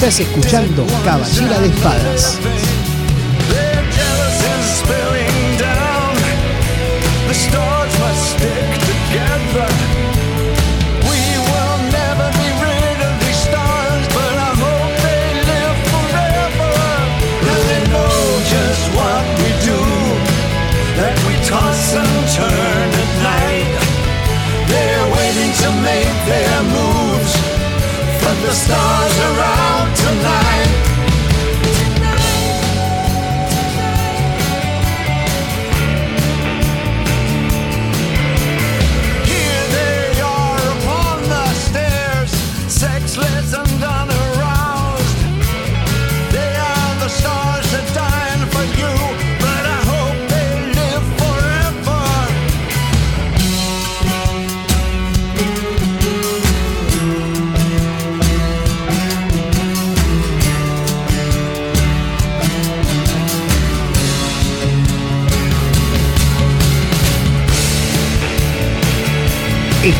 Estás 0.00 0.20
escuchando 0.20 0.86
Caballera 1.04 1.60
de 1.60 1.66
Espadas. 1.66 2.39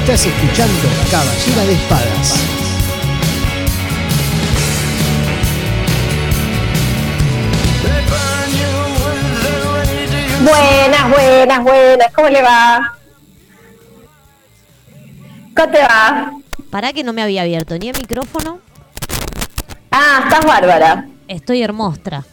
Estás 0.00 0.26
escuchando 0.26 0.88
Caballera 1.10 1.64
de 1.66 1.72
Espadas. 1.74 2.40
Buenas, 10.42 11.10
buenas, 11.10 11.62
buenas. 11.62 12.12
¿Cómo 12.14 12.28
le 12.28 12.42
va? 12.42 12.94
¿Cómo 15.54 15.70
te 15.70 15.80
va? 15.80 16.32
Para 16.70 16.92
que 16.92 17.04
no 17.04 17.12
me 17.12 17.22
había 17.22 17.42
abierto 17.42 17.76
ni 17.78 17.88
el 17.88 17.98
micrófono, 17.98 18.60
Ah, 19.92 20.22
estás 20.24 20.44
bárbara. 20.46 21.06
estoy 21.28 21.62
hermosa. 21.62 22.24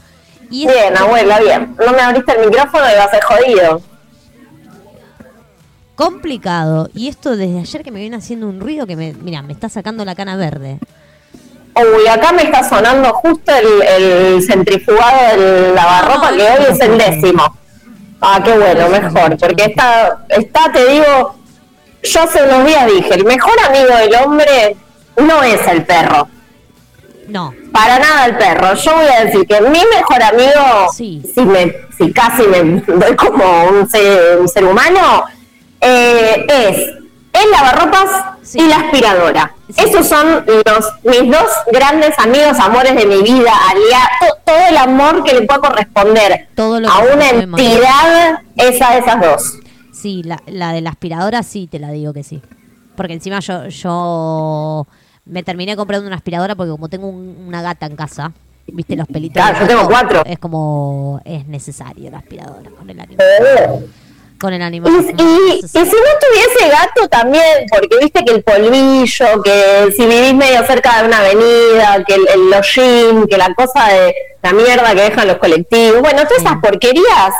Y 0.50 0.66
Bien, 0.68 0.96
abuela, 0.96 1.40
bien. 1.40 1.76
No 1.86 1.92
me 1.92 2.02
abriste 2.02 2.32
el 2.40 2.46
micrófono 2.50 2.86
y 2.90 2.96
va 2.98 3.04
a 3.06 3.10
ser 3.12 3.24
jodido. 3.24 3.82
Complicado. 5.98 6.90
Y 6.94 7.10
esto 7.10 7.36
desde 7.36 7.60
ayer 7.60 7.84
que 7.84 7.92
me 7.92 8.00
viene 8.00 8.16
haciendo 8.16 8.48
un 8.48 8.62
ruido 8.62 8.88
que 8.88 8.96
me, 8.96 9.14
mira, 9.14 9.42
me 9.42 9.52
está 9.52 9.68
sacando 9.68 10.06
la 10.06 10.16
cana 10.16 10.38
verde. 10.38 10.80
Uy, 11.76 12.08
acá 12.08 12.32
me 12.32 12.44
está 12.44 12.68
sonando 12.68 13.14
justo 13.16 13.52
el, 13.54 13.82
el 13.82 14.42
centrifugado 14.42 15.38
del 15.42 15.76
lavarropa 15.76 16.30
que 16.30 16.42
hoy 16.44 16.66
es 16.72 16.80
el 16.80 16.98
décimo. 16.98 17.44
Ah, 18.22 18.42
qué 18.44 18.58
bueno, 18.58 18.90
mejor. 18.90 19.38
Porque 19.38 19.66
está, 19.66 20.26
está, 20.30 20.72
te 20.72 20.86
digo, 20.88 21.36
yo 22.04 22.22
hace 22.22 22.44
unos 22.44 22.66
días 22.66 22.86
dije, 22.88 23.14
el 23.16 23.26
mejor 23.26 23.54
amigo 23.68 23.96
del 23.96 24.16
hombre 24.24 24.78
no 25.18 25.44
es 25.44 25.68
el 25.68 25.84
perro. 25.84 26.28
No, 27.28 27.54
Para 27.74 28.00
nada 28.00 28.26
el 28.26 28.38
perro. 28.38 28.74
Yo 28.76 28.96
voy 28.96 29.06
a 29.08 29.26
decir 29.26 29.46
que 29.46 29.60
mi 29.62 29.82
mejor 29.94 30.24
amigo, 30.24 30.88
Sí. 30.96 31.22
si, 31.36 31.42
me, 31.42 31.76
si 31.98 32.12
casi 32.14 32.44
me 32.44 32.62
doy 32.88 33.16
como 33.18 33.66
un 33.66 33.88
ser, 33.90 34.38
un 34.40 34.48
ser 34.48 34.64
humano, 34.64 35.26
eh, 35.82 36.46
es 36.48 36.78
el 37.44 37.52
lavarropas 37.52 38.10
Sí. 38.42 38.60
y 38.60 38.68
la 38.68 38.78
aspiradora. 38.78 39.54
Sí. 39.70 39.84
Esos 39.86 40.08
son 40.08 40.46
los 40.48 40.94
mis 41.04 41.30
dos 41.32 41.46
grandes 41.72 42.18
amigos, 42.18 42.58
amores 42.60 42.96
de 42.96 43.06
mi 43.06 43.22
vida, 43.22 43.52
alia- 43.70 44.10
to- 44.22 44.38
todo 44.46 44.68
el 44.70 44.78
amor 44.78 45.24
que 45.26 45.34
le 45.34 45.42
pueda 45.42 45.60
corresponder 45.60 46.48
Todo 46.56 46.80
lo 46.80 46.90
a 46.90 47.00
una 47.00 47.30
entidad, 47.30 48.40
esa 48.56 48.92
de 48.94 49.00
esas 49.00 49.22
dos. 49.22 49.60
sí, 49.92 50.24
la, 50.24 50.42
la 50.48 50.72
de 50.72 50.80
la 50.82 50.92
aspiradora 50.92 51.44
sí 51.44 51.68
te 51.70 51.80
la 51.80 51.92
digo 51.92 52.14
que 52.14 52.24
sí. 52.24 52.42
Porque 52.96 53.14
encima 53.14 53.40
yo, 53.42 53.68
yo 53.68 54.88
me 55.26 55.44
terminé 55.44 55.76
comprando 55.76 56.08
una 56.08 56.16
aspiradora 56.16 56.56
porque 56.56 56.72
como 56.72 56.88
tengo 56.88 57.08
un- 57.10 57.44
una 57.48 57.62
gata 57.62 57.86
en 57.86 57.98
casa, 57.98 58.32
viste 58.68 58.96
los 58.96 59.08
pelitos. 59.08 59.44
Claro, 59.44 59.60
yo 59.60 59.68
tengo 59.68 59.86
cuatro. 59.88 60.24
Es 60.26 60.40
como, 60.40 61.22
es 61.26 61.46
necesario 61.48 62.10
la 62.10 62.20
aspiradora 62.20 62.70
con 62.72 62.90
el 62.90 63.00
animal. 63.00 63.26
Eh. 63.42 63.86
Con 64.40 64.54
el 64.54 64.62
animal. 64.62 64.92
Y, 64.94 64.98
es 64.98 65.06
y- 65.06 65.66
y 65.66 65.68
si 65.68 65.78
no 65.80 66.12
tuviese 66.22 66.70
gato 66.70 67.08
también, 67.10 67.44
porque 67.70 67.98
viste 68.00 68.24
que 68.24 68.34
el 68.36 68.44
polvillo, 68.44 69.42
que 69.44 69.94
si 69.96 70.06
vivís 70.06 70.34
medio 70.36 70.66
cerca 70.66 71.02
de 71.02 71.08
una 71.08 71.20
avenida, 71.20 72.04
que 72.06 72.16
el, 72.16 72.28
el 72.28 72.54
hollín, 72.54 73.28
que 73.28 73.38
la 73.38 73.54
cosa 73.56 73.88
de 73.88 74.14
la 74.44 74.54
mierda 74.54 74.94
que 74.94 75.02
dejan 75.02 75.28
los 75.28 75.38
colectivos, 75.38 76.02
bueno, 76.02 76.22
todas 76.24 76.38
esas 76.44 76.58
porquerías, 76.62 77.34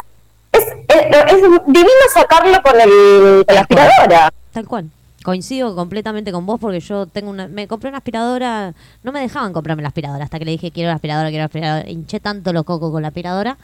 es, 0.52 0.64
es, 0.64 1.32
es 1.34 1.42
divino 1.68 1.90
sacarlo 2.14 2.62
con, 2.64 2.80
el, 2.82 3.44
con 3.46 3.56
la 3.56 3.62
aspiradora. 3.62 4.34
Tal 4.52 4.66
cual. 4.66 4.90
Coincido 5.24 5.76
completamente 5.76 6.32
con 6.32 6.46
vos 6.46 6.58
porque 6.60 6.80
yo 6.80 7.06
tengo 7.06 7.30
una, 7.30 7.48
me 7.48 7.68
compré 7.68 7.90
una 7.90 7.98
aspiradora, 7.98 8.74
no 9.04 9.12
me 9.12 9.20
dejaban 9.20 9.52
comprarme 9.52 9.82
la 9.82 9.90
aspiradora 9.90 10.24
hasta 10.24 10.40
que 10.40 10.46
le 10.46 10.52
dije 10.52 10.72
quiero 10.72 10.88
la 10.90 10.96
aspiradora, 10.96 11.28
quiero 11.30 11.42
la 11.42 11.46
aspiradora. 11.48 11.90
Hinché 11.90 12.20
tanto 12.22 12.54
los 12.54 12.64
cocos 12.64 12.92
con 12.92 13.02
la 13.02 13.10
aspiradora 13.10 13.58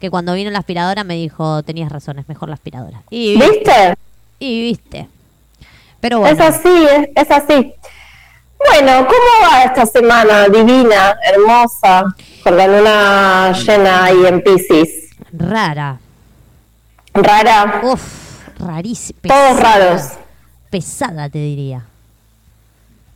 que 0.00 0.10
cuando 0.10 0.34
vino 0.34 0.50
la 0.50 0.58
aspiradora 0.60 1.04
me 1.04 1.14
dijo 1.14 1.62
tenías 1.62 1.90
razón, 1.90 2.18
es 2.18 2.28
mejor 2.28 2.48
la 2.48 2.54
aspiradora. 2.54 3.02
Y 3.10 3.36
viste, 3.38 3.94
y 4.38 4.62
viste. 4.62 5.08
Pero 6.00 6.20
bueno, 6.20 6.34
Es 6.36 6.40
así, 6.56 6.68
es, 6.68 7.08
es 7.14 7.30
así. 7.30 7.74
Bueno, 8.58 9.06
¿cómo 9.06 9.48
va 9.50 9.64
esta 9.64 9.86
semana 9.86 10.48
divina, 10.48 11.16
hermosa, 11.24 12.14
con 12.42 12.56
la 12.56 12.66
luna 12.66 13.52
llena 13.52 14.04
ahí 14.04 14.26
en 14.26 14.42
Pisces? 14.42 15.10
rara. 15.32 15.98
Rara, 17.14 17.80
Uf, 17.84 18.48
rarísima. 18.58 19.18
todos 19.22 19.60
raros. 19.60 20.02
Pesada 20.70 21.28
te 21.28 21.38
diría. 21.38 21.84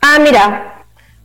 Ah, 0.00 0.18
mira, 0.20 0.81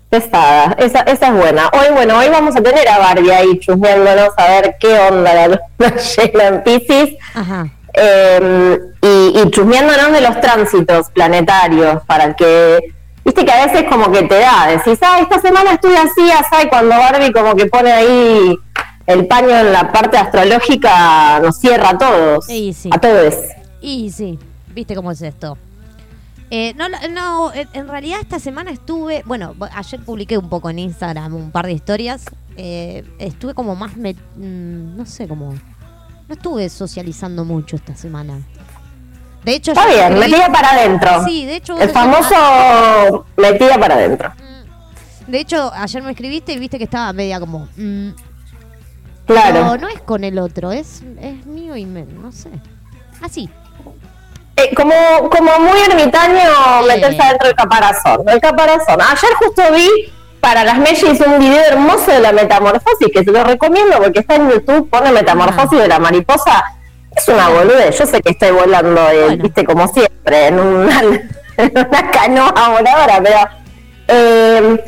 pesada, 0.09 0.75
esa, 0.79 1.01
esa 1.01 1.27
es 1.27 1.33
buena. 1.33 1.69
Hoy, 1.73 1.93
bueno, 1.93 2.17
hoy 2.17 2.29
vamos 2.29 2.55
a 2.55 2.61
tener 2.61 2.87
a 2.87 2.97
Barbie 2.99 3.31
ahí 3.31 3.59
chusmeándonos 3.59 4.29
a 4.37 4.47
ver 4.47 4.75
qué 4.79 4.97
onda 4.99 5.33
la 5.33 5.47
luna 5.47 5.61
llena 6.17 6.43
en 6.47 6.63
Pisces 6.63 7.15
Ajá. 7.35 7.67
eh, 7.93 8.79
y, 9.01 9.39
y 9.39 9.49
chusmeándonos 9.51 10.11
de 10.13 10.21
los 10.21 10.39
tránsitos 10.41 11.09
planetarios 11.11 12.01
para 12.05 12.33
que, 12.35 12.79
viste 13.25 13.43
que 13.45 13.51
a 13.51 13.65
veces 13.65 13.83
como 13.89 14.11
que 14.11 14.23
te 14.23 14.39
da, 14.39 14.67
decís, 14.67 14.97
ah, 15.01 15.19
esta 15.19 15.39
semana 15.39 15.73
estuve 15.73 15.97
así, 15.97 16.31
así, 16.31 16.65
y 16.65 16.69
cuando 16.69 16.95
Barbie 16.97 17.31
como 17.33 17.55
que 17.55 17.65
pone 17.65 17.91
ahí 17.91 18.57
el 19.07 19.27
paño 19.27 19.49
en 19.49 19.71
la 19.73 19.91
parte 19.91 20.17
astrológica, 20.17 21.39
nos 21.41 21.57
cierra 21.59 21.89
a 21.91 21.97
todos, 21.97 22.45
Sí, 22.45 22.73
sí. 22.73 22.89
a 22.93 22.99
todos. 22.99 23.35
Y 23.81 24.09
sí, 24.11 24.39
viste 24.73 24.95
cómo 24.95 25.11
es 25.11 25.21
esto. 25.21 25.57
Eh, 26.49 26.73
no, 26.75 26.85
no, 27.09 27.51
en 27.53 27.87
realidad 27.89 28.19
esta 28.21 28.39
semana 28.39 28.71
estuve, 28.71 29.21
bueno, 29.25 29.53
ayer 29.73 29.99
publiqué 30.01 30.37
un 30.37 30.47
poco 30.49 30.69
en 30.69 30.79
Instagram 30.79 31.35
un 31.35 31.51
par 31.51 31.65
de 31.65 31.73
historias. 31.73 32.23
eh, 32.59 33.03
estuve 33.19 33.53
como 33.53 33.75
más, 33.75 33.97
me- 33.97 34.13
mm, 34.15 34.95
no 34.97 35.05
sé, 35.05 35.27
como, 35.27 35.51
no 35.53 36.33
estuve 36.33 36.69
socializando 36.69 37.45
mucho 37.45 37.75
esta 37.75 37.95
semana. 37.95 38.39
De 39.43 39.53
hecho, 39.55 39.71
Está 39.73 39.85
bien, 39.87 40.13
escribí- 40.13 40.19
metida 40.31 40.51
para 40.51 40.71
adentro. 40.71 41.23
Sí, 41.25 41.45
de 41.45 41.57
hecho, 41.57 41.77
El 41.79 41.89
famoso 41.89 43.25
metida 43.37 43.77
para 43.79 43.93
adentro. 43.95 44.33
de 45.27 45.39
hecho, 45.39 45.71
ayer 45.73 46.01
me 46.01 46.11
escribiste 46.11 46.53
y 46.53 46.57
viste 46.59 46.77
que 46.79 46.85
estaba 46.85 47.13
media 47.13 47.39
como, 47.39 47.67
mm, 47.77 48.09
Claro. 49.27 49.63
no, 49.65 49.77
no 49.77 49.87
es 49.89 50.01
con 50.01 50.23
el 50.23 50.39
otro, 50.39 50.71
es, 50.71 51.03
es 51.21 51.45
mío 51.45 51.75
y 51.75 51.85
me, 51.85 52.05
no 52.05 52.31
sé, 52.31 52.49
así. 53.21 53.49
Eh, 54.57 54.73
como, 54.75 54.93
como 55.29 55.59
muy 55.59 55.79
ermitaño 55.89 56.39
Sí. 56.81 56.87
meterse 56.87 57.21
adentro 57.21 57.47
del 57.47 57.55
caparazón. 57.55 58.27
El 58.27 58.41
caparazón. 58.41 58.99
Ayer 59.01 59.29
justo 59.39 59.61
vi 59.73 59.87
para 60.39 60.63
las 60.63 60.77
mellis 60.79 61.19
un 61.21 61.39
video 61.39 61.63
hermoso 61.63 62.11
de 62.11 62.19
la 62.19 62.31
metamorfosis 62.31 63.07
que 63.13 63.23
se 63.23 63.31
lo 63.31 63.43
recomiendo 63.43 63.97
porque 63.97 64.19
está 64.19 64.35
en 64.35 64.49
YouTube, 64.49 64.89
pone 64.89 65.11
metamorfosis 65.11 65.79
de 65.79 65.87
la 65.87 65.99
mariposa. 65.99 66.63
Es 67.15 67.27
una 67.27 67.49
boludez. 67.49 67.97
Yo 67.99 68.05
sé 68.05 68.21
que 68.21 68.31
estoy 68.31 68.51
volando, 68.51 69.01
eh, 69.09 69.25
Bueno. 69.27 69.43
viste, 69.43 69.63
como 69.65 69.87
siempre, 69.87 70.47
en 70.47 70.59
una, 70.59 71.01
en 71.57 71.71
una 71.77 72.11
canoa 72.11 72.69
voladora, 72.69 73.19
pero 73.23 73.39
eh, 74.07 74.83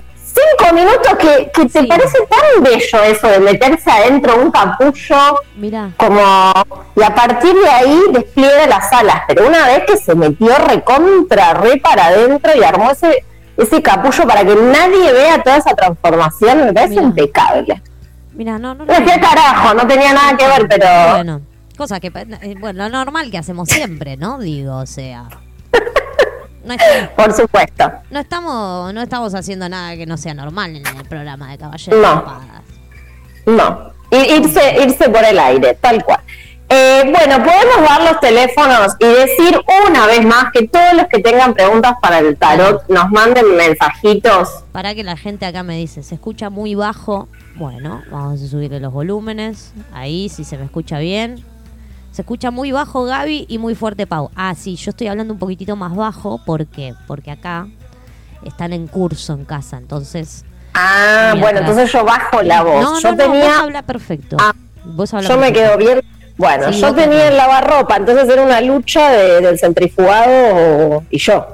cinco 0.58 0.74
minutos 0.74 1.14
que, 1.20 1.52
que 1.54 1.66
te 1.70 1.82
Sí. 1.82 1.88
parece 1.88 2.18
tan 2.30 2.64
bello 2.64 3.04
eso 3.04 3.28
de 3.28 3.40
meterse 3.40 3.90
adentro 3.92 4.34
de 4.34 4.40
un 4.44 4.52
capullo 4.52 5.40
Mira, 5.56 5.92
como 5.98 6.52
y 6.96 7.04
a 7.04 7.14
partir 7.16 7.54
de 7.56 7.70
ahí 7.70 8.00
despliega 8.12 8.68
las 8.68 8.92
alas, 8.94 9.22
pero 9.28 9.48
una 9.48 9.66
vez 9.68 9.84
que 9.86 9.98
se 9.98 10.16
metió 10.16 10.56
recontra, 10.58 11.54
re 11.54 11.78
para 11.78 12.06
adentro 12.08 12.52
y 12.56 12.64
armó 12.64 12.92
ese 12.92 13.24
ese 13.58 13.82
capullo 13.82 14.26
para 14.26 14.46
que 14.46 14.56
nadie 14.56 15.12
vea 15.12 15.44
toda 15.44 15.58
esa 15.58 15.76
transformación, 15.76 16.66
me 16.66 16.74
parece 16.74 16.92
Mira. 16.92 17.04
impecable. 17.04 17.82
Mira, 18.34 18.58
no, 18.58 18.74
no, 18.74 18.86
carajo, 18.86 19.74
no 19.74 19.86
tenía 19.86 20.14
nada 20.14 20.38
que 20.38 20.48
ver, 20.48 20.68
pero 20.70 20.86
Bueno, 21.16 21.42
cosa 21.78 22.00
que, 22.00 22.08
eh, 22.08 22.56
bueno, 22.58 22.88
lo 22.88 22.90
normal 22.90 23.30
que 23.30 23.38
hacemos 23.38 23.68
siempre, 23.68 24.16
¿no? 24.16 24.40
Digo, 24.40 24.78
o 24.78 24.86
sea. 24.86 25.28
No, 26.78 26.84
es- 26.86 27.10
por 27.10 27.34
supuesto. 27.34 27.92
no 28.12 28.20
estamos, 28.20 28.94
no 28.94 29.02
estamos 29.02 29.34
haciendo 29.36 29.68
nada 29.70 29.96
que 29.96 30.06
no 30.06 30.18
sea 30.18 30.34
normal 30.34 30.76
en 30.76 30.86
el 30.86 31.04
programa 31.06 31.52
de 31.52 31.58
Caballeros 31.58 32.00
No. 32.02 32.18
Espadas. 32.20 32.62
No, 33.46 33.92
irse, 34.12 34.84
irse 34.84 35.10
por 35.10 35.24
el 35.24 35.40
aire, 35.40 35.78
tal 35.82 36.04
cual. 36.04 36.20
Eh, 36.72 37.02
bueno, 37.06 37.44
podemos 37.44 37.90
dar 37.90 38.04
los 38.04 38.20
teléfonos 38.20 38.94
y 39.00 39.06
decir 39.08 39.60
una 39.90 40.06
vez 40.06 40.24
más 40.24 40.52
que 40.54 40.68
todos 40.68 40.94
los 40.94 41.08
que 41.08 41.18
tengan 41.18 41.56
preguntas 41.56 41.94
para 42.00 42.20
el 42.20 42.38
tarot 42.38 42.88
nos 42.90 43.10
manden 43.10 43.56
mensajitos. 43.56 44.64
Para 44.72 44.94
que 44.94 45.04
la 45.04 45.18
gente 45.18 45.48
acá 45.48 45.64
me 45.64 45.78
dice, 45.78 46.04
se 46.04 46.14
escucha 46.14 46.52
muy 46.52 46.76
bajo. 46.76 47.28
Bueno, 47.56 48.04
vamos 48.12 48.40
a 48.44 48.48
subirle 48.48 48.80
los 48.80 48.94
volúmenes. 48.94 49.74
Ahí, 49.92 50.30
si 50.30 50.44
se 50.44 50.60
me 50.60 50.66
escucha 50.66 51.00
bien. 51.00 51.44
Se 52.20 52.24
escucha 52.24 52.52
muy 52.52 52.74
bajo 52.74 53.06
Gaby 53.06 53.46
y 53.48 53.60
muy 53.60 53.76
fuerte 53.76 54.06
Pau. 54.06 54.30
Ah, 54.36 54.54
sí, 54.54 54.76
yo 54.76 54.90
estoy 54.90 55.08
hablando 55.08 55.32
un 55.34 55.40
poquitito 55.40 55.78
más 55.78 55.96
bajo. 55.96 56.42
¿Por 56.46 56.66
qué? 56.66 56.94
Porque 57.08 57.32
acá 57.32 57.66
están 58.44 58.74
en 58.74 58.88
curso 58.88 59.32
en 59.32 59.46
casa, 59.46 59.78
entonces... 59.78 60.44
Ah, 60.74 61.34
bueno, 61.40 61.60
entonces 61.60 61.90
yo 61.90 62.04
bajo 62.04 62.42
la 62.42 62.62
voz. 62.62 62.82
No, 62.84 63.00
yo 63.00 63.12
no, 63.12 63.16
no, 63.16 63.24
tenía, 63.24 63.46
vos 63.46 63.58
habla 63.62 63.84
perfecto. 63.84 64.36
Ah, 64.38 64.52
vos 64.84 65.14
habla 65.14 65.30
yo 65.30 65.38
me 65.38 65.54
quedo 65.54 65.78
bien. 65.78 66.02
Bueno, 66.36 66.74
Sí, 66.74 66.82
yo 66.82 66.94
tenía 66.94 67.30
el 67.30 67.38
lavarropa, 67.38 67.96
entonces 67.96 68.28
era 68.28 68.42
una 68.42 68.60
lucha 68.60 69.12
de- 69.12 69.40
del 69.40 69.58
centrifugado 69.58 71.02
y 71.10 71.20
yo. 71.20 71.48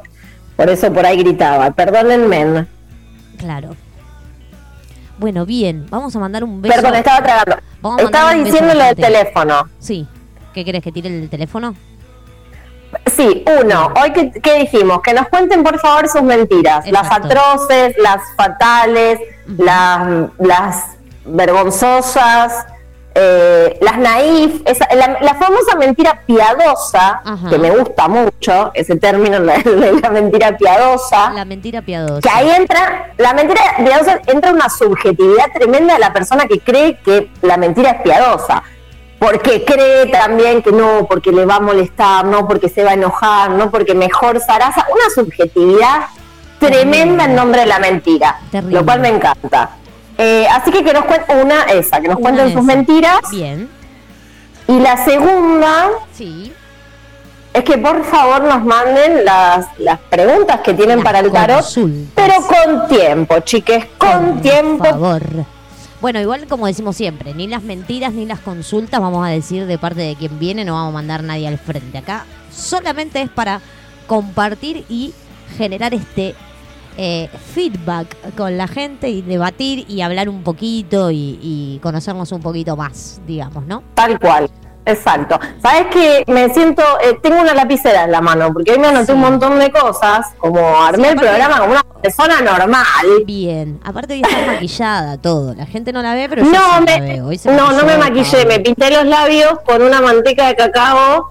Por 0.55 0.67
eso 0.67 0.91
por 0.91 1.05
ahí 1.05 1.17
gritaba, 1.19 1.69
perdónenme. 1.69 2.65
Claro. 3.37 3.75
Bueno, 5.19 5.45
bien, 5.45 5.85
vamos 5.91 6.15
a 6.15 6.19
mandar 6.19 6.43
un 6.43 6.59
beso. 6.63 6.73
Perdón, 6.73 6.95
estaba 6.95 7.21
tragando. 7.23 7.57
Estaba 8.03 8.33
diciendo 8.33 8.73
lo 8.73 8.83
del 8.85 8.95
teléfono. 8.95 9.69
Sí. 9.77 10.07
¿Qué 10.55 10.63
querés 10.65 10.81
que 10.81 10.91
tire 10.93 11.09
el 11.09 11.29
teléfono? 11.29 11.75
Sí, 13.13 13.43
uno, 13.61 13.91
hoy 14.01 14.13
que, 14.13 14.31
que 14.31 14.59
dijimos, 14.59 15.01
que 15.01 15.13
nos 15.13 15.27
cuenten 15.27 15.63
por 15.63 15.77
favor 15.79 16.07
sus 16.07 16.21
mentiras, 16.21 16.89
las 16.89 17.11
atroces, 17.11 17.93
las 17.97 18.21
fatales, 18.37 19.19
las, 19.47 20.29
las 20.39 20.83
vergonzosas, 21.25 22.65
eh, 23.15 23.77
las 23.81 23.97
naif, 23.97 24.61
esa- 24.65 24.87
la, 24.95 25.17
la 25.21 25.33
famosa 25.35 25.75
mentira 25.77 26.21
piadosa, 26.25 27.21
que 27.49 27.57
me 27.57 27.69
gusta 27.71 28.07
mucho, 28.07 28.71
ese 28.73 28.95
término 28.95 29.39
la, 29.49 29.57
la 30.01 30.09
mentira 30.09 30.55
piadosa, 30.57 31.31
La 31.31 31.43
mentira 31.45 31.81
piadosa. 31.81 32.21
que 32.21 32.29
ahí 32.29 32.49
entra, 32.51 33.13
la 33.17 33.33
mentira 33.33 33.61
piadosa 33.77 34.19
entra 34.27 34.51
una 34.51 34.69
subjetividad 34.69 35.45
tremenda 35.53 35.95
de 35.95 35.99
la 35.99 36.13
persona 36.13 36.45
que 36.45 36.59
cree 36.61 36.97
que 36.99 37.29
la 37.41 37.57
mentira 37.57 37.91
es 37.91 38.01
piadosa. 38.03 38.63
Porque 39.19 39.63
cree 39.63 40.07
también 40.07 40.61
que 40.61 40.71
no, 40.71 41.05
porque 41.07 41.31
le 41.31 41.45
va 41.45 41.55
a 41.55 41.59
molestar, 41.59 42.25
no 42.25 42.47
porque 42.47 42.69
se 42.69 42.83
va 42.83 42.91
a 42.91 42.93
enojar, 42.95 43.49
no 43.51 43.71
porque 43.71 43.95
mejor 43.95 44.39
zaraza. 44.41 44.85
Una 44.91 45.09
subjetividad 45.13 46.01
tremenda 46.59 47.25
en 47.25 47.35
nombre 47.35 47.61
de 47.61 47.65
la 47.67 47.79
mentira. 47.79 48.39
Terrible. 48.51 48.79
Lo 48.79 48.85
cual 48.85 48.99
me 48.99 49.09
encanta. 49.09 49.69
Eh, 50.17 50.45
así 50.51 50.71
que 50.71 50.83
que 50.83 50.93
nos 50.93 51.05
cuenten 51.05 51.37
una, 51.39 51.63
esa, 51.63 51.99
que 52.01 52.07
nos 52.07 52.17
Una 52.17 52.23
cuenten 52.29 52.53
sus 52.53 52.63
mentiras. 52.63 53.19
Bien. 53.31 53.69
Y 54.67 54.79
la 54.79 55.03
segunda 55.05 55.89
Sí. 56.13 56.53
es 57.53 57.63
que 57.63 57.77
por 57.77 58.03
favor 58.05 58.43
nos 58.43 58.63
manden 58.65 59.23
las, 59.25 59.67
las 59.77 59.99
preguntas 60.09 60.59
que 60.61 60.73
tienen 60.73 60.97
Las 60.97 61.05
para 61.05 61.19
el 61.19 61.31
tarot, 61.31 61.57
consultas. 61.61 62.11
pero 62.15 62.33
con 62.47 62.87
tiempo, 62.87 63.39
chiques, 63.41 63.85
con 63.97 64.41
tiempo. 64.41 64.83
Por 64.83 64.89
favor. 64.91 65.21
Bueno, 66.05 66.21
igual 66.21 66.45
como 66.45 66.67
decimos 66.67 66.95
siempre, 66.95 67.33
ni 67.33 67.47
las 67.47 67.63
mentiras 67.63 68.13
ni 68.13 68.27
las 68.27 68.39
consultas 68.39 69.01
vamos 69.01 69.25
a 69.25 69.31
decir 69.31 69.65
de 69.65 69.79
parte 69.79 70.01
de 70.01 70.15
quien 70.15 70.37
viene, 70.37 70.63
no 70.63 70.73
vamos 70.73 70.89
a 70.89 70.93
mandar 70.93 71.23
nadie 71.23 71.47
al 71.47 71.57
frente. 71.57 71.97
Acá 71.97 72.27
solamente 72.51 73.23
es 73.23 73.29
para 73.31 73.59
compartir 74.05 74.85
y 74.87 75.15
generar 75.57 75.95
este 75.95 76.35
eh, 76.95 77.27
feedback 77.55 78.35
con 78.35 78.55
la 78.55 78.67
gente 78.67 79.09
y 79.09 79.23
debatir 79.23 79.89
y 79.89 80.01
hablar 80.01 80.29
un 80.29 80.43
poquito 80.43 81.09
y, 81.09 81.39
y 81.41 81.79
conocernos 81.81 82.31
un 82.31 82.41
poquito 82.43 82.77
más, 82.77 83.19
digamos, 83.25 83.65
¿no? 83.65 83.81
Tal 83.95 84.19
cual, 84.19 84.47
exacto. 84.85 85.39
Sabes 85.61 85.87
que 85.87 86.23
me 86.27 86.49
siento, 86.53 86.81
eh, 87.03 87.17
tengo 87.21 87.41
una 87.41 87.53
lapicera 87.53 88.03
en 88.05 88.11
la 88.11 88.21
mano, 88.21 88.51
porque 88.53 88.71
hoy 88.73 88.79
me 88.79 88.87
anoté 88.87 89.07
Sí. 89.07 89.11
un 89.13 89.19
montón 89.21 89.59
de 89.59 89.71
cosas, 89.71 90.27
como 90.37 90.59
armé 90.81 91.09
el 91.09 91.15
programa 91.17 91.59
como 91.59 91.71
una 91.71 91.83
persona 92.01 92.41
normal. 92.41 92.85
Bien. 93.25 93.79
Aparte 93.83 94.13
hoy 94.13 94.21
está 94.21 94.45
maquillada 94.53 95.17
todo. 95.17 95.53
La 95.55 95.65
gente 95.65 95.91
no 95.91 96.01
la 96.01 96.13
ve, 96.13 96.27
pero 96.29 96.43
yo 96.43 96.51
No, 96.51 96.57
la 96.59 96.81
me, 96.81 97.01
veo. 97.01 97.27
Hoy 97.27 97.37
se 97.37 97.51
no, 97.51 97.71
no 97.71 97.83
me 97.85 97.97
maquillé, 97.97 98.45
me 98.45 98.59
pinté 98.59 98.91
los 98.91 99.05
labios 99.05 99.59
con 99.65 99.81
una 99.81 100.01
manteca 100.01 100.47
de 100.47 100.55
cacao 100.55 101.29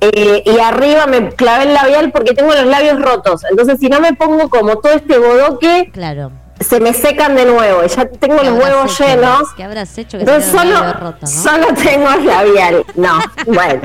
eh, 0.00 0.42
y 0.44 0.58
arriba 0.58 1.06
me 1.06 1.30
clavé 1.30 1.64
el 1.64 1.74
labial 1.74 2.12
porque 2.12 2.34
tengo 2.34 2.52
los 2.54 2.66
labios 2.66 3.00
rotos. 3.00 3.42
Entonces, 3.50 3.78
si 3.80 3.88
no 3.88 3.98
me 4.00 4.12
pongo 4.12 4.50
como 4.50 4.76
todo 4.76 4.92
este 4.92 5.18
bodoque, 5.18 5.90
Claro. 5.92 6.30
Se 6.60 6.80
me 6.80 6.92
secan 6.92 7.34
de 7.36 7.44
nuevo. 7.46 7.84
Y 7.84 7.88
ya 7.88 8.06
tengo 8.08 8.38
¿Qué 8.38 8.50
los 8.50 8.58
huevos 8.62 8.92
hecho? 9.00 9.04
llenos. 9.06 9.52
¿Qué 9.56 9.64
habrás 9.64 9.96
hecho 9.98 10.18
que 10.18 10.24
Entonces 10.24 10.44
se 10.46 10.52
te 10.52 10.58
solo, 10.58 10.76
haya 10.78 10.92
roto, 10.94 11.18
no? 11.22 11.26
solo 11.26 11.66
tengo 11.74 12.10
labial. 12.24 12.84
No, 12.94 13.18
bueno. 13.46 13.82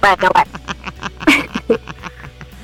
Bueno, 0.00 0.28
bueno. 0.34 0.50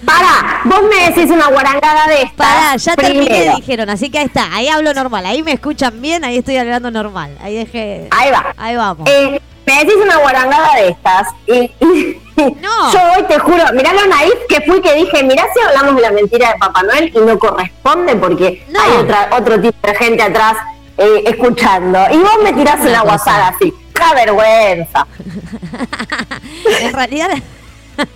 Para, 0.05 0.61
vos 0.65 0.83
me 0.89 1.09
decís 1.11 1.31
una 1.33 1.49
guarangada 1.49 2.07
de 2.07 2.23
esta. 2.23 2.37
Pará, 2.37 2.77
ya 2.77 2.95
terminé, 2.95 3.27
primero. 3.27 3.57
dijeron, 3.57 3.91
así 3.91 4.09
que 4.09 4.19
ahí 4.19 4.27
está, 4.27 4.55
ahí 4.55 4.69
hablo 4.69 4.95
normal, 4.95 5.27
ahí 5.27 5.43
me 5.43 5.51
escuchan 5.53 6.01
bien, 6.01 6.25
ahí 6.25 6.39
estoy 6.39 6.57
hablando 6.59 6.93
normal, 6.93 7.37
ahí 7.43 7.57
dejé, 7.57 8.07
Ahí 8.13 8.31
va. 8.31 8.55
ahí 8.57 8.77
vamos. 8.77 9.09
Eh, 9.11 9.41
me 9.67 9.79
decís 9.81 9.95
una 10.03 10.17
guarangada 10.19 10.75
de 10.77 10.89
estas 10.89 11.29
y, 11.47 11.55
y- 11.85 12.23
No. 12.61 12.65
yo 12.93 12.99
hoy 13.17 13.23
te 13.29 13.39
juro, 13.39 13.65
mirá 13.75 13.93
lo 13.95 14.07
naif 14.07 14.35
que 14.49 14.61
fui 14.63 14.81
que 14.81 14.95
dije, 14.95 15.23
mirá 15.25 15.45
si 15.55 15.61
hablamos 15.61 15.97
de 15.97 16.03
la 16.03 16.11
mentira 16.13 16.53
de 16.53 16.59
Papá 16.59 16.83
Noel 16.83 17.11
y 17.15 17.19
no 17.19 17.39
corresponde 17.39 18.15
porque 18.17 18.65
No. 18.69 18.81
hay 18.81 18.93
otra, 18.99 19.29
otro 19.33 19.61
tipo 19.61 19.77
de 19.89 19.95
gente 19.95 20.23
atrás 20.23 20.55
eh, 20.99 21.25
escuchando. 21.27 21.99
Y 22.11 22.17
vos 22.19 22.37
me 22.43 22.53
tirás 22.53 22.81
Una 22.81 22.89
una 22.91 23.01
guasada 23.03 23.49
así. 23.49 23.73
¡Qué 23.95 24.15
vergüenza! 24.15 25.07
en 26.81 26.93
realidad... 26.93 27.31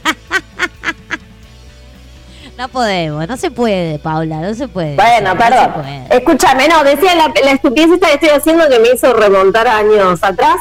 no 2.59 2.69
podemos, 2.69 3.27
no 3.27 3.37
se 3.39 3.51
puede, 3.51 3.99
Paula, 3.99 4.37
no 4.41 4.55
se 4.55 4.69
puede. 4.69 4.97
Bueno, 4.97 5.33
no 5.35 5.39
perdón. 5.39 5.73
Escúchame, 6.11 6.69
no, 6.69 6.85
decía 6.85 7.15
la, 7.15 7.33
la 7.43 7.51
estupidez 7.53 7.91
esta 7.93 8.09
que 8.09 8.15
estoy 8.15 8.29
haciendo 8.31 8.69
que 8.69 8.79
me 8.79 8.91
hizo 8.91 9.13
remontar 9.15 9.67
años 9.67 10.23
atrás, 10.23 10.57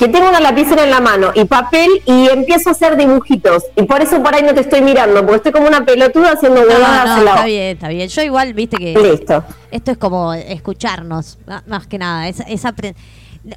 que 0.00 0.08
tengo 0.08 0.28
una 0.30 0.40
lapicera 0.40 0.82
en 0.82 0.90
la 0.90 0.98
mano 1.00 1.30
y 1.34 1.44
papel 1.44 1.88
y 2.06 2.26
empiezo 2.30 2.70
a 2.70 2.72
hacer 2.72 2.96
dibujitos. 2.96 3.64
Y 3.76 3.82
por 3.82 4.00
eso 4.00 4.20
por 4.22 4.34
ahí 4.34 4.42
no 4.42 4.54
te 4.54 4.62
estoy 4.62 4.80
mirando, 4.80 5.20
porque 5.20 5.36
estoy 5.36 5.52
como 5.52 5.68
una 5.68 5.84
pelotuda 5.84 6.32
haciendo 6.32 6.62
No, 6.62 6.66
huevadas 6.68 7.18
no, 7.18 7.22
la 7.24 7.30
está 7.32 7.44
bien, 7.44 7.62
está 7.76 7.88
bien. 7.88 8.08
Yo 8.08 8.22
igual, 8.22 8.54
viste 8.54 8.78
que 8.78 8.94
Listo. 8.94 9.44
esto 9.70 9.90
es 9.92 9.98
como 9.98 10.32
escucharnos, 10.32 11.38
más 11.66 11.86
que 11.86 11.98
nada. 11.98 12.28
Es, 12.28 12.40
es 12.48 12.62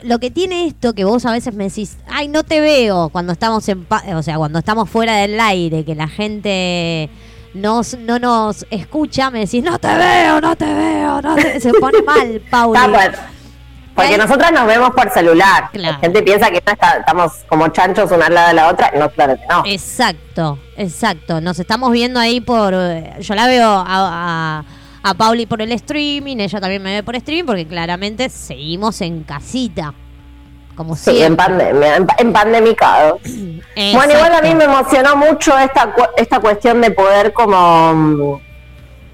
Lo 0.04 0.20
que 0.20 0.32
tiene 0.32 0.68
esto 0.68 0.94
que 0.94 1.06
vos 1.06 1.26
a 1.26 1.32
veces 1.32 1.54
me 1.56 1.64
decís, 1.70 1.98
ay, 2.10 2.28
no 2.28 2.44
te 2.44 2.60
veo 2.60 3.08
cuando 3.10 3.32
estamos 3.34 3.68
en, 3.70 3.86
pa- 3.86 4.04
o 4.16 4.22
sea, 4.22 4.36
cuando 4.38 4.60
estamos 4.60 4.90
fuera 4.90 5.16
del 5.16 5.40
aire, 5.40 5.86
que 5.86 5.96
la 5.96 6.08
gente 6.10 7.10
nos, 7.54 7.98
no 8.00 8.20
nos 8.20 8.66
escucha, 8.70 9.30
me 9.30 9.40
decís, 9.40 9.64
no 9.64 9.80
te 9.80 9.88
veo, 9.96 10.42
no 10.42 10.56
te 10.58 10.66
veo, 10.66 11.22
no 11.22 11.36
te-". 11.36 11.60
se 11.62 11.72
pone 11.74 12.02
mal, 12.02 12.42
Pauli. 12.52 12.80
Porque 13.96 14.14
Ahí- 14.14 14.18
nosotras 14.18 14.52
nos 14.52 14.66
vemos 14.66 14.90
por 14.92 15.10
celular. 15.12 15.70
Claro. 15.72 15.94
La 15.94 16.00
gente 16.00 16.24
piensa 16.24 16.50
que 16.50 16.58
está- 16.58 16.98
estamos 17.00 17.32
como 17.48 17.68
chanchos 17.68 18.12
una 18.12 18.26
al 18.26 18.34
lado 18.34 18.48
de 18.48 18.54
la 18.56 18.68
otra. 18.70 18.92
No, 18.98 19.10
claro 19.12 19.36
que 19.36 19.46
no. 19.48 19.64
Exacto, 19.66 20.58
exacto. 20.78 21.40
Nos 21.42 21.60
estamos 21.60 21.92
viendo 21.92 22.20
ahí 22.20 22.42
por. 22.42 22.74
eh, 22.76 23.14
Yo 23.20 23.36
la 23.36 23.46
veo 23.48 23.70
a, 23.70 23.86
a, 23.88 24.64
a 25.04 25.14
Pauli 25.14 25.46
por 25.46 25.62
el 25.62 25.72
streaming, 25.74 26.38
ella 26.38 26.60
también 26.60 26.82
me 26.82 26.94
ve 26.96 27.04
por 27.04 27.16
streaming, 27.16 27.46
porque 27.46 27.68
claramente 27.68 28.30
seguimos 28.30 29.00
en 29.02 29.24
casita. 29.24 29.94
Como 30.76 30.96
Sí, 30.96 31.22
en 31.22 31.36
pandemia, 31.36 31.98
en, 31.98 32.08
en 32.18 32.34
pandemicado. 32.34 33.20
Bueno, 33.76 34.14
igual 34.14 34.34
a 34.34 34.42
mí 34.42 34.54
me 34.56 34.64
emocionó 34.66 35.16
mucho 35.16 35.58
esta, 35.58 35.94
esta 36.18 36.40
cuestión 36.40 36.80
de 36.82 36.92
poder 36.92 37.32
como, 37.34 37.94
mm, 37.94 38.40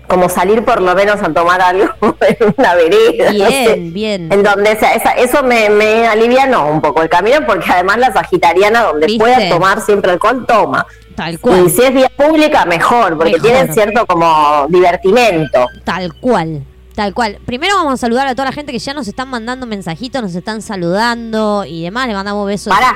como 0.09 0.27
salir 0.27 0.65
por 0.65 0.81
lo 0.81 0.93
menos 0.95 1.21
a 1.21 1.31
tomar 1.33 1.61
algo 1.61 1.85
en 2.21 2.53
una 2.57 2.75
vereda. 2.75 3.31
no 3.31 3.45
sé, 3.47 3.73
Bien, 3.75 3.93
bien. 3.93 4.33
En 4.33 4.43
donde 4.43 4.75
sea, 4.75 4.93
esa- 4.95 5.13
eso 5.13 5.41
me, 5.43 5.69
me 5.69 6.07
alivianó 6.07 6.67
un 6.67 6.81
poco 6.81 7.01
el 7.01 7.07
camino 7.09 7.37
porque 7.47 7.71
además 7.71 7.97
la 7.99 8.11
sagitariana 8.11 8.83
donde 8.83 9.05
¿Viste? 9.07 9.19
pueda 9.23 9.47
tomar 9.49 9.79
siempre 9.81 10.11
alcohol, 10.11 10.45
toma. 10.47 10.85
Tal 11.15 11.39
cual. 11.39 11.65
Y 11.65 11.69
si 11.69 11.81
es 11.83 11.93
vía 11.93 12.09
pública, 12.15 12.65
mejor, 12.65 13.15
porque 13.17 13.33
Mejor. 13.33 13.41
tienen 13.49 13.73
cierto 13.73 14.05
como 14.05 14.65
divertimento. 14.69 15.67
Tal 15.83 16.13
cual. 16.15 16.63
Tal 16.95 17.13
cual. 17.13 17.37
Primero 17.45 17.75
vamos 17.75 17.93
a 17.93 17.97
saludar 17.97 18.27
a 18.27 18.35
toda 18.35 18.45
la 18.45 18.51
gente 18.51 18.71
que 18.71 18.79
ya 18.79 18.93
nos 18.93 19.07
están 19.07 19.29
mandando 19.29 19.65
mensajitos, 19.65 20.21
nos 20.21 20.35
están 20.35 20.61
saludando 20.61 21.63
y 21.65 21.83
demás. 21.83 22.07
Le 22.07 22.13
mandamos 22.13 22.45
besos. 22.47 22.73
Pará, 22.73 22.93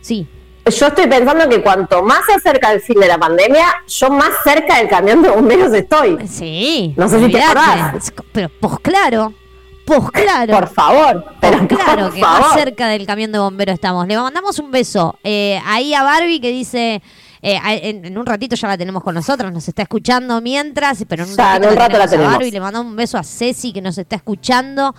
Sí. 0.00 0.26
Yo 0.66 0.86
estoy 0.86 1.06
pensando 1.06 1.48
que 1.48 1.62
cuanto 1.62 2.02
más 2.02 2.20
se 2.26 2.34
acerca 2.34 2.72
el 2.72 2.80
fin 2.80 2.98
de 3.00 3.08
la 3.08 3.18
pandemia, 3.18 3.66
yo 3.86 4.10
más 4.10 4.30
cerca 4.44 4.76
del 4.78 4.88
camión 4.88 5.22
de 5.22 5.30
bomberos 5.30 5.72
estoy. 5.72 6.18
Sí. 6.28 6.94
No 6.96 7.08
sé 7.08 7.24
si 7.24 7.30
te 7.32 7.42
acordás. 7.42 8.12
Pero 8.32 8.50
pues 8.60 8.74
claro, 8.80 9.32
pues 9.84 10.10
claro. 10.10 10.52
Por 10.52 10.68
favor, 10.68 11.24
pero 11.40 11.58
Pues 11.66 11.78
claro 11.80 12.04
por 12.06 12.14
que 12.14 12.20
más 12.20 12.52
cerca 12.54 12.88
del 12.88 13.06
camión 13.06 13.32
de 13.32 13.38
bomberos 13.38 13.74
estamos. 13.74 14.06
Le 14.06 14.16
mandamos 14.18 14.58
un 14.58 14.70
beso 14.70 15.18
eh, 15.22 15.60
ahí 15.64 15.94
a 15.94 16.02
Barbie 16.02 16.40
que 16.40 16.50
dice. 16.50 17.00
eh, 17.42 17.58
a- 17.62 17.74
en, 17.74 18.04
en 18.04 18.18
un 18.18 18.26
ratito 18.26 18.56
ya 18.56 18.66
la 18.66 18.76
tenemos 18.76 19.04
con 19.04 19.14
nosotros, 19.14 19.52
nos 19.52 19.68
está 19.68 19.82
escuchando 19.82 20.40
mientras, 20.40 21.04
pero 21.08 21.22
en 21.22 21.30
un 21.30 21.36
Ya, 21.36 21.52
ratito 21.52 21.66
en 21.68 21.72
un 21.74 21.78
rato 21.78 21.98
la 21.98 22.04
a 22.04 22.08
tenemos. 22.08 22.32
Barbie. 22.32 22.50
Le 22.50 22.60
mandamos 22.60 22.90
un 22.90 22.96
beso 22.96 23.18
a 23.18 23.22
Ceci 23.22 23.72
que 23.72 23.80
nos 23.80 23.96
está 23.98 24.16
escuchando, 24.16 24.94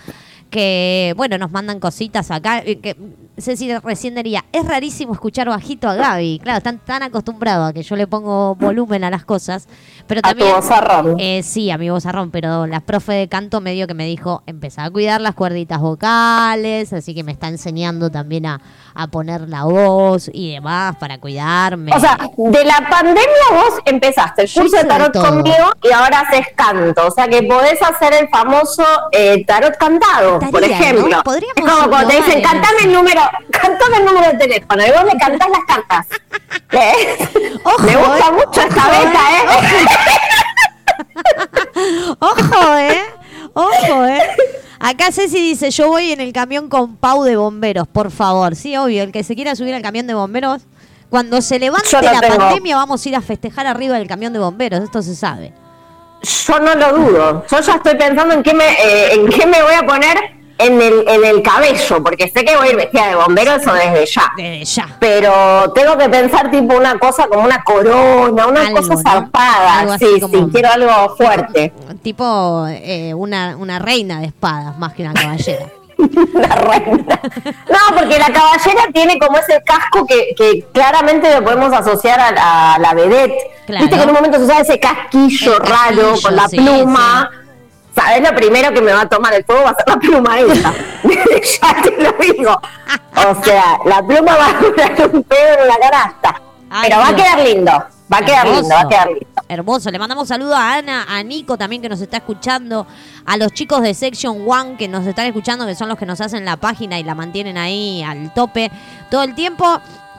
que 0.50 1.13
bueno, 1.18 1.38
nos 1.38 1.51
mandan 1.51 1.80
cositas 1.80 2.32
acá. 2.32 2.60
eh, 2.66 2.80
que 2.80 2.96
Ceci 3.39 3.72
recién 3.80 4.16
diría, 4.16 4.46
es 4.51 4.66
rarísimo 4.66 5.13
escuchar 5.13 5.48
bajito 5.48 5.88
a 5.88 5.94
Gaby. 5.96 6.39
Claro, 6.42 6.58
están 6.58 6.80
tan 6.80 7.04
acostumbrados 7.04 7.70
a 7.70 7.74
que 7.74 7.84
yo 7.84 7.96
le 7.96 8.08
pongo 8.08 8.56
volumen 8.56 9.04
a 9.04 9.12
las 9.12 9.25
cosas. 9.25 9.68
Pero 10.08 10.22
A 10.24 10.34
tu 10.34 10.39
también, 10.39 10.56
vozarrón. 10.56 11.16
eh, 11.20 11.44
sí, 11.44 11.70
a 11.70 11.77
mi 11.77 11.89
vozarrón, 11.89 12.32
pero 12.32 12.66
la 12.66 12.80
profe 12.80 13.13
de 13.13 13.27
canto 13.27 13.62
medio 13.62 13.86
que 13.86 13.94
me 13.94 14.06
dijo, 14.08 14.42
empezá 14.48 14.86
a 14.86 14.89
cuidar 14.89 15.22
las 15.22 15.36
cuerditas 15.36 15.80
vocales, 15.80 16.94
así 16.94 17.13
que 17.13 17.24
me 17.24 17.32
está 17.34 17.48
enseñando 17.48 18.10
también 18.10 18.46
a, 18.48 18.60
a 19.00 19.08
poner 19.08 19.42
la 19.48 19.63
voz 19.66 20.27
y 20.34 20.54
demás 20.54 20.96
para 20.98 21.20
cuidarme. 21.20 21.92
O 21.96 22.00
sea, 22.00 22.18
de 22.36 22.66
la 22.66 22.88
pandemia 22.89 23.48
vos 23.51 23.80
empezaste 23.86 24.42
el 24.42 24.48
Yo 24.48 24.62
curso 24.63 24.77
de 24.77 24.84
tarot 24.86 25.12
todo. 25.13 25.24
conmigo 25.25 25.72
y 25.84 25.92
ahora 25.92 26.22
haces 26.22 26.48
canto. 26.56 27.06
O 27.08 27.12
sea 27.12 27.27
que 27.27 27.44
podés 27.44 27.80
hacer 27.82 28.13
el 28.16 28.27
famoso 28.30 28.84
eh, 29.12 29.46
tarot 29.46 29.77
cantado, 29.77 30.39
por 30.51 30.63
ejemplo. 30.63 31.08
¿no? 31.18 31.24
Podríamos 31.24 31.54
Es 31.58 31.63
como 31.63 31.89
cuando 31.89 32.10
te 32.10 32.16
dicen, 32.18 32.38
en 32.39 32.42
cantame 32.44 32.77
eso". 32.80 32.88
el 32.88 32.94
número, 32.94 33.22
cantame 33.51 33.98
el 33.98 34.06
número 34.06 34.32
de 34.32 34.38
teléfono 34.39 34.84
y 34.86 34.89
vos 34.92 35.04
le 35.13 35.20
cantás 35.20 35.50
las 35.50 35.63
cartas. 35.68 36.08
¿Eh? 36.72 37.60
Ojo, 37.63 37.84
Me 37.84 37.96
gusta 37.96 38.27
eh. 38.27 38.32
mucho 38.32 38.62
esta 38.62 38.82
Ojo, 38.82 38.92
beca, 39.06 39.20
¿eh? 39.38 39.46
Ojo, 42.20 42.77
¿eh? 42.77 43.04
Ojo, 43.58 44.06
¿eh? 44.08 44.22
Acá 44.80 45.12
Ceci 45.12 45.40
dice, 45.42 45.72
yo 45.72 45.88
voy 45.88 46.12
en 46.12 46.22
el 46.22 46.32
camión 46.34 46.70
con 46.70 46.96
Pau 46.98 47.24
de 47.24 47.36
bomberos, 47.36 47.88
por 47.88 48.12
favor. 48.12 48.56
Sí, 48.56 48.78
obvio, 48.78 49.04
el 49.04 49.12
que 49.12 49.24
se 49.24 49.36
quiera 49.36 49.56
subir 49.56 49.74
al 49.74 49.82
camión 49.82 50.06
de 50.06 50.14
bomberos, 50.14 50.62
cuando 51.10 51.42
se 51.42 51.58
levante 51.58 51.88
no 51.94 52.02
la 52.02 52.20
tengo. 52.20 52.38
pandemia 52.38 52.76
vamos 52.76 53.04
a 53.06 53.10
ir 53.10 53.16
a 53.16 53.22
festejar 53.22 53.66
arriba 53.66 53.98
del 53.98 54.08
camión 54.08 54.34
de 54.34 54.40
bomberos, 54.40 54.82
esto 54.82 55.02
se 55.02 55.16
sabe. 55.16 55.54
Yo 56.22 56.60
no 56.60 56.76
lo 56.76 56.94
dudo. 56.98 57.46
Yo 57.50 57.60
ya 57.62 57.74
estoy 57.76 57.96
pensando 57.96 58.34
en 58.36 58.44
qué 58.44 58.54
me, 58.54 58.66
eh, 58.74 59.14
en 59.14 59.28
qué 59.30 59.46
me 59.48 59.62
voy 59.64 59.74
a 59.74 59.86
poner 59.86 60.18
en 60.60 60.82
el, 60.82 61.08
en 61.08 61.24
el 61.24 61.44
cabello, 61.44 62.04
porque 62.04 62.28
sé 62.30 62.44
que 62.44 62.56
voy 62.58 62.68
a 62.68 62.72
ir 62.72 62.76
vestida 62.78 63.08
de 63.10 63.16
bombero, 63.16 63.54
eso 63.54 63.72
desde 63.74 64.06
ya. 64.08 64.32
Desde 64.36 64.66
ya. 64.66 64.98
pero 65.00 65.72
tengo 65.74 65.96
que 65.98 66.10
pensar 66.10 66.50
tipo 66.50 66.76
una 66.76 66.98
cosa 66.98 67.28
como 67.28 67.44
una 67.44 67.64
corona, 67.64 68.48
una 68.48 68.62
Algo, 68.62 68.78
cosa 68.78 68.98
zarpada, 68.98 69.98
sí, 70.00 70.20
como- 70.20 70.36
sí, 70.36 70.52
quiero 70.52 70.70
algo 70.72 71.16
fuerte. 71.16 71.72
Tipo 72.08 72.66
eh, 72.70 73.14
una, 73.14 73.58
una 73.58 73.80
reina 73.80 74.22
de 74.22 74.28
espadas, 74.28 74.78
más 74.78 74.94
que 74.94 75.02
una 75.04 75.14
caballera. 75.14 75.66
La 76.36 76.56
reina. 76.56 77.20
No, 77.70 77.98
porque 77.98 78.18
la 78.18 78.28
caballera 78.28 78.84
tiene 78.94 79.20
como 79.20 79.38
ese 79.38 79.62
casco 79.66 80.06
que, 80.06 80.34
que 80.38 80.66
claramente 80.72 81.30
lo 81.36 81.44
podemos 81.44 81.74
asociar 81.74 82.18
a 82.18 82.32
la, 82.32 82.76
a 82.76 82.80
la 82.80 82.94
vedette. 82.94 83.36
Claro. 83.66 83.82
Viste 83.82 83.98
que 83.98 84.04
en 84.04 84.10
un 84.10 84.16
momento 84.16 84.38
se 84.38 84.46
usa 84.46 84.62
ese 84.62 84.80
casquillo 84.80 85.56
El 85.58 85.60
raro 85.60 86.12
casquillo, 86.12 86.22
con 86.22 86.36
la 86.38 86.48
sí, 86.48 86.56
pluma. 86.56 87.30
¿Sabes? 87.94 88.22
Lo 88.22 88.34
primero 88.38 88.72
que 88.72 88.80
me 88.80 88.94
va 88.94 89.02
a 89.02 89.10
tomar 89.10 89.34
el 89.34 89.44
fuego 89.44 89.64
va 89.66 89.72
a 89.72 89.76
ser 89.76 89.88
la 89.90 89.98
pluma 89.98 90.40
esa. 90.40 90.74
ya 91.04 91.82
te 91.82 92.04
lo 92.04 92.14
digo. 92.22 92.62
O 93.16 93.44
sea, 93.44 93.80
la 93.84 94.02
pluma 94.02 94.38
va 94.38 94.48
a 94.48 94.62
durar 94.62 95.10
un 95.12 95.24
pedo 95.24 95.62
en 95.62 95.68
la 95.68 95.78
canasta. 95.78 96.42
Ay, 96.70 96.90
Pero 96.90 97.02
va 97.02 97.10
a 97.10 97.16
quedar 97.18 97.40
lindo. 97.40 97.72
Va 98.14 98.18
a 98.20 98.22
quedar 98.22 98.48
lindo, 98.48 98.70
va 98.70 98.80
a 98.80 98.88
quedar 98.88 99.08
lindo. 99.08 99.37
Hermoso. 99.50 99.92
Le 99.92 100.00
mandamos 100.00 100.27
saludos 100.27 100.56
a 100.56 100.75
Ana, 100.75 101.06
a 101.08 101.24
Nico 101.24 101.58
también 101.58 101.82
que 101.82 101.89
nos 101.89 102.01
está 102.01 102.18
escuchando, 102.18 102.86
a 103.25 103.38
los 103.38 103.51
chicos 103.54 103.82
de 103.82 103.94
Section 103.94 104.44
One 104.48 104.77
que 104.77 104.88
nos 104.88 105.06
están 105.08 105.25
escuchando, 105.25 105.66
que 105.66 105.75
son 105.75 105.89
los 105.89 105.98
que 105.98 106.06
nos 106.06 106.20
hacen 106.22 106.44
la 106.46 106.58
página 106.58 107.00
y 107.00 107.04
la 107.04 107.16
mantienen 107.16 107.58
ahí 107.58 108.04
al 108.04 108.34
tope 108.34 108.72
todo 109.10 109.24
el 109.24 109.36
tiempo, 109.36 109.66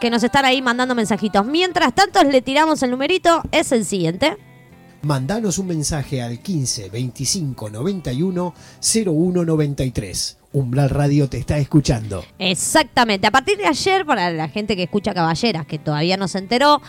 que 0.01 0.11
nos 0.11 0.23
están 0.23 0.45
ahí 0.45 0.63
mandando 0.63 0.95
mensajitos. 0.95 1.45
Mientras 1.45 1.95
tanto, 1.95 2.23
le 2.25 2.41
tiramos 2.41 2.83
el 2.83 2.91
numerito, 2.91 3.43
es 3.53 3.73
el 3.73 3.85
siguiente. 3.85 4.37
Mandanos 5.03 5.59
un 5.59 5.69
mensaje 5.69 6.21
al 6.23 6.41
15 6.41 6.91
25 6.91 7.71
91 7.71 8.55
01 9.07 9.45
93. 9.45 10.37
Umbral 10.53 10.91
Radio 10.91 11.29
te 11.29 11.39
está 11.39 11.59
escuchando. 11.59 12.25
Exactamente. 12.39 13.27
A 13.27 13.31
partir 13.31 13.59
de 13.59 13.67
ayer, 13.67 14.07
para 14.07 14.31
la 14.31 14.49
gente 14.49 14.77
que 14.77 14.85
escucha 14.85 15.13
Caballeras, 15.13 15.67
que 15.67 15.79
todavía 15.79 16.17
no 16.17 16.27
se 16.27 16.39
enteró, 16.39 16.81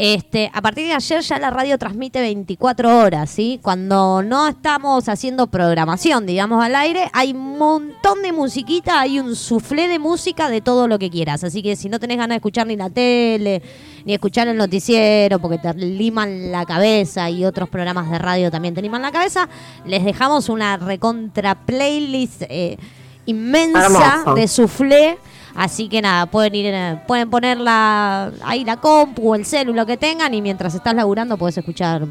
este, 0.00 0.48
a 0.54 0.62
partir 0.62 0.86
de 0.86 0.94
ayer 0.94 1.20
ya 1.22 1.40
la 1.40 1.50
radio 1.50 1.76
transmite 1.76 2.20
24 2.20 2.98
horas, 3.00 3.28
¿sí? 3.28 3.58
Cuando 3.60 4.22
no 4.22 4.46
estamos 4.46 5.08
haciendo 5.08 5.48
programación, 5.48 6.24
digamos, 6.24 6.64
al 6.64 6.76
aire, 6.76 7.10
hay 7.12 7.32
un 7.32 7.58
montón 7.58 8.22
de 8.22 8.30
musiquita, 8.30 9.00
hay 9.00 9.18
un 9.18 9.34
suflé 9.34 9.88
de 9.88 9.98
música 9.98 10.50
de 10.50 10.60
todo 10.60 10.86
lo 10.86 11.00
que 11.00 11.10
quieras. 11.10 11.42
Así 11.42 11.64
que 11.64 11.74
si 11.74 11.88
no 11.88 11.98
tenés 11.98 12.16
ganas 12.16 12.34
de 12.34 12.36
escuchar 12.36 12.68
ni 12.68 12.76
la 12.76 12.90
tele, 12.90 13.60
ni 14.04 14.14
escuchar 14.14 14.46
el 14.46 14.56
noticiero, 14.56 15.40
porque 15.40 15.58
te 15.58 15.74
liman 15.74 16.52
la 16.52 16.64
cabeza 16.64 17.28
y 17.28 17.44
otros 17.44 17.68
programas 17.68 18.08
de 18.08 18.20
radio 18.20 18.52
también 18.52 18.74
te 18.74 18.82
liman 18.82 19.02
la 19.02 19.10
cabeza, 19.10 19.48
les 19.84 20.04
dejamos 20.04 20.48
una 20.48 20.76
recontra 20.76 21.56
playlist 21.56 22.42
eh, 22.42 22.78
inmensa 23.26 23.86
Hermoso. 23.86 24.34
de 24.34 24.46
suflé. 24.46 25.18
Así 25.58 25.88
que 25.88 26.00
nada, 26.00 26.26
pueden 26.26 26.54
ir, 26.54 26.98
pueden 27.06 27.28
poner 27.30 27.58
la, 27.58 28.30
ahí 28.44 28.64
la 28.64 28.76
compu 28.76 29.32
o 29.32 29.34
el 29.34 29.44
celu, 29.44 29.74
lo 29.74 29.84
que 29.86 29.96
tengan, 29.96 30.32
y 30.32 30.40
mientras 30.40 30.74
estás 30.74 30.94
laburando 30.94 31.36
puedes 31.36 31.58
escuchar 31.58 32.02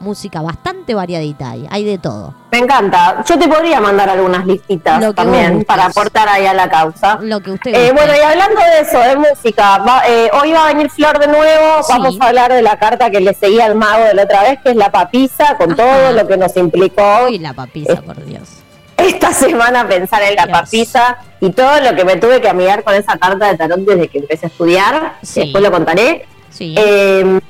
música 0.00 0.42
bastante 0.42 0.92
variadita 0.94 1.50
ahí, 1.50 1.66
hay 1.70 1.84
de 1.84 1.98
todo. 1.98 2.34
Me 2.50 2.58
encanta. 2.58 3.22
Yo 3.26 3.38
te 3.38 3.48
podría 3.48 3.80
mandar 3.80 4.10
algunas 4.10 4.44
listitas 4.44 5.14
también 5.14 5.64
para 5.64 5.86
aportar 5.86 6.28
ahí 6.28 6.44
a 6.46 6.52
la 6.52 6.68
causa. 6.68 7.18
Lo 7.22 7.40
que 7.40 7.52
usted 7.52 7.74
Eh, 7.74 7.92
bueno, 7.92 8.12
y 8.14 8.20
hablando 8.20 8.60
de 8.60 8.80
eso, 8.80 8.98
de 8.98 9.16
música, 9.16 9.78
va- 9.78 10.02
eh, 10.06 10.30
hoy 10.40 10.52
va 10.52 10.64
a 10.64 10.66
venir 10.68 10.90
Flor 10.90 11.18
de 11.18 11.26
nuevo. 11.28 11.82
Sí. 11.82 11.92
Vamos 11.92 12.16
a 12.20 12.26
hablar 12.28 12.52
de 12.52 12.60
la 12.62 12.78
carta 12.78 13.10
que 13.10 13.20
le 13.20 13.32
seguía 13.34 13.66
al 13.66 13.76
mago 13.76 14.04
de 14.04 14.14
la 14.14 14.24
otra 14.24 14.42
vez, 14.42 14.58
que 14.62 14.70
es 14.70 14.76
la 14.76 14.90
papisa, 14.90 15.56
con 15.56 15.72
Ajá. 15.72 15.82
todo 15.82 16.12
lo 16.12 16.26
que 16.26 16.36
nos 16.36 16.54
implicó 16.56 17.26
Uy, 17.26 17.38
la 17.38 17.52
papisa, 17.54 18.02
por 18.02 18.22
Dios. 18.24 18.48
Esta 18.96 19.32
semana 19.32 19.86
pensar 19.88 20.22
en 20.22 20.36
la 20.36 20.46
Dios. 20.46 20.58
papisa 20.60 21.18
y 21.40 21.50
todo 21.50 21.80
lo 21.80 21.94
que 21.96 22.04
me 22.04 22.16
tuve 22.16 22.40
que 22.40 22.48
amigar 22.48 22.82
con 22.84 22.94
esa 22.94 23.16
carta 23.18 23.46
de 23.48 23.56
tarot 23.58 23.80
desde 23.80 24.08
que 24.08 24.18
empecé 24.18 24.46
a 24.46 24.48
estudiar. 24.48 25.16
Sí. 25.22 25.40
Después 25.40 25.62
lo 25.62 25.70
contaré. 25.70 26.26
Sí. 26.50 26.74
Eh, 26.78 27.40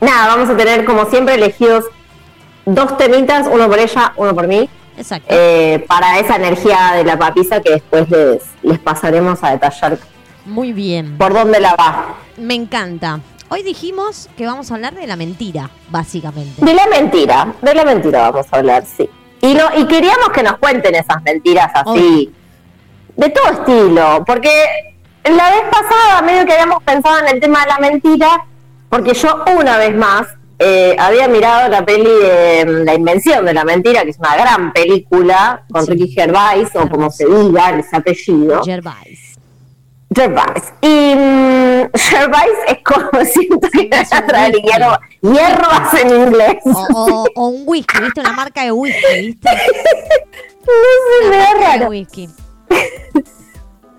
nada, 0.00 0.26
vamos 0.26 0.48
a 0.50 0.56
tener 0.56 0.84
como 0.84 1.06
siempre 1.06 1.34
elegidos 1.34 1.84
dos 2.64 2.96
temitas, 2.98 3.46
uno 3.50 3.68
por 3.68 3.78
ella, 3.78 4.12
uno 4.16 4.34
por 4.34 4.46
mí. 4.48 4.68
Exacto. 4.98 5.28
eh, 5.28 5.84
para 5.86 6.18
esa 6.18 6.36
energía 6.36 6.92
de 6.96 7.04
la 7.04 7.18
papisa 7.18 7.60
que 7.60 7.70
después 7.72 8.08
les, 8.08 8.42
les 8.62 8.78
pasaremos 8.78 9.44
a 9.44 9.50
detallar 9.50 9.98
Muy 10.46 10.72
bien. 10.72 11.18
por 11.18 11.34
dónde 11.34 11.60
la 11.60 11.74
va. 11.76 12.14
Me 12.38 12.54
encanta. 12.54 13.20
Hoy 13.50 13.62
dijimos 13.62 14.28
que 14.38 14.46
vamos 14.46 14.70
a 14.70 14.74
hablar 14.74 14.94
de 14.94 15.06
la 15.06 15.16
mentira, 15.16 15.68
básicamente. 15.90 16.64
De 16.64 16.72
la 16.74 16.86
mentira, 16.86 17.52
de 17.60 17.74
la 17.74 17.84
mentira 17.84 18.30
vamos 18.30 18.46
a 18.50 18.56
hablar, 18.56 18.84
sí. 18.86 19.08
Y, 19.40 19.54
no, 19.54 19.68
y 19.76 19.86
queríamos 19.86 20.30
que 20.30 20.42
nos 20.42 20.58
cuenten 20.58 20.94
esas 20.94 21.22
mentiras 21.22 21.70
así, 21.74 22.32
de 23.16 23.28
todo 23.30 23.50
estilo, 23.50 24.24
porque 24.26 24.50
la 25.24 25.50
vez 25.50 25.62
pasada 25.70 26.22
medio 26.22 26.44
que 26.46 26.52
habíamos 26.52 26.82
pensado 26.82 27.18
en 27.18 27.34
el 27.34 27.40
tema 27.40 27.60
de 27.60 27.66
la 27.66 27.78
mentira, 27.78 28.46
porque 28.88 29.14
yo 29.14 29.44
una 29.58 29.78
vez 29.78 29.94
más 29.94 30.26
eh, 30.58 30.96
había 30.98 31.28
mirado 31.28 31.68
la 31.68 31.84
peli 31.84 32.04
de 32.04 32.64
mm, 32.66 32.84
La 32.84 32.94
Invención 32.94 33.44
de 33.44 33.52
la 33.52 33.64
Mentira, 33.64 34.04
que 34.04 34.10
es 34.10 34.18
una 34.18 34.36
gran 34.36 34.72
película 34.72 35.64
con 35.70 35.84
Sí. 35.84 35.92
Ricky 35.92 36.08
Gervais, 36.08 36.68
o 36.74 36.88
como 36.88 37.10
se 37.10 37.26
diga 37.26 37.70
ese 37.78 37.96
apellido. 37.96 38.62
Gervais. 38.64 39.25
Gervais. 40.16 40.72
Y 40.80 41.14
Gervais 41.94 42.58
es 42.68 42.78
como 42.82 43.24
siento 43.32 43.68
que 43.70 43.88
es 43.92 44.10
hierba- 44.10 45.00
hierbas 45.20 45.94
en 46.00 46.08
inglés. 46.10 46.56
O, 46.64 46.86
o- 46.94 47.26
o 47.36 47.48
un 47.48 47.62
whisky, 47.66 48.00
¿viste? 48.00 48.20
Una 48.20 48.32
marca 48.32 48.64
de 48.64 48.72
whisky, 48.72 49.26
¿viste? 49.26 49.48
No 50.66 50.72
sé, 51.22 51.28
me 51.30 51.36
da 51.36 51.54
raro. 51.60 51.88
whisky. 51.90 52.28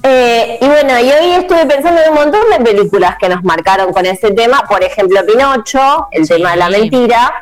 Eh, 0.04 0.60
y 0.62 0.66
bueno, 0.68 0.98
y 1.00 1.10
hoy 1.12 1.32
estuve 1.32 1.66
pensando 1.66 2.00
en 2.02 2.10
un 2.12 2.16
montón 2.16 2.42
de 2.50 2.64
películas 2.64 3.16
que 3.20 3.28
nos 3.28 3.44
marcaron 3.44 3.92
con 3.92 4.06
ese 4.06 4.32
tema. 4.32 4.64
Por 4.70 4.82
ejemplo, 4.82 5.26
Pinocho, 5.26 6.08
el 6.12 6.26
Sí. 6.26 6.36
tema 6.36 6.52
de 6.52 6.58
la 6.58 6.70
mentira. 6.70 7.34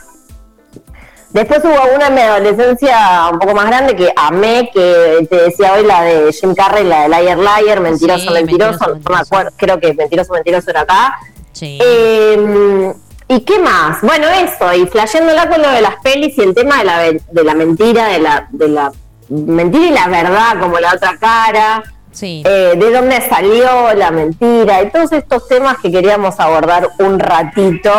Después 1.35 1.59
hubo 1.65 1.95
una 1.95 2.07
en 2.07 2.13
mi 2.15 2.21
adolescencia 2.21 3.29
un 3.29 3.39
poco 3.39 3.53
más 3.53 3.65
grande 3.65 3.93
que 3.93 4.09
amé, 4.15 4.69
que 4.73 5.27
te 5.29 5.35
decía 5.35 5.73
hoy 5.73 5.85
la 5.85 6.01
de 6.03 6.31
Jim 6.31 6.55
Carrey, 6.55 6.85
la 6.85 7.01
de 7.01 7.09
Liar 7.09 7.37
Liar, 7.37 7.81
Mentiroso, 7.81 8.21
Sí, 8.21 8.29
Mentiroso. 8.29 8.71
Mentiroso, 8.87 8.99
no 9.09 9.15
me 9.15 9.21
acuerdo, 9.21 9.51
creo 9.57 9.77
que 9.81 9.93
Mentiroso, 9.93 10.31
Mentiroso 10.31 10.69
era 10.69 10.81
acá. 10.81 11.17
Sí. 11.51 11.77
Eh, 11.83 12.93
¿Y 13.27 13.41
qué 13.41 13.59
más? 13.59 13.99
Bueno, 14.01 14.27
eso, 14.29 14.73
y 14.75 14.87
flasheándola 14.87 15.49
con 15.49 15.61
lo 15.61 15.69
de 15.71 15.81
las 15.81 15.95
pelis 16.01 16.37
y 16.37 16.41
el 16.41 16.55
tema 16.55 16.77
de 16.77 16.83
la, 16.85 16.99
de 17.01 17.43
la 17.43 17.53
mentira, 17.53 18.07
de 18.07 18.19
la, 18.19 18.47
de 18.51 18.67
la 18.69 18.91
mentira 19.27 19.87
y 19.87 19.91
la 19.91 20.07
verdad, 20.07 20.57
como 20.61 20.79
la 20.79 20.93
otra 20.93 21.17
cara. 21.19 21.83
Sí. 22.13 22.43
eh, 22.45 22.75
de 22.77 22.91
dónde 22.91 23.19
salió 23.27 23.93
la 23.93 24.09
mentira 24.09 24.81
y 24.83 24.89
todos 24.89 25.11
estos 25.11 25.49
temas 25.49 25.79
que 25.79 25.91
queríamos 25.91 26.39
abordar 26.39 26.87
un 26.99 27.19
ratito 27.19 27.91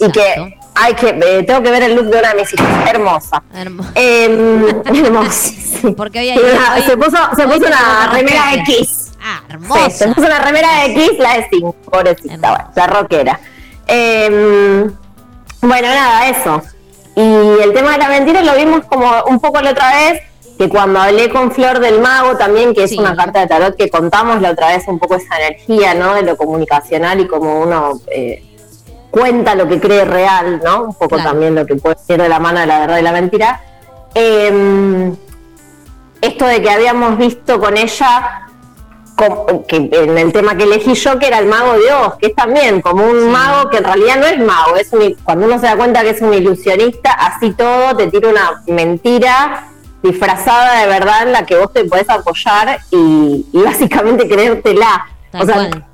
y 0.00 0.04
Exacto. 0.04 0.12
que 0.12 0.58
hay 0.74 0.94
que 0.94 1.08
eh, 1.10 1.42
tengo 1.44 1.62
que 1.62 1.70
ver 1.70 1.82
el 1.84 1.94
look 1.94 2.06
de 2.06 2.18
una 2.18 2.32
de 2.34 2.40
mis 2.42 2.52
hijas, 2.52 2.90
hermosa. 2.90 3.42
Hermo- 3.54 3.84
Eh, 3.94 4.82
hermosa, 4.84 5.30
sí. 5.32 5.94
Porque 5.96 6.18
hoy 6.20 6.30
hay- 6.30 6.38
Tiene 6.38 6.52
una- 6.58 6.74
hoy- 6.74 6.82
se 6.82 6.96
puso, 6.96 7.16
se 7.36 7.42
puso 7.44 7.58
una 7.58 7.66
una 7.68 8.12
remera 8.12 8.42
respuesta. 8.52 8.72
X. 8.72 9.12
Ah, 9.22 9.40
Sí, 9.40 9.46
se 9.48 9.52
hermosa. 9.54 10.14
puso 10.14 10.26
una 10.26 10.38
remera 10.40 10.68
de 10.80 10.86
X, 10.92 11.10
la 11.18 11.34
de 11.38 11.46
5, 11.50 11.72
pobrecita, 11.90 12.34
Hermosa. 12.34 12.50
bueno, 12.56 12.70
la 12.76 12.86
rockera. 12.86 13.40
Eh, 13.86 14.86
bueno, 15.62 15.88
nada, 15.88 16.28
eso. 16.28 16.62
Y 17.16 17.20
el 17.62 17.72
tema 17.72 17.92
de 17.92 17.98
la 17.98 18.08
mentira 18.08 18.42
lo 18.42 18.54
vimos 18.56 18.84
como 18.86 19.10
un 19.26 19.38
poco 19.40 19.60
la 19.60 19.70
otra 19.70 19.94
vez, 19.94 20.20
que 20.58 20.68
cuando 20.68 21.00
hablé 21.00 21.30
con 21.30 21.52
Flor 21.52 21.78
del 21.80 22.00
Mago 22.00 22.36
también, 22.36 22.74
que 22.74 22.84
es 22.84 22.90
Sí. 22.90 22.98
una 22.98 23.14
carta 23.16 23.40
de 23.40 23.46
tarot 23.46 23.76
que 23.76 23.88
contamos 23.88 24.40
la 24.42 24.50
otra 24.50 24.68
vez 24.68 24.84
un 24.88 24.98
poco 24.98 25.14
esa 25.16 25.36
energía, 25.38 25.94
¿no? 25.94 26.14
De 26.14 26.22
lo 26.22 26.36
comunicacional 26.36 27.20
y 27.20 27.26
como 27.26 27.60
uno 27.60 28.00
eh, 28.14 28.53
cuenta 29.14 29.54
lo 29.54 29.68
que 29.68 29.78
cree 29.80 30.04
real, 30.04 30.60
¿no? 30.64 30.82
Un 30.84 30.94
poco 30.94 31.14
Claro. 31.14 31.30
también 31.30 31.54
lo 31.54 31.64
que 31.64 31.76
puede 31.76 31.96
ser 32.04 32.20
de 32.20 32.28
la 32.28 32.40
mano 32.40 32.58
de 32.58 32.66
la 32.66 32.80
verdad 32.80 32.98
y 32.98 33.02
la 33.02 33.12
mentira. 33.12 33.60
Eh, 34.12 35.12
esto 36.20 36.46
de 36.46 36.60
que 36.60 36.70
habíamos 36.70 37.16
visto 37.16 37.60
con 37.60 37.76
ella 37.76 38.40
como- 39.16 39.64
que 39.68 39.76
en 39.92 40.18
el 40.18 40.32
tema 40.32 40.56
que 40.56 40.64
elegí 40.64 40.94
yo, 40.94 41.16
que 41.20 41.28
era 41.28 41.38
el 41.38 41.46
mago 41.46 41.74
de 41.74 41.92
Oz, 41.92 42.14
que 42.18 42.26
es 42.26 42.34
también 42.34 42.80
como 42.80 43.04
un 43.04 43.20
Sí. 43.20 43.28
mago 43.28 43.70
que 43.70 43.76
en 43.78 43.84
realidad 43.84 44.16
no 44.16 44.26
es 44.26 44.38
mago, 44.40 44.74
es 44.76 44.92
un, 44.92 45.14
cuando 45.22 45.46
uno 45.46 45.58
se 45.60 45.66
da 45.66 45.76
cuenta 45.76 46.02
que 46.02 46.10
es 46.10 46.20
un 46.20 46.34
ilusionista, 46.34 47.12
así 47.12 47.52
todo 47.52 47.96
te 47.96 48.08
tira 48.08 48.28
una 48.28 48.62
mentira 48.66 49.68
disfrazada 50.02 50.80
de 50.80 50.88
verdad 50.88 51.22
en 51.22 51.32
la 51.32 51.46
que 51.46 51.56
vos 51.56 51.72
te 51.72 51.84
podés 51.84 52.10
apoyar 52.10 52.80
y, 52.90 53.46
y 53.52 53.62
básicamente 53.62 54.28
creértela. 54.28 55.06
Tal 55.30 55.42
o 55.42 55.46
sea, 55.46 55.54
cual. 55.54 55.86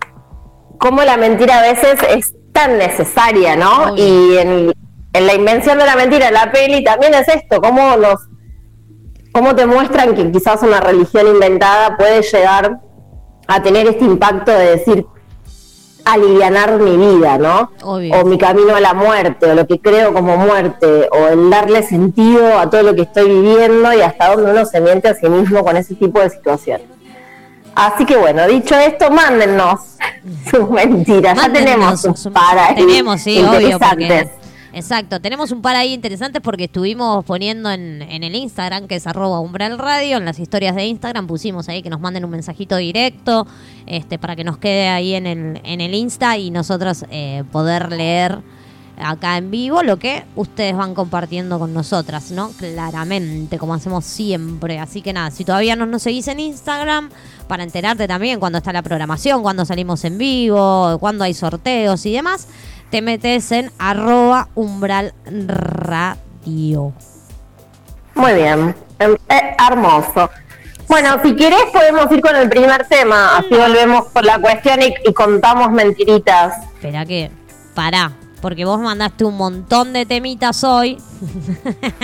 cómo 0.78 1.02
la 1.04 1.16
mentira 1.18 1.59
a 1.59 1.62
veces 1.62 1.98
es 2.09 2.33
tan 2.52 2.78
necesaria, 2.78 3.56
¿no? 3.56 3.92
Obvio. 3.92 4.04
Y 4.04 4.38
en, 4.38 4.72
en 5.12 5.26
la 5.26 5.34
invención 5.34 5.78
de 5.78 5.86
la 5.86 5.96
mentira, 5.96 6.28
en 6.28 6.34
la 6.34 6.50
peli, 6.52 6.84
también 6.84 7.14
es 7.14 7.28
esto, 7.28 7.60
cómo 7.60 7.96
nos 7.96 8.20
cómo 9.32 9.54
te 9.54 9.66
muestran 9.66 10.14
que 10.14 10.30
quizás 10.32 10.62
una 10.62 10.80
religión 10.80 11.26
inventada 11.28 11.96
puede 11.96 12.22
llegar 12.22 12.80
a 13.46 13.62
tener 13.62 13.86
este 13.86 14.04
impacto 14.04 14.50
de 14.50 14.76
decir 14.76 15.06
alivianar 16.04 16.78
mi 16.78 16.96
vida, 16.96 17.38
¿no? 17.38 17.72
Obvio. 17.82 18.14
O 18.14 18.24
mi 18.24 18.38
camino 18.38 18.74
a 18.74 18.80
la 18.80 18.94
muerte, 18.94 19.50
o 19.50 19.54
lo 19.54 19.66
que 19.66 19.80
creo 19.80 20.12
como 20.12 20.36
muerte, 20.36 21.08
o 21.12 21.28
el 21.28 21.50
darle 21.50 21.82
sentido 21.82 22.58
a 22.58 22.70
todo 22.70 22.82
lo 22.82 22.94
que 22.94 23.02
estoy 23.02 23.28
viviendo 23.28 23.92
y 23.92 24.00
hasta 24.00 24.34
donde 24.34 24.50
uno 24.50 24.64
se 24.64 24.80
miente 24.80 25.08
a 25.08 25.14
sí 25.14 25.28
mismo 25.28 25.64
con 25.64 25.76
ese 25.76 25.94
tipo 25.94 26.20
de 26.20 26.30
situaciones. 26.30 26.86
Así 27.74 28.04
que 28.04 28.16
bueno, 28.16 28.46
dicho 28.46 28.74
esto, 28.76 29.11
mándennos 29.11 29.80
sus 30.50 30.68
mentiras. 30.70 31.37
Ya 31.37 31.52
tenemos 31.52 32.04
un 32.04 32.16
sus- 32.16 32.33
par 32.33 32.59
ahí 32.59 32.74
Tenemos, 32.74 33.20
sí, 33.20 33.38
obvio. 33.42 33.78
Porque, 33.78 34.28
exacto, 34.72 35.20
tenemos 35.20 35.50
un 35.52 35.62
par 35.62 35.76
ahí 35.76 35.92
interesantes 35.94 36.42
porque 36.42 36.64
estuvimos 36.64 37.24
poniendo 37.24 37.70
en, 37.70 38.02
en 38.02 38.22
el 38.24 38.35
Instagram, 38.35 38.87
que 38.87 38.96
es 38.96 39.06
arroba 39.06 39.40
umbral 39.40 39.78
radio, 39.78 40.16
en 40.18 40.24
las 40.24 40.38
historias 40.38 40.74
de 40.76 40.85
Instagram 40.87 41.26
pusimos 41.26 41.68
ahí 41.68 41.83
que 41.83 41.90
nos 41.90 42.00
manden 42.00 42.24
un 42.24 42.30
mensajito 42.33 42.76
directo 42.76 43.46
este, 43.87 44.18
para 44.18 44.37
que 44.37 44.44
nos 44.44 44.59
quede 44.59 44.88
ahí 44.88 45.14
en 45.14 45.26
el, 45.26 45.61
en 45.64 45.80
el 45.80 45.94
Insta 45.94 46.37
y 46.37 46.50
nosotros 46.50 47.04
eh, 47.11 47.44
poder 47.52 47.92
leer 47.92 48.38
acá 49.02 49.36
en 49.36 49.50
vivo 49.50 49.82
lo 49.82 49.98
que 49.98 50.24
ustedes 50.36 50.76
van 50.76 50.94
compartiendo 50.94 51.58
con 51.58 51.74
nosotras, 51.74 52.30
¿no? 52.30 52.50
Claramente, 52.50 53.58
como 53.58 53.74
hacemos 53.74 54.04
siempre. 54.04 54.78
Así 54.78 55.02
que 55.02 55.12
nada, 55.12 55.30
si 55.30 55.44
todavía 55.44 55.76
no 55.76 55.86
nos 55.86 56.02
seguís 56.02 56.28
en 56.28 56.40
Instagram, 56.40 57.10
para 57.48 57.62
enterarte 57.62 58.06
también 58.06 58.38
cuando 58.38 58.58
está 58.58 58.72
la 58.72 58.82
programación, 58.82 59.42
cuando 59.42 59.64
salimos 59.64 60.04
en 60.04 60.18
vivo, 60.18 60.98
cuando 61.00 61.24
hay 61.24 61.34
sorteos 61.34 62.06
y 62.06 62.12
demás, 62.12 62.46
te 62.90 63.02
metes 63.02 63.50
en 63.52 63.72
arroba 63.78 64.48
umbral 64.54 65.12
radio. 65.26 66.92
Muy 68.14 68.34
bien, 68.34 68.74
eh, 68.98 69.56
hermoso. 69.68 70.30
Bueno, 70.88 71.20
si 71.22 71.36
querés 71.36 71.64
podemos 71.72 72.10
ir 72.10 72.20
con 72.20 72.34
el 72.34 72.48
primer 72.48 72.86
tema, 72.86 73.38
así 73.38 73.54
volvemos 73.54 74.06
por 74.08 74.24
la 74.24 74.40
cuestión 74.40 74.82
y, 74.82 74.92
y 75.08 75.12
contamos 75.12 75.70
mentiritas. 75.70 76.54
Espera 76.74 77.06
que, 77.06 77.30
pará, 77.74 78.12
porque 78.40 78.64
vos 78.64 78.79
mandaste 78.81 79.24
un 79.24 79.37
montón 79.37 79.92
de 79.92 80.07
temitas 80.07 80.64
hoy. 80.64 80.98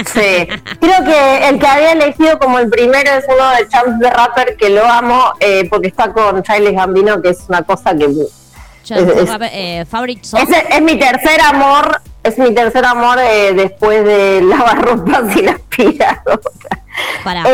Sí, 0.06 0.46
creo 0.80 1.04
que 1.04 1.48
el 1.48 1.58
que 1.58 1.66
había 1.66 1.92
elegido 1.92 2.38
como 2.38 2.58
el 2.58 2.68
primero 2.68 3.10
es 3.12 3.24
uno 3.28 3.48
de 3.50 3.68
Chance 3.68 3.92
the 4.00 4.10
Rapper, 4.10 4.56
que 4.56 4.70
lo 4.70 4.84
amo 4.84 5.32
eh, 5.40 5.66
porque 5.70 5.88
está 5.88 6.12
con 6.12 6.42
Charles 6.42 6.74
Gambino, 6.74 7.20
que 7.22 7.30
es 7.30 7.38
una 7.48 7.62
cosa 7.62 7.94
que... 7.96 8.04
Es- 8.04 8.90
es- 8.90 9.30
eh, 9.52 9.84
favorite 9.90 10.24
song. 10.24 10.40
Es, 10.42 10.64
es 10.70 10.82
mi 10.82 10.96
tercer 10.98 11.40
amor, 11.40 12.00
es 12.22 12.38
mi 12.38 12.54
tercer 12.54 12.84
amor 12.84 13.18
eh, 13.20 13.52
después 13.54 14.04
de 14.04 14.42
lavarropas 14.42 15.36
y 15.36 15.42
la 15.42 15.52
aspiradora. 15.52 16.40
Pará. 17.24 17.44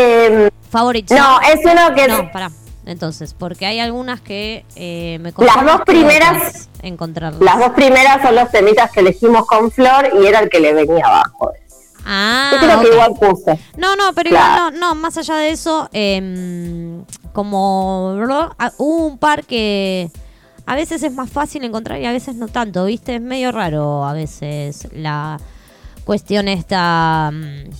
Favorite 0.70 1.14
no, 1.14 1.40
es 1.40 1.60
uno 1.64 1.94
que... 1.94 2.08
No, 2.08 2.30
pará. 2.32 2.50
Entonces, 2.84 3.34
porque 3.38 3.64
hay 3.66 3.78
algunas 3.78 4.20
que 4.20 4.64
eh, 4.74 5.18
me 5.20 5.32
Las 5.36 5.64
dos 5.64 5.82
primeras- 5.86 6.68
encontrarlas. 6.82 7.40
Las 7.40 7.58
dos 7.58 7.70
primeras 7.70 8.20
son 8.22 8.34
los 8.34 8.50
temitas 8.50 8.90
que 8.90 9.00
elegimos 9.00 9.46
con 9.46 9.70
Flor 9.70 10.10
y 10.20 10.26
era 10.26 10.40
el 10.40 10.48
que 10.50 10.58
le 10.58 10.72
venía 10.74 11.06
abajo. 11.06 11.52
Ah, 12.04 12.50
Yo 12.54 12.58
creo 12.58 12.80
que 12.80 12.86
ok. 12.88 12.92
igual 12.94 13.14
puse. 13.14 13.58
No, 13.76 13.94
no, 13.94 14.12
pero 14.14 14.30
Claro. 14.30 14.54
igual 14.68 14.80
no, 14.80 14.88
no, 14.88 14.94
más 14.96 15.16
allá 15.16 15.36
de 15.36 15.50
eso, 15.50 15.88
em, 15.92 17.04
como 17.32 18.16
ah, 18.58 18.72
hubo 18.78 19.06
un 19.06 19.18
par 19.18 19.44
que 19.44 20.10
a 20.66 20.74
veces 20.74 21.04
es 21.04 21.12
más 21.12 21.30
fácil 21.30 21.62
encontrar 21.62 22.00
y 22.00 22.06
a 22.06 22.12
veces 22.12 22.34
no 22.34 22.48
tanto, 22.48 22.84
¿viste? 22.86 23.14
Es 23.14 23.20
medio 23.20 23.52
raro 23.52 24.04
a 24.04 24.12
veces 24.12 24.88
la 24.92 25.38
cuestión 26.04 26.48
esta... 26.48 27.30
mm, 27.32 27.70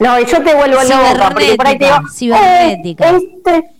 No, 0.00 0.20
y 0.20 0.26
yo 0.26 0.42
te 0.44 0.54
vuelvo 0.54 0.82
loca 0.82 1.30
porque 1.32 1.54
por 1.56 1.66
ahí 1.66 1.78
te 1.78 1.86
digo, 2.18 2.36
eh, 2.36 2.76
este, 2.84 3.70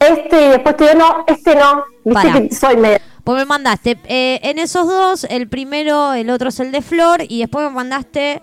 este, 0.00 0.46
y 0.46 0.48
después 0.48 0.76
te 0.76 0.84
digo, 0.84 0.98
no, 0.98 1.24
este 1.26 1.54
no. 1.54 1.84
Viste 2.04 2.48
que 2.48 2.54
soy 2.54 2.76
medio. 2.76 2.98
Pues 3.22 3.38
me 3.38 3.44
mandaste 3.44 3.98
eh, 4.04 4.40
en 4.42 4.58
esos 4.58 4.86
dos, 4.88 5.24
el 5.24 5.48
primero, 5.48 6.14
el 6.14 6.30
otro 6.30 6.48
es 6.48 6.58
el 6.58 6.72
de 6.72 6.82
Flor 6.82 7.20
y 7.28 7.40
después 7.40 7.64
me 7.68 7.70
mandaste 7.70 8.42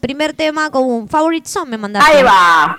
primer 0.00 0.32
tema 0.32 0.70
como 0.70 0.96
un 0.96 1.08
favorite 1.08 1.48
song 1.48 1.68
me 1.68 1.78
mandaste. 1.78 2.10
Ahí 2.16 2.22
va. 2.22 2.76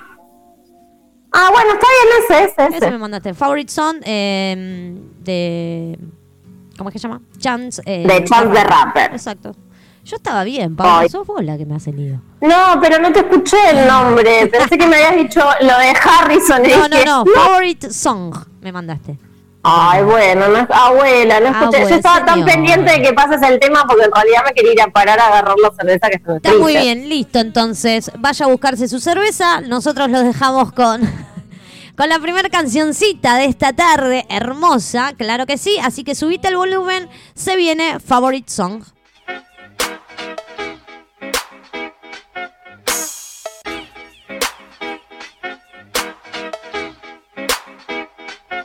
Ah, 1.33 1.49
bueno, 1.53 1.73
está 1.73 1.87
bien 1.87 2.23
ese, 2.43 2.43
ese, 2.51 2.65
Ese 2.67 2.77
ese. 2.77 2.91
me 2.91 2.97
mandaste. 2.97 3.33
Favorite 3.33 3.71
Song 3.71 3.97
eh, 4.03 4.93
de. 5.23 5.97
¿Cómo 6.77 6.89
es 6.89 6.93
que 6.93 6.99
se 6.99 7.07
llama? 7.07 7.21
Chance. 7.37 7.81
eh, 7.85 8.05
De 8.05 8.23
Chance 8.25 8.49
the 8.53 8.63
Rapper. 8.65 9.11
Exacto. 9.13 9.55
Yo 10.03 10.15
estaba 10.15 10.43
bien, 10.43 10.75
Pablo. 10.75 10.93
Ay. 10.99 11.09
Sos 11.09 11.25
vos 11.25 11.43
la 11.43 11.57
que 11.57 11.65
me 11.65 11.75
hace 11.75 11.91
lío. 11.91 12.21
No, 12.41 12.79
pero 12.81 12.99
no 12.99 13.11
te 13.11 13.19
escuché 13.19 13.57
el 13.69 13.87
nombre. 13.87 14.47
Pensé 14.51 14.77
que 14.77 14.87
me 14.87 14.95
habías 14.95 15.15
dicho 15.15 15.41
lo 15.61 15.77
de 15.77 15.89
Harrison. 15.89 16.63
No, 16.63 16.87
no, 16.87 17.05
no. 17.05 17.31
Favorite 17.33 17.91
Song 17.91 18.35
me 18.61 18.71
mandaste. 18.71 19.17
Ay, 19.63 20.03
bueno, 20.03 20.47
no, 20.47 20.67
abuela, 20.71 21.39
no 21.39 21.47
escuché. 21.47 21.65
Abuela, 21.65 21.89
Yo 21.89 21.95
estaba 21.95 22.25
tan 22.25 22.43
pendiente 22.43 22.91
de 22.93 23.01
que 23.03 23.13
pases 23.13 23.41
el 23.43 23.59
tema 23.59 23.85
porque 23.87 24.05
en 24.05 24.11
realidad 24.11 24.41
me 24.43 24.53
quería 24.53 24.73
ir 24.73 24.81
a 24.81 24.87
parar 24.87 25.19
a 25.19 25.27
agarrar 25.27 25.55
la 25.59 25.71
cerveza 25.71 26.09
que 26.09 26.17
se 26.17 26.31
me 26.31 26.37
Está 26.37 26.53
muy 26.55 26.75
bien, 26.75 27.07
listo. 27.07 27.37
Entonces, 27.39 28.11
vaya 28.17 28.45
a 28.45 28.49
buscarse 28.49 28.87
su 28.87 28.99
cerveza. 28.99 29.61
Nosotros 29.61 30.09
los 30.09 30.23
dejamos 30.23 30.71
con. 30.71 31.01
Con 31.97 32.09
la 32.09 32.19
primera 32.19 32.49
cancioncita 32.49 33.35
de 33.35 33.45
esta 33.45 33.73
tarde, 33.73 34.25
hermosa, 34.29 35.13
claro 35.15 35.45
que 35.45 35.59
sí. 35.59 35.77
Así 35.83 36.03
que 36.03 36.15
subite 36.15 36.47
el 36.47 36.55
volumen, 36.55 37.07
se 37.35 37.55
viene 37.57 37.99
Favorite 37.99 38.49
Song. 38.49 38.81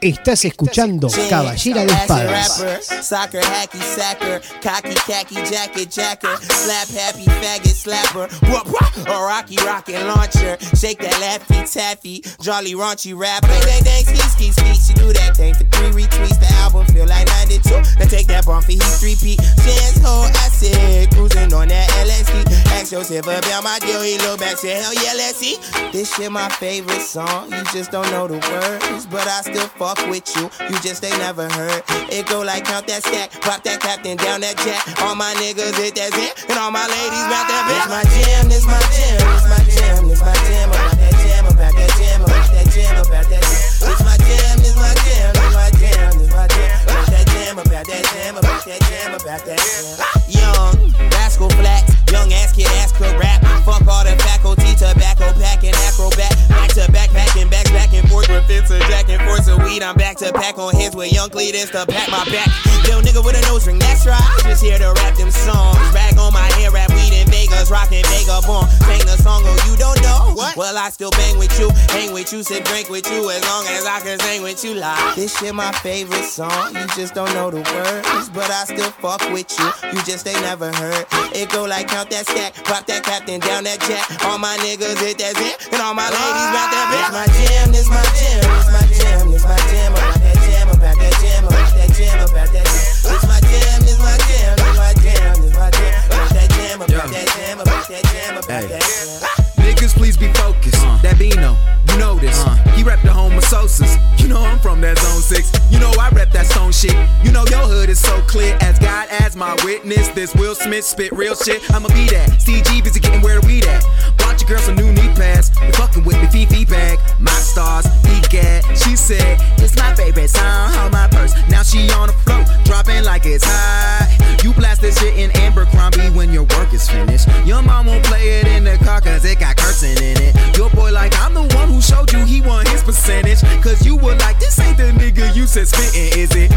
Estás 0.07 0.45
escuchando 0.45 1.09
Caballera 1.29 1.85
de 1.85 1.93
Espadas. 1.93 2.63
Soccer, 3.03 3.43
hacky, 3.43 3.79
sacker, 3.79 4.41
cocky, 4.63 4.95
khaki, 4.95 5.35
jacket, 5.51 5.91
jacker, 5.91 6.37
slap, 6.39 6.89
happy, 6.91 7.25
faggot, 7.25 7.75
slapper, 7.75 8.29
whoop, 8.49 8.67
whoop, 8.69 9.09
a 9.09 9.11
rocky, 9.11 9.57
rocket 9.67 10.07
launcher, 10.07 10.57
shake 10.77 11.01
that 11.01 11.19
laffy, 11.19 11.67
taffy, 11.67 12.23
jolly, 12.41 12.75
raunchy 12.75 13.19
rap, 13.19 13.43
bang, 13.43 13.61
bang, 13.63 13.83
bang, 13.83 14.05
ski, 14.05 14.15
ski, 14.29 14.53
ski, 14.53 14.75
she 14.75 14.95
do 14.95 15.13
that 15.13 15.37
thing 15.37 15.55
for 15.55 15.65
three 15.75 16.05
retweets, 16.05 16.39
the 16.39 16.55
album 16.63 16.87
feel 16.87 17.07
like 17.07 17.27
92, 17.43 17.71
now 17.99 18.07
take 18.07 18.29
that 18.29 18.47
bump 18.47 18.65
for 18.65 18.71
heat, 18.71 18.83
three 19.03 19.17
P, 19.17 19.35
chance, 19.37 19.99
I 20.07 20.49
said, 20.55 21.11
cruising 21.11 21.53
on 21.53 21.67
that 21.67 21.91
LSD, 22.07 22.47
ask 22.79 22.93
yourself 22.93 23.27
about 23.27 23.65
my 23.65 23.81
deal, 23.81 24.03
he 24.03 24.19
look 24.19 24.39
back, 24.39 24.57
say, 24.57 24.81
hell 24.81 24.95
yeah, 24.95 25.15
let's 25.17 25.39
see, 25.39 25.57
this 25.91 26.15
shit 26.15 26.31
my 26.31 26.49
favorite 26.49 27.03
song, 27.03 27.51
you 27.51 27.63
just 27.73 27.91
don't 27.91 28.09
know 28.13 28.29
the 28.29 28.39
words, 28.39 29.07
but 29.07 29.27
I 29.27 29.43
still 29.43 29.67
fuck 29.67 29.96
fuck 29.97 30.11
with 30.11 30.37
you. 30.37 30.51
You 30.69 30.79
just 30.81 31.05
ain't 31.05 31.19
never 31.19 31.49
heard. 31.51 31.83
It 32.11 32.27
go 32.27 32.43
like 32.43 32.65
count 32.65 32.87
that 32.89 33.03
stack, 33.03 33.31
pop 33.41 33.63
that 33.65 33.81
captain 33.81 34.17
down 34.17 34.41
that 34.41 34.57
jack. 34.59 34.81
All 35.03 35.15
my 35.15 35.33
niggas 35.35 35.77
hit 35.77 35.95
that 35.97 36.13
zip, 36.13 36.37
and 36.49 36.59
all 36.59 36.71
my 36.71 36.87
ladies 36.87 37.27
bout 37.31 37.47
that 37.49 37.63
bitch. 37.69 37.87
My 37.89 38.05
jam, 38.05 38.49
this 38.49 38.67
my 38.67 38.81
jam, 38.93 39.19
this 39.21 39.47
my 39.49 39.61
jam, 39.65 40.09
this 40.09 40.21
my 40.21 40.35
jam. 40.47 40.69
About 40.71 40.97
that 40.97 41.15
jam, 41.25 41.45
about 41.47 41.75
that 41.75 41.91
jam, 41.97 42.23
about 42.23 42.47
that 42.53 42.67
jam, 42.73 42.97
about 43.01 43.27
that 43.31 43.43
jam. 43.43 43.65
This 43.81 44.01
my 44.05 44.17
jam, 44.21 44.55
this 44.61 44.77
my 44.77 44.93
jam, 45.07 45.33
this 45.33 45.55
my 45.55 45.71
jam, 45.81 46.11
this 46.19 46.33
my 46.33 46.47
jam. 46.47 46.75
About 46.87 47.07
that 47.11 47.25
jam, 47.33 47.59
about 47.59 47.87
that 47.87 48.05
jam, 48.13 48.37
about 48.37 48.65
that 48.65 48.81
jam, 48.87 49.11
about 49.15 49.43
that 49.45 49.61
jam. 49.61 49.97
Young 50.29 50.75
rascal 51.17 51.51
flat, 51.57 51.83
young 52.13 52.33
ass 52.33 52.53
kid 52.53 52.69
ass 52.83 52.93
could 52.93 53.15
rap. 53.19 53.41
Fuck 53.65 53.87
all 53.89 54.05
the 54.05 54.15
faculty, 54.23 54.75
tobacco 54.77 55.33
pack 55.41 55.65
and 55.65 55.75
acrobat. 55.89 56.36
Back 56.77 56.85
to 56.85 56.93
backpacking, 56.93 57.51
back 57.51 57.65
back 57.73 57.95
and 57.95 58.07
forth 58.07 58.29
with 58.29 58.45
fits 58.47 58.71
and 58.71 58.83
jack 58.85 59.09
and 59.09 59.23
forth 59.23 59.49
of 59.49 59.65
weed. 59.65 59.83
I'm 59.83 59.97
back 59.97 60.19
to 60.19 60.31
pack 60.31 60.59
on 60.59 60.77
hits 60.77 60.95
with 60.95 61.11
young 61.11 61.31
Cletus 61.31 61.73
to 61.73 61.87
pack 61.91 62.11
my 62.11 62.23
back. 62.29 62.49
Yo, 62.85 63.01
nigga 63.01 63.25
with 63.25 63.33
a 63.33 63.41
nose 63.49 63.67
ring, 63.67 63.79
that's 63.79 64.05
right. 64.05 64.21
Just 64.43 64.63
here 64.63 64.77
to 64.77 64.93
rap 64.93 65.17
them 65.17 65.31
songs. 65.31 65.79
Rag 65.95 66.19
on 66.19 66.35
my 66.35 66.45
hair, 66.61 66.71
rap 66.71 66.91
weed 66.91 67.17
in 67.17 67.26
Vegas, 67.47 67.71
rockin' 67.71 68.03
Vega 68.11 68.41
bomb. 68.47 68.67
Sing 68.87 69.07
the 69.07 69.17
song, 69.23 69.43
oh, 69.45 69.71
you 69.71 69.77
don't 69.77 70.01
know? 70.03 70.35
What? 70.35 70.57
Well, 70.57 70.77
I 70.77 70.91
still 70.91 71.11
bang 71.11 71.39
with 71.39 71.55
you, 71.59 71.71
hang 71.95 72.13
with 72.13 72.33
you, 72.33 72.43
sip 72.43 72.65
drink 72.65 72.91
with 72.91 73.07
you, 73.11 73.31
as 73.31 73.43
long 73.47 73.65
as 73.71 73.87
I 73.87 74.01
can 74.01 74.19
sing 74.21 74.43
with 74.43 74.65
you 74.65 74.75
live. 74.75 75.15
This 75.15 75.37
shit 75.39 75.55
my 75.55 75.73
favorite 75.81 76.25
song. 76.25 76.75
You 76.75 76.87
just 76.95 77.15
don't 77.15 77.33
know 77.35 77.51
the 77.51 77.63
words, 77.63 78.29
but 78.31 78.51
I 78.51 78.65
still 78.65 78.91
fuck 78.99 79.23
with 79.31 79.51
you. 79.59 79.71
You 79.93 80.03
just 80.03 80.27
ain't 80.27 80.41
never 80.43 80.73
heard. 80.73 81.07
It 81.33 81.51
go 81.51 81.65
like 81.65 81.89
count 81.89 82.11
that 82.11 82.27
stack, 82.27 82.55
pop 82.65 82.87
that 82.87 83.05
captain 83.05 83.41
down 83.41 83.65
that 83.65 83.81
jack. 83.81 84.05
All 84.27 84.39
my 84.39 84.57
niggas 84.59 84.99
hit 84.99 85.19
that 85.19 85.37
zip, 85.37 85.73
and 85.73 85.81
all 85.83 85.95
my 85.95 86.09
ladies 86.11 86.49
round 86.51 86.71
that 86.75 86.87
bitch. 86.91 87.11
my 87.15 87.27
jam, 87.31 87.73
this 87.73 87.89
my 87.89 88.03
jam, 88.19 88.43
this 88.43 88.69
my 88.75 88.85
jam, 88.91 89.31
this 89.31 89.45
my 89.45 89.57
jam. 89.71 89.93
About 89.95 90.19
that 90.19 90.37
jam, 90.51 90.69
about 90.69 90.97
that 90.99 91.15
jam, 91.23 91.45
about 91.47 91.71
that 91.79 91.91
jam, 91.95 92.19
about 92.27 92.51
that 92.51 92.67
jam. 92.67 92.97
This 93.07 93.23
my 93.25 93.39
jam, 93.41 93.79
this 93.87 93.99
my 94.03 94.17
jam, 94.27 94.59
this 94.59 94.75
my 94.75 94.93
jam, 95.07 95.35
this 95.41 95.55
my 95.57 95.71
jam. 95.71 95.97
About 96.11 96.33
that 96.35 96.51
jam, 96.51 96.81
about 96.83 96.91
that 96.91 97.11
jam, 97.13 97.26
about 97.67 97.89
that 97.89 98.05
jam, 98.05 98.37
about 98.39 98.51
Hey. 98.63 98.67
that 98.69 98.81
jam. 98.81 99.65
Niggas, 99.65 99.95
please 99.95 100.17
be 100.17 100.33
focused. 100.35 100.77
Uh. 100.85 100.99
That 101.03 101.19
Bino, 101.19 101.57
you 101.97 102.03
know 102.03 102.15
this. 102.19 102.45
He 102.77 102.83
rep 102.83 103.01
the 103.01 103.09
homososis. 103.09 103.97
You 104.21 104.29
know 104.29 104.43
I'm 104.43 104.59
from 104.59 104.81
that 104.83 104.99
zone 104.99 105.23
six. 105.23 105.51
You 105.71 105.79
know 105.79 105.91
I 105.99 106.11
rep 106.11 106.31
that 106.33 106.47
stone 106.47 106.73
shit. 106.73 106.97
You 107.25 107.33
know 107.33 107.45
your 107.49 107.65
hood 107.65 107.89
is 107.89 107.99
so 107.99 108.21
clear 108.23 108.57
as 108.61 108.79
God 108.79 109.09
as 109.09 109.35
my 109.35 109.57
witness. 109.65 110.09
This 110.09 110.35
Will 110.35 110.55
Smith 110.55 110.85
spit 110.85 111.13
real 111.13 111.35
shit. 111.35 111.63
I'ma 111.73 111.89
be 111.89 112.07
that. 112.13 112.29
CG 112.39 112.85
busy 112.85 113.01
getting 113.01 113.23
where 113.23 113.41
weed 113.43 113.65
at. 113.67 113.83
Bought 114.19 114.41
your 114.41 114.49
girl 114.49 114.59
some 114.59 114.77
new 114.77 114.93
knee 114.93 115.09
pads. 115.17 115.51
You 115.63 115.73
fucking 115.73 116.05
with 116.05 116.21
me, 116.21 116.29
Fifi 116.29 116.67
bag. 116.67 116.99
My 117.19 117.31
stars, 117.31 117.87
EGAT. 118.05 118.65
She 118.77 118.95
said, 118.95 119.41
It's 119.59 119.77
my 119.77 119.95
favorite 119.95 120.29
song. 120.29 120.73
Hold 120.75 120.93
my 120.93 121.09
purse. 121.09 121.33
Now 121.49 121.63
she 121.63 121.89
on 121.93 122.09
the 122.09 122.15
float, 122.25 122.47
dropping 122.65 123.05
like 123.05 123.25
it's 123.25 123.45
high. 123.45 124.27
You 124.43 124.53
blast 124.53 124.81
this 124.81 124.99
shit 125.01 125.17
in 125.17 125.35
Abercrombie 125.39 126.11
when 126.11 126.31
your 126.33 126.45
work 126.45 126.73
is 126.73 126.89
finished. 126.89 127.27
Your 127.45 127.63
mom 127.63 127.87
won't 127.87 128.05
play 128.05 128.41
it 128.41 128.47
in 128.47 128.65
the 128.65 128.77
car 128.85 129.01
cause 129.01 129.25
it 129.25 129.41
got 129.41 129.57
cursing 129.57 129.97
in 129.97 130.17
it. 130.21 130.57
Your 130.57 130.71
boy 130.71 130.93
like, 130.93 131.13
I'm 131.19 131.35
the 131.35 131.43
one 131.57 131.69
who 131.69 131.81
showed 131.87 132.13
you 132.13 132.25
he 132.25 132.41
won 132.41 132.67
his 132.67 132.83
percentage. 132.83 133.41
Cause 133.63 133.85
you 133.87 133.97
were 133.97 134.17
like, 134.17 134.39
this 134.41 134.59
ain't 134.59 134.77
the 134.77 134.91
nigga 134.93 135.35
you 135.35 135.47
said 135.47 135.69
spitting, 135.69 136.19
is 136.19 136.35
it? 136.35 136.51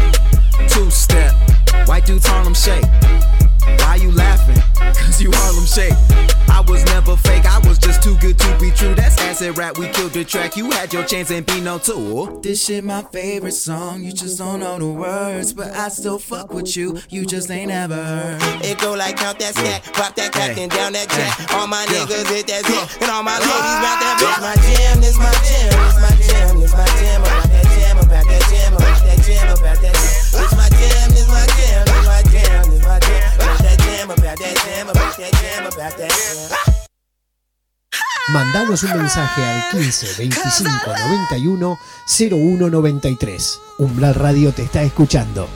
Two 0.68 0.90
step, 0.90 1.32
white 1.86 2.04
dudes 2.04 2.26
Harlem 2.26 2.54
shake. 2.54 2.84
Why 3.80 3.96
you 3.96 4.10
laughing? 4.12 4.62
Cause 4.94 5.20
you 5.20 5.30
Harlem 5.32 5.66
shake. 5.66 5.92
I 6.48 6.60
was 6.68 6.84
never 6.86 7.16
fake, 7.16 7.46
I 7.46 7.58
was 7.66 7.78
just 7.78 8.02
too 8.02 8.16
good 8.18 8.38
to 8.38 8.58
be 8.58 8.70
true. 8.70 8.94
That's 8.94 9.16
acid 9.20 9.56
rap, 9.56 9.78
we 9.78 9.88
killed 9.88 10.12
the 10.12 10.24
track. 10.24 10.56
You 10.56 10.70
had 10.70 10.92
your 10.92 11.04
chance 11.04 11.30
and 11.30 11.46
be 11.46 11.60
no 11.60 11.78
tool. 11.78 12.40
This 12.40 12.64
shit 12.66 12.84
my 12.84 13.02
favorite 13.02 13.52
song, 13.52 14.02
you 14.02 14.12
just 14.12 14.38
don't 14.38 14.60
know 14.60 14.78
the 14.78 14.86
words. 14.86 15.52
But 15.52 15.72
I 15.74 15.88
still 15.88 16.18
fuck 16.18 16.52
with 16.52 16.76
you, 16.76 16.98
you 17.08 17.24
just 17.24 17.50
ain't 17.50 17.70
ever 17.70 17.94
heard. 17.94 18.42
It 18.64 18.78
go 18.78 18.92
like 18.94 19.16
count 19.16 19.38
that 19.38 19.54
stack, 19.54 19.84
pop 19.94 20.14
that 20.16 20.32
captain 20.32 20.68
Hey. 20.70 20.76
down 20.76 20.92
that 20.92 21.08
jack. 21.08 21.38
Hey. 21.38 21.56
All 21.56 21.66
my 21.66 21.84
Yeah. 21.84 22.04
niggas 22.04 22.26
hit 22.28 22.46
that 22.48 22.68
Yeah. 22.68 23.02
and 23.02 23.10
all 23.10 23.22
my 23.22 23.38
ah. 23.40 23.40
ladies 23.40 23.76
round 23.84 24.00
that 24.04 24.16
bitch. 24.20 24.40
My 24.42 24.56
jam, 24.66 25.00
this 25.00 25.16
my 25.18 25.32
jam, 25.48 25.70
this 25.70 25.96
my 25.96 26.10
jam, 26.26 26.60
this 26.60 26.72
my 26.72 26.86
jam. 27.00 27.22
About 27.22 27.48
that 27.48 27.64
jam, 27.78 27.98
about 27.98 28.26
that 28.26 28.42
jam, 28.50 28.74
about 28.74 29.00
that 29.06 29.18
jam, 29.24 29.48
about 29.48 29.80
that 29.80 29.92
jam. 29.92 30.20
This 30.30 30.52
my 30.52 30.68
jam, 30.68 30.68
this 30.68 30.68
my 30.68 30.68
jam, 30.68 31.10
this 31.10 31.28
my 31.28 31.46
jam, 31.56 31.89
jam, 34.16 34.24
about 34.26 34.38
that 34.38 34.54
jam, 34.64 34.88
about 34.88 35.16
that 35.16 35.32
jam, 35.32 35.66
about 35.66 35.96
that 35.96 36.10
jam. 36.10 36.58
Mandanos 38.32 38.82
un 38.84 38.96
mensaje 38.96 39.44
al 39.44 39.70
15 39.70 40.06
25 40.18 40.92
91 41.30 41.78
01 42.06 42.70
93. 42.70 43.60
Umbral 43.78 44.14
Radio 44.14 44.52
te 44.52 44.62
está 44.62 44.82
escuchando. 44.82 45.48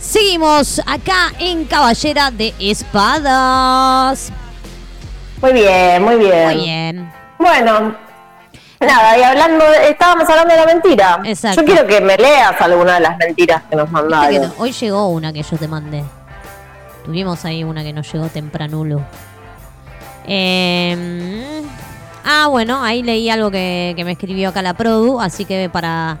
Seguimos 0.00 0.80
acá 0.86 1.32
en 1.38 1.64
Caballera 1.66 2.30
de 2.30 2.54
Espadas. 2.58 4.30
Muy 5.42 5.52
bien, 5.52 6.02
muy 6.02 6.16
bien. 6.16 6.44
Muy 6.46 6.54
bien. 6.64 7.12
Bueno, 7.38 7.94
nada, 8.80 9.18
y 9.18 9.22
hablando, 9.22 9.64
de- 9.70 9.90
estábamos 9.90 10.28
hablando 10.30 10.54
de 10.54 10.60
la 10.60 10.66
mentira. 10.66 11.20
Exacto. 11.24 11.60
Yo 11.60 11.66
quiero 11.66 11.86
que 11.86 12.00
me 12.00 12.16
leas 12.16 12.58
alguna 12.60 12.94
de 12.94 13.00
las 13.00 13.18
mentiras 13.18 13.62
que 13.68 13.76
nos 13.76 13.86
que 13.86 13.92
mandaron. 13.92 14.42
no- 14.42 14.54
hoy 14.58 14.72
llegó 14.72 15.08
una 15.08 15.32
que 15.32 15.42
yo 15.42 15.56
te 15.58 15.68
mandé. 15.68 16.04
Tuvimos 17.08 17.42
ahí 17.46 17.64
una 17.64 17.82
que 17.82 17.94
nos 17.94 18.12
llegó 18.12 18.28
tempranulo. 18.28 19.02
Eh, 20.26 21.62
ah, 22.22 22.48
bueno, 22.50 22.84
ahí 22.84 23.02
leí 23.02 23.30
algo 23.30 23.50
que, 23.50 23.94
que 23.96 24.04
me 24.04 24.12
escribió 24.12 24.50
acá 24.50 24.60
la 24.60 24.74
Produ, 24.74 25.18
así 25.18 25.46
que 25.46 25.70
para, 25.70 26.18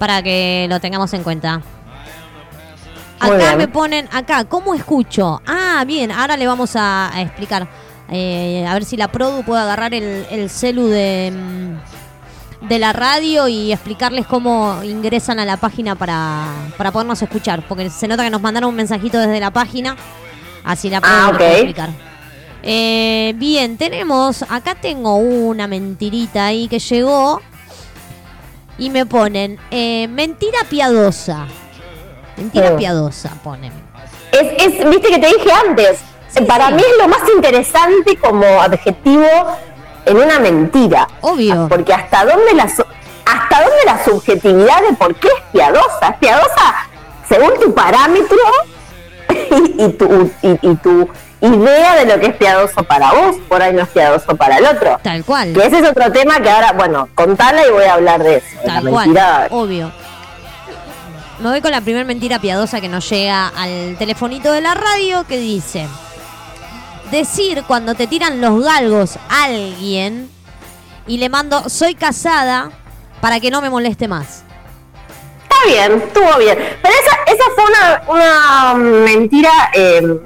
para 0.00 0.24
que 0.24 0.66
lo 0.68 0.80
tengamos 0.80 1.14
en 1.14 1.22
cuenta. 1.22 1.58
Muy 3.22 3.36
Acá 3.36 3.36
bien. 3.36 3.58
me 3.58 3.68
ponen, 3.68 4.08
acá, 4.10 4.46
¿cómo 4.46 4.74
escucho? 4.74 5.40
Ah, 5.46 5.84
bien, 5.86 6.10
ahora 6.10 6.36
le 6.36 6.48
vamos 6.48 6.74
a, 6.74 7.14
a 7.14 7.22
explicar. 7.22 7.68
Eh, 8.10 8.66
a 8.68 8.74
ver 8.74 8.84
si 8.84 8.96
la 8.96 9.06
Produ 9.06 9.44
puede 9.44 9.62
agarrar 9.62 9.94
el, 9.94 10.26
el 10.28 10.50
celu 10.50 10.88
de, 10.88 11.32
mm, 11.32 11.95
de 12.68 12.78
la 12.78 12.92
radio 12.92 13.48
y 13.48 13.72
explicarles 13.72 14.26
cómo 14.26 14.82
ingresan 14.82 15.38
a 15.38 15.44
la 15.44 15.56
página 15.56 15.94
para, 15.94 16.46
para 16.76 16.90
podernos 16.92 17.20
escuchar. 17.22 17.62
Porque 17.68 17.90
se 17.90 18.08
nota 18.08 18.24
que 18.24 18.30
nos 18.30 18.40
mandaron 18.42 18.70
un 18.70 18.76
mensajito 18.76 19.18
desde 19.18 19.40
la 19.40 19.50
página. 19.50 19.96
Así 20.64 20.90
la 20.90 21.00
Ah, 21.02 21.28
nos 21.28 21.36
puede 21.38 21.50
ok. 21.50 21.54
explicar. 21.56 21.90
Eh, 22.62 23.32
bien, 23.36 23.76
tenemos, 23.76 24.42
acá 24.48 24.74
tengo 24.74 25.16
una 25.16 25.68
mentirita 25.68 26.46
ahí 26.46 26.66
que 26.66 26.80
llegó 26.80 27.40
y 28.78 28.90
me 28.90 29.06
ponen 29.06 29.58
eh, 29.70 30.08
mentira 30.08 30.58
piadosa. 30.68 31.46
Mentira 32.36 32.72
Oh. 32.72 32.76
piadosa, 32.76 33.30
ponen. 33.44 33.72
Es, 34.32 34.62
es, 34.74 34.90
viste 34.90 35.08
que 35.08 35.18
te 35.18 35.26
dije 35.28 35.50
antes, 35.52 36.00
para 36.48 36.68
sí. 36.68 36.74
mí 36.74 36.82
es 36.82 36.98
lo 37.02 37.08
más 37.08 37.22
interesante 37.34 38.16
como 38.16 38.44
adjetivo 38.60 39.24
en 40.06 40.16
una 40.16 40.38
mentira. 40.40 41.06
Obvio. 41.20 41.68
Porque 41.68 41.92
hasta 41.92 42.24
dónde 42.24 42.54
la 42.54 42.64
hasta 42.64 43.60
dónde 43.60 43.84
la 43.84 44.04
subjetividad 44.04 44.80
de 44.88 44.94
por 44.96 45.14
qué 45.16 45.28
es 45.28 45.42
piadosa. 45.52 46.08
Es 46.10 46.16
piadosa 46.18 46.74
según 47.28 47.58
tu 47.60 47.74
parámetro 47.74 48.36
y, 49.78 49.84
y 49.84 49.88
tu, 49.94 50.30
y, 50.42 50.58
y 50.62 50.74
tu 50.76 51.08
idea 51.40 51.96
de 51.96 52.06
lo 52.06 52.20
que 52.20 52.26
es 52.28 52.36
piadoso 52.36 52.82
para 52.84 53.12
vos, 53.12 53.36
por 53.48 53.60
ahí 53.60 53.72
no 53.74 53.82
es 53.82 53.88
piadoso 53.88 54.36
para 54.36 54.58
el 54.58 54.64
otro. 54.66 54.98
Tal 55.02 55.24
cual. 55.24 55.52
Que 55.52 55.66
ese 55.66 55.80
es 55.80 55.88
otro 55.88 56.10
tema 56.12 56.40
que 56.40 56.48
ahora, 56.50 56.72
bueno, 56.72 57.08
contala 57.14 57.66
y 57.66 57.70
voy 57.70 57.84
a 57.84 57.94
hablar 57.94 58.22
de 58.22 58.36
eso. 58.36 58.46
de 58.62 58.66
la 58.68 58.74
Tal 58.74 58.88
cual. 58.90 59.06
mentira. 59.08 59.48
Obvio. 59.50 59.92
Me 61.40 61.50
voy 61.50 61.60
con 61.60 61.70
la 61.70 61.80
primera 61.82 62.04
mentira 62.04 62.38
piadosa 62.38 62.80
que 62.80 62.88
nos 62.88 63.08
llega 63.10 63.48
al 63.48 63.96
telefonito 63.98 64.52
de 64.52 64.62
la 64.62 64.74
radio 64.74 65.24
que 65.26 65.36
dice: 65.38 65.86
Decir 67.10 67.62
cuando 67.66 67.94
te 67.94 68.06
tiran 68.06 68.40
los 68.40 68.62
galgos 68.64 69.16
a 69.28 69.44
alguien 69.44 70.28
y 71.06 71.18
le 71.18 71.28
mando 71.28 71.68
soy 71.68 71.94
casada 71.94 72.70
para 73.20 73.38
que 73.40 73.50
no 73.50 73.62
me 73.62 73.70
moleste 73.70 74.08
más. 74.08 74.42
Está 75.42 75.56
bien, 75.68 76.02
estuvo 76.04 76.38
bien. 76.38 76.58
Pero 76.82 76.94
esa, 76.94 77.32
esa 77.32 77.44
fue 77.54 77.64
una, 77.64 78.02
una 78.08 78.74
mentira 78.74 79.50
eh, 79.72 80.20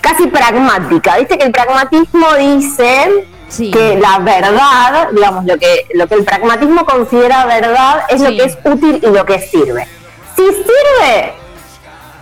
casi 0.00 0.26
pragmática. 0.26 1.16
Viste 1.16 1.38
que 1.38 1.44
el 1.44 1.52
pragmatismo 1.52 2.34
dice 2.34 3.26
Sí. 3.48 3.70
que 3.70 3.96
la 3.98 4.18
verdad, 4.18 5.10
digamos, 5.12 5.44
lo 5.44 5.56
que, 5.58 5.86
lo 5.94 6.08
que 6.08 6.14
el 6.16 6.24
pragmatismo 6.24 6.84
considera 6.84 7.44
verdad 7.46 8.02
es 8.08 8.20
Sí. 8.20 8.26
lo 8.26 8.30
que 8.36 8.44
es 8.50 8.58
útil 8.64 9.00
y 9.02 9.06
lo 9.06 9.24
que 9.24 9.38
sirve. 9.38 9.86
Si 10.34 10.42
sirve, 10.42 11.34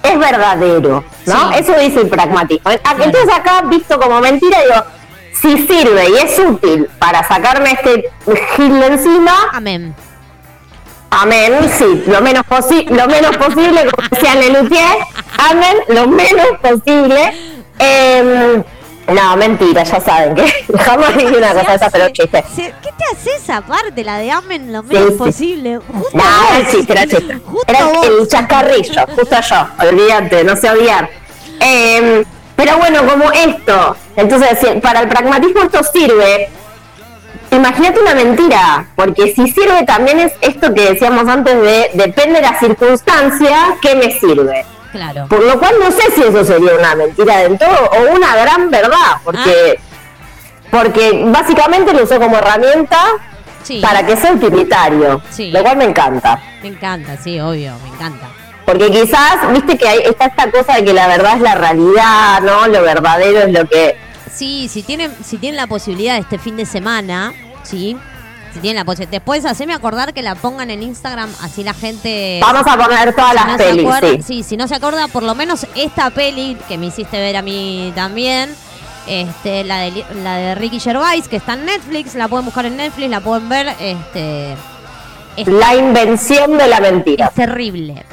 es 0.02 0.18
verdadero, 0.18 1.04
¿no? 1.26 1.52
Sí. 1.52 1.58
Eso 1.58 1.78
dice 1.78 2.00
el 2.00 2.08
pragmatismo. 2.08 2.70
Entonces 2.70 3.34
acá, 3.34 3.62
visto 3.66 3.98
como 4.00 4.20
mentira, 4.20 4.58
digo, 4.62 4.84
si 5.32 5.66
sirve 5.66 6.10
y 6.10 6.14
es 6.16 6.38
útil 6.38 6.88
para 6.98 7.26
sacarme 7.26 7.72
este 7.72 8.10
gil 8.56 8.80
de 8.80 8.86
encima, 8.86 9.32
Amén. 9.52 9.94
Amén, 11.14 11.70
sí, 11.76 12.04
lo 12.06 12.22
menos, 12.22 12.42
lo 12.88 13.06
menos 13.06 13.36
posible, 13.36 13.84
como 13.90 14.08
decía 14.10 14.34
Lelutier, 14.34 14.96
amén, 15.36 15.76
lo 15.88 16.06
menos 16.06 16.46
posible. 16.62 17.60
Em, 17.78 18.64
no, 19.12 19.36
mentira, 19.36 19.82
ya 19.84 20.00
saben 20.00 20.34
que 20.34 20.46
jamás 20.78 21.16
dije 21.16 21.36
una 21.36 21.52
cosa 21.54 21.74
esa, 21.74 21.90
pero 21.90 22.08
chiste. 22.10 22.44
¿Qué 22.56 22.72
te 22.96 23.04
hace 23.12 23.34
esa 23.36 23.60
parte, 23.62 24.04
la 24.04 24.18
de 24.18 24.30
amen 24.30 24.72
lo 24.72 24.82
menos 24.82 25.04
Sí, 25.04 25.12
sí. 25.12 25.18
posible? 25.18 25.78
Justo 25.78 26.16
No, 26.16 26.22
vos. 26.24 26.50
era 26.58 26.70
chiste, 26.70 26.92
era 26.92 27.06
chiste. 27.06 27.38
Era 27.66 27.84
vos. 27.86 28.06
el 28.06 28.28
chascarrillo, 28.28 29.06
justo 29.14 29.36
yo, 29.48 29.88
olvídate, 29.88 30.44
no 30.44 30.56
sé 30.56 30.70
odiar. 30.70 31.08
Em, 31.60 32.24
pero 32.56 32.78
bueno, 32.78 33.06
como 33.06 33.30
esto, 33.32 33.96
entonces 34.16 34.58
para 34.82 35.00
el 35.00 35.08
pragmatismo 35.08 35.62
esto 35.62 35.82
sirve. 35.84 36.48
Imagínate 37.50 38.00
una 38.00 38.14
mentira, 38.14 38.86
porque 38.96 39.34
si 39.34 39.46
sirve 39.50 39.84
también 39.84 40.18
es 40.20 40.32
esto 40.40 40.72
que 40.72 40.92
decíamos 40.92 41.28
antes 41.28 41.54
de 41.60 41.90
depende 41.94 42.36
de 42.40 42.42
la 42.42 42.58
circunstancia, 42.58 43.76
¿qué 43.82 43.94
me 43.94 44.10
sirve? 44.18 44.64
Claro. 44.92 45.26
Por 45.28 45.42
lo 45.42 45.58
cual 45.58 45.74
no 45.80 45.90
sé 45.90 46.02
si 46.14 46.22
eso 46.22 46.44
sería 46.44 46.74
una 46.78 46.94
mentira 46.94 47.38
del 47.38 47.58
todo 47.58 47.90
o 47.92 48.14
una 48.14 48.36
gran 48.36 48.70
verdad, 48.70 49.16
porque, 49.24 49.80
porque 50.70 51.22
básicamente 51.26 51.92
lo 51.92 52.04
usó 52.04 52.20
como 52.20 52.36
herramienta 52.36 52.98
Sí. 53.62 53.80
para 53.80 54.04
que 54.04 54.16
sea 54.16 54.32
utilitario, 54.32 55.22
Sí. 55.30 55.50
lo 55.50 55.62
cual 55.62 55.76
me 55.76 55.84
encanta. 55.84 56.40
Me 56.62 56.68
encanta, 56.68 57.16
sí, 57.16 57.38
obvio, 57.40 57.72
me 57.82 57.88
encanta. 57.94 58.26
Porque 58.66 58.90
quizás, 58.90 59.50
viste 59.52 59.76
que 59.78 59.88
hay, 59.88 59.98
está 60.00 60.26
esta 60.26 60.50
cosa 60.50 60.74
de 60.76 60.84
que 60.84 60.92
la 60.92 61.06
verdad 61.08 61.36
es 61.36 61.40
la 61.42 61.54
realidad, 61.54 62.40
¿no? 62.42 62.66
Lo 62.68 62.82
verdadero 62.82 63.40
es 63.40 63.52
lo 63.52 63.68
que... 63.68 63.96
Sí, 64.32 64.68
si 64.68 64.82
tienen, 64.82 65.14
si 65.24 65.36
tienen 65.38 65.56
la 65.56 65.66
posibilidad 65.66 66.16
este 66.16 66.38
fin 66.38 66.56
de 66.56 66.64
semana, 66.66 67.32
sí. 67.62 67.96
Si 68.54 68.60
tienen 68.60 68.84
la. 68.86 68.94
Después 69.06 69.44
haceme 69.46 69.72
acordar 69.74 70.12
que 70.12 70.22
la 70.22 70.34
pongan 70.34 70.70
en 70.70 70.82
Instagram, 70.82 71.30
así 71.40 71.64
la 71.64 71.72
gente. 71.74 72.38
Vamos 72.42 72.66
a 72.66 72.76
poner 72.76 73.14
todas 73.14 73.30
si 73.30 73.36
las 73.36 73.46
no 73.46 73.56
pelis, 73.56 73.86
acuerda- 73.86 74.22
sí. 74.22 74.42
si 74.42 74.56
no 74.56 74.68
se 74.68 74.74
acuerda, 74.74 75.08
por 75.08 75.22
lo 75.22 75.34
menos 75.34 75.66
esta 75.74 76.10
peli 76.10 76.56
que 76.68 76.76
me 76.78 76.86
hiciste 76.86 77.18
ver 77.18 77.36
a 77.36 77.42
mí 77.42 77.92
también. 77.94 78.54
Este, 79.06 79.64
la 79.64 79.78
de 79.80 80.04
la 80.22 80.36
de 80.36 80.54
Ricky 80.54 80.78
Gervais, 80.78 81.26
que 81.26 81.36
está 81.36 81.54
en 81.54 81.64
Netflix, 81.64 82.14
la 82.14 82.28
pueden 82.28 82.44
buscar 82.44 82.66
en 82.66 82.76
Netflix, 82.76 83.10
la 83.10 83.20
pueden 83.20 83.48
ver, 83.48 83.68
este 83.80 84.52
es, 85.36 85.48
La 85.48 85.74
invención 85.74 86.56
de 86.56 86.68
la 86.68 86.78
mentira. 86.78 87.26
es 87.26 87.34
terrible. 87.34 88.04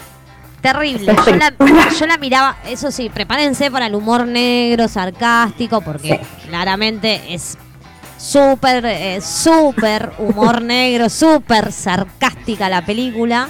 Terrible. 0.61 1.15
Yo 1.25 1.35
la, 1.35 1.53
yo 1.99 2.05
la 2.07 2.17
miraba, 2.17 2.57
eso 2.65 2.89
sí, 2.91 3.09
prepárense 3.09 3.69
para 3.69 3.85
el 3.85 3.93
humor 3.95 4.25
negro, 4.25 4.87
sarcástico, 4.87 5.79
porque 5.81 6.19
claramente 6.47 7.21
es 7.33 7.57
súper, 8.19 8.85
eh, 8.85 9.21
súper 9.21 10.11
humor 10.19 10.61
negro, 10.61 11.09
súper 11.09 11.71
sarcástica 11.71 12.69
la 12.69 12.85
película. 12.85 13.47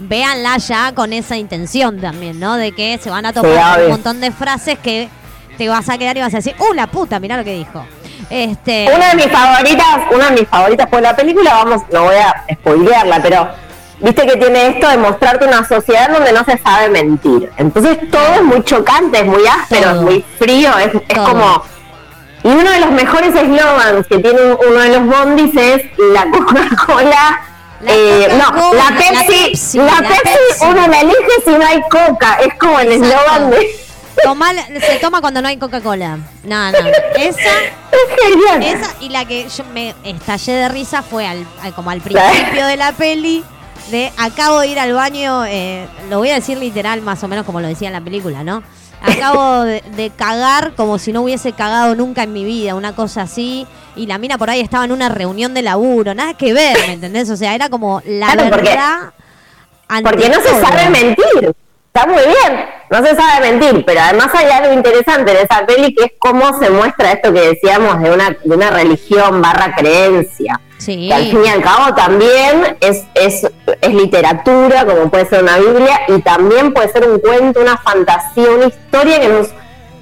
Véanla 0.00 0.58
ya 0.58 0.92
con 0.94 1.12
esa 1.12 1.36
intención 1.36 2.00
también, 2.00 2.38
¿no? 2.38 2.56
De 2.56 2.72
que 2.72 2.98
se 2.98 3.10
van 3.10 3.26
a 3.26 3.32
topar 3.32 3.76
con 3.76 3.84
un 3.84 3.90
montón 3.90 4.20
de 4.20 4.30
frases 4.30 4.78
que 4.78 5.08
te 5.56 5.68
vas 5.68 5.88
a 5.88 5.98
quedar 5.98 6.16
y 6.16 6.20
vas 6.20 6.32
a 6.34 6.36
decir, 6.36 6.54
¡uh, 6.58 6.72
la 6.74 6.86
puta! 6.86 7.18
Mirá 7.18 7.36
lo 7.36 7.44
que 7.44 7.54
dijo. 7.54 7.84
Este, 8.30 8.88
Una 8.94 9.08
de 9.08 9.16
mis 9.16 9.26
favoritas, 9.26 9.86
una 10.12 10.26
de 10.30 10.40
mis 10.40 10.48
favoritas 10.48 10.86
por 10.88 11.00
la 11.00 11.16
película, 11.16 11.54
vamos, 11.54 11.82
no 11.90 12.04
voy 12.04 12.16
a 12.16 12.44
spoilearla, 12.52 13.22
pero 13.22 13.48
viste 14.00 14.26
que 14.26 14.36
tiene 14.36 14.68
esto 14.68 14.88
de 14.88 14.98
mostrarte 14.98 15.46
una 15.46 15.66
sociedad 15.66 16.10
donde 16.10 16.32
no 16.32 16.44
se 16.44 16.58
sabe 16.58 16.90
mentir. 16.90 17.50
Entonces 17.56 17.98
todo 18.10 18.34
es 18.34 18.42
muy 18.42 18.62
chocante, 18.64 19.20
es 19.20 19.26
muy 19.26 19.46
áspero, 19.46 19.90
Todo. 19.90 19.94
es 19.94 20.02
muy 20.02 20.24
frío, 20.38 20.70
es, 20.78 20.94
es 21.08 21.18
como... 21.18 21.62
Y 22.48 22.50
uno 22.50 22.70
de 22.70 22.80
los 22.80 22.90
mejores 22.92 23.34
eslogans 23.34 24.06
que 24.06 24.18
tiene 24.18 24.40
uno 24.40 24.80
de 24.80 24.88
los 24.88 25.06
bondis 25.06 25.54
es 25.56 25.82
la 25.98 26.24
Coca-Cola. 26.30 27.40
La 27.80 27.92
eh, 27.94 28.28
no, 28.38 28.72
la 28.74 28.90
la 28.90 28.96
Pepsi, 28.96 29.78
la 29.78 29.96
Pepsi, 29.98 30.18
Pepsi. 30.24 30.64
uno 30.64 30.86
la 30.88 31.00
elige 31.02 31.16
si 31.44 31.50
no 31.50 31.64
hay 31.64 31.80
Coca, 31.88 32.38
es 32.44 32.54
como 32.54 32.80
el 32.80 32.90
eslogan 32.92 33.50
de... 33.50 33.68
Se 34.80 34.96
toma 34.98 35.20
cuando 35.20 35.40
no 35.40 35.46
hay 35.48 35.58
Coca-Cola. 35.58 36.18
No, 36.42 36.72
no. 36.72 36.78
Esa, 37.16 37.38
Es 38.60 38.80
esa 38.80 38.90
y 39.00 39.10
la 39.10 39.24
que 39.26 39.46
yo 39.48 39.64
me 39.72 39.94
estallé 40.02 40.54
de 40.54 40.68
risa 40.70 41.02
fue 41.02 41.26
al, 41.26 41.46
al- 41.62 41.72
como 41.74 41.90
al 41.90 42.00
principio 42.00 42.66
de 42.66 42.76
la 42.76 42.92
peli. 42.92 43.44
De 43.92 44.12
acabo 44.18 44.60
de 44.60 44.66
ir 44.66 44.78
al 44.78 44.92
baño, 44.92 45.44
eh, 45.46 45.86
lo 46.10 46.18
voy 46.18 46.30
a 46.30 46.34
decir 46.34 46.58
literal, 46.58 47.00
más 47.00 47.22
o 47.24 47.28
menos 47.28 47.46
como 47.46 47.60
lo 47.60 47.68
decía 47.68 47.88
en 47.88 47.94
la 47.94 48.00
película, 48.02 48.42
¿no? 48.44 48.62
Acabo 49.02 49.62
de, 49.62 49.82
de 49.96 50.10
cagar 50.10 50.72
como 50.74 50.98
si 50.98 51.12
no 51.12 51.22
hubiese 51.22 51.52
cagado 51.52 51.94
nunca 51.94 52.22
en 52.22 52.32
mi 52.32 52.44
vida, 52.44 52.74
una 52.74 52.94
cosa 52.94 53.22
así. 53.22 53.66
Y 53.96 54.06
la 54.06 54.18
mina 54.18 54.38
por 54.38 54.50
ahí 54.50 54.60
estaba 54.60 54.84
en 54.84 54.92
una 54.92 55.08
reunión 55.08 55.54
de 55.54 55.62
laburo, 55.62 56.14
nada 56.14 56.34
que 56.34 56.52
ver, 56.52 56.76
¿me 56.86 56.92
entendés? 56.94 57.30
O 57.30 57.36
sea, 57.36 57.54
era 57.54 57.68
como 57.68 58.00
la 58.04 58.32
Claro, 58.32 58.56
verdad. 58.56 59.12
Porque 60.02 60.28
no 60.28 60.40
se 60.40 60.60
sabe 60.60 60.90
mentir. 60.90 61.54
Está 61.94 62.06
muy 62.06 62.22
bien, 62.22 62.66
no 62.90 63.04
se 63.04 63.16
sabe 63.16 63.50
mentir, 63.50 63.84
pero 63.84 64.00
además 64.00 64.28
hay 64.34 64.46
algo 64.50 64.72
interesante 64.72 65.32
de 65.32 65.42
esa 65.42 65.66
peli 65.66 65.94
que 65.94 66.04
es 66.04 66.12
cómo 66.18 66.56
se 66.60 66.70
muestra 66.70 67.12
esto 67.12 67.32
que 67.32 67.40
decíamos 67.40 68.00
de 68.02 68.10
una, 68.10 68.36
de 68.44 68.54
una 68.54 68.70
religión 68.70 69.40
barra 69.42 69.74
creencia. 69.74 70.60
Sí. 70.78 71.08
Que 71.08 71.14
al 71.14 71.24
fin 71.24 71.44
y 71.44 71.48
al 71.48 71.62
cabo 71.62 71.94
también 71.94 72.76
es, 72.80 73.04
es, 73.14 73.46
es 73.80 73.94
literatura, 73.94 74.86
como 74.86 75.10
puede 75.10 75.26
ser 75.26 75.42
una 75.42 75.58
Biblia, 75.58 76.00
y 76.08 76.20
también 76.22 76.72
puede 76.72 76.88
ser 76.90 77.08
un 77.08 77.18
cuento, 77.18 77.60
una 77.60 77.76
fantasía, 77.76 78.50
una 78.50 78.66
historia 78.66 79.20
que, 79.20 79.28
nos, 79.28 79.48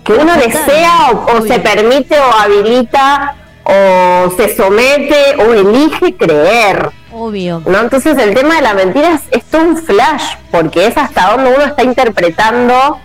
que 0.04 0.12
uno 0.12 0.34
Total, 0.34 0.40
desea 0.40 1.10
o, 1.10 1.42
se 1.42 1.58
permite 1.60 2.18
o 2.18 2.32
habilita 2.32 3.36
o 3.64 4.30
se 4.36 4.54
somete 4.54 5.36
o 5.38 5.54
elige 5.54 6.14
creer. 6.16 6.90
Obvio. 7.12 7.62
¿no? 7.64 7.80
Entonces 7.80 8.16
el 8.18 8.34
tema 8.34 8.56
de 8.56 8.62
la 8.62 8.74
mentira 8.74 9.14
es, 9.14 9.22
es 9.30 9.44
todo 9.44 9.62
un 9.62 9.76
flash, 9.78 10.34
porque 10.52 10.86
es 10.86 10.96
hasta 10.96 11.32
donde 11.32 11.54
uno 11.54 11.64
está 11.64 11.82
interpretando 11.82 13.00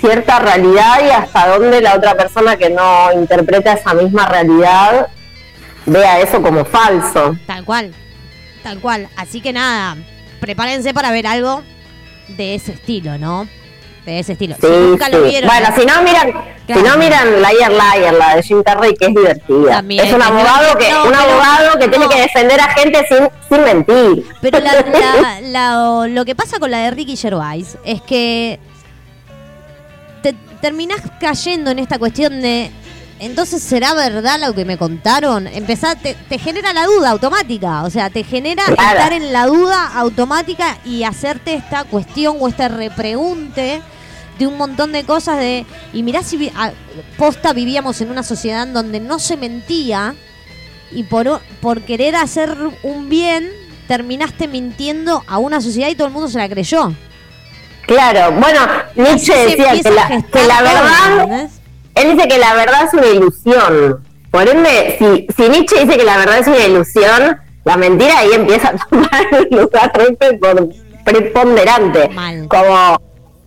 cierta 0.00 0.38
realidad 0.38 1.00
y 1.06 1.10
hasta 1.10 1.48
donde 1.48 1.80
la 1.80 1.94
otra 1.94 2.14
persona 2.14 2.56
que 2.56 2.68
no 2.68 3.10
interpreta 3.14 3.72
esa 3.72 3.94
misma 3.94 4.26
realidad 4.26 5.08
vea 5.86 6.20
eso 6.20 6.40
como 6.42 6.64
falso. 6.64 7.36
Tal 7.46 7.64
cual, 7.64 7.92
tal 8.62 8.78
cual. 8.80 9.08
Así 9.16 9.40
que 9.40 9.52
nada, 9.52 9.96
prepárense 10.40 10.92
para 10.94 11.10
ver 11.10 11.26
algo 11.26 11.62
de 12.28 12.54
ese 12.54 12.72
estilo, 12.72 13.18
¿no? 13.18 13.46
De 14.06 14.18
ese 14.18 14.32
estilo. 14.32 14.54
Sí, 14.60 14.66
si 14.66 14.68
nunca 14.72 15.08
lo 15.08 15.24
sí. 15.24 15.30
vieron. 15.30 15.48
Bueno, 15.50 15.68
si 15.78 15.86
no 15.86 16.02
miran, 16.02 16.32
Claro. 16.66 16.80
si 16.82 16.86
no 16.88 16.96
miran 16.98 17.26
Liar 17.42 17.72
Liar, 17.72 18.14
la 18.14 18.36
de 18.36 18.42
Jim 18.42 18.62
Carrey, 18.62 18.94
que 18.94 19.06
es 19.06 19.14
divertida. 19.14 19.70
También, 19.76 20.04
es 20.06 20.12
un 20.12 20.20
abogado 20.22 20.76
que. 20.78 20.90
No, 20.90 21.04
un 21.04 21.10
pero- 21.10 21.20
abogado 21.22 21.78
que 21.78 21.88
tiene 21.88 22.04
no. 22.04 22.10
que 22.10 22.20
defender 22.20 22.60
a 22.60 22.68
gente 22.74 23.06
sin, 23.08 23.28
sin 23.48 23.64
mentir. 23.64 24.26
Pero 24.42 24.60
la- 24.60 24.72
la- 24.82 25.40
la- 25.40 26.06
lo 26.08 26.24
que 26.26 26.34
pasa 26.34 26.58
con 26.58 26.70
la 26.70 26.78
de 26.80 26.90
Ricky 26.90 27.16
Gervais 27.16 27.78
es 27.84 28.02
que 28.02 28.58
te 30.22 30.34
terminás 30.60 31.00
cayendo 31.20 31.70
en 31.70 31.78
esta 31.78 31.98
cuestión 31.98 32.40
de. 32.42 32.70
Entonces, 33.20 33.62
¿será 33.62 33.94
verdad 33.94 34.40
lo 34.40 34.54
que 34.54 34.64
me 34.64 34.76
contaron? 34.76 35.46
Empezar, 35.46 35.96
te, 35.98 36.14
te 36.14 36.38
genera 36.38 36.72
la 36.72 36.84
duda 36.86 37.10
automática. 37.10 37.82
O 37.84 37.90
sea, 37.90 38.10
te 38.10 38.24
genera 38.24 38.64
Claro. 38.64 38.82
estar 38.98 39.12
en 39.12 39.32
la 39.32 39.46
duda 39.46 39.86
automática 39.94 40.78
y 40.84 41.04
hacerte 41.04 41.54
esta 41.54 41.84
cuestión 41.84 42.36
o 42.40 42.48
este 42.48 42.68
repregunte 42.68 43.80
de 44.38 44.46
un 44.48 44.58
montón 44.58 44.92
de 44.92 45.04
cosas 45.04 45.38
de. 45.38 45.64
Y 45.92 46.02
mirá 46.02 46.22
si 46.22 46.36
vi- 46.36 46.52
a- 46.56 46.72
posta 47.16 47.52
vivíamos 47.52 48.00
en 48.00 48.10
una 48.10 48.22
sociedad 48.24 48.64
en 48.64 48.74
donde 48.74 48.98
no 49.00 49.18
se 49.20 49.36
mentía 49.36 50.14
y 50.90 51.04
por, 51.04 51.40
por 51.60 51.82
querer 51.82 52.16
hacer 52.16 52.56
un 52.82 53.08
bien 53.08 53.48
terminaste 53.86 54.48
mintiendo 54.48 55.22
a 55.28 55.38
una 55.38 55.60
sociedad 55.60 55.88
y 55.88 55.94
todo 55.94 56.08
el 56.08 56.12
mundo 56.12 56.28
se 56.28 56.38
la 56.38 56.48
creyó. 56.48 56.92
Claro, 57.86 58.32
bueno, 58.40 58.60
Nietzsche 58.96 59.34
decía 59.46 59.80
que 59.82 59.90
la, 59.90 60.22
que 60.22 60.46
la 60.46 60.62
verdad 60.62 61.20
¿entendés? 61.20 61.52
Él 61.94 62.16
dice 62.16 62.28
que 62.28 62.38
la 62.38 62.54
verdad 62.54 62.84
es 62.86 62.92
una 62.94 63.06
ilusión. 63.06 64.04
Por 64.30 64.48
ende, 64.48 64.96
si, 64.98 65.26
si 65.36 65.48
Nietzsche 65.48 65.84
dice 65.84 65.96
que 65.96 66.04
la 66.04 66.16
verdad 66.18 66.38
es 66.38 66.46
una 66.48 66.58
ilusión, 66.66 67.38
la 67.64 67.76
mentira 67.76 68.18
ahí 68.18 68.32
empieza 68.32 68.68
a 68.70 68.76
tomar 68.88 69.26
un 69.50 69.58
lugar 69.58 69.92
re 69.94 70.08
prepon- 70.18 70.74
preponderante. 71.04 72.08
Mal. 72.08 72.46
Como 72.48 73.00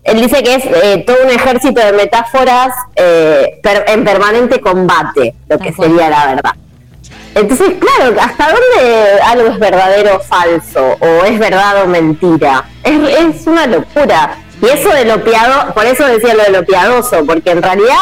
él 0.04 0.22
dice 0.22 0.42
que 0.42 0.56
es 0.56 0.66
eh, 0.66 1.04
todo 1.06 1.18
un 1.26 1.30
ejército 1.30 1.82
de 1.86 1.92
metáforas 1.92 2.74
eh, 2.96 3.60
per- 3.62 3.84
en 3.88 4.04
permanente 4.06 4.62
combate, 4.62 5.36
lo 5.50 5.60
que 5.60 5.74
sería 5.74 6.10
la 6.10 6.28
verdad. 6.28 6.52
Entonces, 7.36 7.74
claro, 7.80 8.16
¿hasta 8.20 8.46
dónde 8.48 9.22
algo 9.24 9.50
es 9.50 9.60
verdadero 9.60 10.16
o 10.16 10.20
falso? 10.22 10.96
¿O 11.00 11.26
es 11.26 11.38
verdad 11.38 11.84
o 11.84 11.88
mentira? 11.88 12.66
Es, 12.84 12.98
es 13.10 13.46
una 13.46 13.68
locura. 13.68 14.38
Y 14.60 14.66
eso 14.66 14.90
de 14.90 15.06
lo 15.06 15.24
piadoso, 15.24 15.74
por 15.76 15.86
eso 15.86 16.06
decía 16.08 16.34
lo 16.34 16.44
de 16.44 16.50
lo 16.50 16.66
piadoso, 16.66 17.24
porque 17.28 17.52
en 17.52 17.62
realidad 17.62 17.96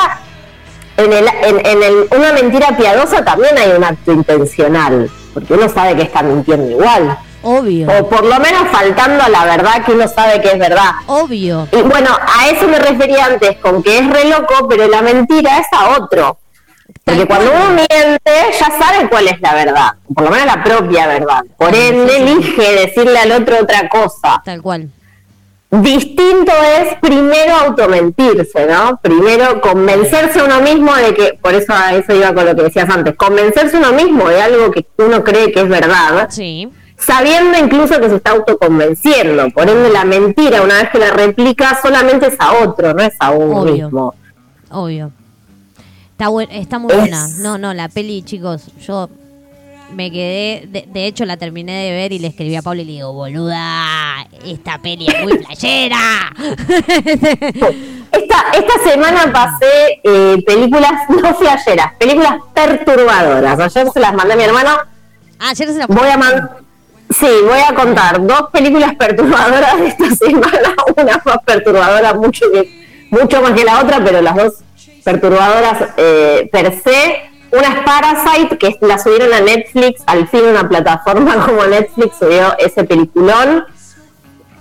en, 0.98 1.14
el, 1.14 1.28
en, 1.44 1.66
en 1.66 1.84
el- 1.84 2.08
una 2.18 2.34
mentira 2.34 2.76
piadosa 2.78 3.24
también 3.24 3.58
hay 3.58 3.72
un 3.72 3.84
acto 3.84 4.12
intencional, 4.12 5.10
porque 5.34 5.54
uno 5.54 5.68
sabe 5.70 5.96
que 5.96 6.04
está 6.04 6.22
mintiendo 6.24 6.70
igual. 6.72 7.18
Obvio. 7.48 7.88
O 8.00 8.10
por 8.10 8.24
lo 8.26 8.40
menos 8.40 8.68
faltando 8.72 9.24
a 9.24 9.30
la 9.30 9.46
verdad 9.46 9.86
que 9.86 9.92
uno 9.92 10.08
sabe 10.08 10.42
que 10.42 10.48
es 10.54 10.58
verdad. 10.60 10.92
Obvio. 11.06 11.68
Y 11.72 11.82
bueno, 11.84 12.10
a 12.40 12.50
eso 12.50 12.68
me 12.68 12.80
refería 12.80 13.26
antes, 13.26 13.58
con 13.58 13.84
que 13.84 14.00
es 14.00 14.10
re 14.10 14.26
loco, 14.30 14.68
pero 14.68 14.88
la 14.88 15.02
mentira 15.04 15.60
es 15.60 15.68
a 15.72 16.00
otro. 16.00 16.40
Porque 17.04 17.28
cuando 17.28 17.52
uno 17.52 17.70
miente, 17.76 18.32
ya 18.60 18.66
sabe 18.80 19.08
cuál 19.10 19.28
es 19.28 19.40
la 19.42 19.54
verdad, 19.54 19.94
por 20.14 20.24
lo 20.24 20.32
menos 20.32 20.48
la 20.48 20.64
propia 20.64 21.06
verdad. 21.06 21.42
Por 21.58 21.72
Sí, 21.74 21.82
ende, 21.82 22.18
elige 22.18 22.72
decirle 22.88 23.20
al 23.20 23.32
otro 23.34 23.58
otra 23.62 23.90
cosa. 23.90 24.42
Tal 24.44 24.62
cual. 24.64 24.90
Distinto 25.72 26.52
es 26.80 26.96
primero 27.02 27.54
automentirse, 27.56 28.66
¿no? 28.68 28.98
Primero 29.02 29.60
convencerse 29.62 30.42
uno 30.42 30.62
mismo 30.62 30.94
de 30.96 31.14
que, 31.14 31.40
por 31.42 31.54
eso 31.54 31.74
a 31.74 31.94
eso 31.96 32.14
iba 32.14 32.34
con 32.34 32.46
lo 32.46 32.56
que 32.56 32.64
decías 32.64 32.90
antes, 32.90 33.16
convencerse 33.16 33.78
uno 33.78 33.92
mismo 33.92 34.30
de 34.30 34.42
algo 34.42 34.72
que 34.72 34.86
uno 34.98 35.24
cree 35.24 35.52
que 35.52 35.62
es 35.62 35.68
verdad, 35.70 36.28
Sí. 36.30 36.70
sabiendo 36.98 37.58
incluso 37.58 38.00
que 38.00 38.10
se 38.10 38.16
está 38.18 38.32
autoconvenciendo. 38.32 39.50
Por 39.50 39.68
ende, 39.70 39.90
la 39.90 40.06
mentira, 40.06 40.62
una 40.62 40.76
vez 40.76 40.90
que 40.92 41.00
la 41.00 41.12
replica, 41.12 41.78
solamente 41.82 42.28
es 42.28 42.36
a 42.40 42.54
otro, 42.64 42.94
no 42.94 43.02
es 43.04 43.14
a 43.20 43.32
uno 43.32 43.62
Obvio. 43.62 43.74
mismo. 43.74 44.14
Obvio. 44.70 45.12
Está, 46.12 46.30
está 46.52 46.80
muy 46.80 46.92
Es- 46.94 46.98
buena. 47.00 47.28
No, 47.40 47.58
no, 47.58 47.74
la 47.74 47.90
peli, 47.90 48.22
chicos, 48.24 48.68
yo 48.88 49.10
me 49.94 50.12
quedé, 50.12 50.66
de, 50.68 50.86
de 50.88 51.06
hecho 51.06 51.26
la 51.26 51.38
terminé 51.38 51.86
de 51.86 51.92
ver 51.92 52.12
y 52.14 52.20
le 52.20 52.28
escribí 52.28 52.56
a 52.56 52.62
Pablo 52.62 52.82
y 52.82 52.86
le 52.86 52.92
digo, 52.94 53.14
boluda, 53.14 54.26
esta 54.46 54.78
peli 54.80 55.08
es 55.08 55.24
muy 55.24 55.38
playera. 55.38 56.34
Esta, 58.12 58.46
esta 58.54 58.90
semana 58.92 59.32
pasé 59.34 60.00
eh, 60.04 60.42
películas 60.46 60.92
no 61.10 61.36
flasheras, 61.36 61.94
películas 62.00 62.36
perturbadoras. 62.54 63.60
Ayer 63.60 63.92
se 63.94 64.00
las 64.00 64.14
mandé 64.14 64.34
a 64.34 64.38
mi 64.38 64.44
hermano. 64.44 64.70
Ah, 65.40 65.50
Ayer 65.50 65.68
se 65.68 65.80
la 65.80 65.88
Voy 65.88 66.08
a 66.08 66.18
man- 66.18 66.50
Sí, 67.10 67.28
voy 67.44 67.60
a 67.60 67.76
contar 67.76 68.26
dos 68.26 68.50
películas 68.54 68.96
perturbadoras 68.96 69.78
de 69.80 69.88
esta 69.88 70.16
semana. 70.26 70.74
Una 70.96 71.22
más 71.26 71.38
perturbadora 71.46 72.14
mucho, 72.14 72.46
que, 72.54 73.08
mucho 73.12 73.42
más 73.42 73.52
que 73.52 73.64
la 73.66 73.82
otra, 73.82 74.02
pero 74.04 74.22
las 74.22 74.36
dos 74.36 74.54
perturbadoras 75.04 75.90
eh, 75.98 76.50
per 76.52 76.82
se. 76.82 77.22
Una 77.58 77.68
es 77.70 77.80
Parasite, 77.86 78.58
que 78.58 78.78
la 78.82 78.98
subieron 79.00 79.34
a 79.34 79.42
Netflix. 79.42 80.02
Al 80.08 80.28
fin 80.28 80.42
una 80.46 80.68
plataforma 80.68 81.36
como 81.46 81.66
Netflix 81.66 82.18
subió 82.20 82.56
ese 82.58 82.84
peliculón. 82.84 83.66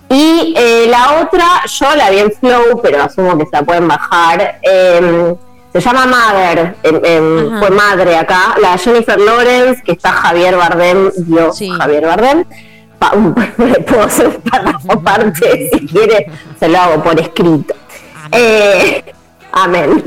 Y 0.08 0.54
eh, 0.56 0.86
la 0.88 1.22
otra, 1.22 1.44
yo 1.66 1.94
la 1.96 2.10
vi 2.10 2.18
en 2.18 2.32
Flow, 2.32 2.80
pero 2.82 3.02
asumo 3.02 3.36
que 3.38 3.44
se 3.46 3.50
la 3.52 3.62
pueden 3.62 3.88
bajar. 3.88 4.58
eh, 4.62 5.34
se 5.72 5.80
llama 5.80 6.06
Mother, 6.06 6.76
em, 6.84 7.00
em, 7.04 7.58
fue 7.58 7.70
madre 7.70 8.16
acá. 8.16 8.54
La 8.62 8.78
Jennifer 8.78 9.18
Lawrence, 9.18 9.82
que 9.82 9.90
está 9.92 10.12
Javier 10.12 10.56
Bardem, 10.56 11.10
Dios, 11.16 11.56
Sí. 11.58 11.68
Javier 11.68 12.06
Bardem. 12.06 12.44
Pa- 13.00 13.10
un- 13.14 13.34
le 13.58 13.80
puedo 13.80 14.02
hacer 14.04 14.28
un 14.28 14.34
párrafo 14.42 14.92
aparte, 14.92 15.68
si 15.72 15.86
quiere, 15.88 16.30
se 16.60 16.68
lo 16.68 16.78
hago 16.78 17.02
por 17.02 17.18
escrito. 17.18 17.74
Eh, 18.30 19.02
amén. 19.52 20.04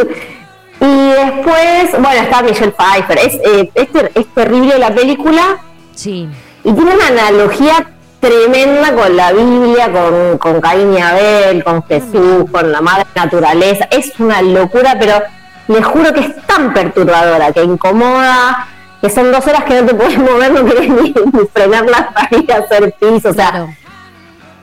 Y 0.79 1.09
después, 1.09 1.91
bueno, 1.99 2.21
está 2.21 2.41
Michelle 2.43 2.71
Pfeiffer. 2.71 3.17
Es, 3.19 3.33
eh, 3.35 3.71
es, 3.73 3.91
ter- 3.91 4.11
es 4.13 4.27
terrible 4.33 4.77
la 4.77 4.93
película. 4.93 5.57
Sí. 5.95 6.27
Y 6.63 6.71
tiene 6.73 6.95
una 6.95 7.07
analogía 7.07 7.89
tremenda 8.19 8.93
con 8.93 9.15
la 9.15 9.31
Biblia, 9.31 9.91
con, 9.91 10.37
con 10.37 10.61
Caín 10.61 10.93
y 10.93 11.01
Abel, 11.01 11.63
con 11.63 11.83
Jesús, 11.83 12.45
con 12.51 12.71
la 12.71 12.81
madre 12.81 13.05
naturaleza. 13.15 13.87
Es 13.91 14.11
una 14.19 14.41
locura, 14.41 14.95
pero 14.99 15.21
les 15.67 15.85
juro 15.85 16.13
que 16.13 16.21
es 16.21 16.45
tan 16.45 16.73
perturbadora, 16.73 17.51
que 17.51 17.63
incomoda, 17.63 18.67
que 19.01 19.09
son 19.09 19.31
dos 19.31 19.45
horas 19.47 19.63
que 19.63 19.81
no 19.81 19.87
te 19.87 19.95
puedes 19.95 20.17
mover, 20.17 20.51
no 20.51 20.65
querés 20.65 20.89
ni, 20.89 21.09
ni 21.11 21.47
frenar 21.53 21.85
la 21.85 22.11
y 22.31 22.51
hacer 22.51 22.93
pis. 22.99 23.25
O 23.25 23.33
sea, 23.33 23.49
Claro. 23.51 23.69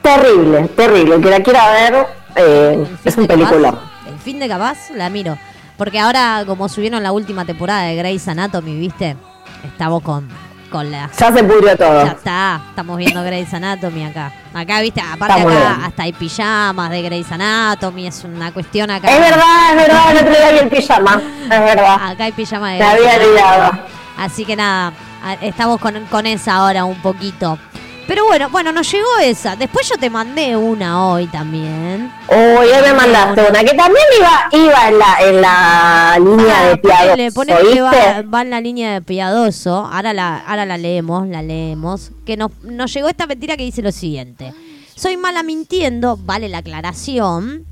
terrible, 0.03 0.69
terrible. 0.77 1.15
El 1.17 1.23
Que 1.23 1.31
la 1.31 1.41
quiera 1.41 1.71
ver, 1.73 2.07
eh, 2.37 2.87
es 3.05 3.17
un 3.17 3.27
película. 3.27 3.75
El 4.09 4.19
fin 4.19 4.39
de 4.39 4.49
capaz 4.49 4.91
la 4.95 5.09
miro. 5.11 5.37
Porque 5.77 5.99
ahora, 5.99 6.45
como 6.47 6.69
subieron 6.69 7.03
la 7.03 7.13
última 7.13 7.45
temporada 7.45 7.83
de 7.83 7.97
Grey's 7.97 8.29
Anatomy, 8.29 8.79
¿viste? 8.79 9.17
Estamos 9.65 10.03
con, 10.03 10.29
con 10.71 10.91
la. 10.91 11.11
Ya 11.19 11.33
se 11.33 11.43
pudrió 11.43 11.77
todo. 11.77 12.05
Ya 12.05 12.13
está, 12.13 12.61
estamos 12.69 12.97
viendo 12.97 13.23
Grey's 13.25 13.53
Anatomy 13.53 14.05
acá. 14.05 14.33
Acá, 14.53 14.81
viste, 14.81 15.01
aparte 15.01 15.41
acá 15.41 15.49
bien. 15.49 15.63
hasta 15.85 16.03
hay 16.05 16.13
pijamas 16.13 16.91
de 16.91 17.03
Grey's 17.03 17.33
Anatomy, 17.33 18.07
es 18.07 18.23
una 18.23 18.53
cuestión 18.53 18.91
acá. 18.91 19.09
Es 19.11 19.19
verdad, 19.19 19.71
es 19.71 19.77
verdad, 19.77 20.13
el 20.13 20.19
otro 20.19 20.31
día 20.31 20.53
vi 20.53 20.59
el 20.59 20.69
pijama. 20.69 21.23
Es 21.45 21.49
verdad. 21.49 21.95
Acá 22.11 22.25
hay 22.25 22.33
pijama 22.33 22.71
de 22.73 22.79
Grey's 22.79 22.93
había 22.93 23.27
olvidado. 23.27 23.79
Así 24.17 24.45
que 24.45 24.55
nada, 24.55 24.93
estamos 25.41 25.81
con, 25.81 26.05
con 26.07 26.27
esa 26.27 26.55
ahora 26.55 26.85
un 26.85 27.01
poquito. 27.03 27.59
Pero 28.07 28.27
bueno, 28.27 28.51
bueno, 28.51 28.71
nos 28.71 28.91
llegó 28.93 29.09
esa. 29.23 29.57
Después 29.57 29.89
yo 29.89 29.97
te 29.97 30.11
mandé 30.11 30.57
una 30.57 31.09
hoy 31.09 31.27
también. 31.27 32.13
Hoy 32.29 32.67
me 32.83 32.93
mandaste 32.93 33.43
una 33.49 33.61
que 33.65 33.75
también 33.75 34.05
iba, 34.19 34.49
iba 34.65 34.89
en 34.89 34.99
la, 34.99 35.17
en 35.21 35.41
la 35.41 36.19
línea 36.19 36.61
Ah, 36.61 36.65
de 36.69 36.77
piadoso, 36.77 37.11
ponele, 37.11 37.33
ponele 37.33 37.73
que 37.73 37.81
va, 37.81 38.23
va 38.23 38.43
en 38.43 38.51
la 38.51 38.61
línea 38.61 38.93
de 38.93 39.01
piadoso. 39.03 39.89
Ahora 39.91 40.13
la, 40.13 40.37
ahora 40.39 40.67
la 40.67 40.77
leemos, 40.77 41.27
la 41.29 41.43
leemos. 41.43 42.11
Que 42.27 42.37
nos, 42.37 42.51
nos 42.63 42.93
llegó 42.93 43.09
esta 43.09 43.27
mentira 43.27 43.57
que 43.57 43.65
dice 43.65 43.81
lo 43.81 43.91
siguiente. 43.93 44.53
Soy 44.95 45.17
mala 45.17 45.43
mintiendo, 45.43 46.19
vale 46.19 46.49
la 46.49 46.59
aclaración. 46.59 47.65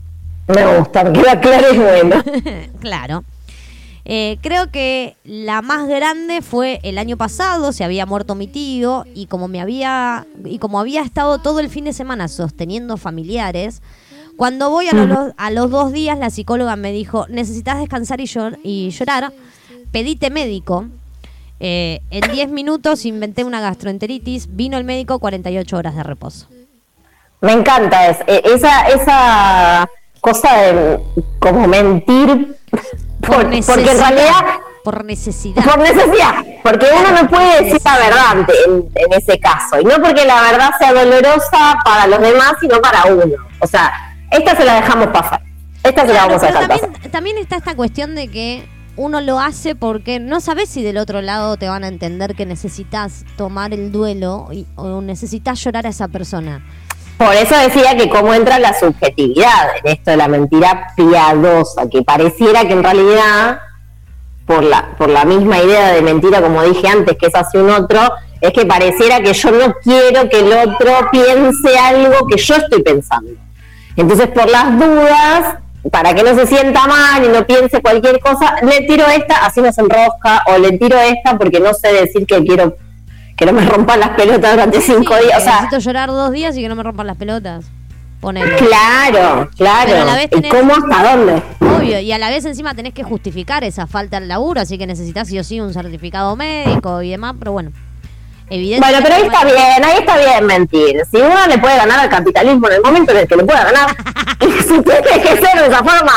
Me 0.49 0.79
gusta, 0.79 1.12
que 1.12 1.23
la 1.23 1.40
clara 1.40 1.68
es 1.68 1.79
bueno. 1.79 2.23
claro. 2.81 3.25
Eh, 4.04 4.38
creo 4.42 4.70
que 4.70 5.16
la 5.24 5.62
más 5.62 5.86
grande 5.88 6.42
fue 6.42 6.80
el 6.82 6.98
año 6.98 7.16
pasado, 7.16 7.70
se 7.72 7.84
había 7.84 8.04
muerto 8.04 8.34
mi 8.34 8.48
tío 8.48 9.04
y 9.14 9.26
como 9.26 9.46
me 9.46 9.60
había 9.60 10.26
y 10.44 10.58
como 10.58 10.80
había 10.80 11.02
estado 11.02 11.38
todo 11.38 11.60
el 11.60 11.68
fin 11.68 11.84
de 11.84 11.92
semana 11.92 12.26
sosteniendo 12.26 12.96
familiares, 12.96 13.80
cuando 14.36 14.70
voy 14.70 14.88
a, 14.88 14.92
los, 14.92 15.32
a 15.36 15.50
los 15.52 15.70
dos 15.70 15.92
días 15.92 16.18
la 16.18 16.30
psicóloga 16.30 16.74
me 16.74 16.90
dijo 16.90 17.26
necesitas 17.28 17.78
descansar 17.78 18.20
y, 18.20 18.24
llor- 18.24 18.58
y 18.64 18.90
llorar, 18.90 19.32
pedite 19.92 20.30
médico. 20.30 20.86
Eh, 21.60 22.00
en 22.10 22.28
10 22.32 22.50
minutos 22.50 23.04
inventé 23.06 23.44
una 23.44 23.60
gastroenteritis, 23.60 24.48
vino 24.56 24.78
el 24.78 24.84
médico 24.84 25.20
48 25.20 25.76
horas 25.76 25.94
de 25.94 26.02
reposo. 26.02 26.48
Me 27.40 27.52
encanta 27.52 28.08
es, 28.08 28.18
eh, 28.26 28.42
esa, 28.46 28.82
esa 28.88 29.88
cosa 30.20 30.52
de 30.56 31.00
como 31.38 31.68
mentir, 31.68 32.56
por- 33.22 33.37
porque 33.37 33.44
en 33.44 33.50
necesidad, 33.50 34.08
realidad, 34.11 34.44
por 34.85 35.04
necesidad. 35.04 35.64
por 35.64 35.78
necesidad, 35.78 36.35
porque 36.62 36.87
uno 36.98 37.22
no 37.22 37.28
puede 37.28 37.64
decir 37.64 37.80
la 37.85 37.96
verdad 37.98 38.46
en, 38.66 38.85
en 38.94 39.12
ese 39.18 39.38
caso, 39.38 39.80
y 39.80 39.85
no 39.85 39.94
porque 40.02 40.24
la 40.24 40.42
verdad 40.42 40.70
sea 40.78 40.92
dolorosa 40.92 41.78
para 41.85 42.06
los 42.08 42.20
demás, 42.20 42.54
sino 42.61 42.80
para 42.80 43.04
uno. 43.06 43.24
O 43.61 43.66
sea, 43.66 43.92
esta 44.30 44.56
se 44.56 44.64
la 44.64 44.74
dejamos 44.74 45.08
pasar, 45.08 45.40
esta 45.82 46.02
se 46.02 46.08
la 46.08 46.12
Claro, 46.14 46.28
vamos 46.28 46.42
a 46.42 46.46
dejar 46.46 46.68
pasar. 46.68 46.80
también, 46.90 47.11
también 47.12 47.38
está 47.38 47.56
esta 47.56 47.74
cuestión 47.76 48.14
de 48.14 48.28
que 48.28 48.68
uno 48.96 49.20
lo 49.22 49.40
hace 49.40 49.74
porque 49.74 50.20
no 50.20 50.40
sabes 50.40 50.68
si 50.68 50.82
del 50.82 50.98
otro 50.98 51.22
lado 51.22 51.56
te 51.56 51.66
van 51.68 51.82
a 51.85 51.88
entender 51.88 52.35
que 52.35 52.44
necesitas 52.44 53.24
tomar 53.38 53.72
el 53.72 53.90
duelo 53.90 54.48
y- 54.52 54.66
o 54.76 55.00
necesitas 55.00 55.62
llorar 55.64 55.86
a 55.86 55.90
esa 55.90 56.09
persona. 56.09 56.62
Por 57.23 57.35
eso 57.35 57.57
decía 57.57 57.97
que 57.97 58.09
cómo 58.09 58.35
entra 58.35 58.59
la 58.59 58.77
subjetividad 58.77 59.77
en 59.77 59.93
esto 59.93 60.11
de 60.11 60.16
la 60.16 60.27
mentira 60.27 60.89
piadosa, 60.97 61.89
que 61.89 62.03
pareciera 62.03 62.66
que 62.66 62.73
en 62.73 62.83
realidad, 62.83 63.61
por 64.45 64.64
la, 64.64 64.97
por 64.99 65.09
la 65.09 65.25
misma 65.25 65.59
idea 65.59 65.93
de 65.93 66.03
mentira, 66.03 66.43
como 66.43 66.64
dije 66.64 66.89
antes, 66.89 67.16
que 67.16 67.27
es 67.27 67.33
hacia 67.33 67.62
un 67.62 67.70
otro, 67.70 68.01
es 68.41 68.53
que 68.53 68.66
pareciera 68.66 69.20
que 69.20 69.33
yo 69.35 69.53
no 69.53 69.73
quiero 69.85 70.29
que 70.29 70.41
el 70.41 70.53
otro 70.53 70.91
piense 71.12 71.79
algo 71.79 72.27
que 72.27 72.39
yo 72.39 72.57
estoy 72.57 72.83
pensando. 72.83 73.31
Entonces, 73.95 74.27
por 74.27 74.51
las 74.51 74.77
dudas, 74.77 75.59
para 75.93 76.14
que 76.14 76.25
no 76.25 76.35
se 76.35 76.49
sienta 76.49 76.89
mal 76.89 77.25
y 77.25 77.29
no 77.29 77.47
piense 77.47 77.81
cualquier 77.81 78.18
cosa, 78.18 78.57
le 78.62 78.81
tiro 78.81 79.07
esta, 79.07 79.47
así 79.47 79.61
no 79.61 79.73
se 79.73 79.81
enrosca, 79.81 80.43
o 80.49 80.59
le 80.59 80.77
tiro 80.77 80.99
esta 80.99 81.39
porque 81.39 81.61
no 81.61 81.73
sé 81.73 81.93
decir 81.93 82.27
que 82.27 82.43
quiero 82.43 82.77
que 83.45 83.53
no 83.53 83.59
me 83.61 83.64
rompan 83.66 83.99
las 83.99 84.11
pelotas 84.11 84.53
durante 84.53 84.80
cinco 84.80 85.14
Sí, 85.18 85.24
días. 85.26 85.38
O 85.40 85.45
sea, 85.45 85.55
necesito 85.62 85.78
llorar 85.80 86.09
dos 86.11 86.30
días 86.30 86.57
y 86.57 86.62
que 86.62 86.68
no 86.68 86.76
me 86.76 86.82
rompan 86.84 87.07
las 87.09 87.16
pelotas. 87.16 87.64
Ponele. 88.20 88.55
Claro, 88.57 89.51
claro. 89.57 89.86
Pero 89.90 90.03
a 90.03 90.05
la 90.05 90.14
vez 90.14 90.28
¿Y 90.30 90.36
tenés- 90.36 90.51
cómo 90.51 90.72
hasta 90.74 91.16
dónde? 91.16 91.43
Obvio, 91.59 91.99
y 91.99 92.12
a 92.12 92.18
la 92.18 92.30
vez 92.30 92.45
encima 92.45 92.72
tenés 92.74 92.95
que 92.95 93.03
justificar 93.03 93.64
esa 93.64 93.88
falta 93.88 94.20
del 94.20 94.28
laburo, 94.28 94.61
así 94.61 94.78
que 94.78 94.86
necesitas 94.86 95.26
sí 95.26 95.40
o 95.40 95.43
sí 95.45 95.61
un 95.61 95.72
certificado 95.74 96.36
médico 96.36 97.03
y 97.03 97.11
demás, 97.11 97.34
pero 97.38 97.51
bueno. 97.51 97.72
Bueno, 98.49 98.99
pero 99.03 99.14
ahí 99.14 99.22
está 99.22 99.45
bien, 99.45 99.82
ahí 99.84 99.99
está 100.01 100.18
bien 100.18 100.47
mentir. 100.47 101.01
Si 101.11 101.16
uno 101.16 101.47
le 101.49 101.57
puede 101.59 101.74
ganar 101.76 101.99
al 102.01 102.09
capitalismo 102.11 102.68
en 102.68 102.74
el 102.74 102.82
momento 102.82 103.11
en 103.12 103.18
el 103.18 103.26
que 103.26 103.34
le 103.36 103.45
pueda 103.45 103.64
ganar, 103.64 103.97
y 104.40 104.51
si 104.62 104.80
tiene 104.82 105.22
que 105.22 105.28
ser 105.45 105.59
de 105.59 105.66
esa 105.68 105.78
forma, 105.82 106.12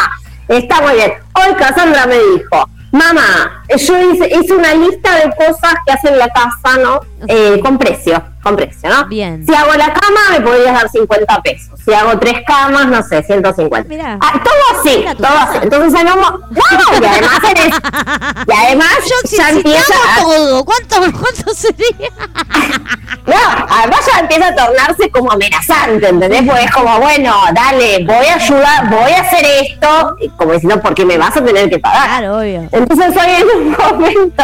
está 0.49 0.82
muy 0.82 0.93
bien. 0.95 1.13
Hoy 1.34 1.55
Cassandra 1.55 2.05
me 2.05 2.15
dijo, 2.15 2.69
mamá, 2.91 3.63
yo 3.70 4.11
hice, 4.11 4.28
hice 4.39 4.53
una 4.53 4.74
lista 4.74 5.16
de 5.16 5.32
cosas 5.36 5.74
que 5.86 5.91
hace 5.93 6.09
en 6.09 6.18
la 6.18 6.30
casa, 6.30 6.78
¿no? 6.82 6.99
Eh, 7.28 7.59
con 7.63 7.78
precio, 7.78 8.22
con 8.43 8.55
precio, 8.55 8.89
¿no? 8.89 9.05
Bien. 9.07 9.43
Si 9.45 9.53
hago 9.53 9.74
la 9.74 9.91
cama, 9.93 10.20
me 10.32 10.41
podrías 10.41 10.74
dar 10.74 10.89
50 10.89 11.41
pesos. 11.41 11.80
Si 11.84 11.93
hago 11.93 12.18
tres 12.20 12.36
camas, 12.45 12.88
no 12.88 13.01
sé, 13.03 13.24
150. 13.24 13.88
Mirá. 13.89 14.18
Ah, 14.22 14.41
todo 14.43 14.80
así, 14.80 15.03
todo 15.18 15.22
casa. 15.28 15.43
así. 15.49 15.59
Entonces, 15.63 16.03
mo- 16.03 16.39
no, 16.51 17.01
y 17.01 17.05
además, 17.05 17.39
eres- 17.49 17.76
y 18.47 18.51
además 18.66 18.89
Yo 19.03 19.16
si, 19.30 19.38
ya 19.38 19.47
si 19.49 19.55
empieza 19.57 19.93
a- 20.18 20.22
todo, 20.22 20.66
¿cuánto, 20.66 20.95
¿cuánto 21.20 21.53
sería? 21.53 22.09
no, 23.26 23.36
además 23.70 23.99
ya 24.11 24.20
empieza 24.20 24.47
a 24.49 24.55
tornarse 24.55 25.09
como 25.09 25.32
amenazante, 25.32 26.07
¿entendés? 26.09 26.43
Porque 26.47 26.63
es 26.66 26.72
como, 26.72 26.99
bueno, 26.99 27.34
dale, 27.53 28.03
voy 28.05 28.26
a 28.28 28.36
ayudar, 28.36 28.89
voy 28.89 29.11
a 29.11 29.22
hacer 29.22 29.45
esto, 29.61 30.16
como 30.38 30.53
diciendo, 30.53 30.80
porque 30.82 31.05
me 31.05 31.18
vas 31.18 31.36
a 31.36 31.43
tener 31.43 31.70
que 31.70 31.80
pagar. 31.80 32.05
Claro, 32.20 32.38
obvio. 32.39 32.68
Entonces 32.72 33.07
hoy 33.16 33.32
en 33.41 33.47
un 33.56 33.72
momento, 33.72 34.43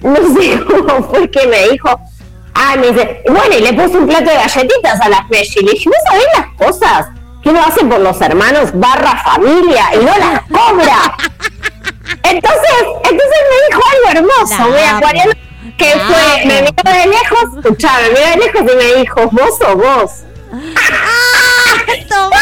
no 0.00 0.16
sé 0.34 0.60
cómo 0.64 1.02
fue 1.08 1.30
que 1.30 1.46
me 1.46 1.68
dijo, 1.70 1.88
ah, 2.54 2.76
me 2.76 2.88
dice, 2.88 3.22
bueno, 3.28 3.56
y 3.56 3.60
le 3.60 3.72
puse 3.72 3.96
un 3.96 4.06
plato 4.06 4.30
de 4.30 4.36
galletitas 4.36 5.00
a 5.00 5.08
las 5.08 5.28
Meshi, 5.30 5.60
y 5.60 5.64
le 5.64 5.72
dije, 5.72 5.90
¿no 5.90 6.10
sabés 6.10 6.26
las 6.36 6.46
cosas 6.66 7.08
que 7.42 7.50
uno 7.50 7.60
hace 7.64 7.84
por 7.84 8.00
los 8.00 8.20
hermanos 8.20 8.70
barra 8.74 9.16
familia 9.24 9.90
y 9.94 9.98
no 10.04 10.16
las 10.16 10.42
cobra? 10.42 11.16
Entonces, 12.22 12.84
entonces 13.02 13.40
me 13.50 13.56
dijo 13.68 13.82
algo 13.92 14.08
hermoso, 14.18 14.62
muy 14.68 14.82
acuariano, 14.82 15.32
que 15.78 15.90
fue, 15.90 16.44
me 16.46 16.62
miró 16.62 16.82
de 16.84 17.06
lejos, 17.06 17.44
escuchá, 17.58 17.92
me 18.02 18.08
miró 18.10 18.26
de 18.30 18.36
lejos 18.36 18.60
y 18.60 18.76
me 18.76 18.88
dijo, 19.00 19.28
vos 19.30 19.60
o 19.66 19.76
vos. 19.76 20.10
Toma. 22.08 22.40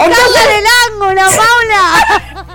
Anda 0.00 0.16
a 0.16 0.18
buscarla 0.26 0.40
en 0.44 0.50
el 0.58 0.66
ángulo, 0.88 1.22
Paula. 1.36 1.82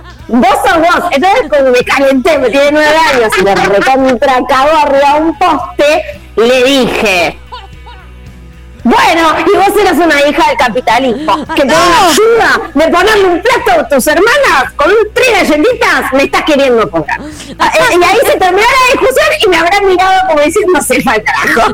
vos 0.28 0.58
sos 0.64 0.78
vos. 0.78 1.10
Entonces, 1.12 1.48
como 1.50 1.70
me 1.70 1.84
calenté, 1.84 2.38
me 2.38 2.50
tiene 2.50 2.72
nueve 2.72 2.96
años 3.14 3.32
y 3.38 3.42
me 3.42 3.54
recontra 3.54 4.40
cagó 4.48 4.76
arriba 4.76 5.14
un 5.16 5.38
poste, 5.38 6.20
le 6.36 6.64
dije. 6.64 7.38
Bueno, 8.86 9.34
y 9.40 9.56
vos 9.56 9.76
eras 9.80 9.98
una 9.98 10.28
hija 10.28 10.48
del 10.48 10.56
capitalismo, 10.58 11.44
que 11.56 11.64
da 11.64 11.74
una 11.74 12.08
ayuda 12.08 12.70
de 12.72 12.88
ponerle 12.88 13.24
un 13.24 13.42
plato 13.42 13.80
a 13.80 13.88
tus 13.88 14.06
hermanas 14.06 14.72
con 14.76 14.88
un 14.88 15.12
de 15.12 15.32
galletitas, 15.32 16.12
me 16.12 16.22
estás 16.22 16.44
queriendo 16.44 16.88
poner. 16.88 17.20
Ah, 17.58 17.72
eh, 17.74 17.98
Y 18.00 18.04
ahí 18.04 18.18
se 18.24 18.38
terminó 18.38 18.62
la 18.62 18.92
discusión 18.92 19.26
y 19.44 19.48
me 19.48 19.56
habrán 19.56 19.86
mirado 19.88 20.28
como 20.28 20.40
diciendo, 20.40 20.80
se 20.80 21.02
fue 21.02 21.14
al 21.14 21.22
carajo. 21.24 21.72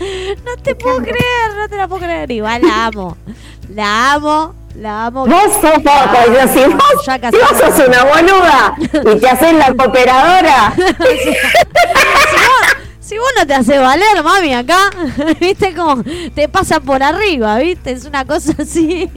No 0.00 0.62
te 0.62 0.74
puedo 0.74 1.02
creer, 1.02 1.54
no 1.58 1.68
te 1.68 1.76
la 1.76 1.86
puedo 1.86 2.00
creer. 2.00 2.30
Igual 2.30 2.62
la 2.62 2.86
amo. 2.86 3.18
La 3.68 4.12
amo, 4.14 4.54
la 4.76 5.06
amo. 5.06 5.26
Vos 5.26 5.52
sos 5.60 5.72
poco, 5.82 6.16
yo, 6.32 6.48
si 6.52 6.72
vos, 6.72 7.06
Ya 7.06 7.30
si 7.30 7.36
vos 7.36 7.58
sos 7.58 7.86
una 7.88 8.04
boluda 8.04 8.74
y 9.14 9.18
te 9.20 9.28
haces 9.28 9.54
la 9.54 9.74
cooperadora, 9.74 10.72
si, 10.76 11.28
vos, 11.30 12.66
si 13.00 13.18
vos 13.18 13.28
no 13.38 13.46
te 13.46 13.54
haces 13.54 13.80
valer, 13.80 14.22
mami, 14.22 14.54
acá, 14.54 14.90
viste 15.40 15.74
como 15.74 16.02
te 16.34 16.48
pasa 16.48 16.80
por 16.80 17.02
arriba, 17.02 17.58
viste, 17.58 17.92
es 17.92 18.04
una 18.04 18.24
cosa 18.24 18.54
así. 18.60 19.10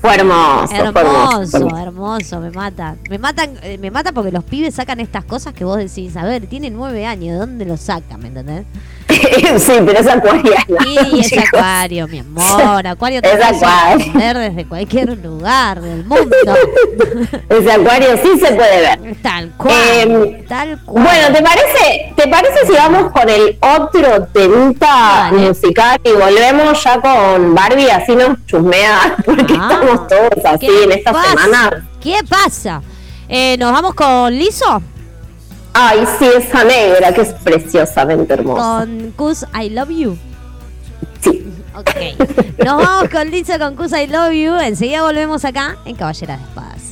fue 0.00 0.14
hermoso, 0.14 0.74
hermoso. 0.74 0.92
fue 0.92 1.02
Hermoso, 1.02 1.56
hermoso. 1.56 1.78
hermoso, 1.78 2.40
me 2.40 2.50
mata. 2.50 2.96
Me 3.08 3.18
matan, 3.18 3.54
eh, 3.62 3.78
me 3.78 3.90
mata 3.90 4.12
porque 4.12 4.30
los 4.32 4.44
pibes 4.44 4.74
sacan 4.74 5.00
estas 5.00 5.24
cosas 5.24 5.54
que 5.54 5.64
vos 5.64 5.78
decís, 5.78 6.16
a 6.16 6.24
ver, 6.24 6.46
tienen 6.46 6.74
nueve 6.76 7.06
años, 7.06 7.32
¿de 7.34 7.38
dónde 7.38 7.64
los 7.64 7.80
sacan? 7.80 8.20
¿Me 8.20 8.28
entendés? 8.28 8.64
sí, 9.58 9.72
pero 9.84 9.98
es 9.98 10.06
acuariana. 10.06 10.64
Y 10.86 11.20
es 11.20 11.28
chicos. 11.28 11.44
acuario, 11.52 12.08
mi 12.08 12.18
amor, 12.20 12.86
acuario 12.86 13.20
te 13.22 13.28
Es 13.28 13.36
puede 13.36 13.44
acuario. 13.56 14.04
sorprender 14.04 14.36
desde 14.38 14.64
cualquier 14.66 15.18
lugar 15.18 15.80
del 15.80 16.04
mundo. 16.04 16.36
Ese 17.48 17.72
acuario 17.72 18.08
sí 18.22 18.38
se 18.38 18.52
puede 18.52 18.80
ver. 18.80 19.16
Tal 19.22 19.50
cual, 19.56 19.74
Em, 20.00 20.46
tal 20.46 20.80
cual. 20.84 21.04
Bueno, 21.04 21.36
¿te 21.36 21.42
parece, 21.42 22.12
¿te 22.16 22.28
parece 22.28 22.66
si 22.66 22.72
vamos 22.72 23.12
con 23.12 23.28
el 23.28 23.58
otro 23.60 24.26
temita 24.32 25.30
musical 25.32 26.00
y 26.04 26.12
volvemos 26.12 26.82
ya 26.82 27.00
con 27.00 27.54
Barbie? 27.54 27.90
Así 27.90 28.14
nos 28.16 28.44
chusmea, 28.46 29.16
porque 29.24 29.54
Ah, 29.58 29.68
estamos 29.72 30.08
todos 30.08 30.44
así 30.44 30.66
¿qué 30.66 30.84
en 30.84 30.92
esta 30.92 31.12
pasa? 31.12 31.28
semana. 31.30 31.88
¿Qué 32.02 32.16
pasa? 32.28 32.82
Eh, 33.28 33.56
¿Nos 33.58 33.72
vamos 33.72 33.94
con 33.94 34.32
Lizo? 34.36 34.82
Ay, 35.72 36.04
sí, 36.18 36.26
esa 36.36 36.64
negra, 36.64 37.12
que 37.14 37.22
es 37.22 37.32
preciosamente 37.34 38.34
hermosa. 38.34 38.60
Con 38.80 39.12
Cus 39.16 39.44
I 39.54 39.70
Love 39.70 39.90
You. 39.90 40.18
Sí. 41.20 41.46
Ok. 41.76 41.90
Nos 42.64 42.84
vamos 42.84 43.08
con 43.10 43.30
Lizo 43.30 43.58
con 43.58 43.76
Cus 43.76 43.92
I 43.92 44.06
Love 44.08 44.32
You. 44.32 44.54
Enseguida 44.56 45.02
volvemos 45.02 45.44
acá 45.44 45.78
en 45.84 45.96
Caballera 45.96 46.36
de 46.36 46.42
Espadas. 46.42 46.89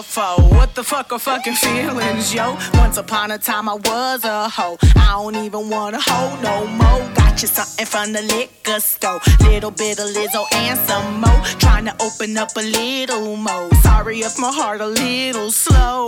Before. 0.00 0.40
What 0.58 0.74
the 0.74 0.82
fuck 0.82 1.12
are 1.12 1.18
fucking 1.18 1.54
feelings, 1.54 2.32
yo? 2.32 2.56
Once 2.74 2.96
upon 2.96 3.30
a 3.30 3.38
time 3.38 3.68
I 3.68 3.74
was 3.74 4.24
a 4.24 4.48
hoe. 4.48 4.78
I 4.96 5.08
don't 5.16 5.36
even 5.36 5.68
wanna 5.68 6.00
hoe 6.00 6.32
no 6.40 6.56
more. 6.80 7.00
Got 7.20 7.42
you 7.42 7.48
something 7.48 7.86
from 7.92 8.12
the 8.16 8.22
liquor 8.34 8.80
store. 8.80 9.20
Little 9.40 9.70
bit 9.70 9.98
of 9.98 10.08
Lizzo 10.16 10.42
and 10.54 10.78
some 10.88 11.20
more. 11.20 11.40
Trying 11.64 11.86
to 11.90 11.94
open 12.06 12.38
up 12.38 12.52
a 12.56 12.64
little 12.78 13.36
more. 13.36 13.68
Sorry 13.82 14.20
if 14.20 14.38
my 14.38 14.52
heart 14.58 14.80
a 14.80 14.86
little 14.86 15.50
slow. 15.50 16.06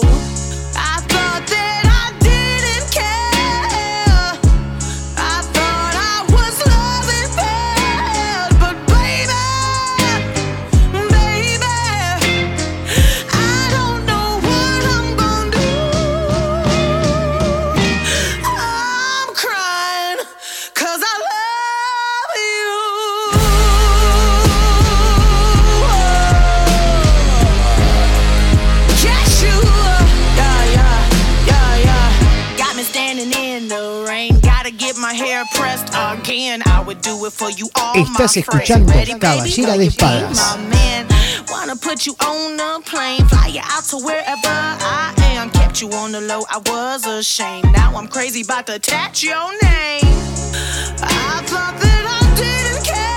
I 0.93 0.95
thought 1.13 1.45
that 1.55 1.83
I 1.85 1.92
Estás 37.95 38.37
escuchando? 38.37 38.93
Caballera 39.19 39.77
de 39.77 39.87
Espadas. 39.87 40.57
Wanna 41.51 41.77
put 41.77 42.07
you 42.07 42.15
on 42.21 42.59
a 42.59 42.81
plane, 42.81 43.27
fly 43.29 43.49
you 43.49 43.61
out 43.61 43.85
to 43.91 43.97
wherever 43.99 44.49
I 44.49 45.13
am. 45.37 45.51
Kept 45.51 45.81
you 45.81 45.91
on 45.93 46.13
the 46.13 46.21
low, 46.21 46.45
I 46.51 46.59
was 46.59 47.07
ashamed. 47.07 47.73
Now 47.73 47.95
I'm 47.97 48.09
crazy 48.09 48.43
about 48.43 48.67
to 48.67 48.75
attach 48.75 49.23
your 49.23 49.51
name. 49.63 50.03
I 51.03 51.43
thought 51.47 51.79
that 51.79 52.05
I 52.07 52.35
didn't 52.35 52.85
care. 52.85 53.12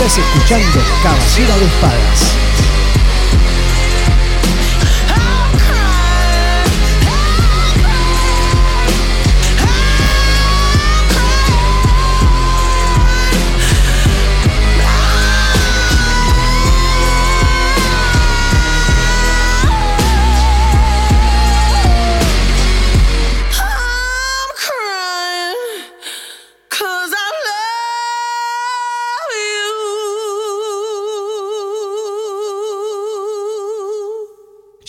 Estás 0.00 0.16
escuchando 0.16 0.80
Caballera 1.02 1.58
de 1.58 1.66
Espadas. 1.66 2.39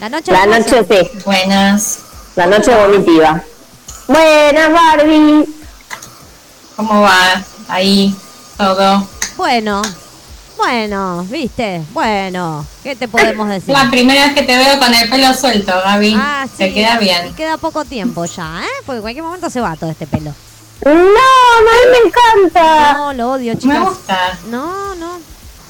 La 0.00 0.10
noche. 0.10 0.32
La 0.32 0.42
hermosa. 0.44 0.58
noche 0.58 0.84
sí. 0.90 0.96
Buenas, 1.24 1.98
La 2.34 2.46
noche 2.46 2.74
vomitiva. 2.74 3.42
Buenas, 4.06 4.70
Barbie. 4.70 5.46
¿cómo 6.76 7.00
va? 7.00 7.42
Ahí 7.68 8.14
todo. 8.56 9.06
Bueno, 9.36 9.82
bueno, 10.56 11.24
viste, 11.28 11.82
bueno, 11.92 12.64
¿qué 12.82 12.96
te 12.96 13.08
podemos 13.08 13.48
decir? 13.48 13.70
La 13.74 13.90
primera 13.90 14.26
vez 14.26 14.34
que 14.34 14.42
te 14.42 14.56
veo 14.56 14.78
con 14.78 14.92
el 14.94 15.08
pelo 15.10 15.34
suelto, 15.34 15.72
Gaby. 15.84 16.14
Ah, 16.18 16.46
sí, 16.50 16.56
Te 16.58 16.74
queda 16.74 16.96
y 16.96 17.04
bien. 17.04 17.34
queda 17.34 17.56
poco 17.58 17.84
tiempo 17.84 18.24
ya, 18.24 18.62
¿eh? 18.64 18.68
Porque 18.86 18.96
en 18.96 19.02
cualquier 19.02 19.24
momento 19.24 19.50
se 19.50 19.60
va 19.60 19.76
todo 19.76 19.90
este 19.90 20.06
pelo. 20.06 20.32
No, 20.84 20.92
no, 20.92 20.98
a 20.98 21.02
mí 21.02 21.90
me 21.90 22.08
encanta. 22.08 22.92
No, 22.94 23.12
lo 23.12 23.32
odio, 23.32 23.52
Me 23.54 23.58
chicas. 23.58 23.80
gusta. 23.88 24.38
No, 24.48 24.94
no. 24.94 25.18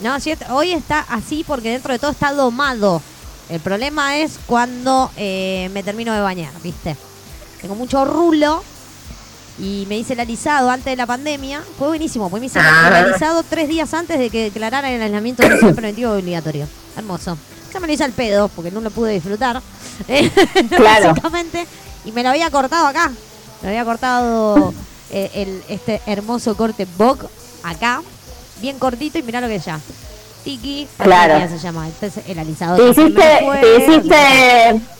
No, 0.02 0.20
sí, 0.20 0.34
hoy 0.50 0.72
está 0.72 1.00
así 1.08 1.42
porque 1.46 1.70
dentro 1.70 1.92
de 1.92 1.98
todo 1.98 2.10
está 2.10 2.32
domado. 2.32 3.00
El 3.48 3.60
problema 3.60 4.16
es 4.18 4.38
cuando 4.46 5.10
eh, 5.16 5.70
me 5.72 5.82
termino 5.82 6.12
de 6.12 6.20
bañar, 6.20 6.52
¿viste? 6.62 6.96
Tengo 7.62 7.74
mucho 7.74 8.04
rulo 8.04 8.62
y 9.58 9.86
me 9.88 9.96
hice 9.96 10.12
el 10.12 10.20
alisado 10.20 10.70
antes 10.70 10.86
de 10.86 10.96
la 10.96 11.06
pandemia. 11.06 11.62
Fue 11.78 11.88
buenísimo, 11.88 12.28
pues 12.28 12.40
me 12.40 12.46
hice 12.46 12.58
el 12.58 12.64
alisado 12.64 13.42
tres 13.42 13.68
días 13.68 13.92
antes 13.94 14.18
de 14.18 14.30
que 14.30 14.44
declararan 14.44 14.90
el 14.90 15.02
aislamiento 15.02 15.42
social 15.42 15.74
preventivo 15.74 16.12
obligatorio. 16.12 16.66
Hermoso. 16.96 17.38
Ya 17.72 17.80
me 17.80 17.86
lo 17.86 17.92
hice 17.92 18.04
al 18.04 18.12
pedo 18.12 18.48
porque 18.48 18.70
no 18.70 18.80
lo 18.80 18.90
pude 18.90 19.12
disfrutar. 19.12 19.62
Claro. 20.76 21.08
Básicamente. 21.08 21.66
Y 22.04 22.12
me 22.12 22.22
lo 22.22 22.28
había 22.28 22.50
cortado 22.50 22.86
acá. 22.86 23.10
Me 23.62 23.68
había 23.68 23.84
cortado 23.84 24.74
eh, 25.10 25.30
el, 25.34 25.62
este 25.68 26.02
hermoso 26.06 26.56
corte 26.56 26.86
Bog 26.98 27.28
acá. 27.62 28.02
Bien 28.60 28.78
cortito 28.78 29.18
y 29.18 29.22
mirá 29.22 29.40
lo 29.40 29.48
que 29.48 29.56
es 29.56 29.64
ya. 29.64 29.80
Tiki. 30.44 30.86
Claro. 30.98 31.48
Se 31.48 31.58
llama. 31.58 31.88
Este 31.88 32.06
es 32.06 32.18
el 32.28 32.38
alisado. 32.38 32.76
Te 32.76 32.90
hiciste, 32.90 33.46
te 33.60 33.76
hiciste 33.78 34.95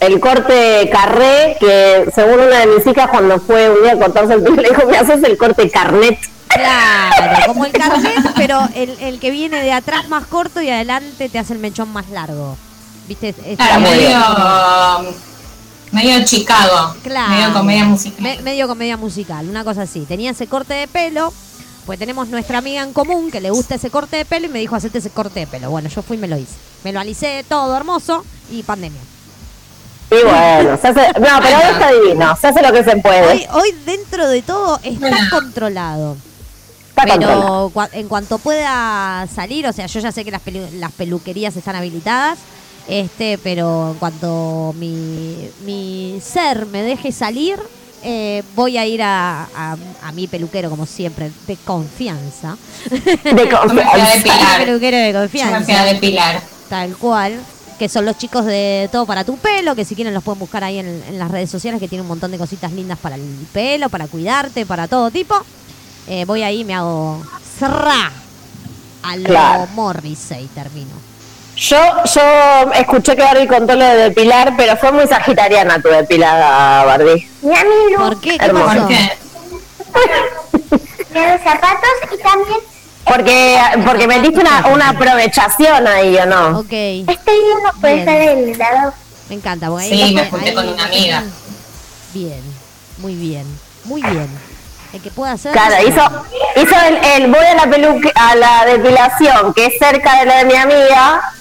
el 0.00 0.18
corte 0.20 0.88
carré, 0.90 1.56
que 1.60 2.10
según 2.14 2.40
una 2.40 2.60
de 2.60 2.66
mis 2.66 2.86
hijas 2.86 3.08
cuando 3.10 3.38
fue 3.40 3.70
un 3.70 3.82
día 3.82 3.92
a 3.92 3.98
cortarse 3.98 4.34
el 4.34 4.42
pelo, 4.42 4.56
le 4.56 4.68
dijo, 4.70 4.86
me 4.86 4.96
haces 4.96 5.22
el 5.22 5.36
corte 5.36 5.70
carnet. 5.70 6.18
Claro, 6.48 7.36
como 7.46 7.64
el 7.64 7.72
carnet, 7.72 8.32
pero 8.34 8.60
el, 8.74 8.90
el 9.00 9.20
que 9.20 9.30
viene 9.30 9.62
de 9.62 9.72
atrás 9.72 10.08
más 10.08 10.26
corto 10.26 10.60
y 10.60 10.68
adelante 10.70 11.28
te 11.28 11.38
hace 11.38 11.52
el 11.52 11.58
mechón 11.60 11.92
más 11.92 12.08
largo. 12.10 12.56
¿Viste? 13.06 13.32
Claro, 13.56 13.80
medio, 13.80 15.14
medio 15.92 16.24
Chicago. 16.24 16.94
Claro. 17.02 17.30
Medio 17.32 17.52
comedia 17.52 17.84
musical. 17.84 18.22
Me- 18.22 18.42
medio 18.42 18.68
comedia 18.68 18.96
musical, 18.96 19.48
una 19.48 19.64
cosa 19.64 19.82
así. 19.82 20.00
Tenía 20.06 20.30
ese 20.30 20.46
corte 20.46 20.74
de 20.74 20.86
pelo, 20.88 21.32
pues 21.86 21.98
tenemos 21.98 22.28
nuestra 22.28 22.58
amiga 22.58 22.82
en 22.82 22.92
común 22.92 23.30
que 23.30 23.40
le 23.40 23.50
gusta 23.50 23.74
ese 23.74 23.90
corte 23.90 24.16
de 24.16 24.24
pelo 24.24 24.46
y 24.46 24.50
me 24.50 24.60
dijo, 24.60 24.76
hacete 24.76 24.98
ese 24.98 25.10
corte 25.10 25.40
de 25.40 25.46
pelo. 25.46 25.70
Bueno, 25.70 25.88
yo 25.88 26.02
fui 26.02 26.16
y 26.16 26.20
me 26.20 26.28
lo 26.28 26.36
hice. 26.38 26.54
Me 26.84 26.92
lo 26.92 27.00
alicé 27.00 27.44
todo 27.48 27.76
hermoso 27.76 28.24
y 28.50 28.62
pandemia. 28.62 29.00
Y 30.10 30.24
bueno, 30.24 30.76
se 30.80 30.88
hace, 30.88 31.00
no, 31.20 31.28
pero 31.40 31.56
hoy 31.58 31.72
está 31.72 31.92
divino, 31.92 32.36
se 32.36 32.46
hace 32.48 32.62
lo 32.62 32.72
que 32.72 32.82
se 32.84 32.96
puede. 32.96 33.26
Hoy, 33.32 33.46
hoy 33.52 33.74
dentro 33.86 34.28
de 34.28 34.42
todo 34.42 34.80
está 34.82 35.00
Bueno. 35.08 35.16
controlado. 35.30 36.16
Está 36.88 37.06
controlado. 37.06 37.70
Pero 37.72 37.88
en 37.92 38.08
cuanto 38.08 38.38
pueda 38.38 39.26
salir, 39.32 39.66
o 39.68 39.72
sea, 39.72 39.86
yo 39.86 40.00
ya 40.00 40.10
sé 40.12 40.24
que 40.24 40.30
las, 40.32 40.42
pelu- 40.44 40.70
las 40.72 40.90
peluquerías 40.92 41.54
están 41.56 41.76
habilitadas, 41.76 42.38
este, 42.88 43.38
pero 43.38 43.92
en 43.92 43.98
cuanto 43.98 44.74
mi, 44.78 45.48
mi 45.64 46.20
ser 46.20 46.66
me 46.66 46.82
deje 46.82 47.12
salir, 47.12 47.60
eh, 48.02 48.42
voy 48.56 48.78
a 48.78 48.86
ir 48.86 49.02
a, 49.02 49.44
a- 49.54 49.76
a 50.02 50.12
mi 50.12 50.26
peluquero, 50.26 50.70
como 50.70 50.86
siempre, 50.86 51.30
de 51.46 51.56
confianza. 51.56 52.56
De 52.90 53.48
confianza. 53.48 53.96
Mi 54.16 54.18
depilar. 54.18 54.64
peluquero 54.64 54.96
de 54.96 55.12
confianza. 55.12 55.84
depilar. 55.84 56.40
Tal 56.68 56.96
cual. 56.96 57.38
Que 57.80 57.88
son 57.88 58.04
los 58.04 58.18
chicos 58.18 58.44
de 58.44 58.90
Todo 58.92 59.06
para 59.06 59.24
tu 59.24 59.38
pelo, 59.38 59.74
que 59.74 59.86
si 59.86 59.94
quieren 59.94 60.12
los 60.12 60.22
pueden 60.22 60.38
buscar 60.38 60.62
ahí 60.62 60.78
en, 60.78 61.02
en 61.08 61.18
las 61.18 61.30
redes 61.30 61.50
sociales, 61.50 61.80
que 61.80 61.88
tienen 61.88 62.02
un 62.02 62.08
montón 62.08 62.30
de 62.30 62.36
cositas 62.36 62.70
lindas 62.72 62.98
para 62.98 63.16
el 63.16 63.22
pelo, 63.54 63.88
para 63.88 64.06
cuidarte, 64.06 64.66
para 64.66 64.86
todo 64.86 65.10
tipo. 65.10 65.34
Eh, 66.06 66.26
voy 66.26 66.42
ahí 66.42 66.60
y 66.60 66.64
me 66.64 66.74
hago 66.74 67.22
cerra 67.58 68.12
a 69.02 69.16
lo 69.16 69.24
Claro. 69.24 69.66
Morrissey 69.72 70.46
termino. 70.54 70.90
Yo, 71.56 71.78
yo 72.14 72.20
escuché 72.74 73.16
que 73.16 73.22
Barbie 73.22 73.48
contó 73.48 73.74
lo 73.74 73.84
de 73.84 73.94
depilar, 73.96 74.52
pero 74.58 74.76
fue 74.76 74.92
muy 74.92 75.06
sagitariana 75.06 75.80
tu 75.80 75.88
depilada, 75.88 76.84
Barbie. 76.84 77.26
Mi 77.40 77.56
amigo 77.56 77.96
¿Por 77.96 78.20
qué? 78.20 78.36
¿Qué 78.38 78.44
Hermoso. 78.44 78.66
pasó? 78.66 78.80
¿Por 78.80 78.88
qué? 78.88 79.18
de 81.18 81.32
los 81.32 81.40
zapatos 81.42 81.90
y 82.12 82.22
también 82.22 82.58
Porque, 83.10 83.58
porque 83.84 84.06
metiste 84.06 84.40
una, 84.40 84.66
una 84.68 84.88
aprovechación 84.90 85.86
ahí, 85.86 86.16
¿o 86.16 86.26
no? 86.26 86.58
Ok, 86.60 86.72
estoy 86.72 87.06
viendo 87.06 87.70
por 87.80 87.90
Bien. 87.90 88.08
el 88.08 88.58
lado. 88.58 88.94
me 89.28 89.34
encanta. 89.36 89.68
porque 89.68 89.84
ahí 89.84 90.08
Sí, 90.08 90.14
me 90.14 90.26
junté 90.30 90.48
ahí 90.50 90.54
con 90.54 90.68
una 90.68 90.84
amiga. 90.84 91.22
Bien, 92.14 92.42
muy 92.98 93.14
bien, 93.14 93.46
muy 93.84 94.02
bien. 94.02 94.28
El 94.92 95.00
que 95.00 95.10
pueda 95.10 95.32
hacer. 95.32 95.52
Claro, 95.52 95.76
hizo, 95.86 96.02
hizo 96.56 96.74
el, 96.86 96.96
el 97.22 97.30
voy 97.30 97.44
a 97.44 97.54
la 97.54 97.70
peluque, 97.70 98.10
a 98.14 98.34
la 98.34 98.64
depilación, 98.66 99.54
que 99.54 99.66
es 99.66 99.74
cerca 99.78 100.18
de 100.20 100.26
la 100.26 100.36
de 100.38 100.44
mi 100.46 100.54
amiga. 100.56 101.32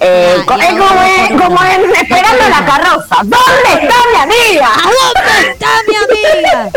Eh, 0.00 0.36
Ah, 0.48 0.56
es 0.60 0.70
como, 0.74 1.02
en- 1.02 1.38
como 1.38 1.64
en 1.64 1.90
esperando 1.94 2.48
la 2.48 2.64
carroza. 2.66 3.16
¿Dónde 3.22 3.82
está 3.82 3.94
mi 4.12 4.20
amiga? 4.22 4.68
¿A 4.68 4.82
dónde 4.82 5.50
está 5.50 5.68
mi 5.88 5.94
amiga? 5.96 6.70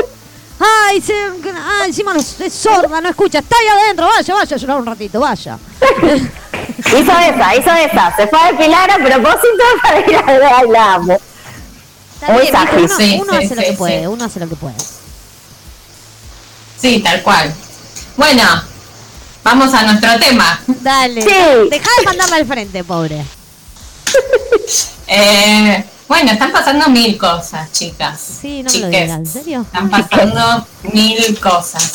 Ay, 0.60 1.02
se, 1.02 1.14
ay, 1.14 1.88
encima 1.88 2.14
no, 2.14 2.20
es 2.20 2.54
sorda, 2.54 3.00
no 3.02 3.10
escucha. 3.10 3.40
Está 3.40 3.56
ahí 3.58 3.68
adentro, 3.84 4.08
vaya, 4.08 4.34
vaya 4.34 4.56
a 4.56 4.60
llorar 4.60 4.78
un 4.80 4.86
ratito, 4.86 5.20
vaya. 5.20 5.58
Hizo 6.80 6.98
esa, 7.00 7.56
hizo 7.56 7.72
esa. 7.74 8.16
Se 8.16 8.28
fue 8.28 8.40
a 8.40 8.52
depilar 8.52 8.90
a 8.92 8.96
propósito 8.98 9.64
para 9.82 10.00
ir 10.00 10.16
a 10.18 10.22
ver 10.24 10.70
la 10.70 11.00
Muy 11.00 11.08
bien, 11.08 12.40
viste, 12.40 12.52
sagis. 12.52 12.92
uno, 12.92 12.98
Sí, 12.98 13.20
uno 13.22 13.32
sí, 13.40 13.46
hace 13.46 13.56
lo 13.56 13.62
sí, 13.62 13.68
que 13.68 13.74
puede, 13.74 14.08
uno 14.08 14.26
hace 14.26 14.40
lo 14.40 14.50
que 14.50 14.56
puede. 14.56 14.76
Sí, 16.82 17.00
tal 17.04 17.22
cual. 17.24 17.54
Bueno, 18.18 18.44
vamos 19.44 19.74
a 19.74 19.84
nuestro 19.84 20.20
tema. 20.20 20.60
Dale, 20.68 21.22
Sí. 21.22 21.70
deja 21.70 21.90
de 22.00 22.06
mandarla 22.06 22.36
al 22.38 22.46
frente, 22.46 22.84
pobre. 22.84 23.24
Eh, 25.12 25.84
bueno, 26.10 26.32
están 26.32 26.52
pasando 26.52 26.90
mil 26.90 27.18
cosas, 27.18 27.72
chicas. 27.72 28.20
Sí, 28.42 28.62
no 28.64 28.72
me 28.72 28.80
lo 28.80 28.88
digas, 28.90 29.10
¿en 29.20 29.26
serio? 29.26 29.62
Están 29.62 29.90
pasando 29.90 30.68
mil 30.92 31.40
cosas. 31.40 31.94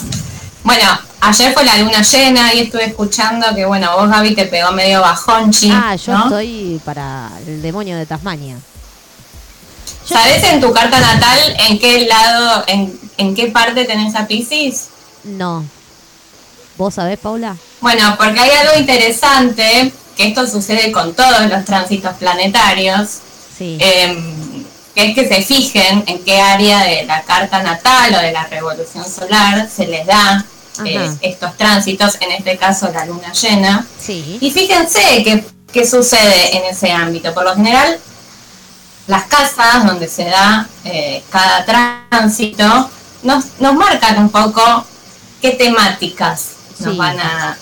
Bueno, 0.63 0.85
ayer 1.21 1.53
fue 1.53 1.65
la 1.65 1.77
luna 1.79 2.01
llena 2.01 2.55
y 2.55 2.61
estuve 2.61 2.87
escuchando 2.87 3.55
que, 3.55 3.67
bueno, 3.67 3.95
vos, 3.99 4.09
Gaby, 4.09 4.35
te 4.35 4.47
pegó 4.47 4.73
medio 4.73 5.03
bajonchi. 5.03 5.71
Ah, 5.71 5.95
yo 5.97 6.13
¿no? 6.17 6.25
estoy 6.25 6.81
para 6.87 7.29
el 7.47 7.61
demonio 7.61 7.99
de 7.99 8.07
Tasmania. 8.07 8.57
Yo- 10.09 10.17
¿Sabés 10.17 10.43
en 10.45 10.61
tu 10.61 10.73
carta 10.73 10.99
natal 11.01 11.39
en 11.69 11.79
qué 11.79 12.07
lado, 12.07 12.65
en, 12.67 12.99
en 13.19 13.35
qué 13.35 13.49
parte 13.49 13.85
tenés 13.85 14.15
a 14.15 14.27
Pisces? 14.27 14.87
No. 15.25 15.65
¿Vos 16.79 16.95
sabés, 16.95 17.19
Paula? 17.19 17.57
Bueno, 17.81 18.15
porque 18.17 18.41
hay 18.41 18.51
algo 18.51 18.79
interesante, 18.79 19.93
que 20.17 20.29
esto 20.29 20.47
sucede 20.47 20.93
con 20.93 21.15
todos 21.15 21.43
los 21.51 21.65
tránsitos 21.65 22.15
planetarios, 22.15 23.19
Sí. 23.57 23.77
eh, 23.81 24.17
que 24.95 25.07
es 25.11 25.15
que 25.15 25.29
se 25.29 25.43
fijen 25.43 26.05
en 26.07 26.23
qué 26.25 26.41
área 26.41 26.85
de 26.85 27.05
la 27.05 27.23
carta 27.23 27.63
natal 27.63 28.15
o 28.15 28.19
de 28.21 28.31
la 28.33 28.47
revolución 28.47 29.05
solar 29.05 29.69
se 29.69 29.87
les 29.89 30.07
da 30.07 30.45
eh, 30.85 31.11
estos 31.21 31.57
tránsitos, 31.57 32.17
en 32.21 32.33
este 32.33 32.57
caso 32.57 32.91
la 32.93 33.05
luna 33.07 33.33
llena. 33.33 33.87
sí. 33.99 34.39
Y 34.41 34.51
fíjense 34.51 35.01
qué, 35.25 35.45
qué 35.73 35.87
sucede 35.87 36.57
en 36.57 36.65
ese 36.65 36.91
ámbito. 36.93 37.33
Por 37.35 37.45
lo 37.45 37.55
general, 37.55 37.99
las 39.07 39.25
casas 39.25 39.85
donde 39.85 40.09
se 40.09 40.25
da 40.25 40.69
eh, 40.85 41.23
cada 41.31 41.65
tránsito 41.65 42.91
nos, 43.23 43.45
nos 43.61 43.75
marcan 43.75 44.19
un 44.19 44.31
poco 44.31 44.87
qué 45.43 45.51
temáticas 45.51 46.51
nos 46.79 46.93
Sí. 46.93 46.99
van 46.99 47.19
a 47.21 47.57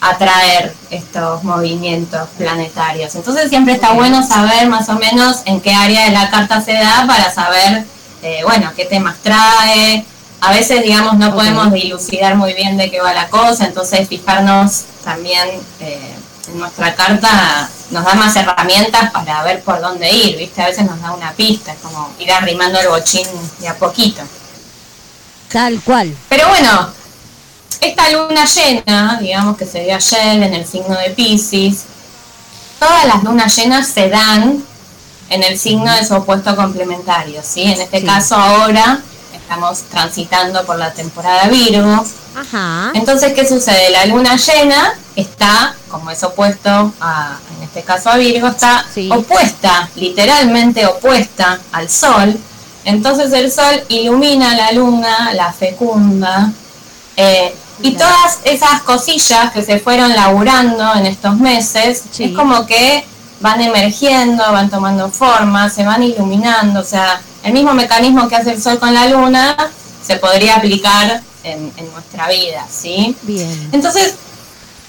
atraer 0.00 0.74
estos 0.90 1.44
movimientos 1.44 2.28
planetarios. 2.38 3.14
Entonces 3.14 3.48
siempre 3.48 3.74
está 3.74 3.92
bueno 3.92 4.26
saber 4.26 4.68
más 4.68 4.88
o 4.88 4.94
menos 4.94 5.42
en 5.44 5.60
qué 5.60 5.74
área 5.74 6.06
de 6.06 6.12
la 6.12 6.30
carta 6.30 6.60
se 6.60 6.72
da 6.72 7.04
para 7.06 7.32
saber, 7.32 7.84
eh, 8.22 8.40
bueno, 8.44 8.72
qué 8.74 8.86
temas 8.86 9.16
trae. 9.22 10.04
A 10.40 10.52
veces, 10.52 10.82
digamos, 10.82 11.18
no 11.18 11.34
podemos 11.34 11.70
dilucidar 11.70 12.34
muy 12.34 12.54
bien 12.54 12.78
de 12.78 12.90
qué 12.90 13.00
va 13.00 13.12
la 13.12 13.28
cosa, 13.28 13.66
entonces 13.66 14.08
fijarnos 14.08 14.84
también 15.04 15.46
eh, 15.80 16.14
en 16.48 16.58
nuestra 16.58 16.94
carta 16.94 17.68
nos 17.90 18.04
da 18.04 18.14
más 18.14 18.34
herramientas 18.36 19.10
para 19.10 19.42
ver 19.42 19.62
por 19.62 19.80
dónde 19.80 20.10
ir, 20.10 20.38
¿viste? 20.38 20.62
A 20.62 20.66
veces 20.66 20.86
nos 20.86 21.00
da 21.02 21.12
una 21.12 21.32
pista, 21.32 21.72
es 21.72 21.78
como 21.80 22.10
ir 22.18 22.32
arrimando 22.32 22.78
el 22.80 22.88
bochín 22.88 23.26
de 23.58 23.68
a 23.68 23.76
poquito. 23.76 24.22
Tal 25.50 25.80
cual. 25.82 26.16
Pero 26.28 26.48
bueno, 26.48 26.90
esta 27.80 28.10
luna 28.10 28.44
llena, 28.44 29.18
digamos 29.20 29.56
que 29.56 29.66
se 29.66 29.84
dio 29.84 29.94
ayer 29.96 30.42
en 30.42 30.54
el 30.54 30.66
signo 30.66 30.96
de 30.96 31.10
Pisces, 31.10 31.84
todas 32.78 33.04
las 33.06 33.22
lunas 33.22 33.54
llenas 33.56 33.88
se 33.88 34.08
dan 34.08 34.62
en 35.28 35.42
el 35.42 35.58
signo 35.58 35.92
de 35.94 36.04
su 36.04 36.14
opuesto 36.14 36.56
complementario, 36.56 37.40
¿sí? 37.44 37.62
En 37.62 37.80
este 37.80 38.00
Sí. 38.00 38.06
caso 38.06 38.34
ahora 38.34 39.00
estamos 39.34 39.82
transitando 39.90 40.64
por 40.66 40.78
la 40.78 40.92
temporada 40.92 41.48
Virgo. 41.48 42.04
Ajá. 42.36 42.90
Entonces, 42.94 43.32
¿qué 43.32 43.46
sucede? 43.48 43.90
La 43.90 44.06
luna 44.06 44.36
llena 44.36 44.94
está, 45.16 45.74
como 45.88 46.10
es 46.10 46.22
opuesto 46.22 46.92
a, 47.00 47.36
en 47.56 47.62
este 47.64 47.82
caso 47.82 48.10
a 48.10 48.16
Virgo, 48.16 48.48
está 48.48 48.84
Sí. 48.92 49.08
opuesta, 49.12 49.88
literalmente 49.96 50.86
opuesta 50.86 51.58
al 51.72 51.88
Sol. 51.90 52.38
Entonces 52.84 53.32
el 53.32 53.50
Sol 53.52 53.82
ilumina 53.88 54.54
la 54.54 54.72
luna, 54.72 55.32
la 55.34 55.52
fecunda, 55.52 56.50
eh, 57.20 57.54
Y 57.82 57.92
todas 57.92 58.38
esas 58.44 58.82
cosillas 58.82 59.52
que 59.52 59.62
se 59.62 59.78
fueron 59.78 60.14
laburando 60.14 60.94
en 60.96 61.06
estos 61.06 61.36
meses, 61.38 62.02
Sí. 62.10 62.24
es 62.24 62.32
como 62.36 62.66
que 62.66 63.04
van 63.40 63.60
emergiendo, 63.62 64.42
van 64.52 64.68
tomando 64.68 65.10
forma, 65.10 65.70
se 65.70 65.84
van 65.84 66.02
iluminando. 66.02 66.80
O 66.80 66.84
sea, 66.84 67.20
el 67.42 67.52
mismo 67.54 67.72
mecanismo 67.72 68.28
que 68.28 68.36
hace 68.36 68.52
el 68.52 68.62
sol 68.62 68.78
con 68.78 68.92
la 68.92 69.06
luna 69.06 69.56
se 70.06 70.16
podría 70.16 70.56
aplicar 70.56 71.22
en, 71.42 71.72
en 71.78 71.90
nuestra 71.92 72.28
vida, 72.28 72.66
¿sí? 72.70 73.16
Bien. 73.22 73.70
Entonces, 73.72 74.14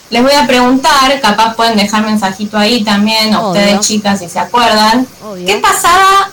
les 0.10 0.22
voy 0.22 0.34
a 0.34 0.46
preguntar, 0.46 1.18
capaz 1.22 1.56
pueden 1.56 1.78
dejar 1.78 2.04
mensajito 2.04 2.58
ahí 2.58 2.84
también, 2.84 3.34
a 3.34 3.40
Obvio. 3.40 3.52
ustedes 3.62 3.80
chicas, 3.88 4.20
si 4.20 4.28
se 4.28 4.40
acuerdan, 4.40 5.08
Obvio. 5.24 5.46
¿qué 5.46 5.56
pasaba 5.60 6.30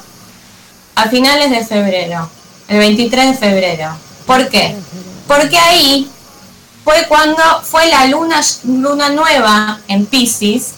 a 0.96 1.08
finales 1.08 1.50
de 1.50 1.64
febrero? 1.64 2.28
El 2.66 2.78
23 2.80 3.26
de 3.30 3.34
febrero. 3.34 3.90
¿Por 4.26 4.48
qué? 4.48 4.74
Porque 5.28 5.56
ahí 5.58 6.10
fue 6.84 7.06
cuando 7.06 7.42
fue 7.62 7.86
la 7.88 8.06
luna, 8.06 8.40
luna 8.64 9.10
nueva 9.10 9.78
en 9.86 10.06
Pisces, 10.06 10.72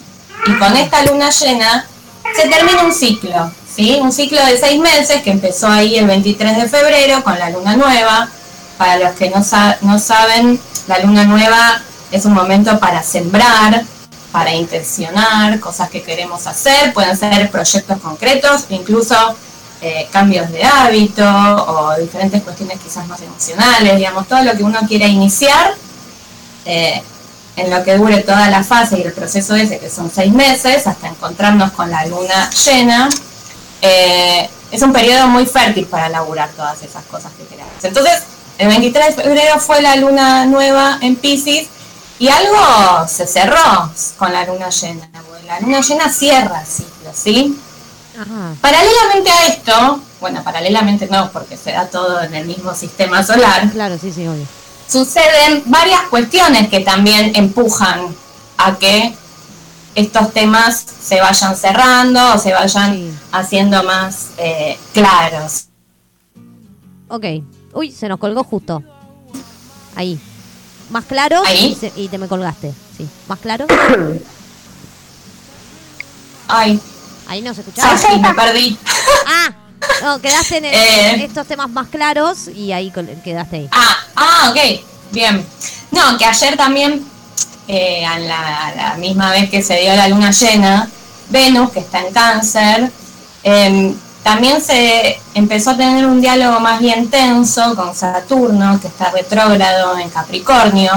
y 0.46 0.52
con 0.58 0.76
esta 0.76 1.04
luna 1.04 1.30
llena 1.30 1.86
se 2.34 2.48
termina 2.48 2.82
un 2.84 2.92
ciclo, 2.92 3.50
¿sí? 3.74 3.98
Un 4.02 4.12
ciclo 4.12 4.44
de 4.44 4.58
seis 4.58 4.78
meses 4.80 5.22
que 5.22 5.30
empezó 5.30 5.68
ahí 5.68 5.96
el 5.96 6.06
23 6.06 6.56
de 6.56 6.68
febrero 6.68 7.22
con 7.24 7.38
la 7.38 7.50
luna 7.50 7.76
nueva. 7.76 8.28
Para 8.76 8.96
los 8.98 9.14
que 9.16 9.28
no, 9.30 9.44
sa- 9.44 9.76
no 9.82 9.98
saben, 9.98 10.58
la 10.86 10.98
luna 11.00 11.24
nueva 11.24 11.80
es 12.10 12.24
un 12.24 12.32
momento 12.32 12.78
para 12.80 13.02
sembrar, 13.02 13.84
para 14.32 14.54
intencionar 14.54 15.60
cosas 15.60 15.90
que 15.90 16.02
queremos 16.02 16.46
hacer, 16.46 16.92
pueden 16.94 17.16
ser 17.16 17.50
proyectos 17.50 18.00
concretos, 18.00 18.64
incluso 18.70 19.14
eh, 19.82 20.08
cambios 20.12 20.50
de 20.50 20.62
hábito 20.62 21.24
o 21.24 21.98
diferentes 21.98 22.42
cuestiones 22.42 22.78
quizás 22.80 23.06
más 23.06 23.20
emocionales, 23.22 23.96
digamos, 23.96 24.28
todo 24.28 24.42
lo 24.42 24.52
que 24.54 24.62
uno 24.62 24.78
quiera 24.86 25.06
iniciar 25.06 25.74
eh, 26.66 27.02
en 27.56 27.70
lo 27.70 27.82
que 27.82 27.96
dure 27.96 28.18
toda 28.18 28.48
la 28.50 28.62
fase 28.62 28.98
y 28.98 29.02
el 29.02 29.12
proceso 29.12 29.54
ese, 29.54 29.78
que 29.78 29.90
son 29.90 30.10
seis 30.10 30.32
meses, 30.32 30.86
hasta 30.86 31.08
encontrarnos 31.08 31.72
con 31.72 31.90
la 31.90 32.04
luna 32.06 32.50
llena, 32.50 33.08
eh, 33.82 34.48
es 34.70 34.82
un 34.82 34.92
periodo 34.92 35.26
muy 35.28 35.46
fértil 35.46 35.86
para 35.86 36.08
laburar 36.08 36.50
todas 36.50 36.82
esas 36.82 37.04
cosas 37.06 37.32
que 37.32 37.44
queramos. 37.46 37.72
Entonces, 37.82 38.22
el 38.58 38.68
23 38.68 39.16
de 39.16 39.22
febrero 39.22 39.58
fue 39.58 39.80
la 39.80 39.96
luna 39.96 40.44
nueva 40.44 40.98
en 41.00 41.16
Pisces 41.16 41.68
y 42.18 42.28
algo 42.28 43.08
se 43.08 43.26
cerró 43.26 43.90
con 44.18 44.32
la 44.32 44.44
luna 44.44 44.68
llena. 44.68 45.08
La 45.46 45.58
luna 45.60 45.80
llena 45.80 46.12
cierra 46.12 46.60
el 46.60 46.66
ciclo, 46.66 47.10
¿sí? 47.14 47.58
Ajá. 48.18 48.54
Paralelamente 48.60 49.30
a 49.30 49.46
esto, 49.46 50.00
bueno, 50.20 50.42
paralelamente 50.42 51.06
no, 51.10 51.30
porque 51.32 51.56
se 51.56 51.72
da 51.72 51.86
todo 51.88 52.20
en 52.22 52.34
el 52.34 52.46
mismo 52.46 52.74
sistema 52.74 53.22
solar, 53.22 53.70
Claro, 53.70 53.96
sí, 53.98 54.12
sí, 54.12 54.26
obvio. 54.26 54.46
suceden 54.88 55.62
varias 55.66 56.02
cuestiones 56.10 56.68
que 56.68 56.80
también 56.80 57.32
empujan 57.36 58.06
a 58.58 58.76
que 58.78 59.14
estos 59.94 60.32
temas 60.32 60.84
se 61.02 61.20
vayan 61.20 61.56
cerrando 61.56 62.34
o 62.34 62.38
se 62.38 62.52
vayan 62.52 62.94
Sí. 62.94 63.10
haciendo 63.32 63.82
más 63.84 64.28
eh, 64.38 64.78
claros. 64.92 65.66
Ok. 67.08 67.24
Uy, 67.72 67.90
se 67.92 68.08
nos 68.08 68.18
colgó 68.18 68.44
justo. 68.44 68.82
Ahí. 69.96 70.18
Más 70.90 71.04
claro 71.04 71.42
Ahí. 71.46 71.72
Y, 71.72 71.74
se- 71.74 71.92
y 71.96 72.08
te 72.08 72.18
me 72.18 72.28
colgaste. 72.28 72.72
Sí. 72.96 73.08
Más 73.28 73.38
claro. 73.40 73.66
Ay, 76.48 76.80
Ahí 77.30 77.42
no 77.42 77.54
se 77.54 77.60
escuchaba. 77.60 77.92
ay, 77.92 77.98
sí, 77.98 78.18
me 78.18 78.34
perdí. 78.34 78.76
Ah, 79.26 79.50
no, 80.02 80.20
quedaste 80.20 80.56
en 80.58 80.64
el- 80.64 80.74
Eh. 80.74 81.24
estos 81.24 81.46
temas 81.46 81.70
más 81.70 81.86
claros 81.86 82.48
y 82.48 82.72
ahí 82.72 82.92
quedaste 83.24 83.56
ahí. 83.56 83.68
Ah, 83.70 83.96
ah, 84.16 84.50
ok, 84.50 84.80
bien. 85.12 85.46
No, 85.92 86.18
que 86.18 86.24
ayer 86.24 86.56
también, 86.56 87.04
eh, 87.68 88.04
a, 88.04 88.18
la, 88.18 88.66
a 88.66 88.74
la 88.74 88.94
misma 88.94 89.30
vez 89.30 89.48
que 89.48 89.62
se 89.62 89.80
dio 89.80 89.94
la 89.94 90.08
luna 90.08 90.32
llena, 90.32 90.88
Venus, 91.28 91.70
que 91.70 91.78
está 91.78 92.00
en 92.00 92.12
cáncer, 92.12 92.90
em, 93.44 93.94
también 94.24 94.60
se 94.60 95.20
empezó 95.34 95.70
a 95.70 95.76
tener 95.76 96.04
un 96.06 96.20
diálogo 96.20 96.58
más 96.58 96.80
bien 96.80 97.08
tenso 97.08 97.76
con 97.76 97.94
Saturno, 97.94 98.80
que 98.80 98.88
está 98.88 99.10
retrógrado 99.12 99.96
en 99.98 100.10
Capricornio. 100.10 100.92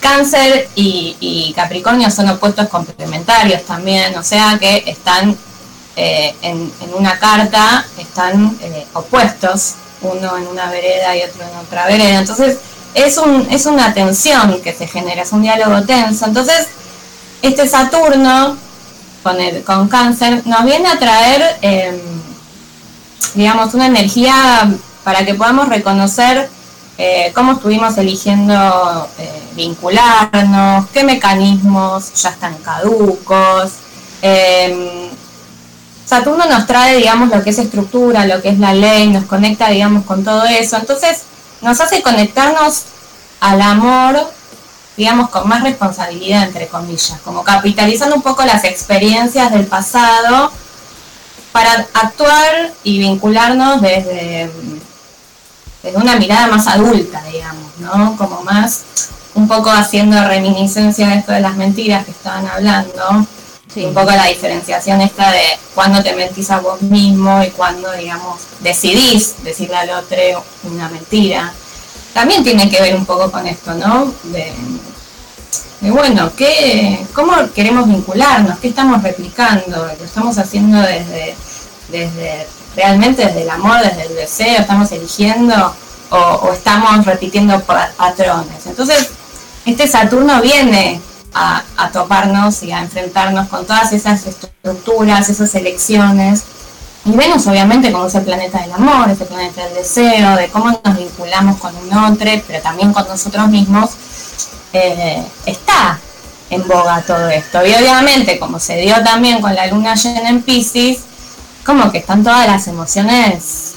Cáncer 0.00 0.68
y, 0.74 1.16
y 1.18 1.52
Capricornio 1.54 2.10
son 2.10 2.28
opuestos 2.28 2.68
complementarios 2.68 3.62
también, 3.64 4.14
o 4.18 4.22
sea 4.22 4.58
que 4.60 4.84
están 4.86 5.34
eh, 5.94 6.34
en, 6.40 6.72
una 6.96 7.18
carta, 7.18 7.84
están 7.98 8.56
eh, 8.62 8.86
opuestos, 8.94 9.74
uno 10.00 10.38
en 10.38 10.46
una 10.46 10.70
vereda 10.70 11.14
y 11.16 11.22
otro 11.22 11.42
en 11.42 11.56
otra 11.58 11.86
vereda. 11.86 12.18
Entonces 12.18 12.58
es, 12.94 13.18
un, 13.18 13.46
es 13.50 13.66
una 13.66 13.92
tensión 13.92 14.62
que 14.62 14.72
se 14.72 14.86
genera, 14.86 15.22
es 15.22 15.32
un 15.32 15.42
diálogo 15.42 15.82
tenso. 15.82 16.26
Entonces 16.26 16.68
este 17.42 17.68
Saturno 17.68 18.56
con, 19.22 19.38
el, 19.38 19.62
con 19.64 19.88
cáncer 19.88 20.42
nos 20.46 20.64
viene 20.64 20.88
a 20.88 20.98
traer, 20.98 21.58
em, 21.60 22.00
digamos, 23.34 23.74
una 23.74 23.86
energía 23.86 24.70
para 25.04 25.26
que 25.26 25.34
podamos 25.34 25.68
reconocer 25.68 26.48
eh, 26.96 27.32
cómo 27.34 27.52
estuvimos 27.52 27.98
eligiendo 27.98 29.08
vincularnos, 29.54 30.86
qué 30.90 31.04
mecanismos 31.04 32.14
ya 32.14 32.30
están 32.30 32.54
caducos. 32.58 33.72
Saturno 36.04 36.46
nos 36.46 36.66
trae, 36.66 36.96
digamos, 36.96 37.30
lo 37.30 37.42
que 37.42 37.50
es 37.50 37.58
estructura, 37.58 38.26
lo 38.26 38.42
que 38.42 38.50
es 38.50 38.58
la 38.58 38.74
ley, 38.74 39.08
nos 39.08 39.24
conecta, 39.24 39.68
digamos, 39.68 40.04
con 40.04 40.24
todo 40.24 40.44
eso. 40.44 40.76
Entonces, 40.76 41.22
nos 41.60 41.80
hace 41.80 42.02
conectarnos 42.02 42.82
al 43.40 43.60
amor, 43.62 44.30
digamos, 44.96 45.30
con 45.30 45.48
más 45.48 45.62
responsabilidad, 45.62 46.44
entre 46.44 46.66
comillas, 46.68 47.18
como 47.24 47.44
capitalizando 47.44 48.16
un 48.16 48.22
poco 48.22 48.44
las 48.44 48.64
experiencias 48.64 49.50
del 49.52 49.66
pasado 49.66 50.50
para 51.52 51.86
actuar 51.94 52.72
y 52.82 52.98
vincularnos 52.98 53.80
desde, 53.80 54.50
desde 55.82 55.96
una 55.98 56.16
mirada 56.16 56.48
más 56.48 56.66
adulta, 56.66 57.22
digamos, 57.24 57.78
¿no? 57.78 58.16
Como 58.16 58.42
más, 58.42 58.82
un 59.34 59.48
poco 59.48 59.70
haciendo 59.70 60.22
reminiscencia 60.26 61.08
de 61.08 61.16
esto 61.16 61.32
de 61.32 61.40
las 61.40 61.56
mentiras 61.56 62.04
que 62.04 62.10
estaban 62.10 62.46
hablando. 62.46 63.26
Un 63.76 63.94
poco 63.94 64.10
la 64.10 64.26
diferenciación 64.26 65.00
esta 65.00 65.30
de 65.30 65.42
cuando 65.74 66.02
te 66.02 66.14
mentís 66.14 66.50
a 66.50 66.58
vos 66.60 66.82
mismo 66.82 67.42
y 67.42 67.50
cuando, 67.50 67.90
digamos, 67.92 68.40
decidís 68.60 69.42
decirle 69.42 69.76
al 69.76 69.90
otro 69.90 70.44
una 70.64 70.88
mentira. 70.88 71.52
También 72.12 72.44
tiene 72.44 72.68
que 72.68 72.82
ver 72.82 72.94
un 72.94 73.06
poco 73.06 73.30
con 73.32 73.46
esto, 73.46 73.72
¿no? 73.74 74.12
De, 74.24 74.52
bueno, 75.90 76.30
¿qué, 76.36 77.04
¿cómo 77.14 77.32
queremos 77.54 77.88
vincularnos? 77.88 78.58
¿Qué 78.58 78.68
estamos 78.68 79.02
replicando? 79.02 79.86
¿Lo 79.98 80.04
estamos 80.04 80.36
haciendo 80.38 80.78
desde, 80.80 81.34
desde 81.88 82.46
realmente 82.76 83.24
desde 83.24 83.42
el 83.42 83.50
amor, 83.50 83.80
desde 83.80 84.02
el 84.02 84.14
deseo? 84.14 84.60
¿Estamos 84.60 84.92
eligiendo 84.92 85.74
o, 86.10 86.50
estamos 86.52 87.04
repitiendo 87.06 87.58
pa- 87.60 87.90
patrones? 87.96 88.66
Entonces, 88.66 89.08
este 89.64 89.88
Saturno 89.88 90.40
viene 90.42 91.00
a, 91.34 91.62
a 91.76 91.90
toparnos 91.90 92.62
y 92.62 92.72
a 92.72 92.80
enfrentarnos 92.80 93.48
con 93.48 93.66
todas 93.66 93.92
esas 93.92 94.26
estructuras, 94.26 95.28
esas 95.28 95.54
elecciones. 95.54 96.42
Y 97.04 97.10
Venus, 97.12 97.46
obviamente, 97.48 97.90
como 97.90 98.06
es 98.06 98.14
el 98.14 98.22
planeta 98.24 98.60
del 98.60 98.72
amor, 98.72 99.10
es 99.10 99.20
el 99.20 99.26
planeta 99.26 99.64
del 99.64 99.74
deseo, 99.74 100.36
de 100.36 100.48
cómo 100.48 100.80
nos 100.84 100.96
vinculamos 100.96 101.56
con 101.58 101.74
un 101.76 101.92
otro, 101.92 102.30
pero 102.46 102.62
también 102.62 102.92
con 102.92 103.06
nosotros 103.08 103.48
mismos, 103.48 103.90
eh, 104.72 105.22
está 105.46 105.98
en 106.50 106.66
boga 106.68 107.02
todo 107.02 107.28
esto. 107.28 107.64
Y 107.66 107.74
obviamente, 107.74 108.38
como 108.38 108.60
se 108.60 108.76
dio 108.76 109.02
también 109.02 109.40
con 109.40 109.54
la 109.54 109.66
luna 109.66 109.94
llena 109.94 110.28
en 110.28 110.42
Pisces, 110.42 110.98
como 111.66 111.90
que 111.90 111.98
están 111.98 112.22
todas 112.22 112.46
las 112.46 112.66
emociones 112.68 113.72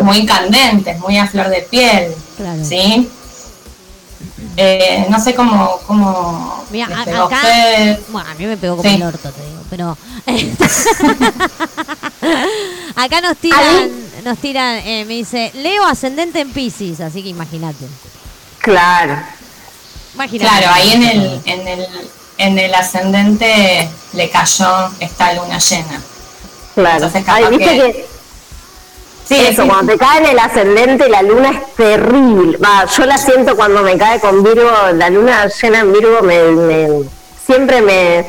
muy 0.00 0.26
candentes, 0.26 0.98
muy 0.98 1.18
a 1.18 1.26
flor 1.26 1.48
de 1.48 1.62
piel, 1.62 2.14
Claro. 2.36 2.64
¿sí? 2.64 3.08
Eh, 4.56 5.06
no 5.08 5.20
sé 5.20 5.34
cómo, 5.34 5.78
cómo 5.86 6.64
Mira, 6.70 6.86
a- 6.86 7.24
acá. 7.24 7.40
Bueno, 8.08 8.28
a 8.30 8.34
mí 8.34 8.46
me 8.46 8.56
pegó 8.56 8.76
como 8.76 8.88
Sí. 8.88 8.94
el 8.96 9.02
orto, 9.02 9.30
te 9.30 9.44
digo, 9.44 9.62
pero. 9.70 9.96
acá 12.96 13.20
nos 13.20 13.36
tiran, 13.38 13.90
nos 14.24 14.38
tiran, 14.38 14.76
eh, 14.78 15.04
me 15.06 15.14
dice, 15.14 15.50
Leo 15.54 15.84
ascendente 15.86 16.40
en 16.40 16.52
Pisces, 16.52 17.00
así 17.00 17.22
que 17.22 17.28
imagínate. 17.30 17.86
Claro. 18.60 19.16
Imagínate. 20.14 20.48
Claro, 20.50 20.72
ahí 20.72 20.92
en 20.92 21.02
el, 21.02 21.40
en 21.44 21.68
el, 21.68 21.86
en 22.38 22.58
el 22.58 22.74
ascendente 22.74 23.88
le 24.12 24.30
cayó 24.30 24.90
esta 25.00 25.32
luna 25.34 25.58
llena. 25.58 26.00
Claro. 26.74 26.94
Entonces, 26.96 27.24
capaz 27.24 27.38
Ay, 27.38 27.44
viste 27.56 27.76
que- 27.76 27.92
que, 27.92 28.06
Sí, 29.26 29.36
eso, 29.36 29.62
sí. 29.62 29.68
cuando 29.68 29.92
te 29.92 29.98
cae 29.98 30.18
en 30.18 30.26
el 30.26 30.38
ascendente 30.38 31.08
la 31.08 31.22
luna 31.22 31.50
es 31.50 31.74
terrible. 31.76 32.58
Va, 32.58 32.84
yo 32.86 33.06
la 33.06 33.16
siento 33.16 33.56
cuando 33.56 33.82
me 33.82 33.96
cae 33.96 34.20
con 34.20 34.42
Virgo, 34.42 34.70
la 34.94 35.08
luna 35.10 35.46
llena 35.48 35.80
en 35.80 35.92
Virgo 35.92 36.20
me, 36.22 36.42
me- 36.52 36.88
siempre 37.46 37.80
me, 37.80 38.26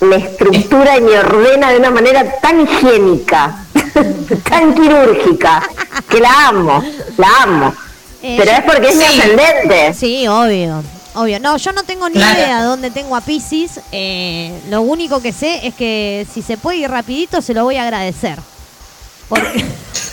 me 0.00 0.16
estructura 0.16 0.96
y 0.96 1.00
me 1.00 1.18
ordena 1.18 1.70
de 1.72 1.78
una 1.78 1.90
manera 1.90 2.38
tan 2.40 2.60
higiénica, 2.60 3.64
tan 4.48 4.74
quirúrgica, 4.74 5.62
que 6.08 6.20
la 6.20 6.48
amo, 6.48 6.82
la 7.16 7.28
amo. 7.42 7.74
Eh, 8.22 8.36
Pero 8.38 8.50
es 8.52 8.62
porque 8.62 8.88
es 8.90 8.96
mi 8.96 9.04
ascendente. 9.04 9.94
Sí, 9.94 10.26
obvio. 10.28 10.82
Obvio. 11.16 11.38
No, 11.40 11.56
yo 11.58 11.72
no 11.72 11.82
tengo 11.84 12.08
ni 12.08 12.14
Claro. 12.16 12.38
idea 12.40 12.62
dónde 12.64 12.90
tengo 12.90 13.14
a 13.16 13.20
Pisces. 13.20 13.80
Eh, 13.92 14.52
lo 14.70 14.80
único 14.82 15.20
que 15.20 15.32
sé 15.32 15.66
es 15.66 15.74
que 15.74 16.26
si 16.32 16.40
se 16.42 16.56
puede 16.56 16.78
ir 16.78 16.90
rapidito, 16.90 17.40
se 17.42 17.52
lo 17.54 17.64
voy 17.64 17.76
a 17.76 17.82
agradecer. 17.82 18.38
Porque 19.28 19.64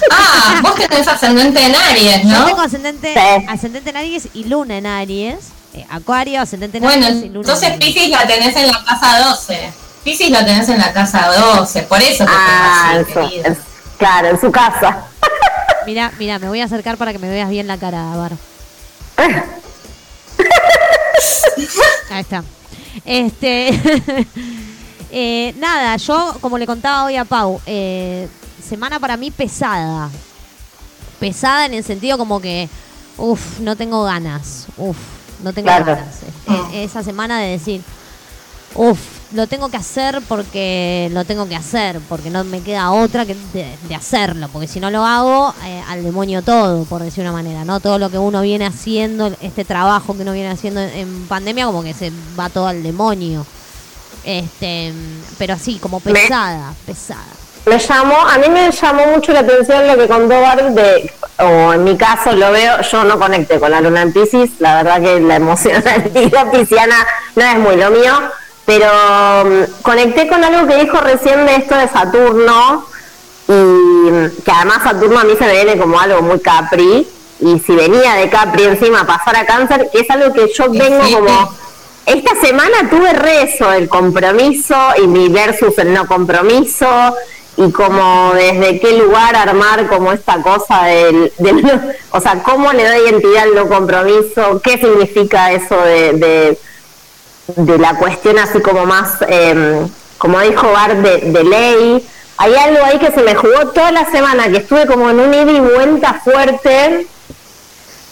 Ah, 0.10 0.60
vos 0.62 0.76
tenés 0.76 1.08
ascendente 1.08 1.64
en 1.66 1.76
Aries, 1.76 2.24
yo 2.24 2.30
¿no? 2.30 2.46
tengo 2.46 2.62
ascendente, 2.62 3.14
Sí. 3.14 3.46
ascendente 3.48 3.90
en 3.92 3.98
Aries 3.98 4.28
y 4.34 4.46
luna 4.46 4.78
en 4.78 4.86
Aries. 4.88 5.38
Eh, 5.74 5.86
Acuario, 5.90 6.42
ascendente 6.42 6.78
en 6.80 6.84
Bueno, 6.84 7.06
Aries 7.06 7.24
y 7.24 7.28
luna 7.28 7.40
entonces 7.42 7.68
en 7.70 7.74
Aries. 7.76 7.94
Pisces 7.94 8.10
la 8.10 8.28
tenés 8.28 8.56
en 8.56 8.68
la 8.68 8.84
casa 8.84 9.20
12. 9.30 9.72
Pisces 10.04 10.30
la 10.32 10.46
tenés 10.46 10.68
en 10.70 10.80
la 10.80 10.92
casa 10.94 11.28
12, 11.58 11.84
por 11.84 12.02
eso 12.02 12.26
te 12.26 12.32
Ah, 12.34 12.94
tengo 12.94 13.02
así, 13.02 13.12
eso, 13.12 13.30
querida. 13.30 13.48
es- 13.50 13.58
claro, 13.98 14.28
en 14.30 14.40
su 14.42 14.52
casa. 14.52 15.06
Mira, 15.86 16.12
mira, 16.20 16.40
me 16.40 16.48
voy 16.48 16.62
a 16.62 16.66
acercar 16.66 16.98
para 16.98 17.12
que 17.12 17.20
me 17.20 17.30
veas 17.30 17.50
bien 17.50 17.68
la 17.68 17.78
cara, 17.78 18.16
Bar. 18.16 18.32
Ahí 22.10 22.22
está. 22.22 22.44
Este. 23.06 23.70
eh, 25.12 25.54
nada, 25.58 25.96
yo, 25.98 26.36
como 26.42 26.58
le 26.58 26.66
contaba 26.66 27.06
hoy 27.06 27.16
a 27.16 27.26
Pau, 27.26 27.62
eh, 27.66 28.28
semana 28.72 29.02
para 29.02 29.18
mí 29.18 29.32
pesada. 29.32 30.10
Pesada 31.20 31.66
en 31.66 31.74
el 31.74 31.84
sentido 31.84 32.18
como 32.18 32.40
que, 32.40 32.70
uff, 33.18 33.60
no 33.60 33.76
tengo 33.76 34.02
ganas. 34.06 34.68
Uff, 34.78 34.96
no 35.44 35.52
tengo 35.52 35.66
Claro. 35.66 35.86
ganas. 35.88 36.22
Esa 36.74 37.04
semana 37.04 37.42
de 37.42 37.50
decir, 37.50 37.82
uff, 38.76 38.98
lo 39.34 39.46
tengo 39.48 39.68
que 39.68 39.76
hacer 39.76 40.22
porque 40.26 41.10
lo 41.12 41.26
tengo 41.26 41.50
que 41.50 41.58
hacer, 41.58 42.00
porque 42.08 42.30
no 42.30 42.46
me 42.46 42.62
queda 42.62 42.92
otra 42.92 43.26
que 43.26 43.36
de, 43.52 43.76
de 43.90 43.96
hacerlo, 43.96 44.48
porque 44.54 44.68
si 44.70 44.80
no 44.80 44.90
lo 44.90 45.06
hago, 45.06 45.54
eh, 45.66 45.84
al 45.90 46.02
demonio 46.02 46.42
todo, 46.42 46.86
por 46.86 47.04
decir 47.04 47.24
una 47.24 47.34
manera, 47.34 47.66
¿no? 47.66 47.82
Todo 47.82 48.00
lo 48.00 48.10
que 48.10 48.20
uno 48.20 48.42
viene 48.42 48.66
haciendo, 48.66 49.36
este 49.42 49.66
trabajo 49.66 50.16
que 50.16 50.22
uno 50.22 50.32
viene 50.32 50.50
haciendo 50.50 50.80
en, 50.80 51.28
pandemia, 51.28 51.66
como 51.66 51.84
que 51.84 51.94
se 51.94 52.10
va 52.40 52.48
todo 52.48 52.68
al 52.68 52.84
demonio. 52.84 53.46
Este, 54.24 54.94
pero 55.38 55.56
así, 55.56 55.78
como 55.78 56.00
pesada, 56.00 56.74
pesada. 56.86 57.41
Me 57.66 57.78
llamó, 57.78 58.16
a 58.16 58.38
mí 58.40 58.50
me 58.50 58.72
llamó 58.72 59.06
mucho 59.08 59.32
la 59.34 59.42
atención 59.42 59.86
lo 59.86 59.96
que 59.96 60.08
contó 60.08 60.42
Bart 60.42 60.62
de, 60.62 61.14
o 61.38 61.74
en 61.74 61.84
mi 61.84 61.96
caso 61.96 62.32
lo 62.32 62.52
veo, 62.52 62.82
yo 62.82 63.04
no 63.04 63.20
conecté 63.20 63.60
con 63.60 63.70
la 63.70 63.82
luna 63.82 64.02
en 64.02 64.12
Pisces, 64.12 64.50
la 64.60 64.82
verdad 64.82 65.00
que 65.00 65.20
la 65.20 65.36
emocionalidad 65.36 66.52
pisciana 66.52 66.96
no 67.36 67.44
es 67.44 67.58
muy 67.60 67.76
lo 67.76 67.92
mío, 67.92 68.14
pero 68.66 68.88
mm, 69.46 69.82
conecté 69.84 70.28
con 70.28 70.44
algo 70.44 70.68
que 70.68 70.84
dijo 70.84 70.98
recién 71.02 71.46
de 71.46 71.56
esto 71.58 71.76
de 71.76 71.88
Saturno, 71.88 72.88
y 73.48 73.52
mm, 73.52 74.44
que 74.44 74.52
además 74.52 74.84
Saturno 74.84 75.20
a 75.20 75.24
mí 75.24 75.34
se 75.38 75.46
me 75.46 75.54
viene 75.54 75.78
como 75.78 76.00
algo 76.00 76.24
muy 76.24 76.40
Capri, 76.40 77.08
y 77.42 77.60
si 77.60 77.76
venía 77.76 78.16
de 78.16 78.30
Capri 78.30 78.64
encima 78.64 79.02
a 79.02 79.06
pasar 79.06 79.36
a 79.36 79.46
cáncer, 79.46 79.90
que 79.92 80.00
es 80.00 80.10
algo 80.10 80.34
que 80.34 80.52
yo 80.52 80.70
vengo 80.72 81.04
como... 81.12 81.62
Esta 82.04 82.32
semana 82.42 82.90
tuve 82.90 83.14
rezo 83.14 83.72
el 83.72 83.88
compromiso 83.88 84.76
y 85.02 85.06
mi 85.06 85.30
versus 85.30 85.78
el 85.78 85.94
no 85.94 86.08
compromiso 86.08 86.88
y 87.58 87.72
como 87.72 88.34
desde 88.34 88.80
qué 88.80 88.94
lugar 88.98 89.36
armar 89.36 89.88
como 89.88 90.12
esta 90.14 90.42
cosa 90.42 90.86
del, 90.86 91.34
del 91.38 91.98
o 92.12 92.22
sea, 92.22 92.42
cómo 92.44 92.72
le 92.72 92.88
doy 92.88 93.10
identidad 93.10 93.44
al 93.44 93.56
no 93.56 93.68
compromiso, 93.68 94.62
qué 94.64 94.78
significa 94.78 95.52
eso 95.52 95.76
de, 95.82 96.14
de, 96.14 96.60
de 97.58 97.78
la 97.78 97.96
cuestión 97.96 98.40
así 98.40 98.62
como 98.62 98.86
más, 98.86 99.16
eh, 99.28 99.86
como 100.18 100.40
dijo 100.40 100.72
Bart, 100.72 100.96
de, 100.98 101.18
de 101.32 101.44
ley. 101.44 102.08
Hay 102.38 102.56
algo 102.56 102.84
ahí 102.86 102.98
que 102.98 103.12
se 103.12 103.22
me 103.22 103.36
jugó 103.36 103.68
toda 103.68 103.92
la 103.92 104.10
semana, 104.10 104.50
que 104.50 104.58
estuve 104.58 104.88
como 104.88 105.10
en 105.10 105.20
un 105.20 105.34
ida 105.34 105.52
y 105.52 105.60
vuelta 105.60 106.20
fuerte, 106.24 107.06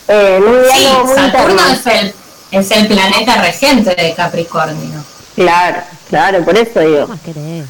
eh, 0.07 0.35
en 0.37 0.43
un 0.43 0.63
Sí, 0.71 0.79
diálogo 0.79 1.05
muy 1.05 1.15
Saturno 1.15 1.61
es 1.71 1.85
el, 1.87 2.13
es 2.51 2.71
el 2.71 2.87
planeta 2.87 3.41
regente 3.41 3.95
de 3.95 4.13
Capricornio. 4.13 5.03
Claro, 5.35 5.77
claro, 6.09 6.43
por 6.43 6.57
eso 6.57 6.81
digo. 6.81 7.05
¿Qué 7.05 7.07
más 7.07 7.21
querés? 7.21 7.65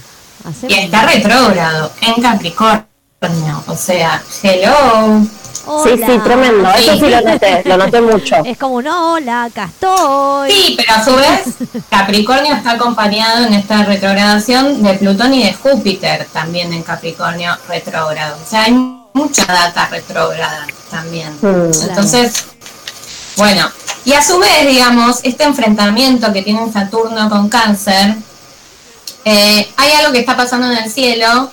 Hacemos- 0.45 0.75
Y 0.75 0.79
está 0.79 1.05
retrógrado 1.05 1.91
en 2.01 2.21
Capricornio. 2.21 2.85
O 3.67 3.75
sea, 3.75 4.21
hello. 4.43 5.21
Sí, 5.83 5.89
Hola. 5.91 6.07
sí, 6.07 6.19
tremendo. 6.23 6.71
Eso 6.71 6.93
sí 6.95 7.09
lo 7.09 7.21
noté, 7.21 7.61
lo 7.65 7.77
noté 7.77 8.01
mucho. 8.01 8.35
Es 8.45 8.57
como 8.57 8.75
un 8.75 8.87
hola, 8.87 9.43
acá 9.43 9.65
estoy. 9.65 10.51
Sí, 10.51 10.75
pero 10.77 10.93
a 10.93 11.03
su 11.03 11.15
vez, 11.15 11.83
Capricornio 11.89 12.55
está 12.55 12.71
acompañado 12.71 13.45
en 13.45 13.53
esta 13.53 13.83
retrogradación 13.83 14.81
de 14.81 14.93
Plutón 14.95 15.33
y 15.33 15.43
de 15.43 15.53
Júpiter, 15.53 16.27
también 16.31 16.73
en 16.73 16.81
Capricornio 16.81 17.55
retrógrado. 17.67 18.37
O 18.43 18.49
sea, 18.49 18.63
hay 18.63 18.71
mucha 19.13 19.45
data 19.45 19.87
retrógrada 19.91 20.65
también. 20.89 21.37
Mm. 21.41 21.71
Entonces, 21.89 22.45
bueno, 23.35 23.69
y 24.05 24.13
a 24.13 24.23
su 24.23 24.39
vez, 24.39 24.65
digamos, 24.67 25.19
este 25.23 25.43
enfrentamiento 25.43 26.31
que 26.33 26.41
tiene 26.41 26.71
Saturno 26.71 27.29
con 27.29 27.49
Cáncer, 27.49 28.15
eh, 29.25 29.71
hay 29.77 29.91
algo 29.93 30.11
que 30.11 30.19
está 30.19 30.35
pasando 30.37 30.71
en 30.71 30.77
el 30.77 30.91
cielo 30.91 31.51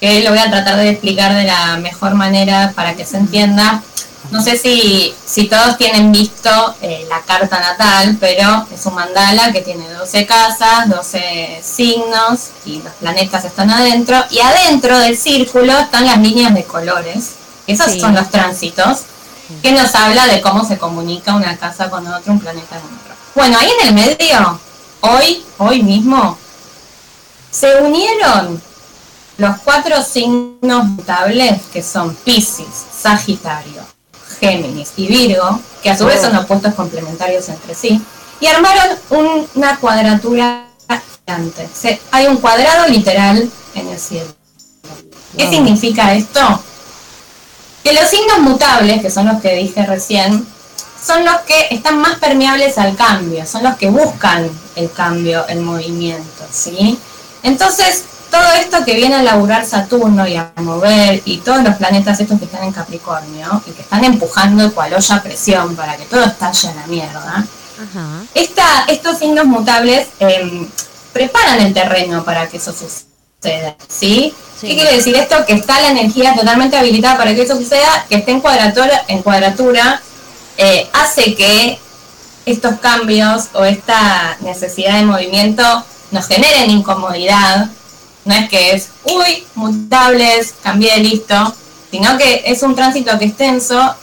que 0.00 0.22
lo 0.22 0.30
voy 0.30 0.38
a 0.38 0.50
tratar 0.50 0.76
de 0.76 0.90
explicar 0.90 1.34
de 1.34 1.44
la 1.44 1.76
mejor 1.78 2.14
manera 2.14 2.72
para 2.76 2.94
que 2.94 3.04
se 3.04 3.16
entienda. 3.16 3.82
No 4.30 4.42
sé 4.42 4.58
si, 4.58 5.14
si 5.26 5.48
todos 5.48 5.78
tienen 5.78 6.12
visto 6.12 6.74
eh, 6.82 7.06
la 7.08 7.20
carta 7.22 7.58
natal, 7.60 8.16
pero 8.20 8.66
es 8.72 8.84
un 8.84 8.94
mandala 8.94 9.50
que 9.52 9.62
tiene 9.62 9.88
12 9.90 10.26
casas, 10.26 10.88
12 10.88 11.62
signos 11.64 12.48
y 12.66 12.82
los 12.82 12.92
planetas 12.94 13.44
están 13.44 13.70
adentro. 13.70 14.22
Y 14.30 14.38
adentro 14.40 14.98
del 14.98 15.16
círculo 15.16 15.76
están 15.78 16.04
las 16.06 16.18
líneas 16.18 16.52
de 16.54 16.64
colores. 16.64 17.30
Esos 17.66 17.92
Sí. 17.92 18.00
son 18.00 18.14
los 18.14 18.30
tránsitos 18.30 18.98
que 19.62 19.72
nos 19.72 19.94
habla 19.94 20.26
de 20.26 20.40
cómo 20.42 20.64
se 20.64 20.78
comunica 20.78 21.34
una 21.34 21.56
casa 21.56 21.88
con 21.90 22.06
otro, 22.06 22.32
un 22.32 22.40
planeta 22.40 22.78
con 22.80 22.92
otro. 22.98 23.14
Bueno, 23.34 23.56
ahí 23.58 23.70
en 23.80 23.88
el 23.88 23.94
medio, 23.94 24.60
hoy, 25.00 25.44
hoy 25.56 25.82
mismo, 25.82 26.38
se 27.58 27.80
unieron 27.80 28.60
los 29.38 29.56
cuatro 29.58 30.02
signos 30.02 30.84
mutables 30.86 31.60
que 31.72 31.82
son 31.82 32.14
Pisces, 32.14 32.66
Sagitario, 33.00 33.82
Géminis 34.40 34.90
y 34.96 35.06
Virgo, 35.06 35.60
que 35.82 35.90
a 35.90 35.96
su 35.98 36.04
vez 36.06 36.20
son 36.20 36.36
opuestos 36.36 36.74
complementarios 36.74 37.48
entre 37.48 37.74
sí, 37.74 38.00
y 38.40 38.46
armaron 38.46 38.96
un- 39.10 39.48
una 39.54 39.76
cuadratura 39.78 40.66
gigante. 41.26 41.68
Se- 41.72 42.00
hay 42.10 42.26
un 42.26 42.36
cuadrado 42.38 42.88
literal 42.88 43.50
en 43.74 43.88
el 43.88 43.98
cielo. 43.98 44.32
¿Qué 45.36 45.48
significa 45.50 46.14
esto? 46.14 46.40
Que 47.84 47.92
los 47.92 48.08
signos 48.08 48.38
mutables, 48.40 49.00
que 49.02 49.10
son 49.10 49.26
los 49.26 49.40
que 49.40 49.54
dije 49.54 49.84
recién, 49.86 50.46
son 51.04 51.24
los 51.24 51.36
que 51.42 51.68
están 51.70 51.98
más 51.98 52.18
permeables 52.18 52.76
al 52.78 52.96
cambio, 52.96 53.46
son 53.46 53.62
los 53.62 53.76
que 53.76 53.88
buscan 53.88 54.50
el 54.74 54.90
cambio, 54.92 55.46
el 55.48 55.60
movimiento, 55.60 56.44
¿sí? 56.52 56.98
Entonces, 57.42 58.04
todo 58.30 58.52
esto 58.52 58.84
que 58.84 58.94
viene 58.94 59.16
a 59.16 59.22
laburar 59.22 59.64
Saturno 59.64 60.26
y 60.26 60.36
a 60.36 60.52
mover, 60.56 61.22
y 61.24 61.38
todos 61.38 61.62
los 61.62 61.76
planetas 61.76 62.20
estos 62.20 62.38
que 62.38 62.44
están 62.44 62.64
en 62.64 62.72
Capricornio, 62.72 63.62
y 63.66 63.70
que 63.70 63.82
están 63.82 64.04
empujando 64.04 64.72
cual 64.74 64.94
olla 64.94 65.22
presión 65.22 65.74
para 65.76 65.96
que 65.96 66.04
todo 66.04 66.24
estalle 66.24 66.68
a 66.68 66.74
la 66.74 66.86
mierda, 66.86 67.46
Ajá. 67.80 68.22
esta, 68.34 68.84
estos 68.88 69.18
signos 69.18 69.46
mutables 69.46 70.08
em, 70.20 70.68
preparan 71.12 71.60
el 71.60 71.72
terreno 71.72 72.24
para 72.24 72.48
que 72.48 72.58
eso 72.58 72.72
suceda, 72.72 73.76
¿sí? 73.88 74.34
Sí. 74.60 74.66
¿Qué 74.66 74.74
quiere 74.74 74.96
decir 74.96 75.14
esto? 75.16 75.46
Que 75.46 75.54
está 75.54 75.80
la 75.80 75.90
energía 75.90 76.34
totalmente 76.34 76.76
habilitada 76.76 77.16
para 77.16 77.34
que 77.34 77.42
eso 77.42 77.56
suceda, 77.56 78.04
que 78.08 78.16
esté 78.16 78.32
en 78.32 78.40
cuadratura, 78.40 79.04
en 79.06 79.22
cuadratura 79.22 80.02
eh, 80.56 80.88
hace 80.92 81.36
que 81.36 81.78
estos 82.44 82.80
cambios 82.80 83.48
o 83.52 83.64
esta 83.64 84.36
necesidad 84.40 84.98
de 84.98 85.04
movimiento 85.04 85.84
nos 86.10 86.26
generen 86.26 86.70
incomodidad. 86.70 87.68
No 88.24 88.34
es 88.34 88.48
que 88.48 88.72
es, 88.72 88.88
uy, 89.04 89.46
mutables, 89.54 90.54
cambié, 90.62 90.98
listo, 90.98 91.54
sino 91.90 92.18
que 92.18 92.42
es 92.44 92.62
un 92.62 92.74
tránsito 92.74 93.18
que 93.18 93.26
es 93.26 93.36
tenso 93.36 93.94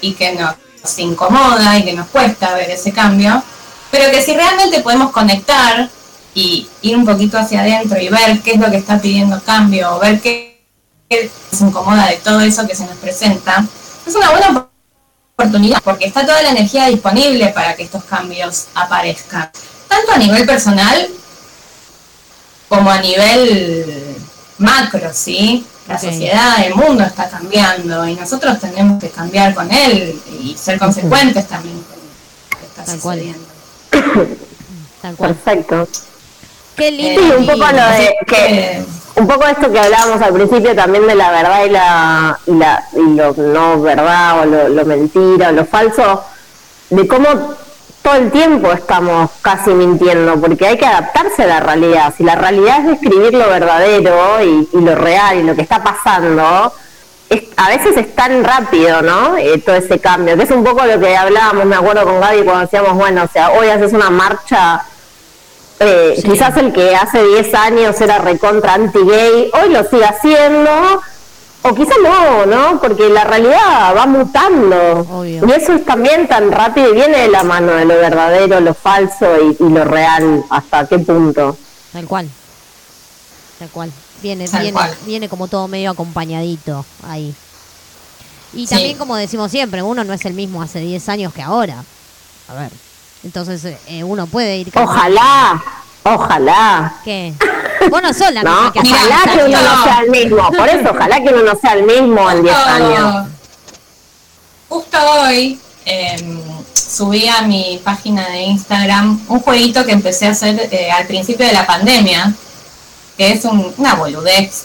y 0.00 0.14
que 0.14 0.32
nos 0.34 0.56
incomoda 0.98 1.78
y 1.78 1.84
que 1.84 1.92
nos 1.92 2.08
cuesta 2.08 2.54
ver 2.54 2.70
ese 2.70 2.92
cambio, 2.92 3.42
pero 3.90 4.10
que 4.10 4.22
si 4.22 4.34
realmente 4.34 4.80
podemos 4.80 5.10
conectar 5.10 5.88
y 6.34 6.68
ir 6.82 6.96
un 6.96 7.04
poquito 7.04 7.38
hacia 7.38 7.60
adentro 7.60 8.00
y 8.00 8.08
ver 8.08 8.40
qué 8.40 8.52
es 8.52 8.60
lo 8.60 8.70
que 8.70 8.76
está 8.76 9.00
pidiendo 9.00 9.42
cambio, 9.42 9.96
o 9.96 9.98
ver 9.98 10.20
qué, 10.20 10.64
qué 11.08 11.30
nos 11.52 11.60
incomoda 11.60 12.06
de 12.06 12.16
todo 12.16 12.40
eso 12.40 12.66
que 12.66 12.74
se 12.74 12.86
nos 12.86 12.96
presenta, 12.96 13.64
es 14.06 14.14
una 14.14 14.30
buena 14.30 14.68
oportunidad 15.36 15.80
porque 15.82 16.06
está 16.06 16.24
toda 16.24 16.42
la 16.42 16.50
energía 16.50 16.86
disponible 16.86 17.48
para 17.48 17.76
que 17.76 17.82
estos 17.82 18.04
cambios 18.04 18.66
aparezcan, 18.74 19.50
tanto 19.88 20.12
a 20.12 20.18
nivel 20.18 20.46
personal 20.46 21.08
como 22.68 22.90
a 22.90 23.00
nivel 23.00 24.16
macro, 24.58 25.10
¿sí? 25.12 25.66
La 25.86 25.98
sociedad, 25.98 26.64
el 26.66 26.74
mundo 26.74 27.02
está 27.04 27.28
cambiando 27.30 28.06
y 28.06 28.14
nosotros 28.14 28.60
tenemos 28.60 29.00
que 29.02 29.08
cambiar 29.08 29.54
con 29.54 29.70
él 29.72 30.20
y 30.40 30.54
ser 30.56 30.78
consecuentes 30.78 31.46
también 31.48 31.76
con 31.82 31.96
lo 31.96 32.58
que 32.58 32.66
está 32.66 32.84
Tal 32.84 33.00
cual. 33.00 33.18
sucediendo. 33.18 33.46
Tal 35.02 35.16
cual. 35.16 35.34
Perfecto. 35.34 35.88
Qué 36.76 36.88
Sí, 36.90 36.96
lindo. 36.96 37.38
un 37.38 37.46
poco 37.46 37.72
lo 37.72 37.86
de 37.90 38.16
que 38.26 38.84
un 39.16 39.26
poco 39.26 39.46
esto 39.46 39.72
que 39.72 39.80
hablábamos 39.80 40.20
al 40.22 40.32
principio 40.34 40.76
también 40.76 41.06
de 41.06 41.14
la 41.16 41.30
verdad 41.32 41.64
y 41.64 41.70
la 41.70 42.38
y, 42.46 42.52
la, 42.52 42.84
y 42.92 43.14
lo 43.16 43.32
no 43.32 43.80
verdad 43.80 44.40
o 44.40 44.44
lo, 44.44 44.68
lo 44.68 44.84
mentira 44.84 45.48
o 45.48 45.52
lo 45.52 45.64
falso, 45.64 46.22
de 46.90 47.08
cómo 47.08 47.26
todo 48.08 48.16
el 48.16 48.30
tiempo 48.30 48.72
estamos 48.72 49.30
casi 49.42 49.70
mintiendo, 49.70 50.40
porque 50.40 50.66
hay 50.66 50.78
que 50.78 50.86
adaptarse 50.86 51.42
a 51.42 51.46
la 51.46 51.60
realidad. 51.60 52.14
Si 52.16 52.24
la 52.24 52.36
realidad 52.36 52.80
es 52.80 52.86
describir 53.00 53.34
lo 53.34 53.46
verdadero 53.48 54.42
y, 54.42 54.66
y 54.72 54.80
lo 54.80 54.94
real 54.94 55.38
y 55.38 55.42
lo 55.42 55.54
que 55.54 55.60
está 55.60 55.82
pasando, 55.82 56.72
es- 57.28 57.42
a 57.58 57.68
veces 57.68 57.98
es 57.98 58.14
tan 58.14 58.42
rápido, 58.44 59.02
¿no? 59.02 59.36
Eh, 59.36 59.58
todo 59.58 59.76
ese 59.76 59.98
cambio, 59.98 60.38
que 60.38 60.44
es 60.44 60.50
un 60.50 60.64
poco 60.64 60.86
lo 60.86 60.98
que 60.98 61.14
hablábamos, 61.16 61.66
me 61.66 61.76
acuerdo 61.76 62.04
con 62.04 62.18
Gaby 62.18 62.44
cuando 62.44 62.62
decíamos, 62.62 62.94
bueno, 62.94 63.24
o 63.24 63.28
sea, 63.28 63.50
hoy 63.50 63.68
haces 63.68 63.92
una 63.92 64.08
marcha 64.08 64.82
eh, 65.80 66.14
Sí. 66.16 66.22
quizás 66.22 66.56
el 66.56 66.72
que 66.72 66.96
hace 66.96 67.22
10 67.22 67.54
años 67.54 68.00
era 68.00 68.18
recontra 68.18 68.72
anti-gay, 68.74 69.50
hoy 69.52 69.68
lo 69.68 69.84
sigue 69.84 70.06
haciendo, 70.06 71.02
o 71.62 71.74
quizás 71.74 71.96
no, 72.02 72.46
¿no? 72.46 72.80
Porque 72.80 73.08
la 73.08 73.24
realidad 73.24 73.94
va 73.96 74.06
mutando. 74.06 75.00
Obvio. 75.10 75.46
Y 75.46 75.52
eso 75.52 75.72
es 75.74 75.84
también 75.84 76.26
tan 76.28 76.50
rápido 76.52 76.90
y 76.90 76.94
viene 76.94 77.18
de 77.18 77.28
la 77.28 77.42
mano 77.42 77.72
de 77.72 77.84
lo 77.84 77.94
verdadero, 77.94 78.60
lo 78.60 78.74
falso 78.74 79.26
y, 79.42 79.56
y 79.62 79.68
lo 79.68 79.84
real, 79.84 80.44
hasta 80.50 80.86
qué 80.86 80.98
punto. 81.00 81.56
Tal 81.92 82.06
cual. 82.06 82.28
Tal 83.58 83.68
cual. 83.70 83.92
Viene, 84.22 84.48
Tal 84.48 84.60
viene, 84.62 84.72
cual. 84.72 84.96
viene 85.06 85.28
como 85.28 85.48
todo 85.48 85.68
medio 85.68 85.90
acompañadito 85.90 86.84
ahí. 87.08 87.34
Y 88.54 88.66
Sí. 88.66 88.74
también, 88.74 88.96
como 88.98 89.16
decimos 89.16 89.50
siempre, 89.50 89.82
uno 89.82 90.04
no 90.04 90.12
es 90.12 90.24
el 90.24 90.32
mismo 90.34 90.62
hace 90.62 90.80
10 90.80 91.08
años 91.08 91.32
que 91.34 91.42
ahora. 91.42 91.84
A 92.48 92.54
ver. 92.54 92.70
Entonces, 93.24 93.64
eh, 93.88 94.04
uno 94.04 94.26
puede 94.26 94.58
ir. 94.58 94.70
cambiando. 94.70 94.92
Ojalá, 95.00 95.62
ojalá. 96.14 96.94
¿Qué? 97.04 97.32
Vos 97.90 98.02
no 98.02 98.12
sos 98.12 98.32
la 98.32 98.42
No, 98.42 98.50
misma 98.62 98.72
que 98.72 98.80
ojalá 98.80 99.20
10 99.24 99.36
que 99.36 99.44
uno 99.44 99.62
no 99.62 99.84
sea 99.84 99.98
el 100.04 100.10
mismo. 100.10 100.50
Por 100.50 100.68
eso, 100.68 100.90
ojalá 100.90 101.22
que 101.22 101.28
uno 101.28 101.42
no 101.42 101.58
sea 101.60 101.72
el 101.74 101.82
mismo 101.84 102.30
en 102.30 102.42
10 102.42 102.56
años. 102.56 103.26
Justo 104.68 104.98
hoy 105.22 105.58
em, 105.84 106.40
subí 106.74 107.26
a 107.28 107.42
mi 107.42 107.80
página 107.82 108.28
de 108.28 108.42
Instagram 108.42 109.20
un 109.28 109.40
jueguito 109.40 109.84
que 109.86 109.92
empecé 109.92 110.26
a 110.26 110.30
hacer 110.32 110.68
eh, 110.70 110.90
al 110.90 111.06
principio 111.06 111.46
de 111.46 111.52
la 111.52 111.66
pandemia, 111.66 112.32
que 113.16 113.32
es 113.32 113.44
un- 113.44 113.72
una 113.78 113.94
boludez. 113.94 114.64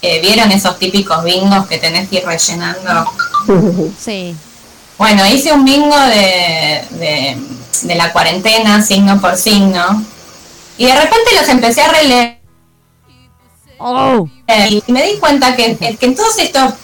Eh, 0.00 0.20
¿Vieron 0.20 0.50
esos 0.52 0.78
típicos 0.78 1.24
bingos 1.24 1.66
que 1.66 1.78
tenés 1.78 2.08
que 2.08 2.16
ir 2.16 2.24
rellenando? 2.26 3.10
Sí. 4.02 4.34
Bueno, 4.96 5.24
hice 5.26 5.52
un 5.52 5.64
bingo 5.64 5.98
de, 5.98 6.84
de, 6.90 7.36
de 7.82 7.94
la 7.94 8.12
cuarentena, 8.12 8.82
signo 8.82 9.20
por 9.20 9.36
signo, 9.36 10.02
y 10.78 10.86
de 10.86 10.94
repente 10.94 11.34
los 11.38 11.48
empecé 11.48 11.82
a 11.82 11.88
releer 11.88 12.38
Oh, 13.78 14.28
y 14.48 14.82
me 14.88 15.04
di 15.04 15.18
cuenta 15.18 15.54
que, 15.54 15.76
que 15.76 16.06
en 16.06 16.16
todos 16.16 16.36
estos 16.38 16.74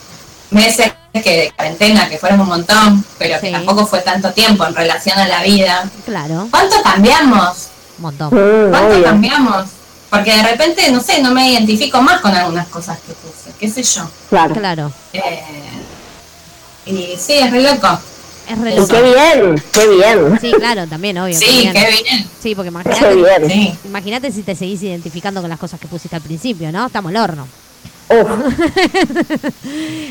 meses 0.49 0.93
que 1.13 1.37
de 1.37 1.51
cuarentena, 1.55 2.09
que 2.09 2.17
fueron 2.17 2.41
un 2.41 2.47
montón, 2.47 3.05
pero 3.17 3.39
que 3.39 3.51
tampoco 3.51 3.85
fue 3.85 3.99
tanto 3.99 4.31
tiempo 4.31 4.65
en 4.65 4.75
relación 4.75 5.17
a 5.17 5.27
la 5.27 5.43
vida, 5.43 5.89
claro. 6.05 6.47
¿cuánto 6.51 6.81
cambiamos? 6.81 7.69
Un 7.97 8.01
montón. 8.01 8.29
¿Cuánto 8.29 8.95
obvio. 8.95 9.03
cambiamos? 9.03 9.65
Porque 10.09 10.35
de 10.35 10.43
repente, 10.43 10.91
no 10.91 11.01
sé, 11.01 11.21
no 11.21 11.31
me 11.31 11.51
identifico 11.51 12.01
más 12.01 12.21
con 12.21 12.33
algunas 12.33 12.67
cosas 12.67 12.97
que 13.05 13.13
puse, 13.13 13.51
qué 13.59 13.69
sé 13.69 13.83
yo. 13.83 14.09
Claro. 14.29 14.55
Claro. 14.55 14.91
Eh, 15.13 15.43
y 16.85 17.17
sí, 17.17 17.33
es 17.33 17.51
re 17.51 17.61
loco. 17.61 17.99
Es 18.49 18.57
re 18.59 18.73
Y 18.73 18.75
loco. 18.75 18.93
qué 18.93 19.01
bien, 19.01 19.63
qué 19.71 19.87
bien. 19.87 20.39
Sí, 20.39 20.51
claro, 20.53 20.87
también, 20.87 21.17
obvio. 21.17 21.35
Sí, 21.37 21.69
qué 21.73 21.87
bien. 22.03 22.29
Sí, 22.41 22.53
porque 22.55 22.69
imagínate, 22.69 23.15
bien. 23.15 23.49
Sí. 23.49 23.75
imagínate 23.85 24.31
si 24.31 24.43
te 24.43 24.55
seguís 24.55 24.83
identificando 24.83 25.41
con 25.41 25.49
las 25.49 25.59
cosas 25.59 25.79
que 25.79 25.87
pusiste 25.87 26.15
al 26.15 26.21
principio, 26.21 26.71
¿no? 26.71 26.85
Estamos 26.87 27.09
al 27.09 27.17
horno. 27.17 27.47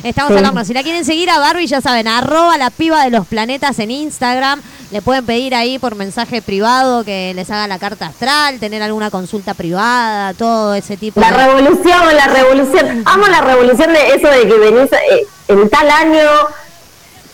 Estamos 0.03 0.37
al 0.37 0.45
horno. 0.45 0.64
Si 0.64 0.74
la 0.74 0.82
quieren 0.82 1.05
seguir 1.05 1.30
a 1.30 1.39
Barbie, 1.39 1.66
ya 1.68 1.80
saben, 1.80 2.09
arroba 2.09 2.59
la 2.59 2.70
piba 2.70 3.05
de 3.05 3.11
los 3.11 3.26
planetas 3.26 3.78
en 3.78 3.91
Instagram. 3.93 4.61
Le 4.91 5.01
pueden 5.01 5.24
pedir 5.24 5.55
ahí 5.55 5.78
por 5.78 5.95
mensaje 5.95 6.43
privado 6.43 7.05
que 7.05 7.32
les 7.35 7.51
haga 7.51 7.66
la 7.68 7.78
carta 7.78 8.07
astral, 8.07 8.59
tener 8.59 8.82
alguna 8.82 9.11
consulta 9.11 9.55
privada, 9.55 10.35
todo 10.35 10.74
ese 10.74 10.97
tipo 10.97 11.20
la 11.20 11.30
de... 11.30 11.37
revolución, 11.47 12.16
la 12.16 12.26
revolución. 12.26 13.03
Amo 13.05 13.26
la 13.28 13.41
revolución 13.41 13.93
de 13.93 14.09
eso 14.09 14.28
de 14.28 14.47
que 14.47 14.55
venís 14.59 14.93
eh, 14.93 15.26
en 15.49 15.68
tal 15.70 15.91
año, 15.91 16.28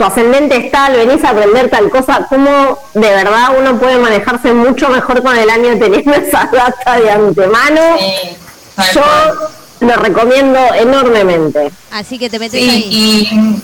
tu 0.01 0.07
ascendente 0.07 0.57
es 0.57 0.73
tal, 0.73 0.95
venís 0.97 1.23
a 1.25 1.29
aprender 1.29 1.69
tal 1.69 1.91
cosa. 1.91 2.27
Cómo 2.31 2.79
de 2.95 3.01
verdad 3.07 3.49
uno 3.59 3.79
puede 3.79 3.99
manejarse 3.99 4.51
mucho 4.55 4.89
mejor 4.89 5.23
con 5.23 5.37
el 5.37 5.51
año 5.51 5.79
teniendo 5.79 6.13
esa 6.27 6.49
data 6.51 6.99
de 6.99 7.11
antemano. 7.11 7.83
Sí, 7.99 8.37
Yo 8.95 9.03
cual. 9.03 9.51
lo 9.81 9.97
recomiendo 9.97 10.59
enormemente. 10.75 11.71
Así 11.93 12.19
que 12.19 12.31
te 12.31 12.39
metes 12.39 12.63
ahí. 12.63 12.87
Y, 12.89 13.63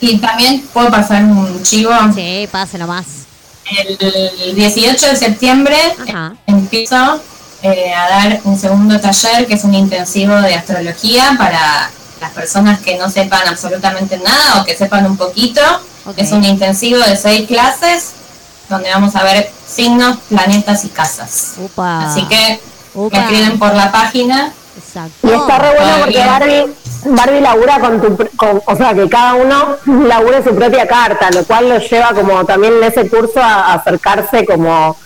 y 0.00 0.18
también 0.18 0.60
puedo 0.72 0.90
pasar 0.90 1.22
un 1.22 1.62
chivo. 1.62 1.92
Sí, 2.16 2.48
páselo 2.50 2.88
más. 2.88 3.06
El 3.86 4.56
18 4.56 5.06
de 5.06 5.16
septiembre 5.16 5.76
Ajá. 6.08 6.34
empiezo 6.48 7.20
eh, 7.62 7.94
a 7.94 8.08
dar 8.08 8.40
un 8.42 8.58
segundo 8.58 8.98
taller 9.00 9.46
que 9.46 9.54
es 9.54 9.62
un 9.62 9.72
intensivo 9.72 10.34
de 10.34 10.56
astrología 10.56 11.36
para 11.38 11.92
las 12.22 12.30
personas 12.30 12.80
que 12.80 12.96
no 12.96 13.10
sepan 13.10 13.46
absolutamente 13.48 14.16
nada 14.18 14.60
o 14.60 14.64
que 14.64 14.74
sepan 14.76 15.04
un 15.06 15.16
poquito. 15.18 15.60
Es 16.16 16.32
un 16.32 16.42
intensivo 16.44 16.98
de 17.00 17.16
seis 17.16 17.46
clases 17.46 18.12
donde 18.68 18.88
vamos 18.90 19.14
a 19.16 19.22
ver 19.24 19.50
signos, 19.66 20.16
planetas 20.28 20.84
y 20.84 20.88
casas. 20.88 21.52
Upa. 21.58 22.06
Así 22.06 22.24
que 22.26 22.60
Upa. 22.94 23.16
me 23.18 23.22
escriben 23.24 23.58
por 23.58 23.74
la 23.74 23.92
página. 23.92 24.52
Exacto. 24.78 25.28
Y 25.28 25.30
está 25.32 25.58
re 25.58 25.70
bueno 25.76 25.96
porque. 26.00 26.18
Barbie, 26.24 26.74
Barbie 27.04 27.40
labura 27.40 27.78
con 27.80 28.00
tu, 28.00 28.16
con- 28.36 28.62
o 28.64 28.76
sea, 28.76 28.94
que 28.94 29.08
cada 29.08 29.34
uno 29.34 29.76
labure 30.06 30.42
su 30.42 30.54
propia 30.54 30.86
carta, 30.88 31.30
lo 31.30 31.44
cual 31.44 31.68
lo 31.68 31.78
lleva 31.78 32.12
como 32.14 32.44
también 32.46 32.74
en 32.74 32.84
ese 32.84 33.08
curso 33.08 33.40
a, 33.42 33.66
a 33.66 33.74
acercarse 33.74 34.46
como 34.46 34.96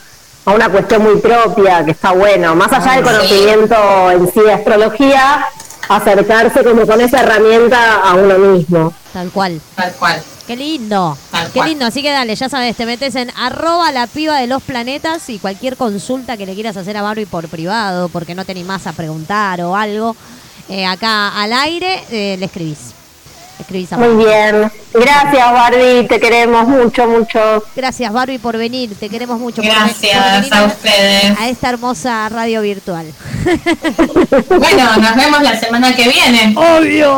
a 0.46 0.50
una 0.52 0.68
cuestión 0.68 1.02
muy 1.02 1.16
propia, 1.16 1.84
que 1.84 1.90
está 1.90 2.12
bueno, 2.12 2.54
más 2.54 2.72
allá 2.72 2.92
del 2.92 3.04
Sí. 3.04 3.10
conocimiento 3.10 4.10
en 4.12 4.32
sí 4.32 4.40
de 4.40 4.52
astrología, 4.52 5.46
acercarse 5.88 6.62
como 6.64 6.86
con 6.86 7.00
esa 7.00 7.20
herramienta 7.20 7.96
a 8.02 8.14
uno 8.14 8.38
mismo. 8.38 8.92
Tal 9.12 9.30
cual. 9.30 9.60
Tal 9.74 9.92
cual. 9.94 10.22
Qué 10.46 10.56
lindo. 10.56 11.16
Tal 11.30 11.46
Qué 11.46 11.58
cual. 11.58 11.68
lindo. 11.70 11.86
Así 11.86 12.02
que 12.02 12.10
dale, 12.12 12.34
ya 12.36 12.48
sabes, 12.48 12.76
te 12.76 12.86
metes 12.86 13.14
en 13.16 13.30
arroba 13.36 13.90
la 13.92 14.06
piba 14.06 14.38
de 14.38 14.46
los 14.46 14.62
planetas 14.62 15.28
y 15.28 15.38
cualquier 15.38 15.76
consulta 15.76 16.36
que 16.36 16.46
le 16.46 16.54
quieras 16.54 16.76
hacer 16.76 16.96
a 16.96 17.02
Barbie 17.02 17.26
por 17.26 17.48
privado, 17.48 18.08
porque 18.08 18.34
no 18.34 18.44
te 18.44 18.52
animás 18.52 18.86
a 18.86 18.92
preguntar 18.92 19.60
o 19.62 19.74
algo, 19.74 20.14
eh, 20.68 20.86
acá 20.86 21.40
al 21.40 21.52
aire, 21.52 22.04
eh, 22.10 22.36
le 22.38 22.46
escribís. 22.46 22.92
A 23.58 23.96
Muy 23.96 24.24
bien. 24.24 24.70
Gracias 24.92 25.52
Barbie, 25.52 26.06
te 26.06 26.20
queremos 26.20 26.68
mucho, 26.68 27.06
mucho. 27.06 27.62
Gracias, 27.74 28.12
Barbie, 28.12 28.38
por 28.38 28.56
venir. 28.56 28.94
Te 28.98 29.08
queremos 29.08 29.38
mucho. 29.38 29.62
por 29.62 29.70
Gracias 29.70 30.40
venir 30.40 30.54
a 30.54 30.64
ustedes. 30.64 31.38
a 31.40 31.48
esta 31.48 31.70
hermosa 31.70 32.28
radio 32.28 32.62
virtual. 32.62 33.06
Bueno, 34.48 34.96
nos 34.96 35.16
vemos 35.16 35.42
la 35.42 35.58
semana 35.58 35.94
que 35.94 36.08
viene. 36.08 36.54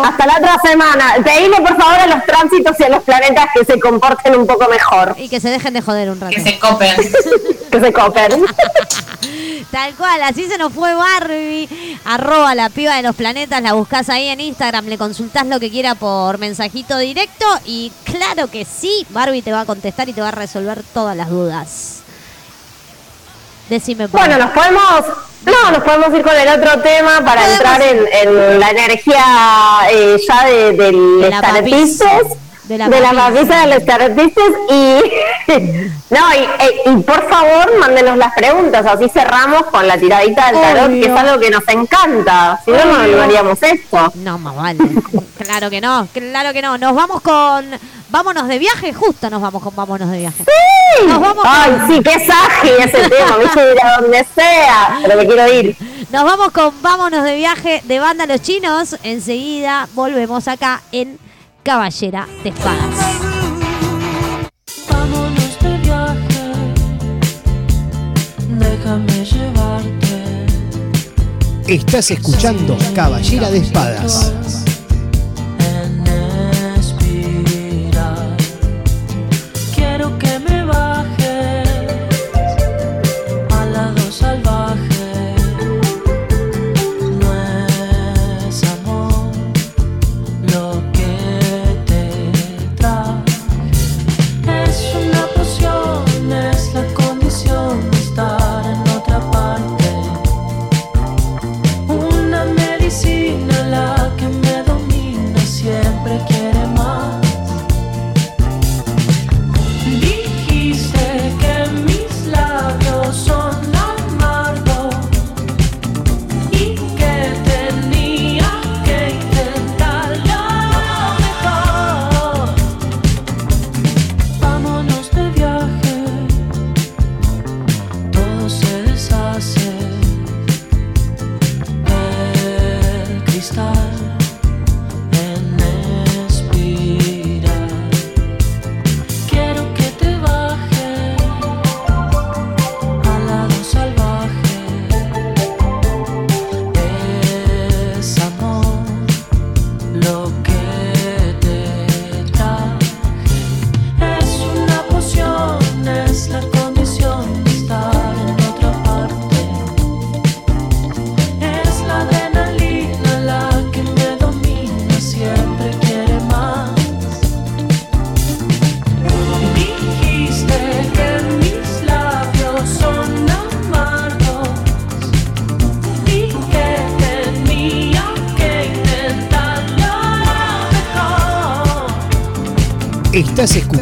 Hasta 0.05 0.26
la 0.26 0.36
otra 0.39 0.59
semana. 0.62 1.14
Pedile 1.24 1.57
por 1.57 1.76
favor 1.76 1.95
a 1.95 2.07
los 2.07 2.24
tránsitos 2.24 2.78
y 2.78 2.82
a 2.84 2.89
los 2.91 3.03
planetas 3.03 3.47
que 3.55 3.64
se 3.64 3.80
comporten 3.80 4.36
un 4.36 4.47
poco 4.47 4.68
mejor, 4.68 5.14
Y 5.18 5.28
que 5.28 5.41
se 5.41 5.49
dejen 5.49 5.74
de 5.74 5.80
joder 5.80 6.11
un 6.11 6.20
rato. 6.20 6.34
Que 6.34 6.43
se 6.43 6.59
copen. 6.59 6.97
que 7.70 7.80
se 7.80 7.93
copen. 7.93 8.45
Tal 9.70 9.95
cual, 9.95 10.22
así 10.22 10.47
se 10.47 10.57
nos 10.59 10.72
fue 10.72 10.95
Barbie. 10.95 11.68
Arroba 12.05 12.55
la 12.55 12.70
piba 12.70 12.97
de 12.97 13.03
los 13.03 13.14
planetas, 13.14 13.62
la 13.62 13.74
buscás 13.74 14.09
ahí 14.09 14.28
en 14.28 14.41
Instagram, 14.41 14.86
le 14.86 14.97
consultás 14.97 15.47
lo 15.47 15.61
que 15.61 15.70
quiera 15.70 15.95
por 15.95 16.28
mensajito 16.37 16.99
directo 16.99 17.47
y 17.64 17.91
claro 18.05 18.51
que 18.51 18.66
sí, 18.66 19.07
Barbie 19.09 19.41
te 19.41 19.53
va 19.53 19.62
a 19.62 19.64
contestar 19.64 20.11
y 20.11 20.12
te 20.12 20.20
va 20.20 20.29
a 20.29 20.33
resolver 20.33 20.83
todas 20.93 21.16
las 21.16 21.31
dudas. 21.31 22.03
Decime 23.70 24.09
por 24.09 24.20
Bueno, 24.20 24.37
nos 24.37 24.51
podemos, 24.51 25.05
no, 25.47 25.70
nos 25.70 25.83
podemos 25.83 26.18
ir 26.18 26.22
con 26.22 26.37
el 26.37 26.49
otro 26.49 26.83
tema 26.83 27.22
para 27.24 27.51
entrar 27.51 27.81
en, 27.81 28.05
en 28.12 28.61
la 28.61 28.70
energía 28.70 29.24
eh, 29.91 30.18
ya 30.29 30.45
de, 30.45 30.72
del 30.72 31.20
De. 31.22 32.47
De 32.68 32.76
la 32.78 32.88
de 32.88 33.00
la 33.00 33.10
papis. 33.12 33.40
papisa 33.40 33.60
de 33.60 33.74
los 33.74 33.82
Starpistes 33.82 34.52
y 34.70 35.00
no 36.14 36.34
y, 36.34 36.38
eh, 36.38 36.80
y 36.86 36.96
por 37.02 37.28
favor 37.28 37.78
mándenos 37.80 38.16
las 38.18 38.32
preguntas, 38.34 38.84
así 38.86 39.08
cerramos 39.08 39.64
con 39.66 39.86
la 39.88 39.96
tiradita 39.98 40.46
del 40.52 40.60
tarot, 40.60 40.86
Obvio. 40.88 41.02
que 41.02 41.08
es 41.12 41.16
algo 41.18 41.40
que 41.40 41.50
nos 41.50 41.66
encanta, 41.68 42.60
si 42.64 42.70
no 42.72 42.84
no, 42.84 43.06
no 43.06 43.22
haríamos 43.22 43.62
esto. 43.62 44.12
No, 44.16 44.38
más 44.38 44.54
vale. 44.54 44.78
claro 45.38 45.70
que 45.70 45.80
no, 45.80 46.06
claro 46.12 46.52
que 46.52 46.62
no. 46.62 46.76
Nos 46.78 46.94
vamos 46.94 47.20
con. 47.22 47.66
Vámonos 48.10 48.48
de 48.48 48.58
viaje, 48.58 48.94
justo 48.94 49.28
nos 49.28 49.42
vamos 49.42 49.62
con 49.62 49.74
Vámonos 49.76 50.10
de 50.10 50.18
viaje. 50.18 50.42
Nos 51.06 51.20
vamos 51.20 51.44
Ay, 51.46 51.72
con- 51.72 51.88
sí, 51.88 52.02
qué 52.02 52.26
saji 52.26 52.68
ese 52.78 53.08
tema, 53.10 53.36
me 53.36 53.44
hice 53.44 53.72
ir 53.72 53.82
a 53.84 54.00
donde 54.00 54.26
sea, 54.34 54.98
pero 55.02 55.16
me 55.18 55.26
quiero 55.26 55.52
ir. 55.52 55.76
Nos 56.10 56.24
vamos 56.24 56.50
con 56.52 56.72
Vámonos 56.82 57.22
de 57.24 57.36
viaje 57.36 57.82
de 57.84 57.98
Banda 57.98 58.24
Los 58.26 58.40
Chinos. 58.40 58.96
Enseguida 59.02 59.88
volvemos 59.94 60.48
acá 60.48 60.80
en 60.92 61.18
Caballera 61.68 62.26
de 62.42 62.48
Espadas. 62.48 62.94
Vámonos 64.90 65.58
de 65.60 65.76
viaje, 65.76 66.52
déjame 68.58 69.24
llevarte 69.26 70.46
Estás 71.66 72.10
escuchando 72.10 72.74
Caballera 72.94 73.50
de 73.50 73.58
Espadas. 73.58 74.57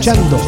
Escuchando 0.06 0.45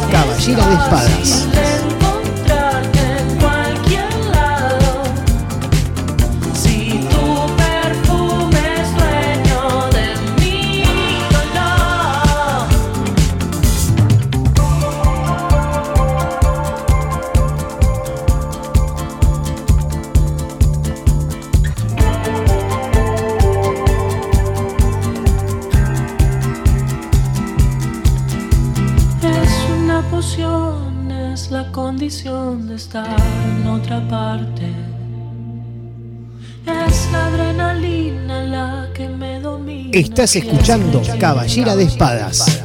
Estás 40.19 40.35
escuchando 40.35 41.01
Caballera 41.17 41.77
de 41.77 41.85
Espadas. 41.85 42.58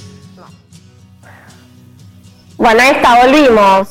Bueno, 2.57 2.80
ahí 2.80 2.90
está, 2.92 3.26
volvimos. 3.26 3.88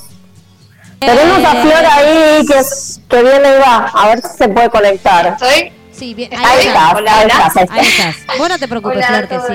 Tenemos 1.00 1.44
a 1.46 1.52
Flor 1.62 1.86
ahí 1.86 2.44
que, 2.48 2.60
que 3.08 3.22
viene 3.22 3.56
y 3.56 3.60
va. 3.60 3.86
A 3.94 4.08
ver 4.08 4.24
si 4.24 4.30
se 4.36 4.50
puede 4.50 4.72
conectar. 4.72 5.38
¿Estoy? 5.40 5.72
Sí, 5.92 6.16
bien, 6.16 6.34
Ahí 6.34 6.44
ahí, 6.44 6.66
estás, 6.68 6.94
Hola, 6.96 7.20
ahí 7.20 7.26
hola. 7.26 7.34
estás, 7.34 7.56
ahí 7.58 7.68
Ahí 7.70 7.86
estás. 7.88 8.16
estás. 8.18 8.38
Vos 8.40 8.50
no 8.50 8.58
te 8.58 8.68
preocupes, 8.68 8.98
Hola, 8.98 9.08
Flor, 9.08 9.28
que 9.28 9.36
¿todo 9.36 9.48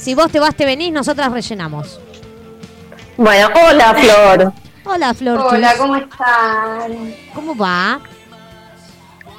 si, 0.00 0.14
vos 0.14 0.30
te 0.30 0.40
vas, 0.40 0.54
te 0.54 0.64
venís, 0.64 0.92
nosotras 0.92 1.32
rellenamos. 1.32 2.00
Bueno, 3.16 3.48
hola 3.66 3.94
Flor. 3.94 4.52
Hola, 4.84 5.12
Flor. 5.12 5.38
Hola, 5.40 5.74
¿cómo 5.76 5.96
están? 5.96 7.14
¿Cómo 7.34 7.56
va? 7.56 8.00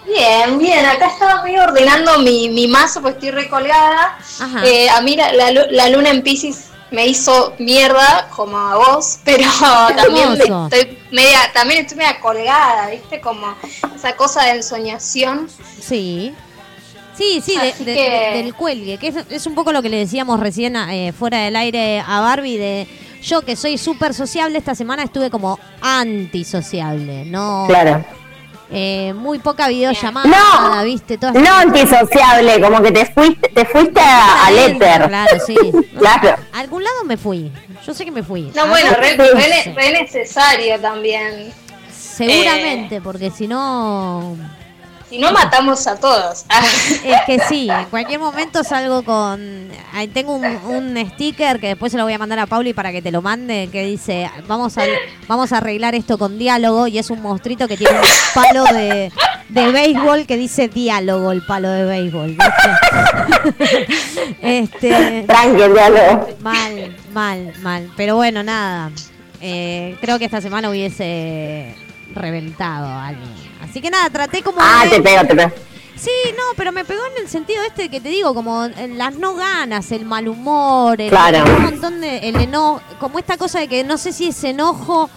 Bien, 0.05 0.57
bien, 0.57 0.85
acá 0.85 1.07
estaba 1.07 1.43
medio 1.43 1.63
ordenando 1.63 2.19
mi, 2.19 2.49
mi 2.49 2.67
mazo 2.67 3.01
porque 3.01 3.27
estoy 3.27 3.31
recolgada. 3.31 4.17
Ajá. 4.39 4.65
Eh, 4.65 4.89
a 4.89 5.01
mí 5.01 5.15
la, 5.15 5.31
la 5.33 5.51
la 5.51 5.89
luna 5.89 6.09
en 6.09 6.23
Pisces 6.23 6.69
me 6.91 7.07
hizo 7.07 7.53
mierda, 7.59 8.27
como 8.35 8.57
a 8.57 8.75
vos, 8.75 9.19
pero 9.25 9.45
también 9.95 10.29
me 10.33 10.43
estoy 10.43 10.97
media, 11.11 11.39
también 11.53 11.81
estoy 11.81 11.97
media 11.97 12.19
colgada, 12.19 12.89
¿viste? 12.89 13.21
Como 13.21 13.55
esa 13.95 14.15
cosa 14.15 14.43
de 14.43 14.51
ensoñación. 14.51 15.49
Sí. 15.81 16.35
Sí, 17.19 17.41
sí, 17.45 17.57
de- 17.57 17.83
de- 17.83 17.93
que- 17.95 18.31
del 18.43 18.53
cuelgue, 18.55 18.97
que 18.97 19.09
es, 19.09 19.15
es 19.29 19.45
un 19.45 19.53
poco 19.53 19.73
lo 19.73 19.81
que 19.81 19.89
le 19.89 19.97
decíamos 19.97 20.39
recién 20.39 20.75
eh, 20.77 21.11
fuera 21.11 21.39
del 21.39 21.55
aire 21.57 21.99
a 21.99 22.21
Barbie 22.21 22.57
de 22.57 22.87
yo 23.21 23.41
que 23.41 23.57
soy 23.57 23.77
súper 23.77 24.13
sociable, 24.13 24.57
esta 24.57 24.73
semana 24.73 25.03
estuve 25.03 25.29
como 25.29 25.59
antisociable, 25.81 27.25
¿no? 27.25 27.65
Claro. 27.67 28.05
Eh, 28.71 29.13
muy 29.15 29.39
poca 29.39 29.67
videollamada, 29.67 30.29
No. 30.29 30.83
¿viste? 30.85 31.17
Todas 31.17 31.35
No 31.35 31.53
antisociable, 31.55 32.61
como 32.61 32.81
que 32.81 32.91
te 32.93 33.05
fuiste, 33.07 33.49
te 33.49 33.65
fuiste 33.65 33.99
a, 33.99 34.43
a 34.43 34.47
adentro, 34.47 34.87
Letter. 34.87 35.07
Claro, 35.09 35.37
sí. 35.45 35.55
Claro. 35.97 36.35
A 36.53 36.59
algún 36.59 36.83
lado 36.83 37.03
me 37.03 37.17
fui. 37.17 37.51
Yo 37.85 37.93
sé 37.93 38.05
que 38.05 38.11
me 38.11 38.23
fui. 38.23 38.51
No, 38.55 38.61
¿A 38.61 38.65
bueno, 38.69 38.91
dónde? 38.91 39.73
re, 39.75 39.91
necesario 40.01 40.79
también. 40.79 41.51
Seguramente, 41.91 43.01
porque 43.01 43.31
si 43.31 43.47
no. 43.47 44.37
Si 45.09 45.17
no, 45.17 45.31
matamos 45.31 45.87
a 45.87 45.95
todos. 45.95 46.45
Es 47.03 47.21
que 47.25 47.39
sí, 47.47 47.67
en 47.69 47.85
cualquier 47.85 48.19
momento 48.19 48.63
salgo 48.63 49.03
con. 49.03 49.69
ahí 49.93 50.07
Tengo 50.07 50.35
un, 50.35 50.45
un 50.45 51.11
sticker 51.11 51.59
que 51.59 51.67
después 51.69 51.91
se 51.91 51.97
lo 51.97 52.03
voy 52.03 52.13
a 52.13 52.19
mandar 52.19 52.37
a 52.39 52.45
Pauli 52.45 52.73
para 52.73 52.91
que 52.91 53.01
te 53.01 53.11
lo 53.11 53.21
mande, 53.21 53.69
que 53.71 53.83
dice: 53.85 54.29
Vamos 54.47 54.77
a, 54.77 54.83
vamos 55.27 55.51
a 55.51 55.57
arreglar 55.57 55.95
esto 55.95 56.17
con 56.17 56.37
diálogo. 56.37 56.87
Y 56.87 56.99
es 56.99 57.09
un 57.09 57.21
monstruito 57.21 57.67
que 57.67 57.75
tiene 57.77 57.97
un 57.97 58.05
palo 58.35 58.63
de, 58.65 59.11
de 59.49 59.71
béisbol 59.71 60.27
que 60.27 60.37
dice 60.37 60.67
diálogo, 60.67 61.31
el 61.31 61.43
palo 61.43 61.69
de 61.69 61.85
béisbol. 61.85 62.37
¿viste? 62.37 63.87
este, 64.41 65.23
Tranqui, 65.27 65.61
el 65.61 65.73
diálogo. 65.73 66.27
Mal, 66.41 66.95
mal, 67.13 67.53
mal. 67.61 67.91
Pero 67.97 68.15
bueno, 68.15 68.43
nada. 68.43 68.91
Eh, 69.41 69.97
creo 70.01 70.19
que 70.19 70.25
esta 70.25 70.41
semana 70.41 70.69
hubiese 70.69 71.73
reventado 72.13 72.87
a 72.87 73.07
alguien. 73.07 73.48
Así 73.61 73.81
que 73.81 73.89
nada, 73.89 74.09
traté 74.09 74.41
como. 74.41 74.57
Ah, 74.61 74.83
de- 74.85 74.91
te 74.91 75.01
pego, 75.01 75.25
te 75.25 75.35
pego. 75.35 75.51
Sí, 75.95 76.09
no, 76.37 76.43
pero 76.55 76.71
me 76.71 76.85
pegó 76.85 77.01
en 77.17 77.23
el 77.23 77.29
sentido 77.29 77.61
este 77.67 77.89
que 77.89 77.99
te 77.99 78.07
digo, 78.07 78.33
como 78.33 78.63
en 78.63 78.97
las 78.97 79.15
no 79.15 79.35
ganas, 79.35 79.91
el 79.91 80.05
mal 80.05 80.29
humor, 80.29 80.99
el, 81.01 81.09
Claro. 81.09 81.43
un 81.57 81.61
montón 81.63 81.99
de 81.99 82.19
el 82.29 82.37
enojo, 82.37 82.81
como 83.01 83.19
esta 83.19 83.35
cosa 83.37 83.59
de 83.59 83.67
que 83.67 83.83
no 83.83 83.97
sé 83.97 84.13
si 84.13 84.27
es 84.27 84.41
enojo 84.45 85.09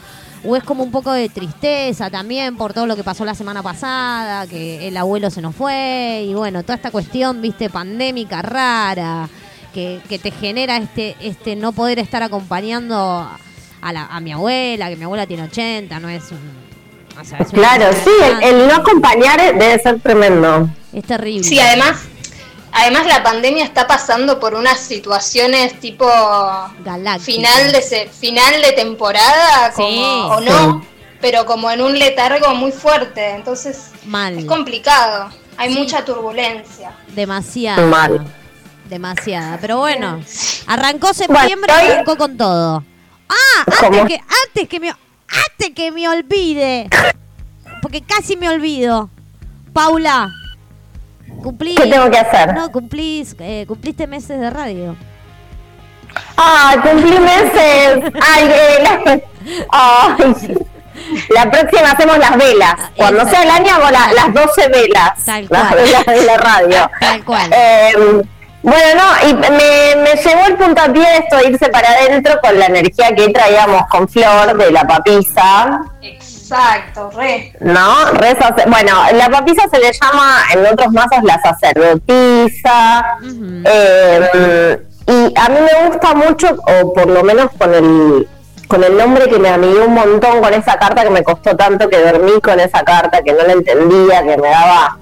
o 0.45 0.57
es 0.57 0.65
como 0.65 0.83
un 0.83 0.91
poco 0.91 1.13
de 1.13 1.29
tristeza 1.29 2.11
también 2.11 2.57
por 2.57 2.73
todo 2.73 2.89
lo 2.89 2.97
que 2.97 3.05
pasó 3.05 3.25
la 3.25 3.37
semana 3.37 3.63
pasada, 3.63 4.49
que 4.49 4.89
el 4.89 4.97
abuelo 4.97 5.31
se 5.31 5.41
nos 5.41 5.55
fue 5.55 6.25
y 6.27 6.35
bueno, 6.35 6.63
toda 6.65 6.75
esta 6.75 6.91
cuestión, 6.91 7.41
viste, 7.41 7.71
pandémica 7.71 8.43
rara, 8.43 9.29
que, 9.73 10.01
que 10.09 10.19
te 10.19 10.33
genera 10.33 10.79
este 10.79 11.15
este 11.21 11.55
no 11.55 11.71
poder 11.71 12.01
estar 12.01 12.25
acompañando 12.25 12.97
a, 13.81 13.93
la, 13.93 14.07
a 14.07 14.19
mi 14.19 14.33
abuela, 14.33 14.89
que 14.89 14.97
mi 14.97 15.05
abuela 15.05 15.29
tiene 15.29 15.45
80, 15.45 16.01
no 16.01 16.09
es 16.09 16.25
un... 16.33 16.62
o 17.23 17.25
sea, 17.25 17.39
Claro, 17.47 17.87
sí, 17.93 18.11
el, 18.43 18.67
no 18.69 18.75
acompañar 18.75 19.41
debe 19.41 19.79
ser 19.79 20.01
tremendo. 20.01 20.69
Es 20.93 21.05
terrible. 21.05 21.45
Sí, 21.45 21.59
además, 21.59 22.01
además 22.73 23.07
la 23.07 23.23
pandemia 23.23 23.65
está 23.65 23.87
pasando 23.87 24.39
por 24.41 24.55
unas 24.55 24.79
situaciones 24.81 25.79
tipo 25.81 26.07
Galáctica. 26.85 27.25
final 27.25 27.73
de 27.73 27.83
se- 27.83 28.09
final 28.09 28.61
de 28.63 28.73
temporada, 28.73 29.73
como, 29.75 29.89
Sí. 29.89 30.03
o 30.05 30.41
no, 30.41 30.85
pero 31.21 31.47
como 31.47 31.71
en 31.71 31.81
un 31.81 31.99
letargo 31.99 32.55
muy 32.55 32.73
fuerte, 32.73 33.31
entonces 33.31 33.91
Mal. 34.05 34.39
es 34.39 34.45
complicado. 34.45 35.31
Hay 35.57 35.73
Sí. 35.73 35.79
mucha 35.79 36.05
turbulencia. 36.05 36.93
Demasiada. 37.09 37.87
Mal. 37.87 38.27
Demasiada. 38.89 39.59
Pero 39.61 39.79
bueno, 39.79 40.21
arrancó 40.67 41.15
septiembre 41.15 41.73
Bueno, 41.73 41.89
y 41.89 41.93
arrancó 41.93 42.17
con 42.17 42.37
todo. 42.37 42.85
Ah, 43.29 43.61
antes 43.67 43.79
¿Cómo? 43.81 44.07
que, 44.07 44.21
antes 44.47 44.69
que 44.69 44.81
me 44.81 44.93
antes 45.51 45.71
que 45.75 45.91
me 45.93 46.09
olvide. 46.09 46.89
Porque 47.81 48.03
casi 48.03 48.37
me 48.37 48.49
olvido. 48.49 49.11
Paula, 49.73 50.31
cumplí. 51.43 51.75
¿Qué 51.75 51.87
tengo 51.87 52.11
que 52.11 52.19
hacer? 52.19 52.55
No, 52.55 52.71
cumplís, 52.71 53.35
eh, 53.41 53.65
cumpliste 53.67 54.07
meses 54.07 54.39
de 54.39 54.51
radio. 54.51 54.97
¡Ay, 56.37 56.79
cumplí 56.79 57.19
meses! 57.19 58.13
¡Ay, 58.23 58.45
eh, 58.51 58.79
la, 58.83 59.21
ay. 59.71 60.55
la 61.31 61.51
próxima 61.51 61.91
hacemos 61.93 62.19
las 62.19 62.37
velas. 62.37 62.75
Cuando 62.97 63.27
sea 63.29 63.43
el 63.45 63.51
año 63.51 63.75
hago 63.75 63.91
la- 63.91 64.13
las 64.13 64.35
12 64.35 64.69
velas. 64.69 65.25
Tal 65.25 65.47
las 65.51 65.69
cual. 65.73 65.75
velas 65.83 66.07
de 66.07 66.23
la 66.25 66.37
radio. 66.37 66.91
Tal 67.01 67.25
cual. 67.25 67.51
Eh, 67.55 67.93
bueno, 68.63 69.03
no, 69.03 69.29
y 69.29 69.35
me, 69.35 70.03
me 70.03 70.15
llevó 70.23 70.47
el 70.47 70.57
puntapié 70.57 71.03
de 71.03 71.17
esto 71.19 71.37
de 71.37 71.49
irse 71.49 71.69
para 71.69 71.89
adentro 71.91 72.41
con 72.41 72.59
la 72.59 72.67
energía 72.67 73.15
que 73.15 73.29
traíamos 73.31 73.87
con 73.89 74.09
Flor 74.09 74.57
de 74.57 74.71
la 74.71 74.85
papisa. 74.85 75.81
Exacto, 76.01 77.11
re. 77.17 77.53
¿no? 77.61 78.05
Re 78.13 78.37
bueno, 78.69 79.05
la 79.15 79.29
papisa 79.31 79.63
se 79.71 79.79
le 79.79 79.93
llama 79.93 80.43
en 80.53 80.67
otros 80.67 80.93
mazos 80.93 81.23
la 81.25 81.41
sacerdotisa. 81.41 83.19
Eh, 83.65 84.79
y 85.07 85.39
a 85.39 85.49
mí 85.49 85.59
me 85.61 85.89
gusta 85.89 86.15
mucho, 86.15 86.57
o 86.67 86.93
por 86.93 87.09
lo 87.09 87.23
menos 87.25 87.51
con 87.59 87.75
el 87.75 88.29
con 88.69 88.83
el 88.83 88.97
nombre 88.97 89.29
que 89.29 89.39
me 89.39 89.51
amigué 89.51 89.81
un 89.81 89.93
montón 89.93 90.41
con 90.41 90.55
esa 90.55 90.79
carta 90.79 91.03
que 91.03 91.11
me 91.11 91.23
costó 91.23 91.55
tanto 91.55 91.91
que 91.91 91.99
dormí 91.99 92.41
con 92.41 92.59
esa 92.59 92.83
carta, 92.83 93.23
que 93.23 93.35
no 93.35 93.43
la 93.43 93.53
entendía, 93.53 94.23
que 94.23 94.39
me 94.39 94.49
daba 94.49 94.97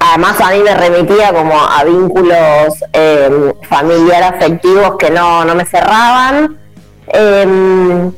además 0.00 0.40
a 0.40 0.50
mí 0.50 0.58
me 0.62 0.74
remitía 0.74 1.32
como 1.32 1.54
a 1.60 1.84
vínculos 1.84 2.74
eh, 2.92 3.52
familiar 3.68 4.34
afectivos 4.34 4.96
que 4.98 5.10
no, 5.10 5.44
no 5.44 5.54
me 5.54 5.64
cerraban. 5.64 6.58
Eh, 7.08 8.10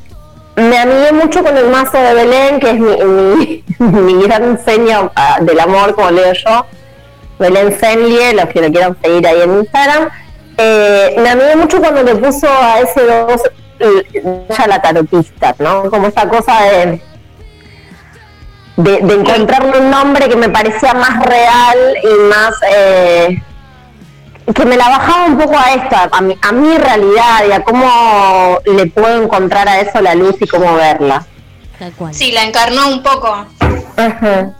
me 0.56 0.78
amigué 0.78 1.12
mucho 1.12 1.42
con 1.42 1.56
el 1.56 1.68
mazo 1.68 1.96
de 1.98 2.14
Belén, 2.14 2.60
que 2.60 2.70
es 2.70 2.78
mi, 2.78 3.64
mi, 3.78 4.22
gran 4.26 4.62
seño 4.64 5.10
ah, 5.14 5.38
del 5.40 5.58
amor, 5.58 5.94
como 5.94 6.10
leo 6.10 6.32
yo. 6.32 6.66
Belén 7.38 7.78
Senlie, 7.78 8.34
los 8.34 8.46
que 8.46 8.60
lo 8.60 8.70
quieran 8.70 8.96
seguir 9.02 9.26
ahí 9.26 9.40
en 9.40 9.58
Instagram. 9.60 10.08
Eh, 10.58 11.14
me 11.18 11.30
amigué 11.30 11.56
mucho 11.56 11.80
cuando 11.80 12.02
le 12.02 12.14
puso 12.16 12.46
a 12.46 12.80
ese 12.80 13.06
dos 13.06 13.40
eh, 13.78 14.46
ya 14.50 14.66
la 14.66 14.82
tarotista, 14.82 15.54
¿no? 15.58 15.88
Como 15.90 16.08
esa 16.08 16.28
cosa 16.28 16.60
de, 16.64 17.00
de, 18.82 18.98
de 19.02 19.14
encontrarme 19.14 19.78
un 19.78 19.90
nombre 19.90 20.28
que 20.28 20.36
me 20.36 20.48
parecía 20.48 20.94
más 20.94 21.24
real 21.24 21.78
y 22.02 22.28
más... 22.28 22.54
eh, 22.68 23.42
que 24.54 24.64
me 24.64 24.76
la 24.76 24.88
bajaba 24.88 25.26
un 25.26 25.38
poco 25.38 25.56
a 25.56 25.74
esto, 25.74 25.96
a 26.10 26.20
mi, 26.20 26.36
a 26.42 26.50
mi 26.50 26.76
realidad 26.76 27.44
y 27.48 27.52
a 27.52 27.62
cómo 27.62 28.58
le 28.66 28.86
puedo 28.86 29.22
encontrar 29.22 29.68
a 29.68 29.78
eso 29.80 30.00
la 30.00 30.16
luz 30.16 30.34
y 30.40 30.46
cómo 30.48 30.74
verla. 30.74 31.24
Sí, 32.10 32.32
la 32.32 32.42
encarnó 32.42 32.88
un 32.88 33.00
poco. 33.02 33.46
Ajá. 33.96 34.50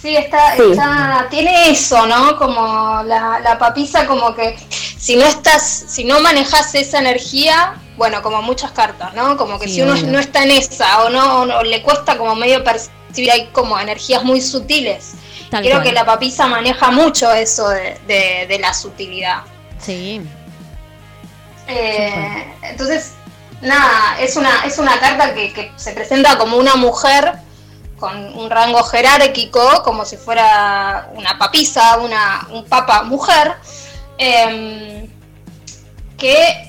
Sí, 0.00 0.14
está, 0.16 0.54
Sí. 0.54 0.62
está, 0.70 1.26
tiene 1.30 1.70
eso, 1.70 2.06
¿no? 2.06 2.36
Como 2.38 3.02
la, 3.04 3.40
la 3.40 3.58
papisa, 3.58 4.06
como 4.06 4.34
que 4.36 4.56
si 4.70 5.16
no 5.16 5.24
estás, 5.24 5.64
si 5.88 6.04
no 6.04 6.20
manejas 6.20 6.72
esa 6.76 7.00
energía, 7.00 7.74
bueno, 7.96 8.22
como 8.22 8.40
muchas 8.40 8.70
cartas, 8.70 9.14
¿no? 9.14 9.36
Como 9.36 9.58
que 9.58 9.66
Sí, 9.66 9.74
si 9.74 9.82
uno 9.82 9.94
no 10.06 10.20
está 10.20 10.44
en 10.44 10.52
esa 10.52 11.02
o 11.02 11.10
no, 11.10 11.40
o 11.40 11.46
no- 11.46 11.62
le 11.64 11.82
cuesta 11.82 12.16
como 12.16 12.36
medio 12.36 12.62
percibir, 12.62 12.96
hay 13.16 13.46
como 13.52 13.78
energías 13.78 14.22
muy 14.24 14.40
sutiles. 14.40 15.12
Tal 15.50 15.62
Creo 15.62 15.76
cual. 15.76 15.84
que 15.84 15.92
la 15.92 16.04
papisa 16.04 16.46
maneja 16.46 16.90
mucho 16.90 17.32
eso 17.32 17.68
de, 17.70 17.98
de- 18.06 18.46
de 18.48 18.58
la 18.58 18.74
sutilidad. 18.74 19.42
Sí. 19.80 20.20
Eh, 21.66 22.54
entonces, 22.62 23.12
nada, 23.60 24.18
es 24.20 24.36
una, 24.36 24.64
es 24.64 24.78
una 24.78 24.98
carta 25.00 25.34
que, 25.34 25.52
que 25.52 25.72
se 25.76 25.92
presenta 25.92 26.38
como 26.38 26.56
una 26.56 26.76
mujer 26.76 27.34
con 27.98 28.16
un 28.38 28.48
rango 28.48 28.82
jerárquico, 28.84 29.82
como 29.82 30.04
si 30.04 30.16
fuera 30.16 31.10
una 31.14 31.36
papisa, 31.38 31.98
una, 31.98 32.46
un 32.50 32.64
papa 32.64 33.02
mujer, 33.02 33.54
em, 34.18 35.08
que 36.16 36.67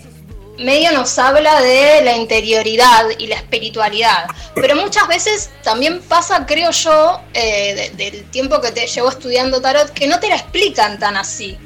medio 0.60 0.92
nos 0.92 1.18
habla 1.20 1.62
de 1.62 2.02
la 2.04 2.16
interioridad 2.16 3.06
y 3.18 3.28
la 3.28 3.36
espiritualidad. 3.36 4.26
Pero 4.56 4.76
muchas 4.76 5.08
veces 5.08 5.50
también 5.64 6.02
pasa, 6.02 6.46
creo 6.46 6.72
yo, 6.72 7.22
eh, 7.34 7.92
de- 7.96 8.06
del 8.12 8.24
tiempo 8.32 8.60
que 8.62 8.72
te 8.72 8.86
llevo 8.88 9.10
estudiando 9.10 9.62
tarot, 9.62 9.92
que 9.92 10.08
no 10.08 10.20
te 10.20 10.30
la 10.30 10.36
explican 10.36 11.00
tan 11.00 11.18
así. 11.18 11.58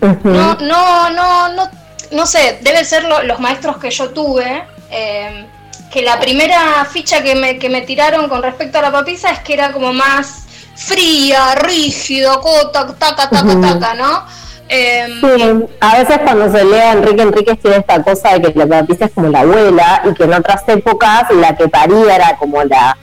No, 0.00 0.54
no, 0.60 1.10
no, 1.10 1.48
no, 1.48 1.70
no 2.12 2.26
sé, 2.26 2.58
deben 2.62 2.84
ser 2.84 3.04
lo- 3.04 3.22
los 3.24 3.40
maestros 3.40 3.78
que 3.78 3.90
yo 3.90 4.10
tuve, 4.10 4.64
eh, 4.90 5.46
que 5.90 6.02
la 6.02 6.20
primera 6.20 6.84
ficha 6.84 7.22
que 7.22 7.34
me, 7.34 7.58
que 7.58 7.68
me 7.68 7.80
tiraron 7.82 8.28
con 8.28 8.42
respecto 8.42 8.78
a 8.78 8.82
la 8.82 8.92
papisa 8.92 9.30
es 9.30 9.40
que 9.40 9.54
era 9.54 9.72
como 9.72 9.92
más 9.92 10.42
fría, 10.76 11.54
rígido, 11.56 12.40
cota, 12.40 12.86
taca, 12.98 13.28
taca, 13.28 13.42
Ujú. 13.44 13.60
taca, 13.60 13.94
¿no? 13.94 14.24
Eh, 14.68 15.06
Sí, 15.20 15.64
a 15.80 15.98
veces 15.98 16.18
cuando 16.18 16.50
se 16.50 16.64
lee 16.64 16.74
a 16.74 16.92
Enrique 16.92 17.22
Enríquez 17.22 17.58
tiene 17.60 17.76
esta 17.78 18.02
cosa 18.02 18.38
de 18.38 18.52
que 18.52 18.58
la 18.58 18.66
papisa 18.66 19.06
es 19.06 19.12
como 19.12 19.28
la 19.28 19.40
abuela 19.40 20.02
y 20.04 20.14
que 20.14 20.24
en 20.24 20.34
otras 20.34 20.62
épocas 20.68 21.24
la 21.30 21.56
que 21.56 21.68
paría 21.68 22.16
era 22.16 22.36
como 22.36 22.62
la, 22.64 22.96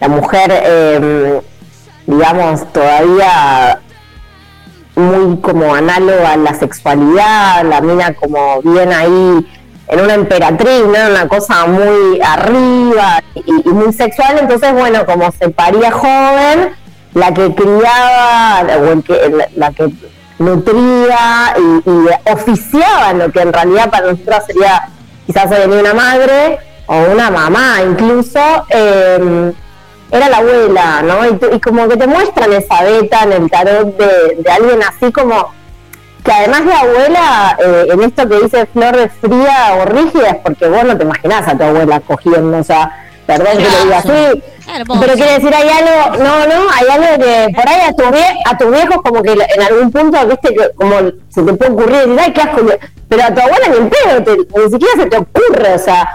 la 0.00 0.08
mujer, 0.08 0.50
eh, 0.52 1.40
digamos, 2.06 2.72
todavía 2.72 3.80
muy 4.94 5.36
como 5.38 5.74
análoga 5.74 6.32
a 6.32 6.36
la 6.36 6.54
sexualidad, 6.54 7.64
la 7.64 7.80
mina 7.80 8.14
como 8.14 8.60
bien 8.62 8.92
ahí 8.92 9.46
en 9.88 10.00
una 10.00 10.14
emperatriz, 10.14 10.82
¿no? 10.84 11.10
Una 11.10 11.28
cosa 11.28 11.66
muy 11.66 12.20
arriba 12.20 13.22
y, 13.34 13.68
y 13.68 13.72
muy 13.72 13.92
sexual, 13.92 14.38
entonces 14.40 14.72
bueno, 14.72 15.04
como 15.06 15.32
se 15.32 15.48
paría 15.50 15.90
joven, 15.90 16.70
la 17.14 17.32
que 17.32 17.54
criaba, 17.54 18.66
o 18.80 18.92
el 18.92 19.02
que, 19.02 19.28
la, 19.30 19.48
la 19.56 19.72
que 19.72 19.90
nutría 20.38 21.56
y, 21.56 22.30
oficiaba 22.30 23.12
lo 23.12 23.30
que 23.30 23.40
en 23.40 23.52
realidad 23.52 23.90
para 23.90 24.12
nosotros 24.12 24.44
sería 24.46 24.88
quizás 25.26 25.50
hoy 25.50 25.62
en 25.62 25.70
día 25.70 25.80
una 25.80 25.94
madre 25.94 26.58
o 26.86 26.96
una 27.12 27.30
mamá 27.30 27.82
incluso, 27.82 28.40
eh, 28.70 29.52
era 30.10 30.28
la 30.28 30.38
abuela, 30.38 31.02
¿no? 31.02 31.26
Y, 31.26 31.56
y 31.56 31.60
como 31.60 31.86
que 31.88 31.96
te 31.96 32.06
muestran 32.06 32.52
esa 32.52 32.82
beta 32.82 33.24
en 33.24 33.32
el 33.32 33.50
tarot 33.50 33.96
de, 33.96 34.50
alguien 34.50 34.80
así 34.82 35.12
como 35.12 35.52
que 36.24 36.32
además 36.32 36.64
de 36.64 36.72
abuela, 36.72 37.58
eh, 37.58 37.86
en 37.90 38.02
esto 38.02 38.28
que 38.28 38.40
dice 38.40 38.66
Flor 38.66 38.96
de 38.96 39.08
fría 39.08 39.76
o 39.78 39.84
rígida, 39.84 40.38
porque 40.42 40.68
vos 40.68 40.84
no 40.84 40.96
te 40.96 41.04
imaginás 41.04 41.46
a 41.46 41.56
tu 41.56 41.64
abuela 41.64 42.00
cogiendo, 42.00 42.58
o 42.58 42.64
sea, 42.64 43.07
perdón 43.28 43.58
que 43.58 43.64
lo 43.64 43.84
diga 43.84 43.98
así, 43.98 44.42
Hermoso. 44.74 45.00
Pero 45.00 45.14
quiere 45.14 45.32
decir, 45.34 45.54
hay 45.54 45.68
algo, 45.68 46.16
no, 46.24 46.46
no, 46.46 46.70
hay 46.70 46.86
algo 46.90 47.24
que 47.24 47.52
por 47.54 47.68
ahí 47.68 47.80
a 47.88 47.92
tus 47.94 48.06
vie- 48.06 48.38
a 48.44 48.58
tus 48.58 48.70
viejos 48.70 48.96
como 49.02 49.22
que 49.22 49.32
en 49.32 49.62
algún 49.62 49.90
punto, 49.92 50.26
viste, 50.26 50.54
que 50.54 50.70
como 50.76 50.94
se 51.28 51.42
te 51.42 51.52
puede 51.54 51.70
ocurrir, 51.72 51.96
decir, 52.06 52.20
ay, 52.20 52.32
qué 52.32 52.40
asco, 52.42 52.66
pero 53.08 53.22
a 53.24 53.34
tu 53.34 53.40
abuela 53.40 53.68
ni 53.70 53.76
en 53.78 53.88
pedo, 53.90 54.22
te- 54.24 54.58
ni 54.60 54.70
siquiera 54.70 54.94
se 55.02 55.06
te 55.06 55.16
ocurre, 55.16 55.74
o 55.74 55.78
sea, 55.78 56.08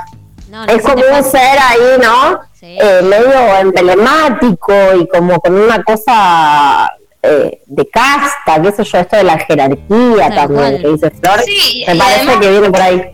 No, 0.50 0.66
no 0.66 0.72
es 0.74 0.82
se 0.84 0.90
como 0.92 1.04
un 1.04 1.10
pasa. 1.12 1.30
ser 1.32 1.58
ahí, 1.60 2.00
¿no? 2.02 2.40
Sí. 2.54 2.78
Eh, 2.80 3.02
medio 3.04 3.58
emblemático 3.60 4.74
y 5.00 5.08
como 5.08 5.40
con 5.40 5.56
una 5.56 5.84
cosa 5.84 6.92
eh, 7.26 7.62
de 7.66 7.90
casta, 7.90 8.62
qué 8.62 8.72
sé 8.74 8.84
yo, 8.84 8.98
esto 9.00 9.16
de 9.16 9.24
la 9.24 9.38
jerarquía 9.40 10.28
Tal 10.28 10.36
también, 10.36 10.48
cual. 10.72 10.82
que 10.82 10.88
dice 10.90 11.10
Flor, 11.12 11.40
Sí, 11.46 11.84
me 11.88 11.96
parece 11.96 12.18
además- 12.20 12.38
que 12.42 12.50
viene 12.52 12.70
por 12.70 12.82
ahí. 12.82 13.13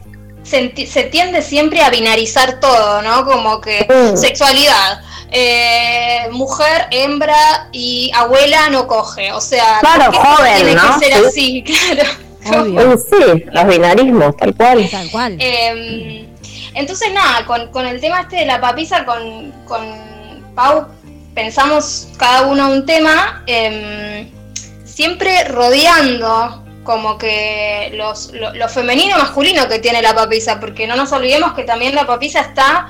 Se, 0.50 1.04
tiende 1.04 1.42
siempre 1.42 1.82
a 1.82 1.90
binarizar 1.90 2.60
todo, 2.60 3.02
¿no? 3.02 3.26
Como 3.26 3.62
que 3.62 3.86
Mm. 3.90 4.18
sexualidad, 4.18 5.02
eh, 5.32 6.28
mujer, 6.32 6.88
hembra 6.92 7.70
y 7.72 8.12
abuela 8.16 8.70
no 8.70 8.88
coge. 8.88 9.32
O 9.32 9.42
sea, 9.42 9.80
Claro, 9.82 10.06
¿por 10.06 10.14
qué 10.14 10.18
todo 10.20 10.36
joven, 10.38 10.56
tiene 10.56 10.76
¿no? 10.76 11.00
que 11.00 11.06
ser 11.06 11.14
Sí. 11.14 11.26
así, 11.28 11.64
claro. 12.46 12.64
Obvio. 12.64 12.98
Sí, 12.98 13.44
los 13.52 13.68
binarismos, 13.68 14.38
tal 14.38 14.56
cual. 14.56 14.90
Tal 14.90 15.12
cual. 15.12 15.36
Eh, 15.40 16.26
entonces, 16.74 17.12
nada, 17.14 17.46
con, 17.46 17.68
con 17.72 17.86
el 17.86 18.00
tema 18.00 18.22
este 18.22 18.38
de 18.38 18.46
la 18.46 18.60
papisa, 18.62 19.06
con, 19.06 19.52
con 19.68 19.82
Pau 20.56 20.88
pensamos 21.36 22.08
cada 22.18 22.44
uno 22.48 22.70
un 22.70 22.86
tema, 22.86 23.44
eh, 23.48 24.30
siempre 24.84 25.44
rodeando 25.46 26.64
como 26.90 27.20
que 27.20 27.92
los, 27.94 28.32
lo, 28.34 28.52
lo 28.56 28.68
femenino 28.68 29.16
y 29.16 29.22
masculino 29.22 29.68
que 29.68 29.78
tiene 29.78 30.02
la 30.02 30.16
papisa, 30.16 30.60
porque 30.60 30.88
no 30.88 30.96
nos 30.96 31.12
olvidemos 31.12 31.54
que 31.54 31.64
también 31.64 31.94
la 31.94 32.08
papisa 32.08 32.40
está 32.42 32.88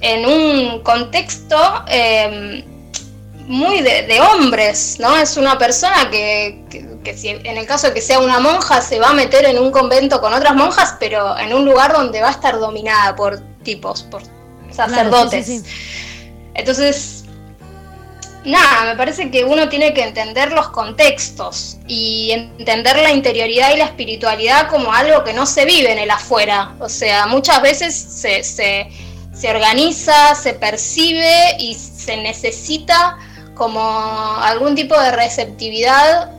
en 0.00 0.26
un 0.26 0.80
contexto 0.82 1.56
eh, 1.86 2.64
muy 3.46 3.82
de, 3.82 4.02
de 4.02 4.20
hombres, 4.20 4.96
¿no? 4.98 5.16
Es 5.16 5.36
una 5.36 5.56
persona 5.58 6.10
que, 6.10 6.64
que- 6.68 6.96
que 7.04 7.16
si 7.16 7.28
en 7.28 7.56
el 7.56 7.66
caso 7.66 7.86
de 7.86 7.94
que 7.94 8.00
sea 8.00 8.18
una 8.18 8.40
monja 8.40 8.80
se 8.80 8.98
va 8.98 9.10
a 9.10 9.12
meter 9.12 9.44
en 9.44 9.60
un 9.60 9.70
convento 9.70 10.20
con 10.20 10.34
otras 10.34 10.56
monjas, 10.56 10.96
pero 10.98 11.38
en 11.38 11.54
un 11.54 11.64
lugar 11.64 11.92
donde 11.92 12.20
va 12.20 12.28
a 12.30 12.32
estar 12.32 12.58
dominada 12.58 13.14
por 13.14 13.38
tipos, 13.62 14.02
por 14.02 14.22
sacerdotes. 14.72 15.46
sí, 15.46 15.60
sí, 15.60 15.64
Entonces, 16.54 17.15
nada, 18.46 18.84
me 18.84 18.96
parece 18.96 19.30
que 19.30 19.44
uno 19.44 19.68
tiene 19.68 19.92
que 19.92 20.02
entender 20.02 20.52
los 20.52 20.68
contextos 20.68 21.78
y 21.86 22.30
entender 22.30 22.96
la 22.96 23.12
interioridad 23.12 23.74
y 23.74 23.78
la 23.78 23.84
espiritualidad 23.84 24.68
como 24.68 24.92
algo 24.92 25.24
que 25.24 25.32
no 25.32 25.46
se 25.46 25.64
vive 25.64 25.92
en 25.92 25.98
el 25.98 26.10
afuera. 26.10 26.74
O 26.80 26.88
sea, 26.88 27.26
muchas 27.26 27.60
veces 27.60 27.94
se, 27.94 28.42
se, 28.42 28.88
se 29.34 29.50
organiza, 29.50 30.34
se 30.34 30.54
percibe 30.54 31.56
y 31.58 31.74
se 31.74 32.16
necesita 32.16 33.18
como 33.54 33.80
algún 34.40 34.74
tipo 34.74 34.98
de 35.00 35.12
receptividad 35.12 36.32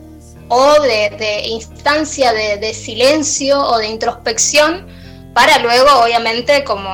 o 0.50 0.82
de, 0.82 1.42
instancia 1.48 2.32
de, 2.32 2.74
silencio 2.74 3.60
o 3.60 3.78
de 3.80 3.88
introspección 3.88 4.88
para 5.34 5.60
luego, 5.60 5.90
obviamente, 6.04 6.64
como 6.64 6.90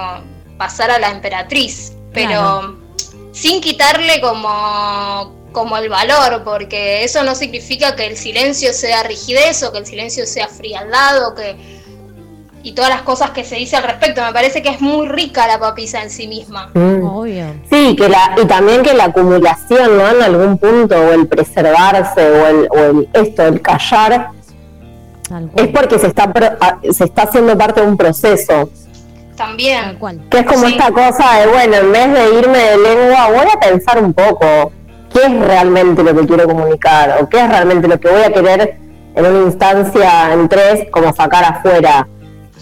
pasar 0.58 0.92
a 0.92 1.00
la 1.00 1.12
emperatriz. 1.12 1.94
Pero. 2.14 2.83
Sin 3.34 3.60
quitarle 3.60 4.22
como, 4.22 5.34
como 5.52 5.78
el 5.78 5.90
valor, 5.90 6.44
porque 6.46 7.04
eso 7.04 7.24
no 7.24 7.36
significa 7.36 7.96
que 7.98 8.08
el 8.08 8.16
silencio 8.16 8.72
sea 8.72 9.04
rigidez 9.04 9.62
o 9.64 9.74
que 9.74 9.80
el 9.80 9.86
silencio 9.86 10.26
sea 10.26 10.48
frialdad 10.48 11.28
o 11.28 11.36
que 11.36 11.84
y 12.66 12.72
todas 12.72 12.90
las 12.90 13.02
cosas 13.02 13.32
que 13.32 13.44
se 13.44 13.56
dice 13.56 13.76
al 13.76 13.84
respecto. 13.84 14.22
Me 14.24 14.32
parece 14.32 14.62
que 14.62 14.70
es 14.70 14.80
muy 14.80 15.08
rica 15.10 15.46
la 15.46 15.60
papisa 15.60 16.02
en 16.02 16.10
sí 16.10 16.30
misma. 16.30 16.70
Mm. 16.74 17.04
Obvio. 17.04 17.46
Sí, 17.70 17.94
que 17.98 18.08
la, 18.08 18.36
y 18.42 18.46
también 18.46 18.82
que 18.84 18.94
la 18.94 19.06
acumulación, 19.06 19.98
¿no? 19.98 20.10
En 20.10 20.22
algún 20.22 20.58
punto, 20.58 20.96
o 20.96 21.12
el 21.12 21.28
preservarse, 21.28 22.22
o 22.22 22.48
el, 22.48 22.68
o 22.72 22.78
el 22.78 23.10
esto, 23.12 23.44
el 23.44 23.62
callar, 23.62 24.30
es 25.56 25.68
porque 25.70 26.00
se 26.00 26.08
está, 26.08 26.32
se 26.92 27.04
está 27.04 27.24
haciendo 27.24 27.58
parte 27.58 27.82
de 27.82 27.88
un 27.88 27.98
proceso. 27.98 28.70
Tal 29.36 29.48
También. 29.48 29.96
cual. 30.00 30.22
Que 30.30 30.40
es 30.40 30.46
como 30.46 30.66
Sí. 30.68 30.74
esta 30.78 30.92
cosa 30.92 31.40
de, 31.40 31.48
bueno, 31.48 31.76
en 31.78 31.92
vez 31.92 32.14
de 32.14 32.40
irme 32.40 32.58
de 32.58 32.78
lengua, 32.78 33.28
voy 33.30 33.48
a 33.54 33.60
pensar 33.60 34.04
un 34.04 34.14
poco 34.14 34.72
qué 35.14 35.20
es 35.26 35.40
realmente 35.48 36.04
lo 36.04 36.16
que 36.16 36.26
quiero 36.28 36.46
comunicar, 36.48 37.18
o 37.22 37.30
qué 37.30 37.40
es 37.40 37.50
realmente 37.50 37.88
lo 37.88 38.00
que 38.00 38.10
voy 38.10 38.22
a 38.24 38.32
querer 38.34 38.78
en 39.16 39.26
una 39.26 39.46
instancia 39.46 40.34
en 40.34 40.48
tres, 40.50 40.88
como 40.92 41.14
sacar 41.14 41.44
afuera. 41.46 42.08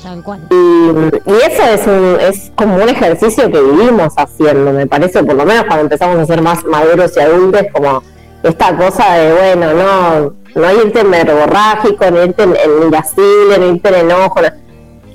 Tal 0.03 0.23
cual. 0.23 0.39
Y, 0.49 1.29
y 1.29 1.33
eso 1.47 1.63
es, 1.63 1.85
un, 1.87 2.17
es 2.19 2.51
como 2.55 2.75
un 2.75 2.89
ejercicio 2.89 3.51
que 3.51 3.61
vivimos 3.61 4.13
haciendo, 4.17 4.71
me 4.71 4.87
parece, 4.87 5.23
por 5.23 5.35
lo 5.35 5.45
menos 5.45 5.65
cuando 5.65 5.83
empezamos 5.83 6.17
a 6.19 6.25
ser 6.25 6.41
más 6.41 6.63
maduros 6.65 7.11
y 7.15 7.19
adultos, 7.19 7.61
como 7.71 8.01
esta 8.43 8.75
cosa 8.75 9.13
de, 9.13 9.31
bueno, 9.31 9.73
no, 9.73 10.33
no 10.55 10.71
irte 10.83 11.01
en 11.01 11.11
verborrágico, 11.11 12.09
no 12.09 12.23
irte 12.23 12.43
en, 12.43 12.55
en 12.55 12.87
irascible, 12.87 13.57
no 13.59 13.65
irte 13.75 13.89
en 13.89 14.09
enojo, 14.09 14.41
no- 14.41 14.49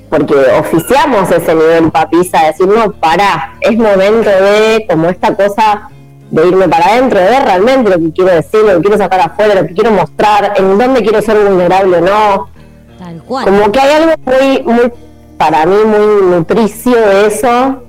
porque 0.09 0.35
oficiamos 0.59 1.29
ese 1.31 1.53
nivel 1.53 1.91
papisa, 1.91 2.39
de 2.41 2.47
decir, 2.47 2.67
no, 2.67 2.91
pará, 2.93 3.53
es 3.61 3.77
momento 3.77 4.29
de, 4.29 4.85
como 4.89 5.09
esta 5.09 5.35
cosa 5.35 5.89
de 6.31 6.47
irme 6.47 6.67
para 6.69 6.87
adentro, 6.87 7.19
de 7.19 7.25
ver 7.25 7.43
realmente 7.43 7.89
lo 7.89 7.97
que 7.99 8.11
quiero 8.11 8.31
decir, 8.31 8.61
lo 8.61 8.75
que 8.75 8.81
quiero 8.81 8.97
sacar 8.97 9.19
afuera, 9.21 9.55
lo 9.61 9.67
que 9.67 9.73
quiero 9.73 9.91
mostrar, 9.91 10.53
en 10.57 10.77
dónde 10.77 11.01
quiero 11.01 11.21
ser 11.21 11.37
vulnerable 11.43 11.97
o 11.97 12.01
no. 12.01 12.49
Tal 12.99 13.21
cual. 13.23 13.45
Como 13.45 13.71
que 13.71 13.79
hay 13.79 13.95
algo 13.95 14.13
muy, 14.25 14.63
muy, 14.63 14.91
para 15.37 15.65
mí, 15.65 15.75
muy 15.85 16.25
nutricio 16.37 16.95
de 16.95 17.27
eso, 17.27 17.83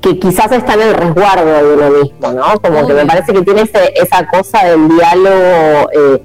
que 0.00 0.18
quizás 0.18 0.50
está 0.52 0.74
en 0.74 0.82
el 0.82 0.94
resguardo 0.94 1.46
de 1.46 1.74
uno 1.74 1.90
mismo, 1.90 2.32
¿no? 2.32 2.60
Como 2.60 2.86
que 2.86 2.92
me 2.94 3.06
parece 3.06 3.32
que 3.32 3.42
tiene 3.42 3.62
ese- 3.62 3.92
esa 3.94 4.26
cosa 4.26 4.64
del 4.64 4.88
diálogo 4.88 5.88
eh, 5.94 6.22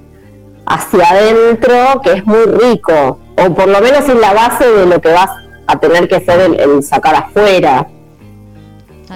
hacia 0.66 1.10
adentro 1.12 2.02
que 2.04 2.14
es 2.14 2.26
muy 2.26 2.46
rico, 2.46 3.20
o 3.38 3.54
por 3.54 3.68
lo 3.68 3.80
menos 3.82 4.08
es 4.10 4.16
la 4.16 4.34
base 4.34 4.68
de 4.68 4.86
lo 4.86 5.00
que 5.02 5.10
vas 5.10 5.30
a 5.68 5.80
tener 5.80 6.08
que 6.08 6.20
ser 6.22 6.40
el, 6.40 6.60
el 6.60 6.84
sacar 6.84 7.16
afuera, 7.16 7.88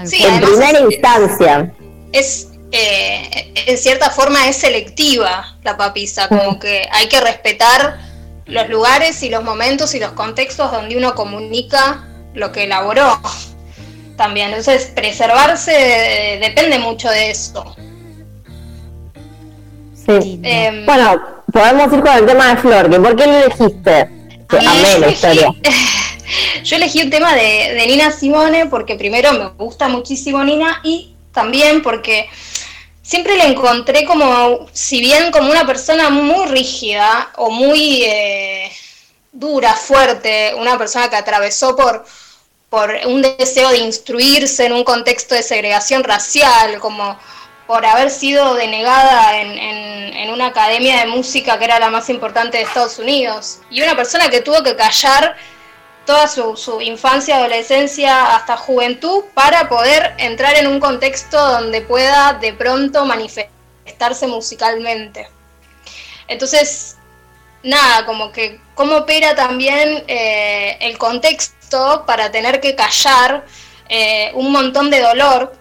Sí, 0.06 0.24
en 0.24 0.40
primera 0.42 0.80
es- 0.80 0.82
instancia. 0.92 1.74
es 2.14 2.48
eh, 2.72 3.52
en 3.68 3.78
cierta 3.78 4.10
forma 4.10 4.48
es 4.48 4.56
selectiva 4.56 5.58
la 5.64 5.76
papisa, 5.76 6.30
como 6.30 6.58
que 6.60 6.88
hay 6.92 7.10
que 7.10 7.20
respetar 7.20 8.00
los 8.46 8.70
lugares 8.70 9.22
y 9.24 9.30
los 9.30 9.44
momentos 9.44 9.94
y 9.94 10.00
los 10.00 10.14
contextos 10.14 10.72
donde 10.72 10.96
uno 10.96 11.14
comunica 11.14 12.06
lo 12.34 12.52
que 12.54 12.64
elaboró 12.64 13.20
también. 14.16 14.50
Entonces, 14.50 14.92
preservarse 14.96 16.38
depende 16.42 16.80
mucho 16.80 17.10
de 17.10 17.32
eso. 17.32 17.76
Sí. 20.06 20.40
Em, 20.44 20.86
Bueno, 20.86 21.22
podemos 21.52 21.94
ir 21.94 22.02
con 22.02 22.16
el 22.16 22.26
tema 22.26 22.54
de 22.54 22.58
Flor, 22.62 22.90
que 22.90 23.00
¿por 23.00 23.16
qué 23.16 23.28
lo 23.28 23.38
elegiste? 23.38 24.10
Que 24.50 24.58
amé 24.58 25.00
la 25.00 25.10
historia. 25.10 25.54
Yo 26.64 26.76
elegí 26.76 27.02
un 27.02 27.10
tema 27.10 27.36
de, 27.36 27.74
de 27.74 27.88
Nina 27.88 28.12
Simone 28.12 28.68
porque 28.68 28.96
primero 28.96 29.34
me 29.34 29.50
gusta 29.64 29.88
muchísimo 29.88 30.44
Nina 30.44 30.80
y 30.84 31.16
también 31.34 31.82
porque 31.82 32.30
siempre 33.02 33.38
la 33.38 33.46
encontré 33.46 34.06
como, 34.06 34.68
si 34.72 35.02
bien 35.02 35.32
como 35.32 35.52
una 35.52 35.66
persona 35.66 36.10
muy 36.10 36.46
rígida 36.48 37.32
o 37.36 37.50
muy 37.50 38.04
eh, 38.04 38.72
dura, 39.32 39.74
fuerte, 39.74 40.54
una 40.56 40.78
persona 40.78 41.10
que 41.10 41.18
atravesó 41.18 41.76
por, 41.76 42.06
por 42.70 42.94
un 43.08 43.22
deseo 43.22 43.70
de 43.70 43.80
instruirse 43.80 44.66
en 44.66 44.74
un 44.74 44.84
contexto 44.84 45.36
de 45.36 45.44
segregación 45.44 46.04
racial, 46.04 46.80
como 46.80 47.18
por 47.72 47.86
haber 47.86 48.10
sido 48.10 48.56
denegada 48.56 49.40
en, 49.40 50.30
una 50.30 50.48
academia 50.48 50.98
de 50.98 51.06
música 51.06 51.58
que 51.58 51.64
era 51.64 51.80
la 51.80 51.90
más 51.90 52.10
importante 52.10 52.58
de 52.58 52.64
Estados 52.64 53.00
Unidos. 53.00 53.60
Y 53.70 53.82
una 53.82 53.96
persona 53.96 54.30
que 54.30 54.42
tuvo 54.42 54.62
que 54.62 54.76
callar 54.76 55.38
toda 56.06 56.28
su, 56.28 56.58
su 56.58 56.82
infancia, 56.82 57.38
adolescencia 57.38 58.36
hasta 58.36 58.58
juventud 58.58 59.24
para 59.34 59.70
poder 59.70 60.16
entrar 60.18 60.58
en 60.58 60.68
un 60.68 60.82
contexto 60.82 61.38
donde 61.38 61.80
pueda 61.80 62.34
de 62.34 62.52
pronto 62.52 63.06
manifestarse 63.06 64.28
musicalmente. 64.28 65.30
Entonces, 66.28 66.98
nada, 67.64 68.06
como 68.06 68.34
que 68.34 68.60
cómo 68.76 68.98
opera 68.98 69.34
también 69.34 70.04
eh, 70.10 70.78
el 70.82 70.98
contexto 70.98 72.04
para 72.06 72.32
tener 72.32 72.60
que 72.60 72.76
callar 72.76 73.46
eh, 73.88 74.32
un 74.34 74.52
montón 74.52 74.90
de 74.90 75.00
dolor 75.00 75.61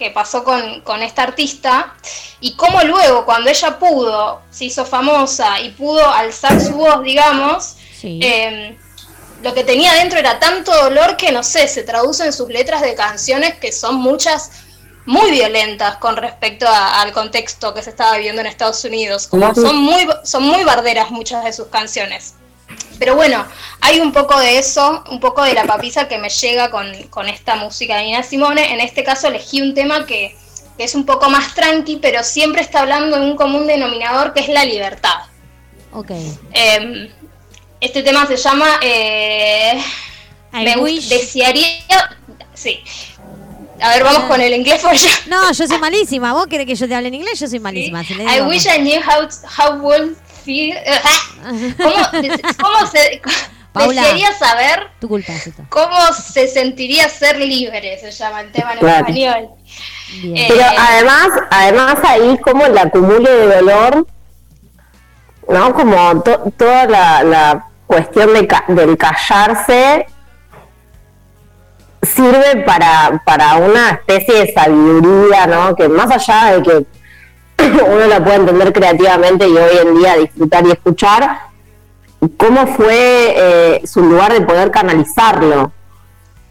que 0.00 0.10
pasó 0.10 0.42
con, 0.42 0.80
con 0.80 1.02
esta 1.02 1.22
artista 1.24 1.92
y 2.40 2.56
cómo 2.56 2.82
luego 2.84 3.26
cuando 3.26 3.50
ella 3.50 3.78
pudo, 3.78 4.40
se 4.50 4.64
hizo 4.64 4.86
famosa 4.86 5.60
y 5.60 5.68
pudo 5.72 6.08
alzar 6.10 6.58
su 6.58 6.72
voz, 6.72 7.02
digamos, 7.02 7.76
Sí. 8.00 8.18
eh, 8.22 8.78
lo 9.42 9.52
que 9.52 9.62
tenía 9.62 9.92
dentro 9.92 10.18
era 10.18 10.38
tanto 10.40 10.72
dolor 10.74 11.18
que 11.18 11.30
no 11.32 11.42
sé, 11.42 11.68
se 11.68 11.82
traduce 11.82 12.24
en 12.24 12.32
sus 12.32 12.48
letras 12.48 12.80
de 12.80 12.94
canciones 12.94 13.56
que 13.58 13.72
son 13.72 13.96
muchas 13.96 14.50
muy 15.04 15.30
violentas 15.30 15.96
con 15.96 16.16
respecto 16.16 16.66
a- 16.66 17.02
al 17.02 17.12
contexto 17.12 17.74
que 17.74 17.82
se 17.82 17.90
estaba 17.90 18.16
viviendo 18.16 18.40
en 18.40 18.46
Estados 18.46 18.82
Unidos. 18.86 19.26
Como 19.26 19.54
son 19.54 19.76
muy 19.76 20.08
son 20.24 20.44
muy 20.44 20.64
barderas 20.64 21.10
muchas 21.10 21.44
de 21.44 21.52
sus 21.52 21.66
canciones. 21.66 22.34
Pero 23.00 23.16
bueno, 23.16 23.44
hay 23.80 23.98
un 23.98 24.12
poco 24.12 24.38
de 24.38 24.58
eso, 24.58 25.02
un 25.10 25.18
poco 25.18 25.42
de 25.42 25.54
la 25.54 25.64
papisa 25.64 26.06
que 26.06 26.18
me 26.18 26.28
llega 26.28 26.70
con, 26.70 26.92
con 27.08 27.28
esta 27.28 27.56
música 27.56 27.96
de 27.96 28.04
Nina 28.04 28.22
Simone. 28.22 28.72
En 28.74 28.78
este 28.80 29.02
caso 29.02 29.26
elegí 29.28 29.62
un 29.62 29.74
tema 29.74 30.04
que, 30.06 30.36
que 30.76 30.84
es 30.84 30.94
un 30.94 31.06
poco 31.06 31.30
más 31.30 31.54
tranqui, 31.54 31.96
pero 31.96 32.22
siempre 32.22 32.60
está 32.60 32.80
hablando 32.80 33.18
de 33.18 33.22
un 33.24 33.36
común 33.36 33.66
denominador 33.66 34.34
que 34.34 34.40
es 34.40 34.48
la 34.48 34.64
libertad. 34.66 35.14
Ok. 35.92 36.10
Eh, 36.52 37.10
este 37.80 38.02
tema 38.02 38.26
se 38.26 38.36
llama 38.36 38.78
eh, 38.82 39.82
I 40.52 40.64
me 40.64 40.76
wish- 40.76 41.08
desearía 41.08 41.66
sí 42.52 42.80
a 43.80 43.88
ver 43.94 44.04
vamos 44.04 44.24
con 44.24 44.38
el 44.42 44.52
inglés 44.52 44.82
ya- 44.82 45.10
No, 45.26 45.50
yo 45.52 45.66
soy 45.66 45.78
malísima. 45.78 46.34
¿Vos 46.34 46.46
querés 46.48 46.66
que 46.66 46.74
yo 46.74 46.86
te 46.86 46.94
hable 46.94 47.08
en 47.08 47.14
inglés? 47.14 47.40
Yo 47.40 47.48
soy 47.48 47.58
malísima. 47.60 48.04
Si 48.04 48.12
I 48.12 48.42
wish 48.42 48.66
I 48.66 48.78
knew 48.78 49.00
how 49.00 49.26
how 49.58 49.78
would 49.80 50.14
eh, 50.46 51.74
cómo, 52.60 52.86
se 52.86 53.20
Paula. 53.72 54.00
desearía 54.02 54.32
saber 54.32 54.88
Tu 55.00 55.08
culpa, 55.08 55.32
Zito. 55.34 55.62
cómo 55.68 55.96
se 56.12 56.48
sentiría 56.48 57.08
ser 57.08 57.38
libre 57.38 57.98
se 57.98 58.10
llama 58.10 58.40
el 58.40 58.50
tema 58.52 58.72
en 58.72 58.78
Claro. 58.80 58.98
español 59.06 59.48
Bien. 60.22 60.36
Eh, 60.36 60.46
Pero 60.48 60.64
además, 60.76 61.28
además 61.50 61.94
ahí 62.04 62.36
como 62.38 62.66
el 62.66 62.76
acumulo 62.76 63.30
de 63.30 63.46
dolor, 63.56 64.06
¿no? 65.48 65.72
Como 65.72 66.20
to- 66.22 66.52
toda 66.56 66.86
la, 66.86 67.22
la 67.22 67.66
cuestión 67.86 68.32
de 68.34 68.48
del 68.68 68.96
callarse 68.98 70.06
sirve 72.02 72.56
para, 72.66 73.22
para 73.24 73.56
una 73.56 73.90
especie 73.90 74.46
de 74.46 74.52
sabiduría, 74.52 75.46
¿no? 75.46 75.76
Que 75.76 75.88
más 75.88 76.10
allá 76.10 76.56
de 76.56 76.62
que 76.62 76.86
uno 77.86 78.06
la 78.06 78.22
puede 78.22 78.36
entender 78.36 78.72
creativamente 78.72 79.48
y 79.48 79.52
hoy 79.56 79.78
en 79.82 79.94
día 79.98 80.16
disfrutar 80.16 80.66
y 80.66 80.70
escuchar, 80.72 81.38
cómo 82.36 82.66
fue 82.76 83.34
eh, 83.36 83.82
su 83.86 84.00
lugar 84.02 84.32
de 84.32 84.40
poder 84.42 84.70
canalizarlo, 84.70 85.72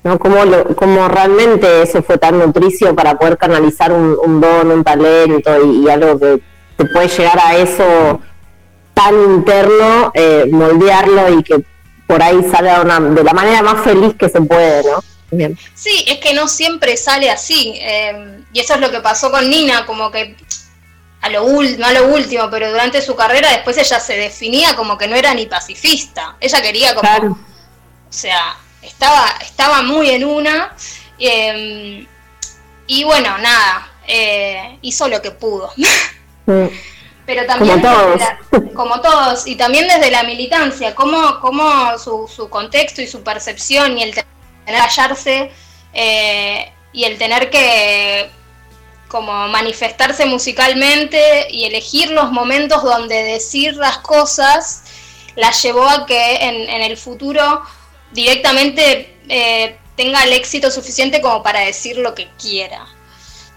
¿no? 0.03 0.19
Cómo, 0.19 0.45
lo- 0.45 0.75
cómo 0.75 1.07
realmente 1.07 1.81
eso 1.83 2.01
fue 2.03 2.17
tan 2.17 2.39
nutricio 2.39 2.95
para 2.95 3.17
poder 3.17 3.37
canalizar 3.37 3.91
un, 3.91 4.17
un 4.23 4.41
don, 4.41 4.71
un 4.71 4.83
talento 4.83 5.51
y, 5.65 5.85
y 5.85 5.89
algo 5.89 6.17
que 6.19 6.41
te 6.77 6.85
puede 6.85 7.07
llegar 7.09 7.39
a 7.43 7.55
eso 7.57 8.19
tan 8.93 9.13
interno, 9.21 10.11
eh, 10.13 10.47
moldearlo 10.51 11.37
y 11.39 11.43
que 11.43 11.63
por 12.07 12.21
ahí 12.23 12.43
salga 12.51 12.81
una- 12.81 12.99
de 12.99 13.23
la 13.23 13.33
manera 13.33 13.61
más 13.61 13.83
feliz 13.83 14.13
que 14.17 14.29
se 14.29 14.41
puede, 14.41 14.83
¿no? 14.83 14.99
Bien. 15.31 15.55
Sí, 15.75 16.03
es 16.07 16.17
que 16.17 16.33
no 16.33 16.47
siempre 16.47 16.97
sale 16.97 17.29
así. 17.29 17.73
eh, 17.81 18.39
y 18.51 18.59
eso 18.59 18.73
es 18.73 18.79
lo 18.81 18.89
que 18.89 18.99
pasó 18.99 19.29
con 19.29 19.47
Nina, 19.47 19.85
como 19.85 20.09
que 20.09 20.35
a 21.21 21.29
lo 21.29 21.43
no 21.43 21.85
a 21.85 21.91
lo 21.93 22.07
último, 22.07 22.49
pero 22.49 22.69
durante 22.71 23.01
su 23.01 23.15
carrera 23.15 23.49
después 23.51 23.77
ella 23.77 23.99
se 23.99 24.15
definía 24.15 24.75
como 24.75 24.97
que 24.97 25.07
no 25.07 25.15
era 25.15 25.33
ni 25.33 25.45
pacifista. 25.47 26.35
Ella 26.39 26.61
quería 26.61 26.89
como, 26.95 27.01
Claro. 27.01 27.31
o 27.31 27.37
sea, 28.13 28.55
estaba, 28.81 29.25
estaba 29.41 29.81
muy 29.81 30.09
en 30.11 30.23
una. 30.25 30.75
eh, 31.19 32.07
y 32.87 33.03
bueno, 33.03 33.37
nada, 33.37 33.91
eh, 34.07 34.77
hizo 34.81 35.07
lo 35.07 35.21
que 35.21 35.31
pudo. 35.31 35.71
Pero 37.25 37.45
también 37.45 37.79
Como 37.79 37.93
todos. 37.93 38.19
la- 38.19 38.39
como 38.73 39.01
todos, 39.01 39.45
y 39.45 39.55
también 39.55 39.87
desde 39.87 40.09
la 40.09 40.23
militancia, 40.23 40.95
cómo, 40.95 41.39
cómo 41.41 41.95
su, 41.99 42.27
su 42.33 42.49
contexto 42.49 43.01
y 43.03 43.07
su 43.07 43.21
percepción 43.21 43.97
y 43.99 44.03
el 44.03 44.11
tener 44.15 44.25
que 44.65 44.71
hallarse 44.73 45.51
eh, 45.93 46.71
y 46.91 47.03
el 47.03 47.17
tener 47.19 47.49
que 47.51 48.31
como 49.09 49.47
manifestarse 49.49 50.25
musicalmente 50.25 51.47
y 51.51 51.65
elegir 51.65 52.11
los 52.11 52.31
momentos 52.31 52.83
donde 52.83 53.23
decir 53.23 53.75
las 53.75 53.97
cosas 53.97 54.83
las 55.35 55.61
llevó 55.61 55.87
a 55.87 56.05
que 56.05 56.35
en, 56.37 56.69
en 56.69 56.81
el 56.81 56.95
futuro 56.95 57.61
directamente 58.11 59.17
eh, 59.27 59.77
tenga 59.95 60.23
el 60.23 60.33
éxito 60.33 60.71
suficiente 60.71 61.21
como 61.21 61.43
para 61.43 61.59
decir 61.59 61.97
lo 61.97 62.15
que 62.15 62.29
quiera. 62.39 62.85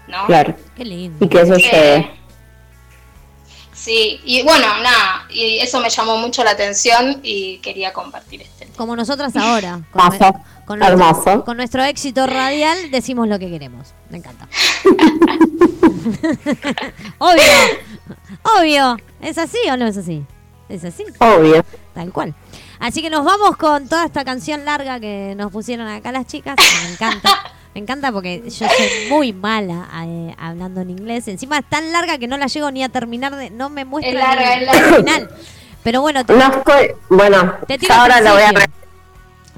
¿no? 0.07 0.25
Claro. 0.25 0.55
Qué 0.75 0.85
lindo. 0.85 1.23
Y 1.23 1.29
que 1.29 1.41
eso 1.41 1.55
Eh. 1.55 2.19
Sí, 3.73 4.21
y 4.23 4.41
bueno, 4.43 4.65
nada, 4.81 5.25
y 5.29 5.57
eso 5.57 5.81
me 5.81 5.89
llamó 5.89 6.15
mucho 6.17 6.41
la 6.43 6.51
atención 6.51 7.19
y 7.21 7.57
quería 7.57 7.91
compartir 7.91 8.41
este. 8.41 8.67
Como 8.77 8.95
nosotras 8.95 9.35
ahora. 9.35 9.81
Con, 9.91 10.01
Hermoso. 10.01 10.33
con 10.65 10.79
nuestro, 10.79 10.99
Hermoso. 10.99 11.43
con 11.43 11.57
nuestro 11.57 11.83
éxito 11.83 12.25
radial 12.25 12.91
decimos 12.91 13.27
lo 13.27 13.39
que 13.39 13.49
queremos. 13.49 13.93
Me 14.13 14.19
encanta. 14.19 14.47
obvio. 17.17 17.43
Obvio. 18.59 18.97
¿Es 19.19 19.39
así 19.39 19.57
o 19.71 19.75
no 19.75 19.87
es 19.87 19.97
así? 19.97 20.23
Es 20.69 20.85
así. 20.85 21.03
Obvio. 21.17 21.65
Tal 21.95 22.13
cual. 22.13 22.35
Así 22.77 23.01
que 23.01 23.09
nos 23.09 23.25
vamos 23.25 23.57
con 23.57 23.89
toda 23.89 24.05
esta 24.05 24.23
canción 24.23 24.65
larga 24.65 24.99
que 24.99 25.33
nos 25.35 25.51
pusieron 25.51 25.87
acá 25.87 26.11
las 26.11 26.27
chicas. 26.27 26.57
Me 26.83 26.91
encanta. 26.91 27.29
Me 27.73 27.81
encanta 27.81 28.11
porque 28.11 28.43
yo 28.45 28.67
soy 28.67 29.09
muy 29.09 29.33
mala 29.33 29.89
eh, 30.05 30.35
hablando 30.37 30.81
en 30.81 30.91
inglés. 30.91 31.27
Encima 31.27 31.57
es 31.57 31.65
tan 31.67 31.91
larga 31.91 32.19
que 32.19 32.27
no 32.27 32.37
la 32.37 32.45
llego 32.45 32.69
ni 32.69 32.83
a 32.83 32.89
terminar 32.89 33.35
de. 33.35 33.49
No 33.49 33.71
me 33.71 33.83
muestra 33.83 34.11
Es 34.11 34.15
larga, 34.19 34.53
es 34.53 34.65
larga. 34.67 34.97
final. 34.97 35.29
Pero 35.81 36.01
bueno, 36.01 36.23
te, 36.23 36.35
No 36.35 36.53
estoy. 36.53 36.91
Bueno, 37.09 37.55
te 37.67 37.79
tiro 37.79 37.95
ahora 37.95 38.21
lo 38.21 38.33
voy 38.33 38.43
a. 38.43 38.53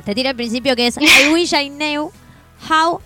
Te 0.06 0.16
tiro 0.16 0.30
al 0.30 0.36
principio 0.38 0.78
que 0.78 0.88
es 0.88 0.96
I 0.96 1.34
wish 1.34 1.54
I 1.54 1.70
knew 1.70 2.10
how 2.70 3.02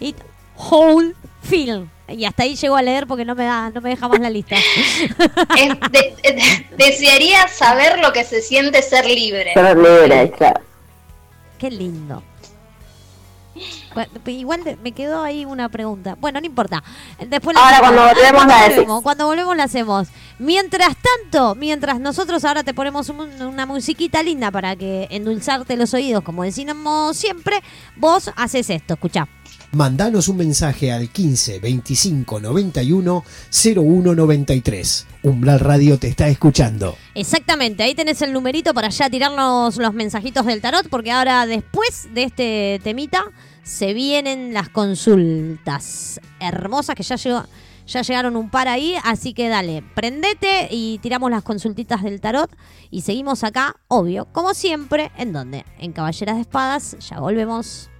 it 0.00 0.16
whole 0.56 1.14
feel. 1.42 1.88
Y 2.06 2.26
hasta 2.26 2.42
ahí 2.42 2.54
llego 2.54 2.76
a 2.76 2.82
leer 2.82 3.06
porque 3.06 3.24
no 3.24 3.34
me 3.34 3.44
da, 3.44 3.70
no 3.70 3.80
me 3.80 3.90
deja 3.90 4.08
más 4.08 4.20
la 4.20 4.28
lista. 4.30 4.56
Es 5.56 5.68
de- 5.90 6.14
de- 6.22 6.66
desearía 6.76 7.48
saber 7.48 7.98
lo 8.00 8.12
que 8.12 8.24
se 8.24 8.42
siente 8.42 8.82
ser 8.82 9.06
libre. 9.06 9.52
Ser 9.54 9.76
libre, 9.76 10.30
claro. 10.36 10.60
Qué 11.58 11.70
lindo. 11.70 12.22
Igual 14.26 14.78
me 14.82 14.90
quedó 14.92 15.22
ahí 15.22 15.44
una 15.44 15.68
pregunta. 15.68 16.16
Bueno, 16.20 16.40
no 16.40 16.46
importa. 16.46 16.82
Después 17.28 17.54
la 17.54 17.62
Ahora, 17.62 17.76
hacemos. 17.76 17.94
cuando 17.94 18.02
volvemos, 18.14 18.44
cuando 18.44 18.94
la 18.96 19.02
Cuando 19.02 19.26
volvemos 19.26 19.56
la 19.56 19.64
hacemos. 19.64 20.08
Mientras 20.40 20.96
tanto, 20.96 21.54
mientras 21.54 22.00
nosotros 22.00 22.44
ahora 22.44 22.64
te 22.64 22.74
ponemos 22.74 23.08
un- 23.10 23.40
una 23.42 23.64
musiquita 23.66 24.22
linda 24.24 24.50
para 24.50 24.74
que 24.74 25.06
endulzarte 25.10 25.76
los 25.76 25.94
oídos, 25.94 26.24
como 26.24 26.42
decimos 26.42 27.16
siempre, 27.16 27.62
vos 27.96 28.30
haces 28.36 28.68
esto, 28.70 28.94
escuchá. 28.94 29.28
Mandanos 29.74 30.28
un 30.28 30.36
mensaje 30.36 30.92
al 30.92 31.08
15 31.08 31.58
25 31.58 32.38
91 32.38 33.24
01 33.76 34.14
93. 34.14 35.06
Umbral 35.22 35.58
Radio 35.58 35.98
te 35.98 36.06
está 36.08 36.28
escuchando. 36.28 36.96
Exactamente, 37.14 37.82
ahí 37.82 37.94
tenés 37.94 38.22
el 38.22 38.32
numerito 38.32 38.72
para 38.72 38.90
ya 38.90 39.10
tirarnos 39.10 39.76
los 39.76 39.94
mensajitos 39.94 40.46
del 40.46 40.60
tarot, 40.60 40.88
porque 40.88 41.10
ahora 41.10 41.46
después 41.46 42.08
de 42.14 42.22
este 42.22 42.80
temita 42.84 43.24
se 43.64 43.94
vienen 43.94 44.54
las 44.54 44.68
consultas 44.68 46.20
hermosas 46.38 46.94
que 46.94 47.02
ya 47.02 47.16
llegó, 47.16 47.44
ya 47.86 48.02
llegaron 48.02 48.36
un 48.36 48.50
par 48.50 48.68
ahí, 48.68 48.94
así 49.02 49.34
que 49.34 49.48
dale, 49.48 49.82
prendete 49.94 50.68
y 50.70 50.98
tiramos 50.98 51.30
las 51.30 51.42
consultitas 51.42 52.02
del 52.02 52.20
tarot 52.20 52.54
y 52.90 53.00
seguimos 53.00 53.42
acá, 53.42 53.76
obvio, 53.88 54.26
como 54.26 54.54
siempre, 54.54 55.10
¿en 55.16 55.32
dónde? 55.32 55.64
En 55.78 55.92
Caballeras 55.92 56.36
de 56.36 56.42
Espadas, 56.42 56.96
ya 57.00 57.18
volvemos. 57.18 57.90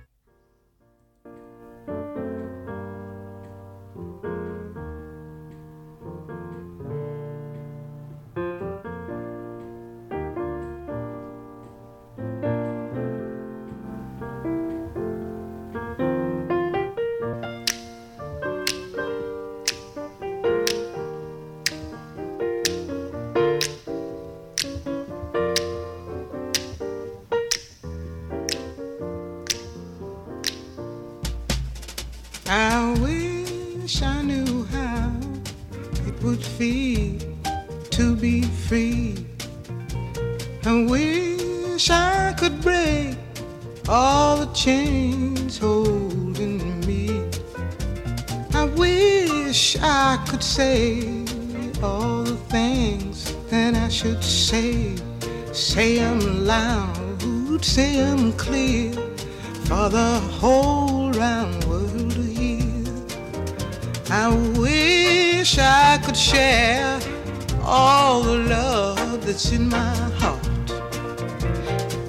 Wish 33.85 34.01
I 34.01 34.23
knew 34.23 34.65
how 34.73 35.13
it 36.09 36.17
would 36.23 36.43
feel 36.43 37.19
to 37.91 38.17
be 38.17 38.41
free. 38.67 39.15
I 40.65 40.87
wish 40.89 41.91
I 41.91 42.33
could 42.39 42.63
break 42.63 43.15
all 43.87 44.39
the 44.39 44.51
chains 44.55 45.59
holding 45.59 46.81
me. 46.87 47.29
I 48.55 48.65
wish 48.65 49.77
I 49.83 50.17
could 50.31 50.43
say 50.43 51.03
all 51.83 52.23
the 52.23 52.39
things 52.49 53.35
that 53.51 53.75
I 53.75 53.91
should 53.91 54.25
say. 54.25 54.97
Say 55.53 56.01
loud, 56.47 57.63
say 57.63 58.01
clear 58.39 58.93
for 59.69 59.91
the 59.91 60.21
whole 60.41 61.13
round. 61.13 61.64
I 64.17 64.29
wish 64.59 65.59
I 65.59 65.99
could 66.05 66.17
share 66.17 67.01
all 67.63 68.23
the 68.23 68.39
love 68.57 69.27
that's 69.27 69.51
in 69.51 69.69
my 69.69 69.95
heart 70.21 70.45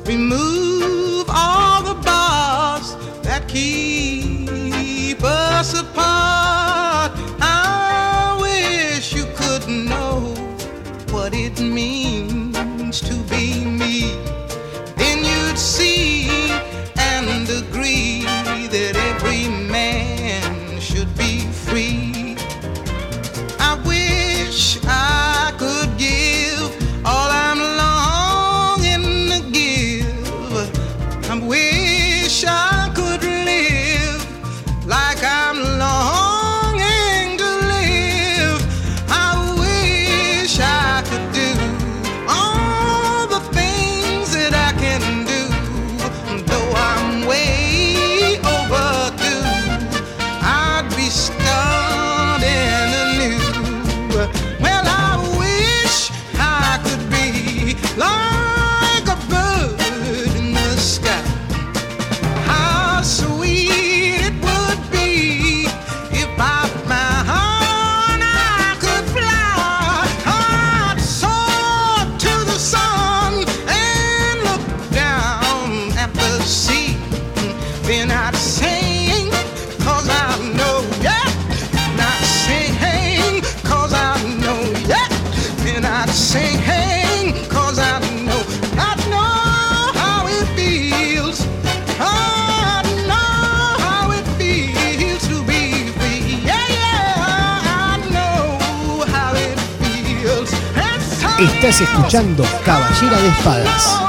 remove 0.05 1.25
all 1.29 1.81
the 1.81 1.95
bars 2.03 2.95
that 3.23 3.47
keep 3.47 5.23
us 5.23 5.73
apart. 5.73 7.11
I 7.41 8.37
wish 8.39 9.13
you 9.13 9.25
could 9.35 9.67
know 9.67 10.19
what 11.11 11.33
it 11.33 11.59
means 11.59 13.01
to 13.01 13.15
be 13.33 13.65
me. 13.65 14.13
Then 14.95 15.17
you'd 15.25 15.57
see 15.57 16.14
Estás 101.65 101.81
escuchando 101.81 102.43
Caballera 102.63 103.19
de 103.19 103.27
Espadas. 103.27 103.99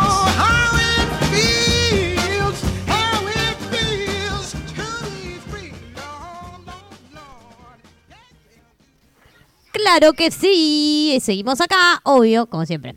Claro 9.72 10.12
que 10.12 10.30
sí. 10.30 11.18
Seguimos 11.22 11.62
acá, 11.62 12.02
obvio, 12.02 12.44
como 12.44 12.66
siempre. 12.66 12.96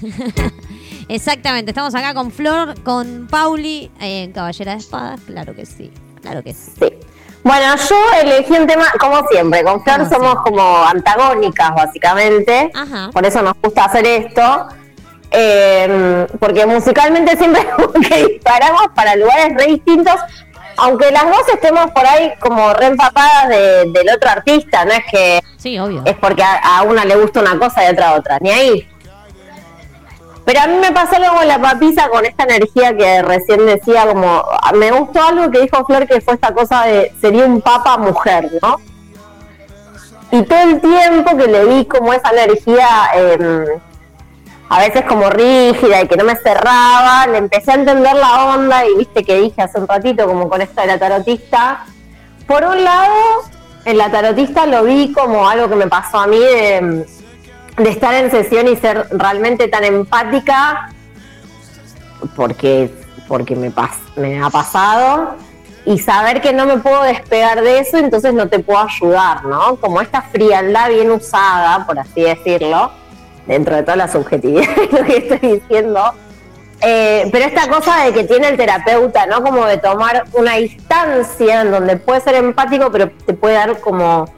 Exactamente, 1.08 1.72
estamos 1.72 1.92
acá 1.96 2.14
con 2.14 2.30
Flor, 2.30 2.80
con 2.84 3.26
Pauli, 3.26 3.90
eh, 4.00 4.22
en 4.22 4.30
Caballera 4.30 4.74
de 4.74 4.78
Espadas. 4.78 5.20
Claro 5.22 5.56
que 5.56 5.66
sí, 5.66 5.90
claro 6.22 6.44
que 6.44 6.54
sí. 6.54 6.70
Bueno, 7.42 7.74
yo 7.76 7.96
elegí 8.22 8.52
un 8.52 8.66
tema, 8.66 8.86
como 8.98 9.26
siempre, 9.28 9.62
con 9.64 9.82
Flor 9.82 9.98
Como 10.08 10.10
somos 10.10 10.34
como 10.44 10.84
antagónicas, 10.84 11.74
básicamente. 11.74 12.70
Ajá. 12.74 13.10
Por 13.12 13.24
eso 13.24 13.40
nos 13.42 13.54
gusta 13.62 13.84
hacer 13.86 14.06
esto. 14.06 14.68
Eh, 15.32 16.26
porque 16.38 16.66
musicalmente 16.66 17.36
siempre 17.36 17.64
que 18.08 18.26
disparamos 18.26 18.88
para 18.94 19.16
lugares 19.16 19.54
re 19.56 19.66
distintos. 19.66 20.16
Aunque 20.76 21.10
las 21.10 21.24
dos 21.24 21.48
estemos 21.52 21.90
por 21.92 22.06
ahí 22.06 22.32
como 22.40 22.72
re 22.72 22.86
empapadas 22.86 23.48
de- 23.48 23.84
del 23.92 24.08
otro 24.14 24.30
artista, 24.30 24.84
no 24.84 24.92
es 24.92 25.02
que 25.10 25.40
Sí, 25.58 25.78
obvio. 25.78 26.02
es 26.06 26.16
porque 26.16 26.42
a, 26.42 26.78
a 26.78 26.82
una 26.82 27.04
le 27.04 27.16
gusta 27.16 27.40
una 27.40 27.58
cosa 27.58 27.82
y 27.84 27.86
a 27.86 27.90
otra 27.90 28.14
otra, 28.14 28.38
ni 28.40 28.50
ahí. 28.50 28.89
Pero 30.50 30.62
a 30.62 30.66
mí 30.66 30.78
me 30.80 30.90
pasó 30.90 31.14
algo 31.14 31.36
con 31.36 31.46
la 31.46 31.60
papisa, 31.60 32.08
con 32.08 32.26
esta 32.26 32.42
energía 32.42 32.96
que 32.96 33.22
recién 33.22 33.66
decía, 33.66 34.04
como, 34.04 34.42
me 34.74 34.90
gustó 34.90 35.22
algo 35.22 35.48
que 35.48 35.60
dijo 35.60 35.84
Flor, 35.84 36.08
que 36.08 36.20
fue 36.20 36.34
esta 36.34 36.52
cosa 36.52 36.86
de, 36.86 37.14
sería 37.20 37.44
un 37.44 37.60
papa 37.60 37.96
mujer, 37.98 38.50
¿no? 38.60 38.78
Y 40.32 40.42
todo 40.42 40.58
el 40.58 40.80
tiempo 40.80 41.36
que 41.36 41.46
le 41.46 41.64
vi 41.66 41.84
como 41.84 42.12
esa 42.12 42.30
energía, 42.30 42.88
eh, 43.14 43.78
a 44.68 44.80
veces 44.80 45.04
como 45.04 45.30
rígida 45.30 46.02
y 46.02 46.08
que 46.08 46.16
no 46.16 46.24
me 46.24 46.34
cerraba, 46.34 47.28
le 47.28 47.38
empecé 47.38 47.70
a 47.70 47.74
entender 47.74 48.16
la 48.16 48.46
onda 48.46 48.84
y 48.86 48.96
viste 48.96 49.22
que 49.22 49.40
dije 49.42 49.62
hace 49.62 49.78
un 49.78 49.86
ratito, 49.86 50.26
como 50.26 50.48
con 50.48 50.60
esto 50.60 50.80
de 50.80 50.88
la 50.88 50.98
tarotista. 50.98 51.84
Por 52.48 52.64
un 52.64 52.82
lado, 52.82 53.14
en 53.84 53.96
la 53.96 54.10
tarotista 54.10 54.66
lo 54.66 54.82
vi 54.82 55.12
como 55.12 55.48
algo 55.48 55.68
que 55.68 55.76
me 55.76 55.86
pasó 55.86 56.18
a 56.18 56.26
mí 56.26 56.40
de, 56.40 57.06
de 57.76 57.90
estar 57.90 58.14
en 58.14 58.30
sesión 58.30 58.68
y 58.68 58.76
ser 58.76 59.06
realmente 59.10 59.68
tan 59.68 59.84
empática, 59.84 60.92
porque, 62.36 62.90
porque 63.28 63.56
me, 63.56 63.72
me 64.16 64.42
ha 64.42 64.50
pasado, 64.50 65.36
y 65.84 65.98
saber 65.98 66.40
que 66.40 66.52
no 66.52 66.66
me 66.66 66.78
puedo 66.78 67.02
despegar 67.02 67.62
de 67.62 67.78
eso, 67.78 67.96
entonces 67.98 68.34
no 68.34 68.48
te 68.48 68.58
puedo 68.58 68.80
ayudar, 68.80 69.44
¿no? 69.44 69.76
Como 69.76 70.00
esta 70.00 70.22
frialdad 70.22 70.90
bien 70.90 71.10
usada, 71.10 71.86
por 71.86 71.98
así 71.98 72.22
decirlo, 72.22 72.92
dentro 73.46 73.76
de 73.76 73.82
toda 73.82 73.96
la 73.96 74.08
subjetividad 74.08 74.68
de 74.76 74.98
lo 74.98 75.04
que 75.06 75.16
estoy 75.16 75.60
diciendo. 75.60 76.12
Eh, 76.82 77.28
pero 77.30 77.44
esta 77.44 77.68
cosa 77.68 78.04
de 78.04 78.12
que 78.12 78.24
tiene 78.24 78.48
el 78.48 78.56
terapeuta, 78.56 79.26
¿no? 79.26 79.42
Como 79.42 79.66
de 79.66 79.78
tomar 79.78 80.24
una 80.32 80.54
distancia 80.56 81.62
en 81.62 81.70
donde 81.70 81.96
puede 81.96 82.20
ser 82.20 82.36
empático, 82.36 82.90
pero 82.90 83.10
te 83.26 83.34
puede 83.34 83.54
dar 83.54 83.80
como, 83.80 84.32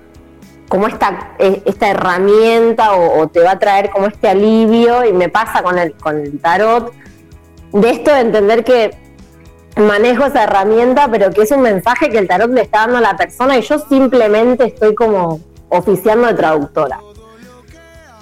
como 0.69 0.87
esta, 0.87 1.35
eh, 1.39 1.63
esta 1.65 1.89
herramienta 1.89 2.95
o, 2.95 3.21
o 3.21 3.29
te 3.29 3.41
va 3.41 3.53
a 3.53 3.59
traer 3.59 3.91
como 3.91 4.07
este 4.07 4.29
alivio. 4.29 5.05
Y 5.05 5.13
me 5.13 5.29
pasa 5.29 5.63
con 5.63 5.79
el, 5.79 5.95
con 5.95 6.19
el 6.19 6.41
tarot, 6.41 6.93
de 7.73 7.91
esto 7.91 8.13
de 8.13 8.21
entender 8.21 8.65
que 8.65 8.97
manejo 9.77 10.27
esa 10.27 10.45
herramienta, 10.45 11.09
pero 11.11 11.31
que 11.31 11.43
es 11.43 11.51
un 11.51 11.63
mensaje 11.63 12.11
que 12.11 12.19
el 12.19 12.29
tarot 12.29 12.51
le 12.51 12.63
está 12.63 12.81
dando 12.81 12.99
a 12.99 13.01
la 13.01 13.17
persona 13.17 13.57
y 13.57 13.63
yo 13.63 13.79
simplemente 13.79 14.65
estoy 14.67 14.95
como 14.95 15.41
oficiando 15.71 16.27
de 16.27 16.35
traductora 16.35 17.01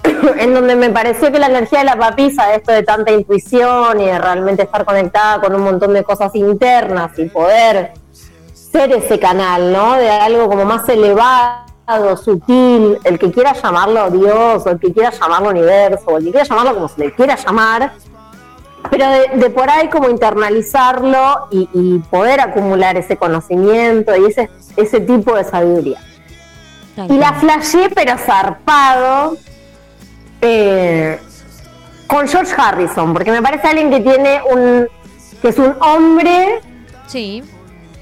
en 0.37 0.53
donde 0.53 0.75
me 0.75 0.89
pareció 0.89 1.31
que 1.31 1.39
la 1.39 1.47
energía 1.47 1.79
de 1.79 1.85
la 1.85 1.97
papisa, 1.97 2.47
de 2.47 2.55
esto 2.55 2.71
de 2.71 2.83
tanta 2.83 3.11
intuición 3.11 3.99
y 3.99 4.05
de 4.05 4.17
realmente 4.17 4.63
estar 4.63 4.85
conectada 4.85 5.41
con 5.41 5.55
un 5.55 5.61
montón 5.61 5.93
de 5.93 6.03
cosas 6.03 6.33
internas 6.35 7.17
y 7.17 7.25
poder 7.25 7.93
ser 8.53 8.91
ese 8.93 9.19
canal, 9.19 9.71
¿no? 9.71 9.95
De 9.95 10.09
algo 10.09 10.47
como 10.47 10.65
más 10.65 10.87
elevado, 10.89 11.65
sutil, 12.17 12.97
el 13.03 13.19
que 13.19 13.31
quiera 13.31 13.53
llamarlo 13.53 14.09
Dios, 14.09 14.65
o 14.65 14.69
el 14.69 14.79
que 14.79 14.93
quiera 14.93 15.11
llamarlo 15.11 15.49
universo, 15.49 16.05
o 16.05 16.17
el 16.17 16.25
que 16.25 16.31
quiera 16.31 16.45
llamarlo 16.45 16.73
como 16.73 16.87
se 16.87 17.01
le 17.01 17.13
quiera 17.13 17.35
llamar, 17.35 17.93
pero 18.89 19.09
de, 19.09 19.37
de 19.37 19.49
por 19.49 19.69
ahí 19.69 19.89
como 19.89 20.09
internalizarlo 20.09 21.47
y, 21.51 21.69
y 21.73 21.99
poder 22.09 22.41
acumular 22.41 22.97
ese 22.97 23.17
conocimiento 23.17 24.15
y 24.15 24.25
ese, 24.25 24.49
ese 24.75 24.99
tipo 25.01 25.35
de 25.35 25.43
sabiduría. 25.43 25.99
Y 27.09 27.17
la 27.17 27.33
flashé, 27.33 27.89
pero 27.93 28.17
zarpado, 28.17 29.37
eh, 30.41 31.19
con 32.07 32.27
George 32.27 32.53
Harrison, 32.55 33.13
porque 33.13 33.31
me 33.31 33.41
parece 33.41 33.67
alguien 33.67 33.89
que 33.89 34.01
tiene 34.01 34.41
un. 34.51 34.87
que 35.41 35.47
es 35.47 35.57
un 35.57 35.75
hombre. 35.81 36.59
Sí. 37.07 37.43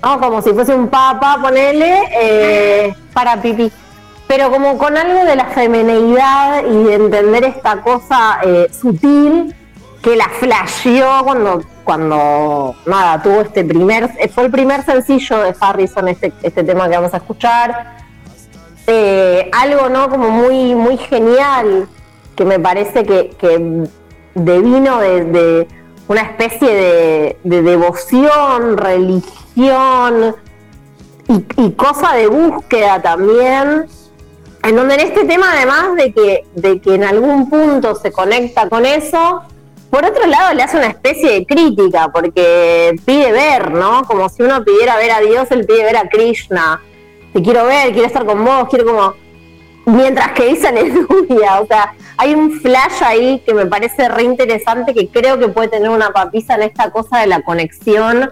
¿No? 0.02 0.20
Como 0.20 0.42
si 0.42 0.52
fuese 0.52 0.74
un 0.74 0.88
papa, 0.88 1.38
ponele, 1.42 2.10
eh, 2.22 2.96
para 3.14 3.42
pipí. 3.42 3.72
Pero 4.28 4.52
como 4.52 4.78
con 4.78 4.96
algo 4.96 5.26
de 5.26 5.36
la 5.36 5.46
femineidad 5.46 6.64
y 6.64 6.84
de 6.84 6.94
entender 6.96 7.46
esta 7.46 7.82
cosa 7.82 8.40
eh, 8.44 8.68
sutil 8.72 9.56
que 10.04 10.16
la 10.16 10.30
flasheó 10.30 11.24
cuando, 11.24 11.64
cuando 11.84 12.76
nada, 12.86 13.22
tuvo 13.22 13.42
este 13.42 13.66
primer, 13.66 14.12
eh, 14.20 14.30
fue 14.30 14.46
el 14.46 14.52
primer 14.52 14.84
sencillo 14.84 15.40
de 15.40 15.56
Harrison, 15.60 16.08
este, 16.08 16.32
este 16.44 16.64
tema 16.64 16.88
que 16.88 16.96
vamos 16.96 17.14
a 17.14 17.18
escuchar. 17.18 17.98
Eh, 18.88 19.50
algo, 19.52 19.90
¿no? 19.90 20.10
Como 20.10 20.30
muy, 20.30 20.74
muy 20.76 20.98
genial, 20.98 21.88
que 22.36 22.46
me 22.46 22.60
parece 22.60 23.04
que, 23.04 23.32
que 23.32 23.88
devino 24.36 25.00
de, 25.00 25.26
de 25.26 25.68
una 26.10 26.22
especie 26.22 26.68
de, 26.68 27.38
de 27.44 27.62
devoción, 27.62 28.78
religión 28.78 30.36
y, 31.28 31.46
y 31.64 31.72
cosa 31.74 32.16
de 32.16 32.28
búsqueda 32.28 33.00
también. 33.02 33.86
En 34.64 34.76
donde 34.76 34.96
en 34.96 35.00
este 35.02 35.26
tema, 35.26 35.54
además 35.54 35.96
de 35.96 36.12
que, 36.12 36.46
de 36.56 36.82
que 36.82 36.96
en 36.96 37.04
algún 37.04 37.50
punto 37.50 37.94
se 37.96 38.12
conecta 38.12 38.68
con 38.68 38.86
eso, 38.86 39.44
por 39.92 40.04
otro 40.04 40.26
lado 40.26 40.54
le 40.56 40.64
hace 40.64 40.78
una 40.78 40.88
especie 40.88 41.32
de 41.32 41.46
crítica, 41.46 42.10
porque 42.12 42.96
pide 43.06 43.32
ver, 43.32 43.72
¿no? 43.72 44.04
Como 44.04 44.28
si 44.30 44.42
uno 44.42 44.66
pidiera 44.66 44.98
ver 44.98 45.12
a 45.12 45.20
Dios, 45.20 45.50
él 45.52 45.66
pide 45.66 45.84
ver 45.84 45.98
a 45.98 46.10
Krishna. 46.10 46.82
Te 47.34 47.42
quiero 47.44 47.66
ver, 47.66 47.94
quiero 47.94 48.08
estar 48.08 48.26
con 48.26 48.44
vos, 48.44 48.68
quiero 48.70 48.86
como... 48.86 49.14
Mientras 49.90 50.34
que 50.34 50.46
dice 50.46 50.68
aleluya, 50.68 51.62
o 51.62 51.66
sea, 51.66 51.94
hay 52.18 52.36
un 52.36 52.52
flash 52.62 53.02
ahí 53.04 53.40
que 53.46 53.54
me 53.54 53.66
parece 53.66 54.08
re 54.08 54.24
interesante 54.24 54.94
que 54.94 55.08
creo 55.08 55.40
que 55.40 55.48
puede 55.50 55.68
tener 55.70 55.90
una 55.90 56.12
papisa 56.12 56.56
en 56.56 56.64
esta 56.64 56.92
cosa 56.92 57.20
de 57.20 57.28
la 57.28 57.42
conexión, 57.42 58.32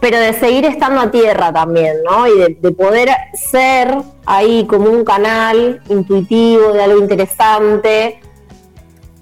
pero 0.00 0.18
de 0.18 0.32
seguir 0.34 0.64
estando 0.64 1.00
a 1.00 1.10
tierra 1.10 1.52
también, 1.52 1.98
¿no? 2.04 2.26
Y 2.26 2.38
de, 2.38 2.58
de 2.60 2.72
poder 2.72 3.08
ser 3.34 3.94
ahí 4.26 4.66
como 4.66 4.90
un 4.90 5.04
canal 5.04 5.80
intuitivo 5.88 6.72
de 6.72 6.82
algo 6.82 6.98
interesante, 6.98 8.20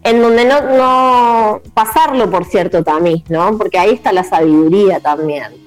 en 0.04 0.22
donde 0.22 0.44
no, 0.44 0.60
no 0.76 1.60
pasarlo 1.74 2.30
por 2.30 2.44
cierto 2.46 2.82
tamiz, 2.82 3.24
¿no? 3.28 3.58
Porque 3.58 3.78
ahí 3.78 3.90
está 3.90 4.12
la 4.12 4.24
sabiduría 4.24 5.00
también. 5.00 5.62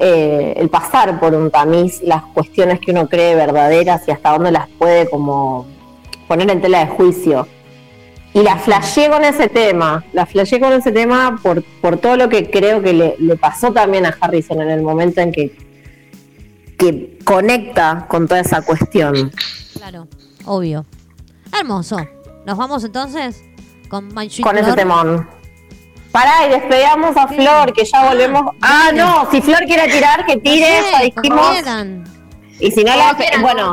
Eh, 0.00 0.54
el 0.56 0.68
pasar 0.68 1.18
por 1.18 1.34
un 1.34 1.50
tamiz 1.50 2.00
las 2.02 2.22
cuestiones 2.22 2.78
que 2.78 2.92
uno 2.92 3.08
cree 3.08 3.34
verdaderas 3.34 4.06
y 4.06 4.12
hasta 4.12 4.30
dónde 4.30 4.52
las 4.52 4.68
puede 4.78 5.10
como 5.10 5.66
poner 6.28 6.50
en 6.50 6.60
tela 6.60 6.80
de 6.80 6.86
juicio. 6.86 7.48
Y 8.34 8.42
la 8.42 8.56
flashé 8.58 9.08
con 9.08 9.24
ese 9.24 9.48
tema, 9.48 10.04
la 10.12 10.24
flashé 10.26 10.60
con 10.60 10.72
ese 10.72 10.92
tema 10.92 11.40
por, 11.42 11.64
por 11.80 11.96
todo 11.96 12.16
lo 12.16 12.28
que 12.28 12.48
creo 12.50 12.80
que 12.80 12.92
le, 12.92 13.16
le 13.18 13.36
pasó 13.36 13.72
también 13.72 14.06
a 14.06 14.16
Harrison 14.20 14.60
en 14.60 14.70
el 14.70 14.82
momento 14.82 15.20
en 15.20 15.32
que, 15.32 15.56
que 16.76 17.18
conecta 17.24 18.06
con 18.08 18.28
toda 18.28 18.40
esa 18.40 18.62
cuestión. 18.62 19.32
Claro, 19.76 20.06
obvio. 20.44 20.84
Hermoso. 21.58 21.96
¿Nos 22.46 22.56
vamos 22.56 22.84
entonces 22.84 23.42
con 23.88 24.08
My 24.14 24.30
Sweet 24.30 24.46
con 24.46 24.56
ese 24.58 24.68
Lord? 24.68 24.76
temón. 24.76 25.28
Pará, 26.12 26.46
y 26.46 26.50
despedamos 26.50 27.16
a 27.16 27.28
Flor, 27.28 27.72
que 27.72 27.84
ya 27.84 28.04
volvemos. 28.08 28.54
Ah, 28.62 28.90
no, 28.94 29.28
si 29.30 29.40
Flor 29.42 29.64
quiere 29.66 29.88
tirar, 29.92 30.24
que 30.26 30.36
tire, 30.38 30.80
No 30.80 30.90
ya 30.90 31.00
dijimos. 31.02 31.56
Y 32.60 32.70
si 32.72 32.82
no, 32.82 32.96
la, 32.96 33.16
bueno, 33.40 33.72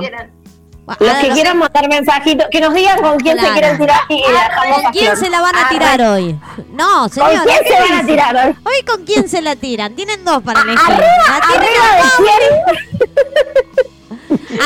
los 0.99 1.09
Ah, 1.09 1.19
que 1.19 1.29
quieran 1.29 1.57
mandar 1.57 1.89
mensajitos, 1.89 2.45
que 2.51 2.61
nos 2.61 2.71
digan 2.73 3.01
con 3.01 3.17
quién 3.17 3.37
Claro. 3.37 3.53
se 3.55 3.59
quieren 3.59 3.77
tirar 3.79 4.01
y 4.09 4.21
dejamos 4.21 4.77
a 4.77 4.83
¿Con 4.83 4.91
quién 4.91 5.17
se 5.17 5.29
la 5.31 5.41
van 5.41 5.55
a 5.55 5.61
Ah, 5.65 5.69
tirar 5.69 6.01
hoy? 6.01 6.39
No, 6.73 6.99
¿Con 6.99 7.09
señor. 7.09 7.43
quién 7.43 7.57
se 7.67 7.81
van 7.81 7.99
a 7.99 8.05
tirar 8.05 8.35
hoy? 8.35 8.55
Hoy 8.65 8.85
con 8.85 9.03
quién 9.05 9.27
se 9.27 9.41
la 9.41 9.55
tiran. 9.55 9.95
Tienen 9.95 10.23
dos 10.23 10.43
para 10.43 10.61
elegir. 10.61 10.79
Arriba, 10.93 11.07
La 11.27 11.35
arriba 11.37 11.95
de 11.95 12.03
quién. 12.17 13.89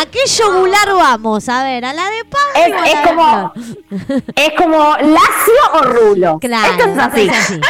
¿A 0.02 0.06
qué 0.06 0.20
yogular 0.38 0.94
vamos? 0.94 1.48
A 1.50 1.64
ver, 1.64 1.86
¿a 1.86 1.94
la 1.94 2.10
de 2.10 2.26
Pablo 2.26 2.84
Es, 2.86 3.08
como, 3.08 3.52
Flor? 3.54 4.24
es 4.36 4.52
como 4.58 4.78
Lacio 4.98 5.62
o 5.74 5.82
Rulo. 5.84 6.40
Claro, 6.40 6.74
Esto 6.74 6.90
es 6.90 6.98
así. 6.98 7.22
es 7.22 7.30
así. 7.38 7.62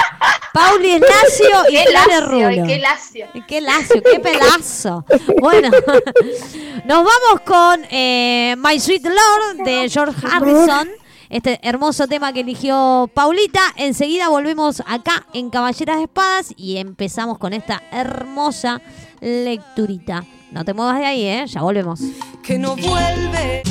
Pauli 0.54 0.90
es 0.92 1.02
lacio 1.02 1.64
y 1.70 1.74
Qué 1.76 1.84
Flor 1.90 2.12
es 2.12 2.26
rulo. 2.28 2.68
qué 2.68 2.80
lacio. 2.80 3.28
Qué 3.48 3.62
lacio, 3.62 4.02
qué 4.04 4.20
pedazo. 4.20 5.06
Bueno, 5.40 5.70
nos 6.86 6.98
vamos 7.06 7.42
con 7.46 7.86
eh, 7.92 8.56
My 8.58 8.80
Sweet 8.80 9.06
Lord 9.06 9.64
de 9.66 9.90
George 9.90 10.26
Harrison. 10.32 10.90
Este 11.30 11.60
hermoso 11.62 12.08
tema 12.08 12.34
que 12.34 12.40
eligió 12.40 13.08
Paulita. 13.14 13.62
Enseguida 13.76 14.30
volvemos 14.30 14.82
acá 14.88 15.28
en 15.34 15.52
Caballeras 15.52 15.98
de 15.98 16.04
Espadas 16.06 16.54
y 16.58 16.78
empezamos 16.78 17.38
con 17.38 17.54
esta 17.54 17.84
hermosa 17.92 18.82
lecturita. 19.22 20.24
No 20.52 20.66
te 20.66 20.74
muevas 20.74 21.00
de 21.00 21.06
ahí, 21.06 21.24
¿eh? 21.26 21.46
Ya 21.48 21.62
volvemos. 21.62 22.00
que 22.44 22.58
no 22.58 22.76
vuelve. 22.76 23.64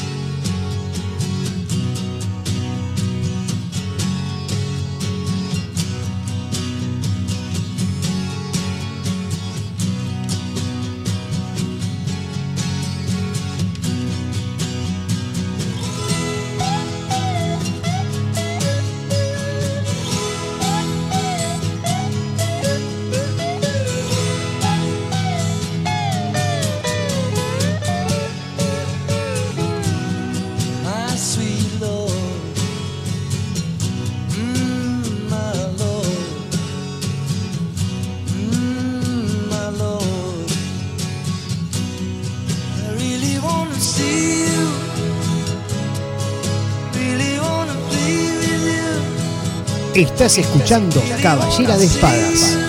Estás 49.99 50.39
escuchando 50.39 51.03
Caballera 51.21 51.77
de 51.77 51.87
Espadas. 51.87 52.68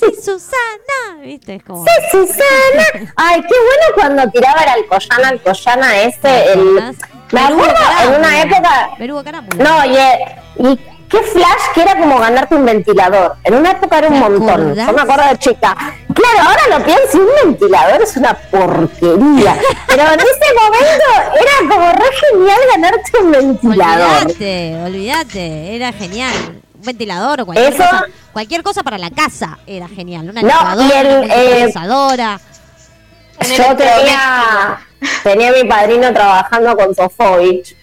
Sí, 0.00 0.06
Susana. 0.22 1.20
¿Viste? 1.22 1.56
Es 1.56 1.62
como. 1.62 1.84
Sí, 1.84 1.90
Susana. 2.10 3.12
Ay, 3.16 3.42
qué 3.42 3.54
bueno 3.54 3.84
cuando 3.94 4.30
tiraba 4.30 4.62
el 4.62 4.68
Alcoyana, 4.70 5.28
Alcoyana 5.28 6.00
ese. 6.02 6.52
El... 6.52 6.94
Me 7.32 7.40
acuerdo 7.40 7.74
en 8.04 8.14
una 8.18 8.42
época. 8.42 8.90
Perú. 8.98 9.22
No, 9.58 9.84
y, 9.86 10.68
y 10.68 10.76
qué 11.08 11.18
flash 11.22 11.62
que 11.74 11.82
era 11.82 11.96
como 11.98 12.18
ganarte 12.18 12.56
un 12.56 12.64
ventilador. 12.64 13.36
En 13.44 13.54
una 13.54 13.70
época 13.72 13.98
era 13.98 14.08
un 14.08 14.14
¿Te 14.14 14.20
montón. 14.20 14.74
Yo 14.74 14.92
me 14.92 15.02
acuerdo 15.02 15.28
de 15.28 15.38
chica. 15.38 15.76
Claro, 16.12 16.48
ahora 16.48 16.78
lo 16.78 16.84
pienso, 16.84 17.18
un 17.18 17.28
ventilador 17.50 18.02
es 18.02 18.16
una 18.16 18.34
porquería. 18.34 19.56
Pero 19.86 20.02
en 20.12 20.20
ese 20.20 20.54
momento 20.54 21.38
era 21.40 21.74
como 21.74 21.92
re 21.92 22.10
genial 22.30 22.58
ganarte 22.74 23.10
un 23.22 23.30
ventilador. 23.30 24.22
Olvídate, 24.22 24.82
olvídate. 24.84 25.76
Era 25.76 25.92
genial. 25.92 26.34
Un 26.74 26.82
ventilador 26.82 27.42
o 27.42 27.46
cualquier 27.46 27.72
Eso- 27.74 27.82
cosa. 27.84 28.06
Cualquier 28.32 28.62
cosa 28.62 28.82
para 28.82 28.96
la 28.98 29.10
casa 29.10 29.58
era 29.66 29.88
genial. 29.88 30.30
Una 30.30 30.42
No, 30.42 30.48
lavadora, 30.48 31.18
una 31.24 31.34
eh. 31.34 31.72
Yo 33.56 33.76
tenía, 33.76 34.78
tenía 35.22 35.48
a 35.48 35.52
mi 35.52 35.64
padrino 35.64 36.12
trabajando 36.12 36.76
con 36.76 36.94
Sofovich 36.94 37.74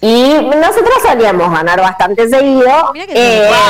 y 0.00 0.32
nosotros 0.32 0.94
solíamos 1.06 1.50
ganar 1.52 1.80
bastante 1.80 2.28
seguido. 2.28 2.90
Mirá 2.94 3.06
que 3.06 3.12
Eh, 3.14 3.50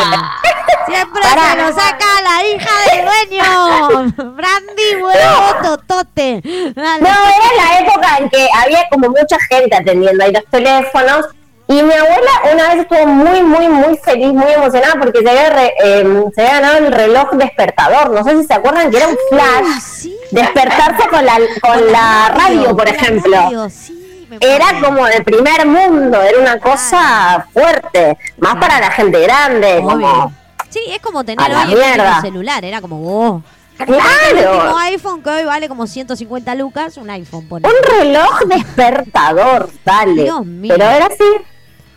Siempre 0.87 1.23
Pará. 1.23 1.51
se 1.53 1.57
lo 1.59 1.69
saca 1.69 2.07
la 2.25 2.45
hija 2.45 2.71
del 2.91 3.05
dueño. 3.05 4.33
Brandy, 4.35 5.03
huevo, 5.03 5.55
totote. 5.63 6.41
Dale. 6.75 7.01
No, 7.03 7.09
era 7.09 7.49
la 7.57 7.81
época 7.81 8.17
en 8.19 8.29
que 8.31 8.49
había 8.63 8.89
como 8.91 9.09
mucha 9.09 9.39
gente 9.49 9.77
atendiendo 9.77 10.25
ahí 10.25 10.33
los 10.33 10.45
teléfonos. 10.51 11.27
Y 11.69 11.75
mi 11.75 11.93
abuela 11.93 12.31
una 12.53 12.69
vez 12.75 12.79
estuvo 12.83 13.07
muy, 13.07 13.41
muy, 13.43 13.69
muy 13.69 13.97
feliz, 13.99 14.33
muy 14.33 14.51
emocionada 14.53 14.95
porque 15.01 15.21
se 15.23 15.31
había, 15.31 15.51
re- 15.51 15.75
eh, 15.85 16.25
se 16.35 16.43
había 16.43 16.61
ganado 16.61 16.79
el 16.87 16.93
reloj 16.93 17.31
despertador. 17.33 18.11
No 18.11 18.25
sé 18.25 18.41
si 18.41 18.47
se 18.47 18.55
acuerdan 18.55 18.91
que 18.91 18.97
era 18.99 19.09
un 19.09 19.17
flash. 19.31 19.81
sí. 19.81 20.17
Despertarse 20.33 21.09
con 21.09 21.25
la, 21.25 21.39
con 21.61 21.93
la 21.93 22.33
radio, 22.35 22.77
por 22.77 22.89
ejemplo. 22.89 23.37
radio, 23.37 23.69
sí, 23.71 24.27
Era 24.41 24.67
como 24.83 25.07
de 25.07 25.21
primer 25.23 25.67
mundo, 25.67 26.21
era 26.21 26.39
una 26.41 26.59
cosa 26.59 27.47
fuerte. 27.53 28.17
Más 28.39 28.57
para 28.57 28.81
la 28.81 28.91
gente 28.91 29.21
grande, 29.21 29.81
como... 29.83 30.33
Sí, 30.71 30.81
es 30.89 31.01
como 31.01 31.23
tener 31.23 31.51
hoy 31.55 31.73
el 31.73 31.79
mierda. 31.79 32.21
celular. 32.23 32.65
Era 32.65 32.81
como 32.81 32.99
vos. 32.99 33.43
El 33.79 33.87
¡Claro! 33.87 34.57
último 34.57 34.79
iPhone 34.79 35.23
que 35.23 35.31
hoy 35.31 35.45
vale 35.45 35.69
como 35.69 35.87
150 35.87 36.55
lucas, 36.55 36.97
un 36.97 37.11
iPhone. 37.11 37.47
Pone. 37.49 37.69
Un 37.69 37.75
reloj 37.99 38.41
despertador, 38.47 39.71
dale. 39.85 40.23
Dios 40.25 40.45
mío. 40.47 40.75
Pero 40.77 40.91
era 40.91 41.07
así. 41.07 41.25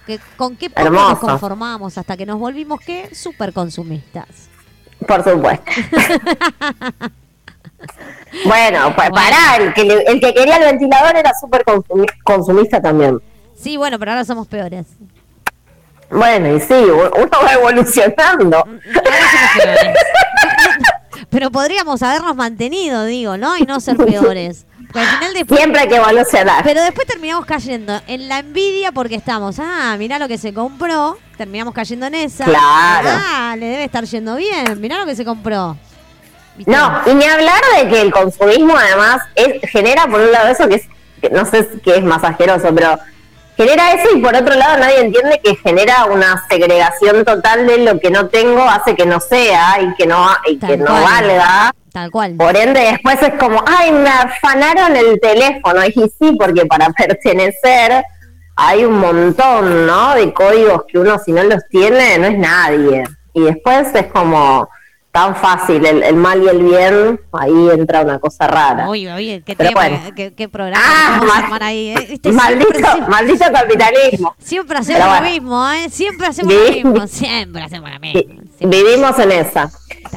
Que, 0.06 0.20
¿Con 0.38 0.56
qué 0.56 0.70
poco 0.70 0.86
Hermoso. 0.88 1.10
nos 1.10 1.20
conformamos 1.20 1.98
hasta 1.98 2.16
que 2.16 2.26
nos 2.26 2.38
volvimos 2.40 2.80
qué? 2.80 3.10
Super 3.16 3.52
consumistas. 3.54 4.28
Por 5.08 5.24
supuesto. 5.24 5.66
bueno, 8.46 8.94
pues 8.96 9.10
Bueno. 9.10 9.14
pará, 9.16 9.56
el 9.58 9.74
que, 9.74 9.84
le- 9.84 10.04
el 10.04 10.20
que 10.20 10.34
quería 10.34 10.58
el 10.58 10.64
ventilador 10.66 11.16
era 11.16 11.32
súper 11.40 11.64
consumi- 11.66 12.12
consumista 12.24 12.82
también. 12.82 13.20
Sí, 13.56 13.78
bueno, 13.78 13.98
pero 14.00 14.12
ahora 14.12 14.26
somos 14.26 14.48
peores. 14.48 14.86
Bueno, 16.12 16.56
y 16.56 16.60
sí, 16.60 16.74
uno 16.74 17.30
va 17.44 17.54
evolucionando. 17.54 18.58
Ahora 18.58 18.80
somos 19.32 19.52
peores. 19.64 19.98
pero 21.30 21.52
podríamos 21.52 22.04
habernos 22.04 22.36
mantenido, 22.36 23.06
digo, 23.06 23.38
¿no? 23.38 23.58
Y 23.58 23.64
no 23.64 23.80
ser 23.80 23.98
peores. 23.98 24.66
Porque 24.86 25.00
al 25.00 25.16
final 25.18 25.34
después... 25.34 25.60
Siempre 25.60 25.82
hay 25.82 25.88
que 25.88 25.96
evolucionar. 25.96 26.64
Pero 26.64 26.82
después 26.82 27.08
terminamos 27.08 27.46
cayendo 27.46 28.02
en 28.08 28.28
la 28.28 28.40
envidia 28.40 28.92
porque 28.92 29.16
estamos, 29.16 29.58
ah, 29.60 29.96
mirá 29.98 30.20
lo 30.20 30.28
que 30.28 30.38
se 30.38 30.54
compró, 30.54 31.18
terminamos 31.38 31.74
cayendo 31.74 32.06
en 32.06 32.16
esa. 32.16 32.46
Claro. 32.46 33.10
Ah, 33.12 33.56
le 33.58 33.66
debe 33.66 33.84
estar 33.86 34.04
yendo 34.06 34.36
bien, 34.36 34.80
mirá 34.80 35.00
lo 35.00 35.06
que 35.06 35.16
se 35.16 35.26
compró. 35.26 35.78
¿Viste? 36.58 36.72
No, 36.72 37.02
y 37.06 37.14
ni 37.14 37.26
hablar 37.26 37.62
de 37.78 37.90
que 37.90 38.02
el 38.02 38.12
consumismo 38.12 38.78
además 38.78 39.22
es, 39.36 39.70
genera 39.70 40.08
por 40.08 40.22
un 40.22 40.32
lado 40.32 40.48
eso 40.48 40.68
que 40.70 40.76
es, 40.76 40.84
que 41.22 41.30
no 41.30 41.46
sé 41.46 41.68
qué 41.84 41.98
es 41.98 42.04
más 42.04 42.24
asqueroso, 42.24 42.74
pero 42.74 42.98
genera 43.58 43.92
eso 43.94 44.16
y 44.16 44.22
por 44.22 44.36
otro 44.36 44.56
lado 44.56 44.78
nadie 44.78 45.02
entiende 45.02 45.42
que 45.44 45.56
genera 45.58 46.06
una 46.06 46.46
segregación 46.50 47.26
total 47.26 47.68
de 47.68 47.80
lo 47.80 48.00
que 48.00 48.10
no 48.10 48.28
tengo 48.28 48.62
hace 48.62 48.96
que 48.96 49.06
no 49.06 49.20
sea 49.20 49.82
y 49.82 49.94
que 49.96 50.08
no 50.08 50.30
y 50.48 50.58
que 50.58 50.78
no 50.78 50.86
cual. 50.86 51.04
valga. 51.04 51.74
Tal 51.96 52.12
cual. 52.12 52.36
Por 52.36 52.58
ende 52.58 52.82
después 52.82 53.22
es 53.22 53.32
como, 53.40 53.64
ay, 53.66 53.90
me 53.94 54.10
afanaron 54.10 54.98
el 54.98 55.18
teléfono. 55.22 55.80
Y 55.86 55.94
sí, 55.94 56.36
porque 56.38 56.66
para 56.66 56.90
pertenecer 56.98 58.04
hay 58.58 58.84
un 58.84 59.00
montón, 59.00 59.88
¿no? 59.88 60.14
De 60.14 60.34
códigos 60.34 60.84
que 60.90 61.00
uno 61.00 61.18
si 61.20 61.32
no 61.32 61.42
los 61.44 61.62
tiene 61.70 62.18
no 62.18 62.26
es 62.28 62.38
nadie. 62.38 63.06
Y 63.34 63.44
después 63.44 63.88
es 63.96 64.08
como 64.08 64.68
tan 65.12 65.34
fácil, 65.38 65.86
el, 65.86 66.04
el 66.04 66.16
mal 66.18 66.44
y 66.44 66.50
el 66.50 66.62
bien, 66.62 67.22
ahí 67.32 67.70
entra 67.74 68.02
una 68.02 68.20
cosa 68.20 68.46
rara. 68.48 68.90
Oye, 68.90 69.14
oye, 69.14 69.42
qué 69.46 69.56
Pero 69.56 69.70
tema, 69.70 69.82
bueno. 69.88 70.00
qué, 70.14 70.34
qué 70.34 70.50
programa 70.50 70.84
Ah, 70.86 71.22
mal- 71.50 71.64
ahí. 71.64 71.92
¿eh? 71.92 72.08
Viste, 72.10 72.34
maldito, 72.34 72.66
siempre, 72.74 72.92
siempre, 72.92 73.10
maldito 73.10 73.46
capitalismo. 73.54 74.36
siempre 74.40 74.78
hacemos 74.80 75.16
lo 75.22 75.22
mismo, 75.30 75.72
¿eh? 75.72 75.90
Siempre 75.90 76.28
hacemos 76.28 76.54
lo 76.54 76.70
mismo, 76.72 77.08
siempre 77.08 77.62
hacemos 77.62 77.90
lo 77.92 78.00
mismo. 78.02 78.42
Vivimos 78.60 79.18
en 79.20 79.32
esa. 79.32 79.70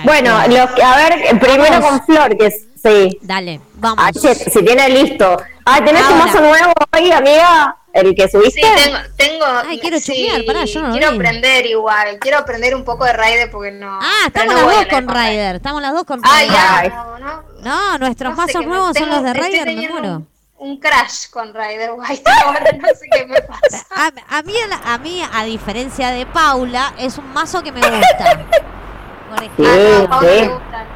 Bueno, 0.05 0.33
cual. 0.33 0.55
lo 0.55 0.75
que- 0.75 0.83
a 0.83 0.97
ver, 0.97 1.39
primero 1.41 1.81
Vamos. 1.81 1.89
con 1.91 2.05
Flor, 2.07 2.37
que 2.37 2.47
es, 2.47 2.67
sí. 2.83 3.19
Dale, 3.23 3.61
vamos. 3.75 3.99
Ah, 4.07 4.13
che, 4.13 4.35
si 4.35 4.65
tiene 4.65 4.89
listo. 4.91 5.37
Ah, 5.65 5.85
¿tenés 5.85 6.03
un 6.07 6.13
Ahora. 6.13 6.25
mazo 6.27 6.41
nuevo 6.41 6.73
hoy, 6.97 7.11
amiga? 7.13 7.75
¿El 7.93 8.15
que 8.15 8.29
subiste? 8.29 8.61
Sí, 8.63 8.67
tengo, 8.85 8.99
tengo. 9.17 9.45
Ay, 9.67 9.81
quiero 9.81 9.99
sí, 9.99 10.29
pará, 10.47 10.65
yo 10.67 10.83
no 10.83 10.93
Quiero 10.93 11.11
vi. 11.11 11.17
aprender 11.17 11.67
igual, 11.67 12.19
quiero 12.21 12.39
aprender 12.39 12.75
un 12.77 12.85
poco 12.85 13.05
de 13.05 13.13
Raider 13.13 13.51
porque 13.51 13.73
no. 13.73 13.99
Ah, 14.01 14.27
estamos 14.27 14.55
no 14.55 14.67
las 14.67 14.77
dos 14.77 14.87
con. 14.87 15.09
Raider, 15.09 15.57
estamos 15.57 15.83
las 15.83 15.93
dos 15.93 16.05
con 16.05 16.21
Ah, 16.23 16.29
Raider. 16.33 16.57
Ay. 16.59 16.89
No, 16.91 17.19
no, 17.19 17.43
No, 17.63 17.99
nuestros 17.99 18.37
mazos 18.37 18.65
nuevos 18.65 18.87
son 18.89 18.95
tengo- 18.95 19.15
los 19.17 19.25
de 19.25 19.35
Raider, 19.35 19.67
me 19.67 19.89
muero. 19.89 20.23
Un, 20.59 20.79
crash 20.81 21.29
con 21.31 21.55
Raider 21.55 21.93
White 21.93 22.23
ahora, 22.45 22.73
no 22.81 22.89
sé 22.89 23.07
qué 23.13 23.27
me 23.27 23.41
pasa. 23.43 23.87
A, 23.95 24.39
a 24.39 24.43
mí, 24.43 24.55
a 24.85 24.99
mí, 24.99 25.23
a 25.33 25.45
diferencia 25.45 26.11
de 26.11 26.27
Paula, 26.27 26.95
es 26.99 27.17
un 27.19 27.33
mazo 27.33 27.63
que 27.63 27.71
me 27.73 27.81
gusta. 27.81 28.41
Por 29.31 29.39
Sí, 29.41 29.51
ejemplo, 29.59 30.09
Paula 30.09 30.29
sí. 30.31 30.41
le 30.41 30.49
gustan. 30.49 30.87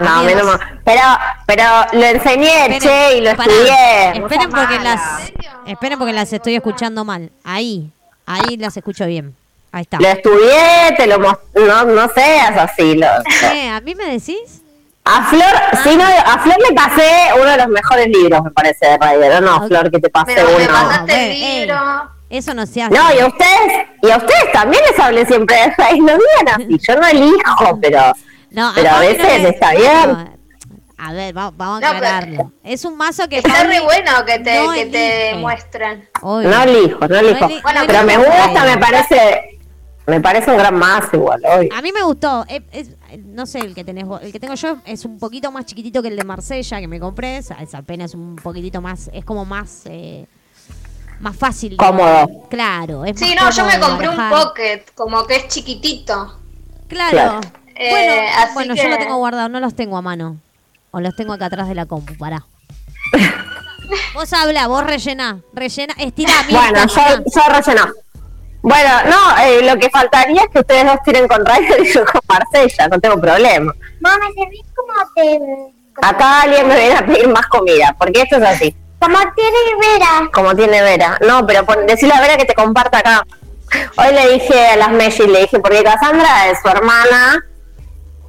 No, 0.00 0.08
a 0.08 0.22
mí 0.22 0.32
Amigas. 0.32 0.44
no 0.44 0.52
me- 0.52 0.80
Pero, 0.84 1.02
pero 1.46 1.64
lo 1.92 2.04
enseñé, 2.06 2.60
Esperen, 2.66 2.80
che, 2.80 3.16
y 3.18 3.20
lo 3.20 3.30
estudié. 3.30 4.12
No 4.18 4.26
Esperen 4.26 4.50
porque 4.50 4.78
mala. 4.78 4.82
las 4.94 5.32
esperen 5.66 5.98
porque 5.98 6.12
las 6.14 6.32
estoy 6.32 6.54
escuchando 6.56 7.04
mal. 7.04 7.30
Ahí, 7.44 7.90
ahí 8.26 8.56
las 8.56 8.76
escucho 8.76 9.04
bien. 9.06 9.36
Ahí 9.72 9.82
está. 9.82 9.98
Lo 10.00 10.08
estudié, 10.08 10.94
te 10.96 11.06
lo 11.06 11.18
no, 11.18 11.84
no 11.84 12.08
seas 12.14 12.56
así. 12.56 12.94
Lo, 12.96 13.06
Eh, 13.52 13.68
¿A 13.68 13.80
mí 13.82 13.94
me 13.94 14.04
decís? 14.06 14.59
A 15.04 15.24
Flor, 15.24 15.44
sí, 15.82 15.96
no, 15.96 16.04
a 16.04 16.38
Flor 16.40 16.56
le 16.68 16.74
pasé 16.74 17.10
uno 17.34 17.44
de 17.50 17.56
los 17.56 17.68
mejores 17.68 18.06
libros, 18.08 18.42
me 18.44 18.50
parece, 18.50 18.86
de 18.86 18.98
Raider. 18.98 19.32
¿o 19.32 19.40
No. 19.40 19.66
Flor, 19.66 19.90
que 19.90 19.98
te 19.98 20.10
pasé 20.10 20.34
Me, 20.34 20.44
me 20.44 20.56
uno. 20.56 20.66
pasaste 20.72 21.32
el 21.32 21.40
libro. 21.40 22.10
Eso 22.28 22.54
no 22.54 22.64
se 22.66 22.82
hace. 22.82 22.94
No, 22.94 23.12
y 23.12 23.18
a 23.18 23.26
ustedes, 23.26 23.86
y 24.02 24.10
a 24.10 24.16
ustedes 24.18 24.52
también 24.52 24.82
les 24.88 24.98
hablé 25.00 25.26
siempre 25.26 25.56
de. 25.56 25.98
No 26.00 26.12
digan 26.12 26.48
así, 26.54 26.78
yo 26.86 26.96
no 26.96 27.06
elijo, 27.08 27.78
pero 27.82 28.12
No, 28.50 28.72
pero 28.74 28.90
a 28.90 29.00
veces 29.00 29.44
está 29.46 29.72
bien. 29.72 30.12
no, 30.12 30.34
A 30.98 31.12
ver, 31.12 31.36
va- 31.36 31.50
vamos 31.50 31.82
a 31.82 31.86
No, 31.86 31.98
pero- 31.98 32.06
aclararlo. 32.06 32.52
Es 32.62 32.84
un 32.84 32.96
mazo 32.96 33.26
que 33.28 33.38
Está 33.38 33.64
re 33.64 33.80
bueno 33.80 34.12
que 34.26 34.38
te, 34.38 34.62
no 34.62 34.72
que 34.72 34.86
te 34.86 35.34
muestran. 35.38 36.08
Obvio. 36.22 36.50
no 36.50 36.62
elijo, 36.62 37.08
no 37.08 37.16
elijo. 37.16 37.46
eli- 37.46 37.60
Bueno, 37.62 37.80
pero 37.86 38.02
me 38.04 38.16
gusta, 38.18 38.64
me 38.64 38.78
parece, 38.78 39.59
me 40.10 40.20
parece 40.20 40.50
un 40.50 40.58
gran 40.58 40.74
más 40.74 41.04
igual, 41.12 41.40
hoy. 41.44 41.68
A 41.74 41.80
mí 41.80 41.90
me 41.92 42.02
gustó. 42.02 42.44
Es- 42.48 42.62
es- 42.72 42.90
no 43.24 43.46
sé, 43.46 43.60
el 43.60 43.74
que 43.74 43.84
tenés 43.84 44.04
vos- 44.04 44.20
el 44.22 44.30
que 44.32 44.38
tengo 44.40 44.54
yo 44.54 44.76
es 44.84 45.04
un 45.04 45.18
poquito 45.18 45.50
más 45.50 45.64
chiquitito 45.66 46.02
que 46.02 46.08
el 46.08 46.16
de 46.16 46.24
Marsella 46.24 46.80
que 46.80 46.88
me 46.88 47.00
compré. 47.00 47.38
Es, 47.38 47.50
es 47.50 47.74
apenas 47.74 48.14
un 48.14 48.36
poquitito 48.36 48.80
más, 48.80 49.08
es 49.12 49.24
como 49.24 49.44
más 49.44 49.82
eh, 49.86 50.26
más 51.20 51.36
fácil. 51.36 51.70
de- 51.70 51.76
Cómodo. 51.76 52.48
Claro, 52.50 53.04
es 53.04 53.18
Sí, 53.18 53.34
no, 53.38 53.50
yo 53.50 53.64
me 53.64 53.78
compré 53.80 54.08
un 54.08 54.28
pocket, 54.30 54.84
como 54.94 55.26
que 55.26 55.36
es 55.36 55.48
chiquitito. 55.48 56.38
Claro. 56.88 57.10
Claro. 57.10 57.40
Eh, 57.76 57.90
bueno, 57.90 58.22
así 58.38 58.54
bueno 58.54 58.74
que- 58.74 58.82
yo 58.82 58.88
lo 58.88 58.98
tengo 58.98 59.16
guardado, 59.16 59.48
no 59.48 59.60
los 59.60 59.74
tengo 59.74 59.96
a 59.96 60.02
mano. 60.02 60.36
O 60.90 61.00
los 61.00 61.14
tengo 61.16 61.32
acá 61.32 61.46
atrás 61.46 61.68
de 61.68 61.74
la 61.74 61.86
compu, 61.86 62.14
pará. 62.18 62.44
vos 64.14 64.32
habla, 64.32 64.66
vos 64.66 64.84
rellená, 64.84 65.40
rellena, 65.52 65.94
estirá, 65.98 66.32
mira, 66.46 66.60
Bueno, 66.60 66.86
yo, 66.86 67.24
yo 67.34 67.42
relleno. 67.48 67.92
Bueno, 68.62 68.90
no, 69.06 69.42
eh, 69.42 69.62
lo 69.62 69.78
que 69.78 69.88
faltaría 69.90 70.42
es 70.42 70.48
que 70.50 70.58
ustedes 70.60 70.84
dos 70.84 70.98
tiren 71.04 71.26
con 71.26 71.44
Ryder 71.44 71.80
y 71.80 71.92
yo 71.92 72.04
con 72.04 72.20
Marsella, 72.28 72.88
no 72.88 73.00
tengo 73.00 73.20
problema. 73.20 73.72
Vos 74.00 74.12
me 74.20 74.42
servís 74.42 74.64
como 74.74 74.92
te... 75.14 75.40
Acá 76.02 76.42
alguien 76.42 76.66
me 76.68 76.78
viene 76.78 76.94
a 76.96 77.06
pedir 77.06 77.28
más 77.28 77.46
comida, 77.46 77.94
porque 77.98 78.22
esto 78.22 78.36
es 78.36 78.42
así, 78.42 78.74
Como 79.00 79.18
tiene 79.34 79.58
Vera. 79.80 80.30
como 80.32 80.54
tiene 80.54 80.82
Vera. 80.82 81.18
No, 81.26 81.46
pero 81.46 81.64
pon, 81.64 81.86
decirle 81.86 82.14
a 82.14 82.20
Vera 82.20 82.36
que 82.36 82.44
te 82.44 82.54
comparta 82.54 82.98
acá. 82.98 83.26
Hoy 83.96 84.12
le 84.14 84.32
dije 84.32 84.66
a 84.68 84.76
las 84.76 84.90
Messi, 84.90 85.26
le 85.26 85.40
dije, 85.40 85.58
porque 85.58 85.82
Cassandra 85.82 86.48
es 86.48 86.58
su 86.62 86.68
hermana, 86.68 87.44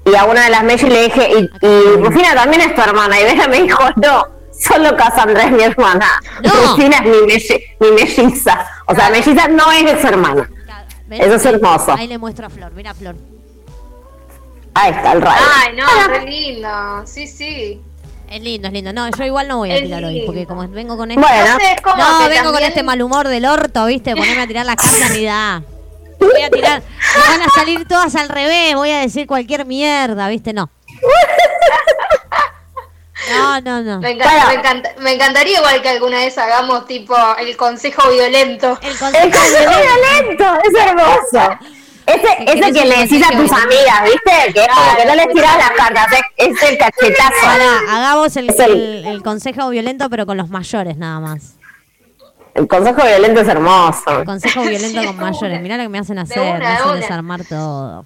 y 0.06 0.16
a 0.16 0.26
una 0.26 0.44
de 0.46 0.50
las 0.50 0.64
Messi 0.64 0.88
le 0.88 1.04
dije, 1.04 1.30
y, 1.32 1.66
y 1.66 1.96
Rufina 1.98 2.34
también 2.36 2.62
es 2.62 2.76
tu 2.76 2.82
hermana, 2.82 3.20
y 3.20 3.24
Vera 3.24 3.48
me 3.48 3.62
dijo, 3.62 3.84
no, 3.98 4.28
solo 4.62 4.96
Cassandra 4.96 5.44
es 5.44 5.52
mi 5.52 5.64
hermana, 5.64 6.08
No. 6.44 6.52
Rufina 6.52 6.98
es 6.98 7.04
mi, 7.04 7.18
melli- 7.34 7.64
mi 7.80 7.92
melliza, 7.92 8.66
o 8.88 8.96
sea, 8.96 9.10
melliza 9.10 9.48
no 9.48 9.72
es 9.72 9.86
de 9.86 10.02
su 10.02 10.08
hermana. 10.08 10.50
¿Ves? 11.08 11.20
Eso 11.22 11.36
es 11.36 11.46
hermoso. 11.46 11.92
Ahí 11.94 12.08
le 12.08 12.18
muestro 12.18 12.48
a 12.48 12.50
Flor, 12.50 12.72
mira 12.74 12.94
Flor. 12.94 13.16
Ahí 14.74 14.92
está 14.92 15.12
el 15.12 15.22
rayo. 15.22 15.46
Ay, 15.66 15.76
no, 15.76 16.08
re 16.08 16.26
lindo. 16.26 16.70
Sí, 17.06 17.28
sí. 17.28 17.82
Es 18.30 18.42
lindo, 18.42 18.68
es 18.70 18.74
lindo. 18.74 18.94
No, 18.94 19.10
yo 19.10 19.24
igual 19.26 19.46
no 19.50 19.58
voy 19.58 19.72
a 19.72 19.76
Es 19.76 19.82
tirar 19.84 20.02
hoy, 20.06 20.24
porque 20.26 20.46
como 20.46 20.66
vengo 20.70 20.96
con 20.96 21.12
este... 21.12 21.22
Bueno. 21.22 21.52
No 21.54 21.60
sé, 21.60 21.72
es 21.74 21.82
como 21.82 21.98
No, 21.98 22.20
que 22.20 22.30
vengo 22.30 22.44
con 22.46 22.52
también- 22.54 22.70
este 22.70 22.84
mal 22.84 23.02
humor 23.02 23.28
del 23.28 23.46
orto, 23.46 23.86
¿viste? 23.88 24.16
Ponerme 24.16 24.44
a 24.44 24.48
tirar 24.48 24.66
las 24.66 24.78
cartas 24.78 25.12
ni 25.12 25.26
da. 25.26 25.62
Voy 26.18 26.42
a 26.42 26.50
tirar, 26.50 26.82
me 26.82 27.38
van 27.38 27.42
a 27.42 27.50
salir 27.54 27.86
todas 27.88 28.16
al 28.16 28.30
revés, 28.30 28.76
voy 28.76 28.92
a 28.92 29.00
decir 29.00 29.28
cualquier 29.28 29.66
mierda, 29.66 30.30
¿viste? 30.30 30.54
No. 30.54 30.70
No, 33.30 33.62
no, 33.62 33.82
no. 33.82 34.00
Me, 34.00 34.12
encanta- 34.12 34.48
me 34.48 34.54
encanta- 34.56 34.96
me 35.00 35.14
encantaría 35.14 35.58
igual 35.60 35.82
que 35.82 35.90
alguna 35.90 36.18
vez 36.18 36.38
hagamos 36.38 36.86
tipo 36.88 37.16
el 37.40 37.56
consejo 37.56 38.10
violento. 38.10 38.78
El 38.82 38.90
El 38.92 39.00
consejo 39.00 39.72
violento, 39.82 40.58
es 40.64 40.74
hermoso. 40.84 41.60
Ese, 42.06 42.28
ese 42.40 42.74
que 42.74 42.82
un 42.82 42.90
le 42.90 42.98
decís 42.98 43.24
a 43.24 43.30
tus 43.32 43.52
amigas, 43.52 44.04
¿viste? 44.04 44.54
Que 44.54 44.68
como 44.68 44.98
que 44.98 45.06
no 45.06 45.16
les 45.16 45.28
tirás 45.30 45.58
las 45.58 45.72
cartas, 45.72 46.08
es, 46.14 46.48
es 46.48 46.64
el 46.70 46.78
cachetazo. 46.78 47.48
Hagamos 47.90 48.36
el, 48.38 49.22
consejo 49.24 49.70
violento, 49.70 50.10
pero 50.10 50.26
con 50.26 50.36
los 50.38 50.50
mayores 50.50 50.98
nada 50.98 51.20
más. 51.20 51.56
El 52.54 52.68
consejo 52.68 53.04
violento 53.06 53.42
es 53.42 53.48
hermoso. 53.48 54.20
El 54.20 54.26
consejo 54.26 54.62
violento 54.62 55.02
Sí, 55.02 55.08
con 55.08 55.18
mayores. 55.18 55.62
Mirá 55.62 55.78
lo 55.78 55.84
que 55.84 55.90
me 55.90 56.00
hacen 56.00 56.20
hacer, 56.20 56.40
una, 56.42 56.58
me 56.60 56.68
hacen 56.68 56.96
desarmar 57.00 57.46
todo. 57.46 58.06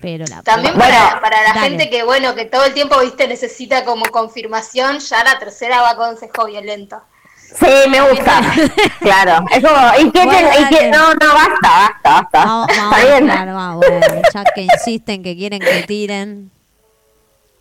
Pero 0.00 0.24
la 0.26 0.42
También 0.42 0.74
Bueno, 0.76 0.94
para, 0.94 1.20
para 1.20 1.42
la 1.42 1.48
dale. 1.54 1.60
gente 1.60 1.90
que, 1.90 2.02
bueno, 2.02 2.34
que 2.34 2.44
todo 2.46 2.64
el 2.64 2.74
tiempo, 2.74 2.98
viste, 3.00 3.28
necesita 3.28 3.84
como 3.84 4.06
confirmación, 4.06 4.98
ya 4.98 5.22
la 5.24 5.38
tercera 5.38 5.82
va 5.82 5.96
consejo 5.96 6.46
violento. 6.46 7.00
Sí, 7.36 7.66
me 7.88 8.00
gusta. 8.00 8.40
Claro, 9.00 9.44
es 9.50 9.64
como, 9.64 9.76
¿y 9.98 10.04
Bueno, 10.10 10.48
y 10.58 10.62
dale. 10.62 10.90
No, 10.90 11.12
no, 11.14 11.34
basta, 11.34 11.60
basta, 11.62 12.10
basta. 12.22 12.44
Vamos, 12.44 12.68
Está 12.70 12.82
vamos, 12.84 13.02
bien. 13.04 13.24
claro, 13.24 13.54
vamos, 13.54 13.86
bueno, 13.88 14.22
ya 14.32 14.44
que 14.54 14.62
insisten 14.62 15.22
que 15.22 15.36
quieren 15.36 15.60
que 15.60 15.82
tiren. 15.82 16.50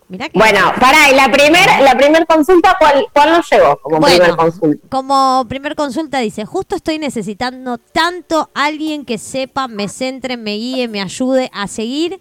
Mirá 0.09 0.27
que 0.27 0.37
Bueno, 0.37 0.59
pará, 0.79 1.09
y 1.11 1.15
la 1.15 1.31
primer, 1.31 1.67
la 1.83 1.95
primer 1.95 2.25
consulta, 2.25 2.75
¿cuál, 2.79 3.05
cuál 3.13 3.31
nos 3.31 3.49
llegó 3.49 3.77
como 3.81 3.99
Bueno, 3.99 4.17
primer 4.17 4.35
consulta? 4.35 4.87
como 4.89 5.45
primer 5.47 5.75
consulta 5.75 6.19
dice, 6.19 6.45
justo 6.45 6.75
estoy 6.75 6.97
necesitando 6.99 7.77
tanto 7.77 8.49
alguien 8.55 9.05
que 9.05 9.17
sepa, 9.19 9.67
me 9.67 9.87
centre, 9.87 10.35
me 10.35 10.55
guíe, 10.55 10.87
me 10.87 11.01
ayude 11.01 11.51
a 11.53 11.67
seguir 11.67 12.19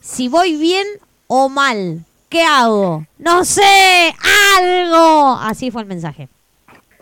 si 0.00 0.28
voy 0.28 0.56
bien 0.56 0.86
o 1.26 1.48
mal. 1.48 2.04
¿Qué 2.28 2.42
hago? 2.44 3.04
No 3.18 3.44
sé, 3.44 4.14
algo. 4.58 5.38
Así 5.40 5.70
fue 5.70 5.82
el 5.82 5.88
mensaje. 5.88 6.28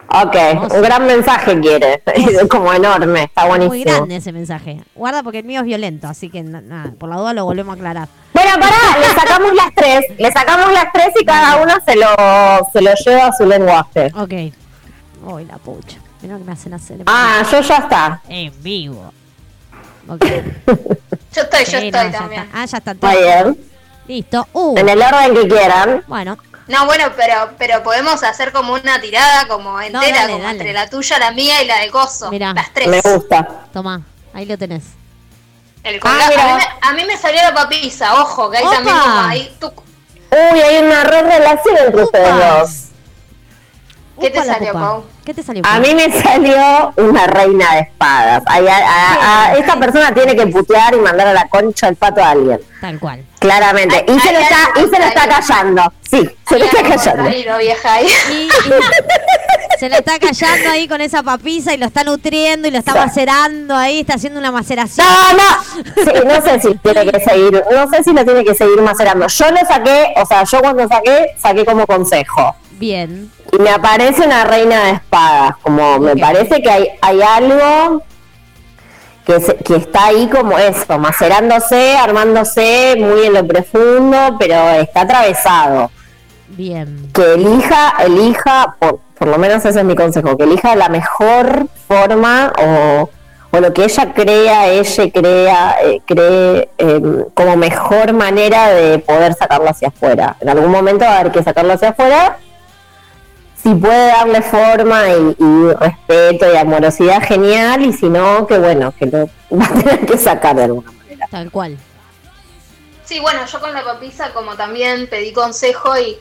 Ok, 0.08 0.36
un 0.72 0.82
gran 0.82 1.04
mensaje 1.04 1.58
quiere, 1.60 2.00
como 2.48 2.72
enorme, 2.72 3.24
está 3.24 3.44
buenísimo. 3.46 3.74
Muy 3.74 3.82
grande 3.82 4.16
ese 4.16 4.32
mensaje. 4.32 4.80
Guarda 4.94 5.24
porque 5.24 5.40
el 5.40 5.44
mío 5.44 5.60
es 5.60 5.66
violento, 5.66 6.06
así 6.06 6.30
que 6.30 6.42
na- 6.44 6.60
nada, 6.60 6.92
por 6.96 7.08
la 7.10 7.16
duda 7.16 7.34
lo 7.34 7.44
volvemos 7.44 7.72
a 7.72 7.74
aclarar. 7.76 8.08
Le 8.54 9.20
sacamos 9.20 9.52
las 9.54 9.74
tres, 9.74 10.04
le 10.18 10.32
sacamos 10.32 10.72
las 10.72 10.92
tres 10.92 11.08
y 11.20 11.24
cada 11.24 11.56
uno 11.56 11.74
se 11.84 11.96
lo, 11.96 12.06
se 12.72 12.80
lo 12.80 12.94
lleva 12.94 13.26
a 13.26 13.32
su 13.32 13.44
lenguaje. 13.46 14.12
Ok. 14.14 14.32
Uy, 15.24 15.44
la 15.44 15.56
pucha. 15.58 15.98
Lo 16.22 16.38
que 16.38 16.44
me 16.44 16.52
hacen 16.52 16.74
hacer 16.74 16.98
Ah, 17.06 17.42
yo 17.50 17.60
ya 17.60 17.76
está. 17.76 18.20
en 18.28 18.52
vivo. 18.62 19.12
Ok. 20.08 20.24
Yo 21.34 21.42
estoy, 21.42 21.64
yo 21.66 21.78
Sí, 21.80 21.86
estoy 21.88 22.10
también. 22.10 22.48
Ah, 22.54 22.64
ya 22.64 22.78
está 22.78 22.94
todo. 22.94 23.10
Muy 23.12 23.20
bien. 23.22 23.58
Listo. 24.08 24.48
Uh, 24.54 24.78
En 24.78 24.88
el 24.88 25.02
orden 25.02 25.34
que 25.34 25.48
quieran. 25.48 26.02
bueno, 26.06 26.38
No, 26.66 26.86
bueno, 26.86 27.04
pero, 27.14 27.50
pero 27.58 27.82
podemos 27.82 28.22
hacer 28.22 28.52
como 28.52 28.72
una 28.72 28.98
tirada 29.02 29.46
como 29.46 29.78
entera, 29.78 30.20
dale, 30.22 30.32
como 30.32 30.44
dale. 30.44 30.58
entre 30.58 30.72
la 30.72 30.88
tuya, 30.88 31.18
la 31.18 31.32
mía 31.32 31.62
y 31.62 31.66
la 31.66 31.78
de 31.80 31.90
Gozo. 31.90 32.30
Mirá. 32.30 32.54
Las 32.54 32.72
tres. 32.72 32.88
Me 32.88 33.02
gusta. 33.02 33.46
toma. 33.72 34.00
Ahí 34.32 34.46
lo 34.46 34.56
tenés. 34.56 34.84
El 35.86 36.00
Ah, 36.02 36.18
a, 36.26 36.28
mí 36.28 36.34
me, 36.56 36.88
a 36.88 36.92
mí 36.94 37.04
me 37.04 37.16
salió 37.16 37.40
la 37.42 37.54
papisa, 37.54 38.20
ojo, 38.20 38.50
que 38.50 38.58
ahí 38.58 38.64
Opa. 38.64 38.74
también 38.74 38.96
como 38.98 39.20
ahí 39.28 39.56
tú- 39.60 39.72
Uy, 40.52 40.60
hay 40.60 40.78
una 40.84 41.04
re 41.04 41.22
relación 41.22 41.76
entre 41.78 42.02
ustedes 42.02 42.34
dos. 42.36 42.70
¿Qué 44.20 44.30
te 44.30 44.42
salió. 44.44 44.72
Pau? 44.72 45.04
¿Qué 45.24 45.34
te 45.34 45.42
salió? 45.42 45.62
A 45.66 45.78
mí 45.80 45.94
me 45.94 46.10
salió 46.22 46.92
una 46.96 47.26
reina 47.26 47.74
de 47.74 47.80
espadas. 47.80 48.42
A- 48.46 48.54
a- 48.58 49.46
a- 49.48 49.54
esta 49.56 49.76
persona 49.78 50.14
tiene 50.14 50.34
que 50.36 50.46
putear 50.46 50.94
y 50.94 50.98
mandar 50.98 51.26
a 51.28 51.32
la 51.32 51.48
concha 51.48 51.88
el 51.88 51.96
pato 51.96 52.22
a 52.22 52.30
alguien. 52.30 52.60
Tal 52.80 52.98
cual. 53.00 53.24
Claramente. 53.40 54.04
Y 54.08 54.18
se 54.20 54.32
lo 54.32 54.38
está, 54.38 54.56
y 54.76 54.80
se 54.88 54.98
lo 54.98 55.04
está 55.04 55.28
callando. 55.28 55.92
Sí, 56.08 56.30
se 56.48 56.58
lo 56.58 56.64
está 56.64 56.82
callando. 56.82 57.22
contrario, 57.24 57.58
vieja 57.58 57.92
ahí. 57.94 58.06
Y, 58.30 58.32
y 58.44 59.78
se 59.78 59.88
le 59.90 59.98
está 59.98 60.18
callando 60.18 60.70
ahí 60.70 60.88
con 60.88 61.00
esa 61.00 61.22
papisa 61.22 61.74
y 61.74 61.76
lo 61.76 61.86
está 61.86 62.04
nutriendo 62.04 62.68
y 62.68 62.70
lo 62.70 62.78
está 62.78 62.94
macerando 62.94 63.74
ahí, 63.76 64.00
está 64.00 64.14
haciendo 64.14 64.38
una 64.38 64.52
maceración. 64.52 65.06
No, 65.06 65.32
no. 65.32 65.84
Sí, 66.04 66.12
no 66.24 66.40
sé 66.42 66.60
si 66.60 66.74
tiene 66.76 67.10
que 67.12 67.20
seguir, 67.20 67.64
no 67.70 67.90
sé 67.90 68.02
si 68.04 68.12
lo 68.12 68.24
tiene 68.24 68.44
que 68.44 68.54
seguir 68.54 68.80
macerando. 68.80 69.26
Yo 69.26 69.50
lo 69.50 69.58
saqué, 69.66 70.14
o 70.16 70.24
sea, 70.24 70.44
yo 70.44 70.60
cuando 70.60 70.86
saqué, 70.88 71.34
saqué 71.38 71.64
como 71.64 71.86
consejo. 71.86 72.54
Bien. 72.78 73.30
Y 73.52 73.58
me 73.58 73.70
aparece 73.70 74.26
una 74.26 74.44
reina 74.44 74.84
de 74.84 74.90
espadas, 74.92 75.56
como 75.62 75.98
me 75.98 76.16
parece 76.16 76.60
que 76.62 76.70
hay, 76.70 76.88
hay 77.00 77.20
algo 77.22 78.02
que, 79.24 79.40
se- 79.40 79.56
que 79.56 79.76
está 79.76 80.06
ahí 80.06 80.28
como 80.28 80.58
eso, 80.58 80.98
macerándose, 80.98 81.96
armándose 81.96 82.96
muy 82.98 83.26
en 83.26 83.32
lo 83.34 83.46
profundo, 83.46 84.36
pero 84.38 84.54
está 84.70 85.02
atravesado. 85.02 85.90
Bien. 86.48 87.10
Que 87.12 87.34
elija, 87.34 87.94
elija, 88.04 88.76
por, 88.78 89.00
por 89.18 89.28
lo 89.28 89.38
menos 89.38 89.64
ese 89.64 89.78
es 89.80 89.84
mi 89.84 89.94
consejo, 89.96 90.36
que 90.36 90.44
elija 90.44 90.76
la 90.76 90.88
mejor 90.88 91.66
forma 91.88 92.52
o, 92.62 93.10
o 93.50 93.60
lo 93.60 93.72
que 93.72 93.84
ella 93.84 94.12
crea, 94.14 94.68
ella 94.68 95.10
crea, 95.12 95.76
eh, 95.82 96.00
cree 96.06 96.68
eh, 96.78 97.00
como 97.34 97.56
mejor 97.56 98.12
manera 98.12 98.68
de 98.68 98.98
poder 99.00 99.34
sacarlo 99.34 99.68
hacia 99.70 99.88
afuera. 99.88 100.36
En 100.40 100.48
algún 100.50 100.70
momento 100.70 101.04
va 101.04 101.16
a 101.16 101.20
haber 101.20 101.32
que 101.32 101.42
sacarlo 101.42 101.72
hacia 101.72 101.88
afuera. 101.90 102.38
Si 103.66 103.74
puede 103.74 104.06
darle 104.06 104.42
forma 104.42 105.08
y, 105.08 105.36
y 105.40 105.72
respeto 105.72 106.52
y 106.52 106.56
amorosidad, 106.56 107.20
genial. 107.20 107.82
Y 107.84 107.92
si 107.92 108.08
no, 108.08 108.46
que 108.46 108.58
bueno, 108.58 108.94
que 108.96 109.06
lo 109.06 109.26
va 109.58 109.64
a 109.64 109.74
tener 109.74 110.06
que 110.06 110.16
sacar 110.16 110.54
de 110.54 110.62
alguna 110.64 110.92
manera. 110.92 111.26
Tal 111.28 111.50
cual. 111.50 111.76
Sí, 113.04 113.18
bueno, 113.18 113.44
yo 113.44 113.58
con 113.60 113.72
la 113.72 113.82
papisa 113.82 114.32
como 114.32 114.54
también 114.54 115.08
pedí 115.10 115.32
consejo 115.32 115.98
y, 115.98 116.16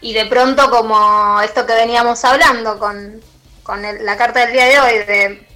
y 0.00 0.14
de 0.14 0.26
pronto 0.26 0.68
como 0.68 1.40
esto 1.42 1.64
que 1.64 1.74
veníamos 1.74 2.24
hablando 2.24 2.76
con, 2.80 3.20
con 3.62 3.84
el- 3.84 4.04
la 4.04 4.16
carta 4.16 4.40
del 4.40 4.52
día 4.52 4.64
de 4.66 4.80
hoy, 4.80 4.98
de 5.06 5.48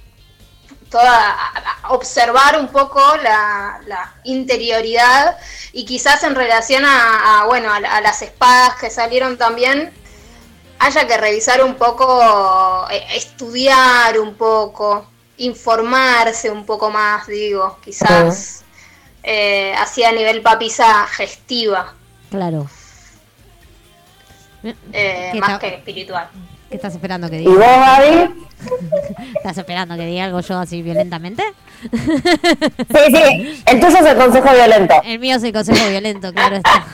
toda 0.89 1.35
observar 1.89 2.57
un 2.59 2.69
poco 2.69 3.01
la, 3.21 3.81
la 3.87 4.13
interioridad 4.23 5.37
y 5.73 5.83
quizás 5.85 6.23
en 6.23 6.33
relación 6.35 6.85
a, 6.85 7.41
a, 7.41 7.45
bueno 7.45 7.73
a, 7.73 7.81
la- 7.81 7.97
a 7.97 7.99
las 8.01 8.21
espadas 8.21 8.75
que 8.75 8.89
salieron 8.89 9.37
también 9.37 9.93
haya 10.79 11.07
que 11.07 11.17
revisar 11.17 11.63
un 11.63 11.75
poco, 11.75 12.85
eh, 12.91 13.03
estudiar 13.15 14.19
un 14.19 14.35
poco, 14.35 15.05
informarse 15.37 16.49
un 16.51 16.65
poco 16.65 16.89
más, 16.91 17.27
digo, 17.27 17.77
quizás 17.83 18.63
eh, 19.23 19.73
así 19.77 20.03
a 20.03 20.11
nivel 20.11 20.41
papisa 20.41 21.07
gestiva, 21.07 21.93
Claro. 22.29 22.67
eh, 24.63 25.29
¿Qué 25.31 25.39
más 25.39 25.59
que 25.59 25.67
espiritual. 25.75 26.29
¿Qué 26.69 26.75
estás 26.75 26.93
esperando 26.95 27.29
que 27.29 27.41
¿Y 27.41 27.45
vos, 27.45 27.55
diga? 27.55 27.99
Gaby? 27.99 28.45
¿Estás 29.35 29.57
esperando 29.57 29.95
que 29.95 30.05
diga 30.05 30.25
algo 30.25 30.39
yo 30.41 30.57
así 30.57 30.81
violentamente? 30.81 31.43
Sí, 31.91 33.15
sí, 33.15 33.63
el 33.65 33.79
tuyo 33.79 33.97
es 33.97 34.05
el 34.05 34.17
consejo 34.17 34.49
violento. 34.53 34.95
El 35.03 35.19
mío 35.19 35.35
es 35.35 35.43
el 35.43 35.53
consejo 35.53 35.89
violento, 35.89 36.33
claro 36.33 36.57
está. 36.57 36.85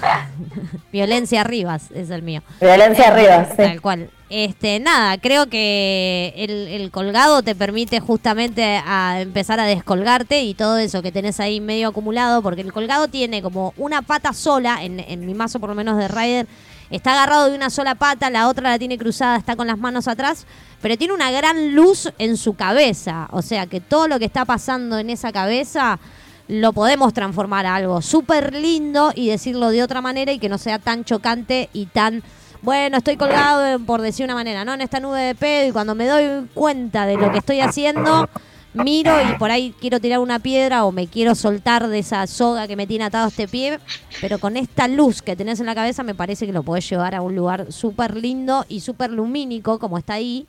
Violencia 0.91 1.43
Rivas 1.43 1.89
es 1.93 2.09
el 2.09 2.21
mío. 2.21 2.41
Violencia 2.59 3.11
Rivas, 3.11 3.49
sí. 3.51 3.57
Tal 3.57 3.81
cual. 3.81 4.09
Este, 4.29 4.79
nada, 4.79 5.17
creo 5.17 5.47
que 5.47 6.33
el, 6.37 6.67
el 6.69 6.91
colgado 6.91 7.43
te 7.43 7.53
permite 7.53 7.99
justamente 7.99 8.81
a 8.85 9.19
empezar 9.21 9.59
a 9.59 9.65
descolgarte 9.65 10.41
y 10.43 10.53
todo 10.53 10.77
eso 10.77 11.01
que 11.01 11.11
tenés 11.11 11.39
ahí 11.39 11.59
medio 11.59 11.89
acumulado, 11.89 12.41
porque 12.41 12.61
el 12.61 12.71
colgado 12.71 13.07
tiene 13.09 13.41
como 13.41 13.73
una 13.77 14.01
pata 14.01 14.31
sola, 14.33 14.83
en, 14.83 14.99
en 15.01 15.25
mi 15.25 15.33
mazo 15.33 15.59
por 15.59 15.69
lo 15.69 15.75
menos 15.75 15.97
de 15.97 16.07
Rider, 16.07 16.47
está 16.91 17.13
agarrado 17.13 17.49
de 17.49 17.55
una 17.55 17.69
sola 17.69 17.95
pata, 17.95 18.29
la 18.29 18.47
otra 18.47 18.69
la 18.69 18.79
tiene 18.79 18.97
cruzada, 18.97 19.37
está 19.37 19.55
con 19.55 19.67
las 19.67 19.77
manos 19.77 20.07
atrás, 20.07 20.45
pero 20.81 20.97
tiene 20.97 21.13
una 21.13 21.31
gran 21.31 21.73
luz 21.73 22.11
en 22.17 22.37
su 22.37 22.53
cabeza, 22.53 23.27
o 23.31 23.41
sea 23.41 23.65
que 23.65 23.79
todo 23.79 24.07
lo 24.07 24.19
que 24.19 24.25
está 24.25 24.45
pasando 24.45 24.99
en 24.99 25.09
esa 25.09 25.31
cabeza 25.31 25.99
lo 26.47 26.73
podemos 26.73 27.13
transformar 27.13 27.65
a 27.65 27.75
algo 27.75 28.01
súper 28.01 28.53
lindo 28.53 29.13
y 29.15 29.29
decirlo 29.29 29.69
de 29.69 29.83
otra 29.83 30.01
manera 30.01 30.33
y 30.33 30.39
que 30.39 30.49
no 30.49 30.57
sea 30.57 30.79
tan 30.79 31.05
chocante 31.05 31.69
y 31.71 31.85
tan, 31.85 32.23
bueno, 32.61 32.97
estoy 32.97 33.15
colgado 33.15 33.79
por 33.85 34.01
decir 34.01 34.25
una 34.25 34.35
manera, 34.35 34.65
¿no? 34.65 34.73
En 34.73 34.81
esta 34.81 34.99
nube 34.99 35.19
de 35.21 35.35
pedo 35.35 35.69
y 35.69 35.71
cuando 35.71 35.95
me 35.95 36.07
doy 36.07 36.47
cuenta 36.53 37.05
de 37.05 37.15
lo 37.15 37.31
que 37.31 37.37
estoy 37.37 37.61
haciendo, 37.61 38.29
miro 38.73 39.13
y 39.21 39.37
por 39.37 39.51
ahí 39.51 39.73
quiero 39.79 39.99
tirar 39.99 40.19
una 40.19 40.39
piedra 40.39 40.85
o 40.85 40.91
me 40.91 41.07
quiero 41.07 41.35
soltar 41.35 41.87
de 41.87 41.99
esa 41.99 42.25
soga 42.27 42.67
que 42.67 42.75
me 42.75 42.87
tiene 42.87 43.05
atado 43.05 43.27
este 43.27 43.47
pie, 43.47 43.79
pero 44.19 44.39
con 44.39 44.57
esta 44.57 44.87
luz 44.87 45.21
que 45.21 45.35
tenés 45.35 45.59
en 45.59 45.65
la 45.65 45.75
cabeza 45.75 46.03
me 46.03 46.15
parece 46.15 46.45
que 46.45 46.53
lo 46.53 46.63
podés 46.63 46.89
llevar 46.89 47.15
a 47.15 47.21
un 47.21 47.35
lugar 47.35 47.71
súper 47.71 48.15
lindo 48.15 48.65
y 48.67 48.81
súper 48.81 49.11
lumínico 49.11 49.79
como 49.79 49.97
está 49.97 50.13
ahí 50.13 50.47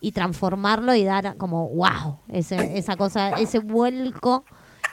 y 0.00 0.12
transformarlo 0.12 0.94
y 0.94 1.04
dar 1.04 1.36
como 1.36 1.68
wow, 1.68 2.18
ese, 2.28 2.78
esa 2.78 2.96
cosa, 2.96 3.30
ese 3.30 3.58
vuelco 3.58 4.44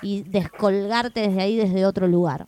y 0.02 0.24
descolgarte 0.24 1.22
desde 1.22 1.42
ahí 1.42 1.56
desde 1.58 1.86
otro 1.86 2.08
lugar. 2.08 2.48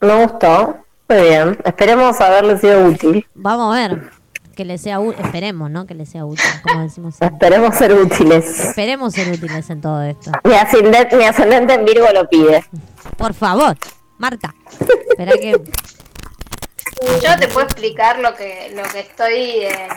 Me 0.00 0.24
gustó. 0.24 0.76
Muy 1.08 1.22
bien. 1.22 1.58
Esperemos 1.64 2.20
haberle 2.20 2.56
sido 2.58 2.86
útil. 2.86 3.26
Vamos 3.34 3.74
a 3.74 3.88
ver 3.88 4.19
que 4.60 4.66
le 4.66 4.76
sea 4.76 5.00
útil, 5.00 5.24
esperemos, 5.24 5.70
¿no? 5.70 5.86
Que 5.86 5.94
le 5.94 6.04
sea 6.04 6.26
útil, 6.26 6.44
como 6.62 6.82
decimos. 6.82 7.14
siempre. 7.14 7.34
Esperemos 7.48 7.74
ser 7.78 7.94
útiles. 7.94 8.60
Esperemos 8.60 9.14
ser 9.14 9.32
útiles 9.32 9.70
en 9.70 9.80
todo 9.80 10.02
esto. 10.02 10.32
Mi 10.44 10.52
ascendente, 10.52 11.16
mi 11.16 11.24
ascendente 11.24 11.72
en 11.72 11.84
Virgo 11.86 12.06
lo 12.12 12.28
pide. 12.28 12.62
Por 13.16 13.32
favor, 13.32 13.74
Marta. 14.18 14.54
Espera 15.08 15.32
que 15.32 15.52
Yo 17.22 17.38
te 17.38 17.48
puedo 17.48 17.64
explicar 17.64 18.18
lo 18.18 18.34
que, 18.34 18.70
lo 18.76 18.82
que 18.82 19.00
estoy. 19.00 19.34
eh, 19.64 19.88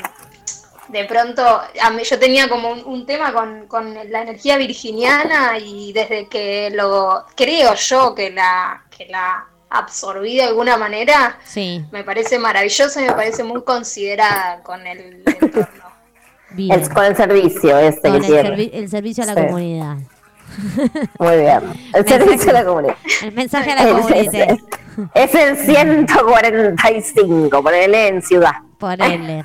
de 0.88 1.03
pronto, 1.06 1.44
a 1.81 1.90
mí, 1.90 2.03
yo 2.06 2.18
tenía 2.18 2.48
como 2.48 2.72
un, 2.72 2.85
un 2.85 3.06
tema 3.06 3.34
con, 3.34 3.68
con 3.68 3.94
la 4.11 4.22
energía 4.22 4.56
virginiana 4.56 5.57
y 5.60 5.91
desde 5.91 6.30
que 6.30 6.69
lo. 6.73 7.26
Creo 7.35 7.73
yo 7.73 8.15
que 8.15 8.30
la, 8.31 8.85
que 8.95 9.07
la 9.07 9.45
absorbí 9.73 10.37
de 10.37 10.43
alguna 10.43 10.77
manera, 10.77 11.37
sí, 11.45 11.83
me 11.91 12.03
parece 12.03 12.37
maravillosa 12.39 13.01
y 13.01 13.05
me 13.05 13.13
parece 13.13 13.43
muy 13.43 13.63
considerada 13.63 14.61
con 14.63 14.85
el 14.87 15.23
entorno. 15.25 15.67
bien. 16.51 16.79
El- 16.79 16.89
con 16.89 17.05
el 17.05 17.15
servicio 17.15 17.77
este 17.79 18.09
Con 18.09 18.21
que 18.21 18.39
el, 18.39 18.45
servi- 18.47 18.69
el 18.73 18.89
servicio 18.89 19.23
a 19.23 19.27
la 19.27 19.33
Sí. 19.35 19.41
comunidad. 19.47 19.97
Muy 21.19 21.37
bien. 21.37 21.61
El 21.93 22.03
Mensaje- 22.05 22.19
servicio 22.19 22.49
a 22.51 22.53
la 22.53 22.63
comunidad. 22.65 22.95
El 23.23 23.31
mensaje 23.31 23.71
a 23.71 23.75
la 23.75 23.81
Es, 23.83 23.91
comunidad. 23.91 24.49
es- 24.51 24.59
es 25.15 25.33
el 25.35 25.57
145, 25.57 27.63
ponele 27.63 28.07
en 28.09 28.21
ciudad. 28.21 28.51
Ponele. 28.77 29.43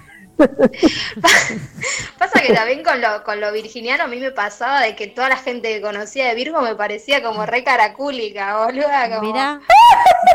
Pasa 2.19 2.41
que 2.41 2.53
también 2.53 2.83
con 2.85 3.01
lo, 3.01 3.25
con 3.25 3.41
lo 3.41 3.51
virginiano 3.53 4.05
a 4.05 4.07
mí 4.07 4.19
me 4.21 4.31
pasaba 4.31 4.83
de 4.83 4.95
que 4.95 5.07
toda 5.09 5.31
la 5.31 5.37
gente 5.37 5.69
que 5.73 5.81
conocía 5.81 6.29
de 6.29 6.35
Virgo 6.35 6.61
me 6.61 6.75
parecía 6.75 7.23
como 7.23 7.47
re 7.47 7.65
caracúlica, 7.65 8.67
boluda, 8.67 9.09
como, 9.09 9.23
Mirá. 9.33 9.61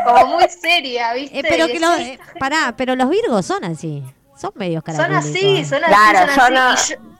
Como 0.04 0.26
muy 0.26 0.48
seria, 0.48 1.12
¿viste? 1.14 1.38
Eh, 1.40 1.44
pero 1.48 1.66
que 1.66 1.80
lo, 1.80 1.90
decía, 1.90 2.14
eh, 2.14 2.18
pará, 2.38 2.74
pero 2.76 2.94
los 2.96 3.08
virgos 3.08 3.44
son 3.46 3.64
así. 3.64 4.02
Son 4.36 4.50
medios 4.56 4.82
Son 4.86 4.96
caracúlicos. 4.96 5.30
así, 5.30 5.64
son 5.64 5.84
así, 5.84 5.94
Claro, 5.94 6.32
son 6.34 6.54
yo 6.54 6.60
así. 6.60 6.94
no- 6.94 6.98
y 6.98 6.98
yo, 6.98 7.10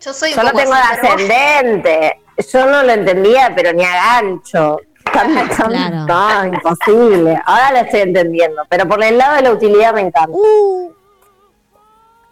yo 0.00 0.12
soy 0.14 0.30
un 0.30 0.36
Yo 0.36 0.42
no 0.42 0.52
tengo 0.52 0.72
así, 0.74 0.96
de 0.96 1.02
vos- 1.02 1.10
ascendente. 1.12 2.20
Yo 2.52 2.66
no 2.66 2.82
lo 2.82 2.92
entendía, 2.92 3.52
pero 3.54 3.72
ni 3.72 3.84
a 3.84 3.94
gancho. 3.94 4.80
Claro. 5.10 6.06
No, 6.06 6.44
imposible. 6.44 7.40
Ahora 7.46 7.72
lo 7.72 7.78
estoy 7.78 8.00
entendiendo. 8.00 8.62
Pero 8.68 8.86
por 8.86 9.02
el 9.02 9.16
lado 9.18 9.36
de 9.36 9.42
la 9.42 9.52
utilidad 9.52 9.94
me 9.94 10.02
encanta. 10.02 10.28
Uh, 10.30 10.92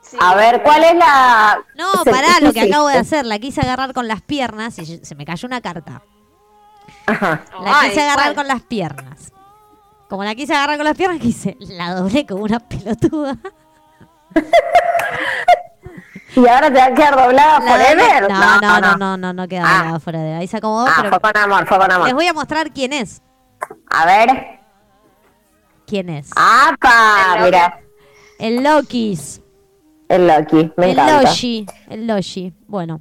sí. 0.02 0.16
A 0.20 0.34
ver, 0.34 0.62
¿cuál 0.62 0.84
es 0.84 0.94
la. 0.94 1.59
no, 1.76 2.05
pará, 2.05 2.38
lo 2.40 2.52
que 2.52 2.60
acabo 2.60 2.88
de 2.88 2.98
hacer. 2.98 3.24
La 3.26 3.38
quise 3.38 3.60
agarrar 3.62 3.93
con 3.94 4.06
las 4.09 4.20
piernas 4.22 4.78
y 4.78 4.84
yo- 4.84 5.05
se 5.05 5.14
me 5.14 5.24
cayó 5.24 5.47
una 5.47 5.60
carta. 5.60 6.02
Ajá. 7.07 7.43
La 7.62 7.81
Ay, 7.81 7.89
quise 7.91 8.03
agarrar 8.03 8.24
¿cuál? 8.27 8.35
con 8.35 8.49
las 8.49 8.62
piernas. 8.62 9.33
Como 10.09 10.24
la 10.24 10.35
quise 10.35 10.55
agarrar 10.55 10.77
con 10.77 10.85
las 10.85 10.97
piernas, 10.97 11.19
quise, 11.23 11.57
la 11.61 11.95
doblé 11.95 12.27
como 12.27 12.45
una 12.45 12.59
pelotuda. 12.61 13.37
¿Y 16.35 16.47
ahora 16.47 16.70
te 16.70 16.78
va 16.78 16.85
a 16.87 16.95
quedar 16.95 17.16
doblada 17.16 17.61
La 17.61 17.73
forever? 17.73 18.28
No, 18.31 18.61
no, 18.61 18.81
no, 18.81 18.97
no, 18.97 19.16
no, 19.16 19.33
no 19.33 19.49
queda 19.49 19.62
Ah. 19.65 19.78
doblada 19.78 20.01
fuera 20.01 20.20
de 20.20 20.35
ahí 20.35 20.47
se 20.47 20.59
acomodó, 20.59 20.87
Ah, 20.87 20.95
pero 21.01 21.11
fue 21.11 21.20
con 21.20 21.37
amor, 21.43 21.66
fue 21.66 21.78
con 21.78 21.87
les 21.89 21.97
amor. 21.97 22.12
voy 22.15 22.27
a 22.27 22.33
mostrar 22.35 22.70
quién 22.73 22.93
es. 22.93 23.23
A 23.91 24.05
ver. 24.05 24.61
¿Quién 25.87 26.11
es? 26.11 26.31
¡Apa! 26.37 27.37
El 27.39 27.45
Mira, 27.45 27.81
El 28.39 28.62
Lokis. 28.65 29.41
el 30.09 30.27
Loki, 30.27 30.73
me 30.77 30.87
el 30.87 30.91
encanta. 30.93 31.23
Loshi. 31.23 31.66
El 31.89 32.07
Loshi. 32.07 32.53
Bueno. 32.66 33.01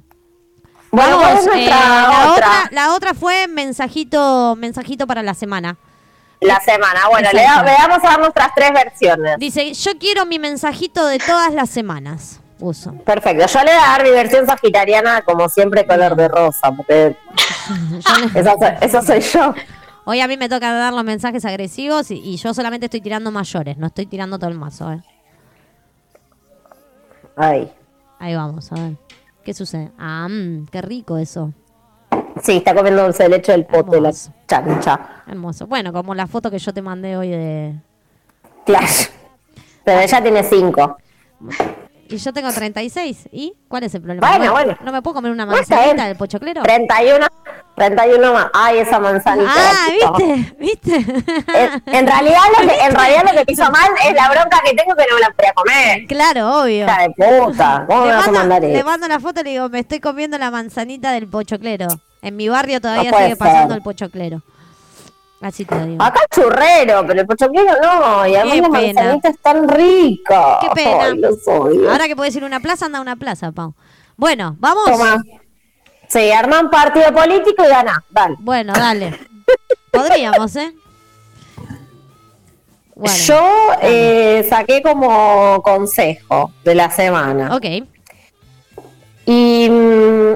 Bueno, 0.90 1.18
¿cuál 1.18 1.36
es 1.38 1.44
Vamos, 1.44 1.46
eh, 1.46 1.50
nuestra 1.66 1.78
la, 1.78 2.08
otra? 2.32 2.32
otra, 2.32 2.68
la 2.70 2.94
otra 2.94 3.14
fue 3.14 3.48
mensajito, 3.48 4.54
mensajito 4.56 5.06
para 5.06 5.22
la 5.22 5.34
semana. 5.34 5.76
La 6.40 6.60
semana. 6.60 7.08
Bueno, 7.10 7.28
le, 7.32 7.40
Exacto. 7.42 7.64
le 7.64 7.72
vamos 7.78 7.98
a 8.04 8.08
dar 8.08 8.18
nuestras 8.20 8.54
tres 8.54 8.72
versiones. 8.72 9.36
Dice, 9.38 9.72
yo 9.74 9.98
quiero 9.98 10.26
mi 10.26 10.38
mensajito 10.38 11.06
de 11.06 11.18
todas 11.18 11.52
las 11.52 11.70
semanas. 11.70 12.40
Puso. 12.58 12.92
Perfecto. 13.04 13.46
Yo 13.46 13.58
le 13.64 13.72
voy 13.74 13.82
a 13.82 13.86
dar 13.88 14.02
mi 14.02 14.10
versión 14.10 14.46
sagitariana, 14.46 15.22
como 15.22 15.48
siempre, 15.48 15.86
color 15.86 16.14
de 16.16 16.28
rosa, 16.28 16.72
porque 16.72 17.16
le- 18.34 18.40
esa 18.40 18.52
soy- 18.58 18.76
eso 18.80 19.02
soy 19.02 19.20
yo. 19.20 19.54
Hoy 20.04 20.20
a 20.20 20.28
mí 20.28 20.36
me 20.36 20.48
toca 20.48 20.72
dar 20.72 20.92
los 20.92 21.04
mensajes 21.04 21.44
agresivos 21.44 22.10
y, 22.10 22.14
y 22.20 22.36
yo 22.36 22.54
solamente 22.54 22.86
estoy 22.86 23.00
tirando 23.00 23.30
mayores, 23.30 23.76
no 23.76 23.88
estoy 23.88 24.06
tirando 24.06 24.38
todo 24.38 24.48
el 24.50 24.56
mazo. 24.58 24.92
eh. 24.92 25.00
Ay. 27.36 27.72
Ahí 28.18 28.34
vamos, 28.34 28.70
a 28.72 28.76
ver. 28.76 28.92
¿Qué 29.46 29.54
sucede? 29.54 29.92
Ah, 29.96 30.26
mm, 30.28 30.66
qué 30.72 30.82
rico 30.82 31.18
eso. 31.18 31.52
Sí, 32.42 32.56
está 32.56 32.74
comiendo 32.74 33.04
dulce 33.04 33.22
de 33.22 33.28
leche 33.28 33.52
del 33.52 33.64
pote, 33.64 34.00
la 34.00 34.12
chancha. 34.48 35.22
Hermoso. 35.24 35.68
Bueno, 35.68 35.92
como 35.92 36.16
la 36.16 36.26
foto 36.26 36.50
que 36.50 36.58
yo 36.58 36.74
te 36.74 36.82
mandé 36.82 37.16
hoy 37.16 37.28
de... 37.28 37.76
Clash. 38.64 39.06
Pero 39.84 40.00
ella 40.00 40.20
tiene 40.20 40.42
cinco. 40.42 40.96
Y 42.08 42.16
yo 42.18 42.32
tengo 42.32 42.52
36. 42.52 43.28
¿Y 43.32 43.54
cuál 43.68 43.84
es 43.84 43.94
el 43.94 44.02
problema? 44.02 44.28
Bueno, 44.28 44.44
¿No, 44.46 44.52
bueno. 44.52 44.76
¿No 44.84 44.92
me 44.92 45.02
puedo 45.02 45.14
comer 45.14 45.32
una 45.32 45.46
manzanita 45.46 46.06
del 46.06 46.16
pochoclero? 46.16 46.62
31, 46.62 47.26
31 47.76 48.32
más. 48.32 48.46
Ay, 48.52 48.78
esa 48.78 48.98
manzanita. 48.98 49.50
Ah. 49.54 49.88
¿viste? 50.16 50.56
¿Viste? 50.58 50.96
En, 50.96 51.82
en 51.94 52.06
realidad 52.06 52.40
lo 52.60 52.68
que, 52.68 52.78
en 52.78 52.94
realidad 52.94 53.22
lo 53.24 53.30
que 53.30 53.44
me 53.46 53.52
hizo 53.52 53.70
mal 53.70 53.90
es 54.06 54.14
la 54.14 54.30
bronca 54.30 54.60
que 54.64 54.74
tengo 54.74 54.94
que 54.94 55.04
no 55.10 55.14
me 55.16 55.20
la 55.20 55.30
podía 55.30 55.52
comer. 55.54 56.06
Claro, 56.06 56.60
obvio. 56.62 56.84
Hija 56.84 56.98
de 57.02 57.40
puta. 57.42 57.84
¿Cómo 57.86 58.00
me 58.02 58.06
Le 58.08 58.12
vas 58.14 58.22
a 58.22 58.26
mando, 58.32 58.38
mandar 58.40 58.62
le 58.62 58.76
eso? 58.78 58.86
mando 58.86 59.08
la 59.08 59.20
foto 59.20 59.40
y 59.40 59.44
le 59.44 59.50
digo, 59.50 59.68
me 59.68 59.80
estoy 59.80 60.00
comiendo 60.00 60.38
la 60.38 60.50
manzanita 60.50 61.12
del 61.12 61.26
pochoclero. 61.28 61.88
En 62.22 62.36
mi 62.36 62.48
barrio 62.48 62.80
todavía 62.80 63.12
sigue 63.12 63.36
pasando 63.36 63.68
ser. 63.68 63.76
el 63.78 63.82
pochoclero. 63.82 64.42
Así 65.40 65.64
te 65.64 65.74
lo 65.74 65.86
digo. 65.86 66.02
Acá 66.02 66.20
churrero, 66.34 67.04
pero 67.06 67.20
el 67.20 67.26
pochoclero 67.26 67.72
no. 67.82 68.26
Y 68.26 68.34
además 68.36 68.54
Qué 68.54 68.60
la 68.62 68.68
pena. 68.70 69.00
manzanita 69.02 69.28
es 69.28 69.38
tan 69.40 69.68
rica. 69.68 70.58
Qué 70.62 70.68
pena. 70.74 71.04
Ay, 71.04 71.18
los 71.18 71.46
odio. 71.46 71.90
Ahora 71.90 72.06
que 72.06 72.16
puedes 72.16 72.34
ir 72.36 72.42
a 72.42 72.46
una 72.46 72.60
plaza, 72.60 72.86
anda 72.86 72.98
a 72.98 73.02
una 73.02 73.16
plaza, 73.16 73.52
Pau. 73.52 73.74
Bueno, 74.16 74.56
¿vamos? 74.58 74.84
Toma. 74.86 75.22
Sí, 76.08 76.30
arma 76.32 76.60
un 76.60 76.70
partido 76.70 77.12
político 77.12 77.64
y 77.64 77.68
gana. 77.68 78.02
Dale. 78.10 78.36
Bueno, 78.38 78.72
dale. 78.72 79.18
Podríamos, 79.92 80.56
¿eh? 80.56 80.72
Bueno, 82.94 83.14
Yo 83.26 83.70
eh, 83.82 84.46
saqué 84.48 84.80
como 84.80 85.60
consejo 85.62 86.50
de 86.64 86.74
la 86.74 86.90
semana. 86.90 87.54
ok. 87.54 87.64
Y 89.26 89.68
mm, 89.68 90.34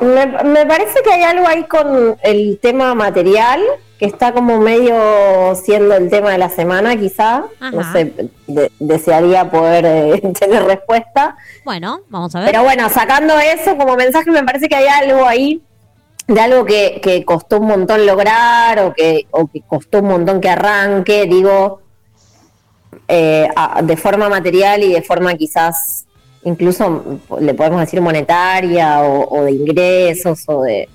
me, 0.00 0.26
me 0.44 0.66
parece 0.66 1.00
que 1.02 1.12
hay 1.12 1.22
algo 1.22 1.46
ahí 1.46 1.64
con 1.64 2.16
el 2.22 2.58
tema 2.60 2.94
material, 2.94 3.60
que 3.98 4.06
está 4.06 4.32
como 4.32 4.58
medio 4.60 5.54
siendo 5.54 5.94
el 5.94 6.10
tema 6.10 6.30
de 6.32 6.38
la 6.38 6.48
semana, 6.50 6.96
quizá. 6.96 7.44
No 7.72 7.92
sé, 7.92 8.12
de- 8.46 8.70
desearía 8.78 9.50
poder 9.50 9.84
eh, 9.86 10.22
tener 10.38 10.64
respuesta. 10.64 11.36
Bueno, 11.64 12.00
vamos 12.08 12.34
a 12.34 12.40
ver. 12.40 12.50
Pero 12.50 12.62
bueno, 12.62 12.88
sacando 12.90 13.38
eso 13.38 13.76
como 13.76 13.96
mensaje, 13.96 14.30
me 14.30 14.42
parece 14.44 14.68
que 14.68 14.76
hay 14.76 14.86
algo 14.86 15.24
ahí 15.26 15.62
de 16.28 16.40
algo 16.40 16.64
que, 16.64 17.00
que 17.02 17.24
costó 17.24 17.60
un 17.60 17.68
montón 17.68 18.04
lograr 18.04 18.80
o 18.80 18.92
que, 18.92 19.26
o 19.30 19.46
que 19.46 19.62
costó 19.62 20.00
un 20.00 20.08
montón 20.08 20.40
que 20.40 20.48
arranque, 20.50 21.24
digo, 21.26 21.80
eh, 23.08 23.48
a- 23.54 23.80
de 23.82 23.96
forma 23.96 24.28
material 24.28 24.82
y 24.82 24.92
de 24.92 25.02
forma 25.02 25.34
quizás 25.34 26.05
incluso 26.46 27.18
le 27.40 27.54
podemos 27.54 27.80
decir 27.80 28.00
monetaria 28.00 29.02
o, 29.02 29.42
de 29.42 29.52
ingresos 29.52 30.44
o 30.46 30.62
de 30.62 30.88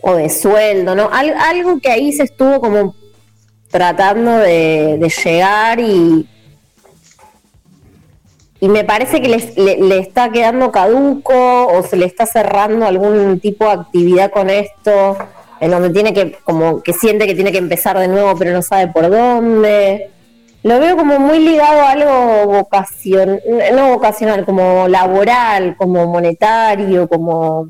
o 0.00 0.14
de 0.14 0.28
sueldo, 0.30 0.94
¿no? 0.94 1.08
Al- 1.12 1.34
algo 1.34 1.80
que 1.80 1.90
ahí 1.90 2.12
se 2.12 2.22
estuvo 2.22 2.60
como 2.60 2.94
tratando 3.68 4.30
de, 4.38 5.12
llegar 5.24 5.80
y, 5.80 6.28
y 8.60 8.68
me 8.68 8.84
parece 8.84 9.20
que 9.20 9.28
le, 9.28 9.76
le 9.78 9.98
está 9.98 10.30
quedando 10.30 10.70
caduco 10.70 11.66
o 11.66 11.82
se 11.82 11.96
le 11.96 12.06
está 12.06 12.26
cerrando 12.26 12.86
algún 12.86 13.40
tipo 13.40 13.64
de 13.64 13.72
actividad 13.72 14.30
con 14.30 14.50
esto, 14.50 15.16
en 15.60 15.70
donde 15.72 15.90
tiene 15.90 16.12
que, 16.14 16.38
como 16.44 16.80
que 16.82 16.92
siente 16.92 17.26
que 17.26 17.34
tiene 17.34 17.50
que 17.50 17.58
empezar 17.58 17.98
de 17.98 18.06
nuevo 18.06 18.36
pero 18.38 18.52
no 18.52 18.62
sabe 18.62 18.88
por 18.92 19.10
dónde. 19.10 20.10
Lo 20.62 20.80
veo 20.80 20.96
como 20.96 21.20
muy 21.20 21.38
ligado 21.38 21.80
a 21.82 21.90
algo 21.92 22.46
vocación, 22.46 23.40
no 23.74 23.90
vocacional, 23.90 24.44
como 24.44 24.88
laboral, 24.88 25.76
como 25.76 26.06
monetario, 26.06 27.08
como 27.08 27.68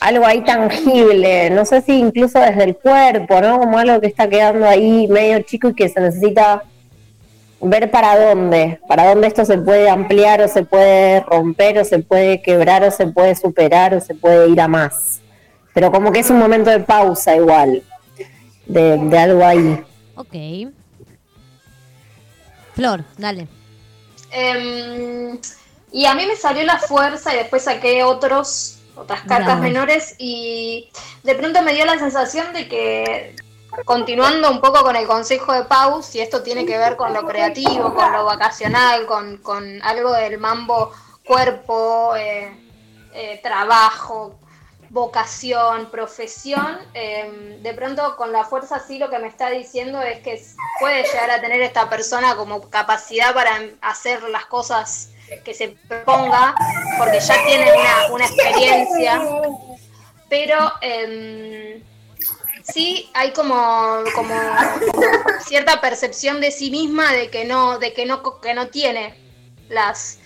algo 0.00 0.24
ahí 0.24 0.44
tangible, 0.44 1.50
no 1.50 1.64
sé 1.64 1.82
si 1.82 1.98
incluso 1.98 2.38
desde 2.38 2.64
el 2.64 2.76
cuerpo, 2.76 3.40
¿no? 3.40 3.58
Como 3.58 3.78
algo 3.78 4.00
que 4.00 4.06
está 4.06 4.28
quedando 4.28 4.66
ahí 4.66 5.08
medio 5.08 5.40
chico 5.42 5.68
y 5.68 5.74
que 5.74 5.88
se 5.88 6.00
necesita 6.00 6.62
ver 7.60 7.90
para 7.90 8.28
dónde, 8.28 8.78
para 8.86 9.08
dónde 9.08 9.26
esto 9.26 9.44
se 9.44 9.58
puede 9.58 9.90
ampliar 9.90 10.40
o 10.40 10.48
se 10.48 10.62
puede 10.62 11.20
romper 11.20 11.78
o 11.78 11.84
se 11.84 11.98
puede 11.98 12.40
quebrar 12.42 12.84
o 12.84 12.90
se 12.92 13.08
puede 13.08 13.34
superar 13.34 13.94
o 13.94 14.00
se 14.00 14.14
puede 14.14 14.48
ir 14.48 14.60
a 14.60 14.68
más. 14.68 15.20
Pero 15.74 15.90
como 15.90 16.12
que 16.12 16.20
es 16.20 16.30
un 16.30 16.38
momento 16.38 16.70
de 16.70 16.80
pausa 16.80 17.34
igual, 17.34 17.82
de, 18.66 18.98
de 18.98 19.18
algo 19.18 19.44
ahí. 19.44 19.80
Ok. 20.14 20.34
Flor, 22.78 23.02
dale. 23.16 23.48
Em, 24.30 25.36
y 25.90 26.06
a 26.06 26.14
mí 26.14 26.26
me 26.26 26.36
salió 26.36 26.62
la 26.62 26.78
fuerza 26.78 27.34
y 27.34 27.38
después 27.38 27.64
saqué 27.64 28.04
otros, 28.04 28.78
otras 28.94 29.22
cartas 29.22 29.46
Bravo. 29.46 29.62
menores 29.62 30.14
y 30.16 30.88
de 31.24 31.34
pronto 31.34 31.60
me 31.62 31.74
dio 31.74 31.84
la 31.84 31.98
sensación 31.98 32.52
de 32.52 32.68
que 32.68 33.34
continuando 33.84 34.48
un 34.48 34.60
poco 34.60 34.82
con 34.82 34.94
el 34.94 35.08
consejo 35.08 35.54
de 35.54 35.64
Pau, 35.64 36.04
si 36.04 36.20
esto 36.20 36.44
tiene 36.44 36.64
que 36.64 36.78
ver 36.78 36.94
con 36.94 37.12
lo 37.12 37.26
creativo, 37.26 37.92
con 37.92 38.12
lo 38.12 38.24
vacacional, 38.24 39.06
con, 39.06 39.38
con 39.38 39.82
algo 39.82 40.12
del 40.12 40.38
mambo 40.38 40.92
cuerpo, 41.24 42.14
eh, 42.14 42.56
eh, 43.12 43.40
trabajo, 43.42 44.38
vocación, 44.90 45.90
profesión, 45.90 46.78
eh, 46.94 47.58
de 47.62 47.74
pronto 47.74 48.16
con 48.16 48.32
la 48.32 48.44
fuerza 48.44 48.78
sí 48.80 48.98
lo 48.98 49.10
que 49.10 49.18
me 49.18 49.28
está 49.28 49.50
diciendo 49.50 50.00
es 50.00 50.20
que 50.20 50.42
puede 50.80 51.02
llegar 51.02 51.30
a 51.30 51.40
tener 51.40 51.60
esta 51.60 51.90
persona 51.90 52.36
como 52.36 52.68
capacidad 52.70 53.34
para 53.34 53.60
hacer 53.82 54.22
las 54.24 54.46
cosas 54.46 55.10
que 55.44 55.52
se 55.52 55.76
proponga, 55.88 56.54
porque 56.96 57.20
ya 57.20 57.44
tiene 57.44 57.70
una, 57.72 58.12
una 58.12 58.24
experiencia, 58.24 59.20
pero 60.30 60.72
em, 60.80 61.82
sí 62.62 63.10
hay 63.12 63.32
como, 63.32 64.04
como 64.14 64.34
cierta 65.46 65.80
percepción 65.82 66.40
de 66.40 66.50
sí 66.50 66.70
misma 66.70 67.12
de 67.12 67.30
que 67.30 67.44
no, 67.44 67.78
de 67.78 67.92
que 67.92 68.06
no, 68.06 68.40
que 68.40 68.54
no 68.54 68.68
tiene 68.68 69.14
las, 69.68 70.18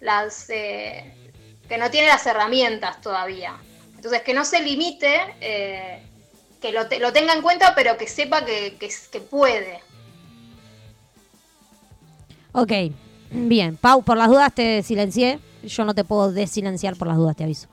las 0.00 0.50
eh, 0.50 1.14
que 1.68 1.78
no 1.78 1.90
tiene 1.90 2.08
las 2.08 2.26
herramientas 2.26 3.00
todavía. 3.00 3.56
Entonces, 4.00 4.22
que 4.22 4.32
no 4.32 4.46
se 4.46 4.62
limite, 4.62 5.14
eh, 5.42 6.02
que 6.58 6.72
lo, 6.72 6.84
lo 7.00 7.12
tenga 7.12 7.34
en 7.34 7.42
cuenta, 7.42 7.74
pero 7.74 7.98
que 7.98 8.08
sepa 8.08 8.42
que, 8.46 8.78
que, 8.78 9.20
puede. 9.20 9.82
Ok, 12.52 12.72
bien. 13.30 13.76
Pau, 13.76 14.02
por 14.02 14.16
las 14.16 14.28
dudas 14.28 14.54
te 14.54 14.82
silencié. 14.82 15.38
Yo 15.64 15.84
no 15.84 15.94
te 15.94 16.04
puedo 16.04 16.32
desilenciar 16.32 16.96
por 16.96 17.08
las 17.08 17.18
dudas, 17.18 17.36
te 17.36 17.44
aviso. 17.44 17.68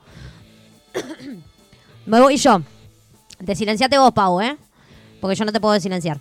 Me 2.04 2.20
voy 2.20 2.36
yo. 2.36 2.60
Desilenciate 3.38 3.96
vos, 3.96 4.12
Pau, 4.12 4.42
¿eh? 4.42 4.54
Porque 5.22 5.34
yo 5.34 5.46
no 5.46 5.52
te 5.52 5.60
puedo 5.60 5.72
desilenciar. 5.72 6.20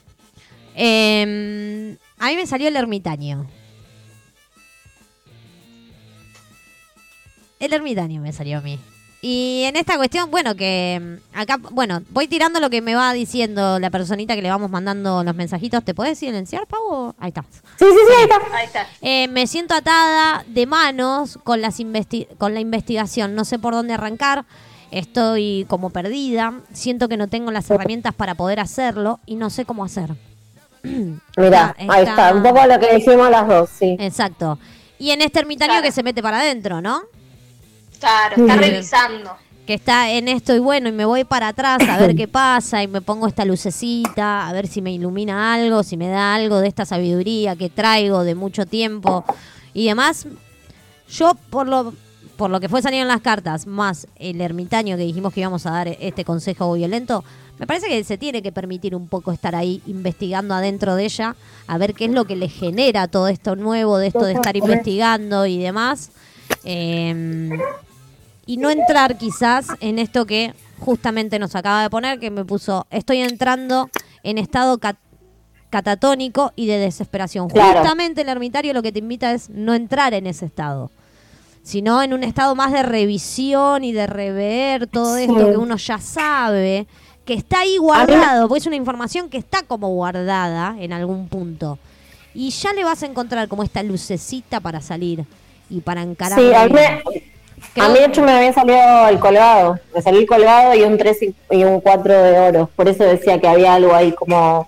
Eh, 0.73 1.97
a 2.17 2.27
mí 2.27 2.35
me 2.37 2.47
salió 2.47 2.69
el 2.69 2.77
ermitaño. 2.77 3.45
El 7.59 7.73
ermitaño 7.73 8.21
me 8.21 8.31
salió 8.31 8.59
a 8.59 8.61
mí. 8.61 8.79
Y 9.29 9.63
en 9.65 9.75
esta 9.75 9.97
cuestión, 9.97 10.31
bueno, 10.31 10.55
que 10.55 11.01
mm, 11.33 11.37
acá, 11.37 11.57
bueno, 11.71 12.01
voy 12.11 12.29
tirando 12.29 12.61
lo 12.61 12.69
que 12.69 12.81
me 12.81 12.95
va 12.95 13.11
diciendo 13.11 13.77
la 13.77 13.89
personita 13.89 14.35
que 14.37 14.41
le 14.41 14.49
vamos 14.49 14.71
mandando 14.71 15.21
los 15.21 15.35
mensajitos. 15.35 15.83
¿Te 15.83 15.93
puedes 15.93 16.17
silenciar, 16.17 16.65
Pau? 16.65 17.13
Ahí 17.19 17.27
está. 17.29 17.41
Sí, 17.51 17.59
sí, 17.79 17.85
sí, 17.91 18.13
ahí 18.17 18.23
está. 18.23 18.55
Ahí 18.55 18.65
está. 18.65 18.87
Eh, 19.01 19.27
me 19.27 19.45
siento 19.45 19.73
atada 19.75 20.45
de 20.47 20.65
manos 20.65 21.37
con, 21.43 21.59
las 21.59 21.81
investi- 21.81 22.27
con 22.37 22.53
la 22.53 22.61
investigación. 22.61 23.35
No 23.35 23.43
sé 23.43 23.59
por 23.59 23.73
dónde 23.73 23.93
arrancar. 23.95 24.45
Estoy 24.91 25.65
como 25.67 25.89
perdida. 25.89 26.53
Siento 26.71 27.09
que 27.09 27.17
no 27.17 27.27
tengo 27.27 27.51
las 27.51 27.69
herramientas 27.69 28.13
para 28.15 28.35
poder 28.35 28.61
hacerlo 28.61 29.19
y 29.25 29.35
no 29.35 29.49
sé 29.49 29.65
cómo 29.65 29.83
hacer. 29.83 30.11
Mira, 30.83 31.75
Está- 31.77 31.93
ahí 31.93 32.05
está, 32.05 32.33
un 32.33 32.43
poco 32.43 32.65
lo 32.65 32.79
que 32.79 32.95
dijimos 32.95 33.29
las 33.29 33.45
dos, 33.45 33.69
sí. 33.77 33.97
Exacto. 33.99 34.57
Y 34.99 35.11
en 35.11 35.21
este 35.21 35.39
ermitaño 35.39 35.81
que 35.81 35.91
se 35.91 36.01
mete 36.01 36.21
para 36.23 36.39
adentro, 36.39 36.81
¿no? 36.81 37.01
Claro, 37.99 38.35
está 38.41 38.55
revisando. 38.55 39.37
que 39.65 39.73
está 39.73 40.11
en 40.11 40.27
esto 40.27 40.55
y 40.55 40.59
bueno, 40.59 40.89
y 40.89 40.91
me 40.91 41.05
voy 41.05 41.23
para 41.23 41.49
atrás 41.49 41.79
a 41.87 41.97
ver 41.97 42.15
qué 42.15 42.27
pasa 42.27 42.83
y 42.83 42.87
me 42.87 43.01
pongo 43.01 43.27
esta 43.27 43.45
lucecita, 43.45 44.47
a 44.47 44.53
ver 44.53 44.67
si 44.67 44.81
me 44.81 44.91
ilumina 44.93 45.53
algo, 45.53 45.83
si 45.83 45.97
me 45.97 46.07
da 46.07 46.35
algo 46.35 46.59
de 46.59 46.67
esta 46.67 46.85
sabiduría 46.85 47.55
que 47.55 47.69
traigo 47.69 48.23
de 48.23 48.35
mucho 48.35 48.65
tiempo 48.65 49.25
y 49.73 49.87
demás. 49.87 50.27
Yo 51.09 51.33
por 51.49 51.67
lo 51.67 51.93
por 52.37 52.51
lo 52.51 52.59
que 52.59 52.69
fue 52.69 52.81
saliendo 52.81 53.09
en 53.09 53.15
las 53.15 53.21
cartas, 53.21 53.65
más 53.65 54.07
el 54.15 54.39
ermitaño 54.39 54.95
que 54.95 55.03
dijimos 55.03 55.33
que 55.33 55.41
íbamos 55.41 55.65
a 55.65 55.71
dar 55.71 55.87
este 55.87 56.23
consejo 56.23 56.71
violento, 56.73 57.23
me 57.57 57.65
parece 57.65 57.87
que 57.87 58.03
se 58.03 58.17
tiene 58.17 58.43
que 58.43 58.51
permitir 58.51 58.95
un 58.95 59.07
poco 59.07 59.31
estar 59.31 59.55
ahí 59.55 59.81
investigando 59.87 60.53
adentro 60.53 60.95
de 60.95 61.05
ella, 61.05 61.35
a 61.65 61.77
ver 61.79 61.95
qué 61.95 62.05
es 62.05 62.11
lo 62.11 62.25
que 62.25 62.35
le 62.35 62.47
genera 62.47 63.07
todo 63.07 63.27
esto 63.27 63.55
nuevo, 63.55 63.97
de 63.97 64.07
esto 64.07 64.23
de 64.23 64.33
estar 64.33 64.55
investigando 64.55 65.47
y 65.47 65.57
demás. 65.57 66.11
Em, 66.63 67.49
y 68.47 68.57
no 68.57 68.69
entrar 68.71 69.17
quizás 69.17 69.67
en 69.81 69.99
esto 69.99 70.25
que 70.25 70.53
justamente 70.79 71.37
nos 71.37 71.55
acaba 71.55 71.83
de 71.83 71.89
poner, 71.91 72.19
que 72.19 72.31
me 72.31 72.43
puso, 72.45 72.87
estoy 72.89 73.19
entrando 73.19 73.89
en 74.23 74.37
estado 74.39 74.79
cat- 74.79 74.97
catatónico 75.69 76.53
y 76.55 76.65
de 76.67 76.77
desesperación. 76.77 77.49
Claro. 77.49 77.79
Justamente 77.81 78.21
el 78.21 78.29
ermitario 78.29 78.73
lo 78.73 78.81
que 78.81 78.91
te 78.91 78.99
invita 78.99 79.31
es 79.33 79.49
no 79.49 79.73
entrar 79.73 80.13
en 80.13 80.25
ese 80.27 80.45
estado, 80.45 80.91
sino 81.61 82.01
en 82.01 82.13
un 82.13 82.23
estado 82.23 82.55
más 82.55 82.71
de 82.71 82.83
revisión 82.83 83.83
y 83.83 83.91
de 83.91 84.07
rever 84.07 84.87
todo 84.87 85.15
Sí. 85.17 85.23
esto 85.23 85.35
que 85.51 85.57
uno 85.57 85.75
ya 85.77 85.99
sabe, 85.99 86.87
que 87.25 87.33
está 87.33 87.59
ahí 87.61 87.77
guardado, 87.77 88.47
porque 88.47 88.59
es 88.59 88.67
una 88.67 88.77
información 88.77 89.29
que 89.29 89.37
está 89.37 89.63
como 89.63 89.89
guardada 89.89 90.75
en 90.79 90.93
algún 90.93 91.27
punto. 91.27 91.77
Y 92.33 92.51
ya 92.51 92.71
le 92.71 92.83
vas 92.85 93.03
a 93.03 93.07
encontrar 93.07 93.47
como 93.49 93.63
esta 93.63 93.83
lucecita 93.83 94.59
para 94.61 94.79
salir 94.79 95.25
y 95.69 95.81
para 95.81 96.03
encarar. 96.03 96.39
Sí, 96.39 96.53
a 96.53 96.67
mí, 96.67 96.73
me- 96.73 97.01
a 97.79 97.87
mí 97.89 97.99
de 97.99 98.05
hecho 98.05 98.21
me 98.23 98.31
había 98.31 98.53
salido 98.53 99.07
el 99.09 99.19
colgado, 99.19 99.79
me 99.93 100.01
salió 100.01 100.19
el 100.19 100.27
colgado 100.27 100.73
y 100.75 100.83
un 100.83 100.97
3 100.97 101.17
y, 101.51 101.63
un 101.63 101.81
4 101.81 102.13
de 102.23 102.39
oro, 102.39 102.69
por 102.75 102.87
eso 102.87 103.03
decía 103.03 103.39
que 103.39 103.47
había 103.47 103.73
algo 103.75 103.93
ahí 103.93 104.11
como 104.13 104.67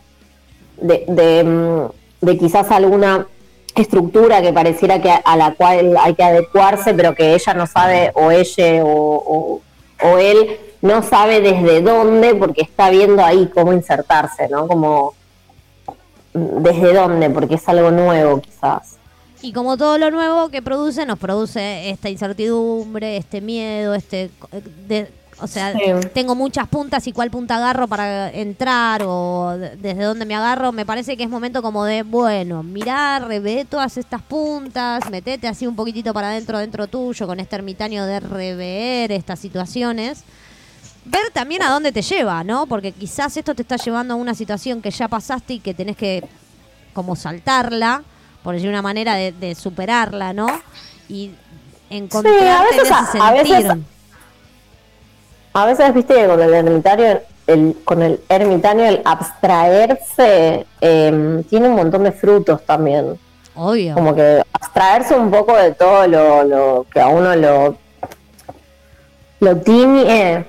de, 0.77 1.05
de, 1.07 1.43
mm, 1.43 2.37
quizás 2.39 2.71
alguna 2.71 3.27
estructura 3.75 4.41
que 4.41 4.51
pareciera 4.53 5.01
que 5.01 5.11
a, 5.23 5.35
la 5.37 5.53
cual 5.53 5.95
hay 5.99 6.13
que 6.15 6.23
adecuarse, 6.23 6.93
pero 6.93 7.13
que 7.15 7.33
ella 7.35 7.53
no 7.53 7.67
sabe, 7.67 8.11
o 8.15 8.31
ella 8.31 8.83
o, 8.83 8.89
o- 8.89 9.61
o 10.01 10.17
él 10.17 10.57
no 10.81 11.03
sabe 11.03 11.41
desde 11.41 11.81
dónde, 11.81 12.33
porque 12.35 12.61
está 12.61 12.89
viendo 12.89 13.23
ahí 13.23 13.49
cómo 13.53 13.73
insertarse, 13.73 14.47
¿no? 14.49 14.67
Como 14.67 15.13
mm, 16.33 16.63
desde 16.63 16.93
dónde, 16.93 17.29
porque 17.29 17.55
es 17.55 17.67
algo 17.69 17.91
nuevo 17.91 18.39
quizás. 18.41 18.95
Y 19.41 19.53
como 19.53 19.77
todo 19.77 19.97
lo 19.97 20.11
nuevo 20.11 20.49
que 20.49 20.61
produce, 20.61 21.05
nos 21.05 21.17
produce 21.17 21.89
esta 21.89 22.09
incertidumbre, 22.09 23.17
este 23.17 23.39
miedo, 23.41 23.93
este... 23.93 24.31
de- 24.87 25.11
o 25.41 25.47
sea, 25.47 25.71
Sí. 25.71 25.79
tengo 26.13 26.35
muchas 26.35 26.67
puntas 26.67 27.07
y 27.07 27.13
cuál 27.13 27.31
punta 27.31 27.55
agarro 27.55 27.87
para 27.87 28.29
entrar 28.29 29.03
o 29.05 29.55
de- 29.57 29.77
desde 29.77 30.03
dónde 30.03 30.25
me 30.25 30.35
agarro. 30.35 30.73
Me 30.73 30.85
parece 30.85 31.15
que 31.15 31.23
es 31.23 31.29
momento 31.29 31.61
como 31.61 31.85
de, 31.85 32.03
bueno, 32.03 32.61
mirar, 32.61 33.25
revé 33.25 33.63
todas 33.63 33.95
estas 33.95 34.21
puntas, 34.21 35.09
metete 35.09 35.47
así 35.47 35.65
un 35.65 35.77
poquitito 35.77 36.13
para 36.13 36.31
adentro, 36.31 36.57
dentro 36.59 36.87
tuyo, 36.87 37.25
con 37.25 37.39
este 37.39 37.55
ermitaño 37.55 38.05
de 38.05 38.19
rever 38.19 39.13
estas 39.13 39.39
situaciones. 39.39 40.23
Ver 41.05 41.31
también 41.31 41.63
a 41.63 41.69
dónde 41.69 41.93
te 41.93 42.01
lleva, 42.01 42.43
¿no? 42.43 42.65
Porque 42.67 42.91
quizás 42.91 43.37
esto 43.37 43.55
te 43.55 43.61
está 43.61 43.77
llevando 43.77 44.15
a 44.15 44.17
una 44.17 44.33
situación 44.35 44.81
que 44.81 44.91
ya 44.91 45.07
pasaste 45.07 45.53
y 45.53 45.59
que 45.61 45.73
tenés 45.73 45.95
que 45.95 46.25
como 46.91 47.15
saltarla, 47.15 48.03
por 48.43 48.53
decir 48.55 48.69
una 48.69 48.81
manera 48.81 49.15
de, 49.15 49.31
de 49.31 49.55
superarla, 49.55 50.33
¿no? 50.33 50.47
Y 51.07 51.31
encontrarte 51.89 52.49
a 52.49 52.61
veces 52.63 52.87
en 52.87 52.93
a- 52.93 53.01
ese 53.09 53.19
a 53.19 53.31
veces- 53.31 53.67
sentir. 53.67 53.85
A 55.53 55.65
veces, 55.65 55.93
viste, 55.93 56.13
que 56.13 56.27
con 56.27 56.39
el 56.41 56.53
ermitaño, 56.53 57.19
el, 57.47 57.75
con 57.83 58.01
el 58.03 58.19
ermitaño, 58.29 58.85
el 58.85 59.01
abstraerse 59.03 60.65
eh, 60.79 61.43
tiene 61.49 61.69
un 61.69 61.75
montón 61.75 62.03
de 62.03 62.11
frutos 62.11 62.63
también. 62.65 63.19
Obvio. 63.55 63.95
Como 63.95 64.13
que 64.15 64.43
abstraerse 64.53 65.15
un 65.15 65.31
poco 65.31 65.57
de 65.57 65.73
todo 65.73 66.07
lo, 66.07 66.43
lo 66.43 66.85
que 66.93 67.01
a 67.01 67.07
uno 67.07 67.35
lo, 67.35 67.75
lo 69.39 69.57
tiñe, 69.57 70.45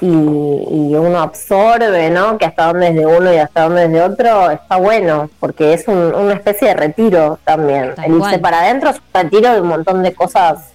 y, 0.00 0.06
y 0.06 0.94
uno 0.94 1.20
absorbe, 1.20 2.10
¿no? 2.10 2.36
Que 2.38 2.44
hasta 2.46 2.66
dónde 2.66 2.88
es 2.88 2.94
de 2.94 3.06
uno 3.06 3.32
y 3.32 3.38
hasta 3.38 3.62
dónde 3.62 3.84
es 3.84 3.92
de 3.92 4.02
otro, 4.02 4.50
está 4.50 4.76
bueno, 4.76 5.30
porque 5.40 5.72
es 5.74 5.88
un- 5.88 6.14
una 6.14 6.34
especie 6.34 6.68
de 6.68 6.74
retiro 6.74 7.38
también. 7.44 7.94
Tal 7.94 8.04
El 8.06 8.10
irse 8.12 8.20
cual. 8.20 8.40
para 8.40 8.60
adentro 8.60 8.90
es 8.90 8.96
un 8.96 9.02
retiro 9.22 9.52
de 9.52 9.60
un 9.60 9.68
montón 9.68 10.02
de 10.02 10.14
cosas 10.14 10.70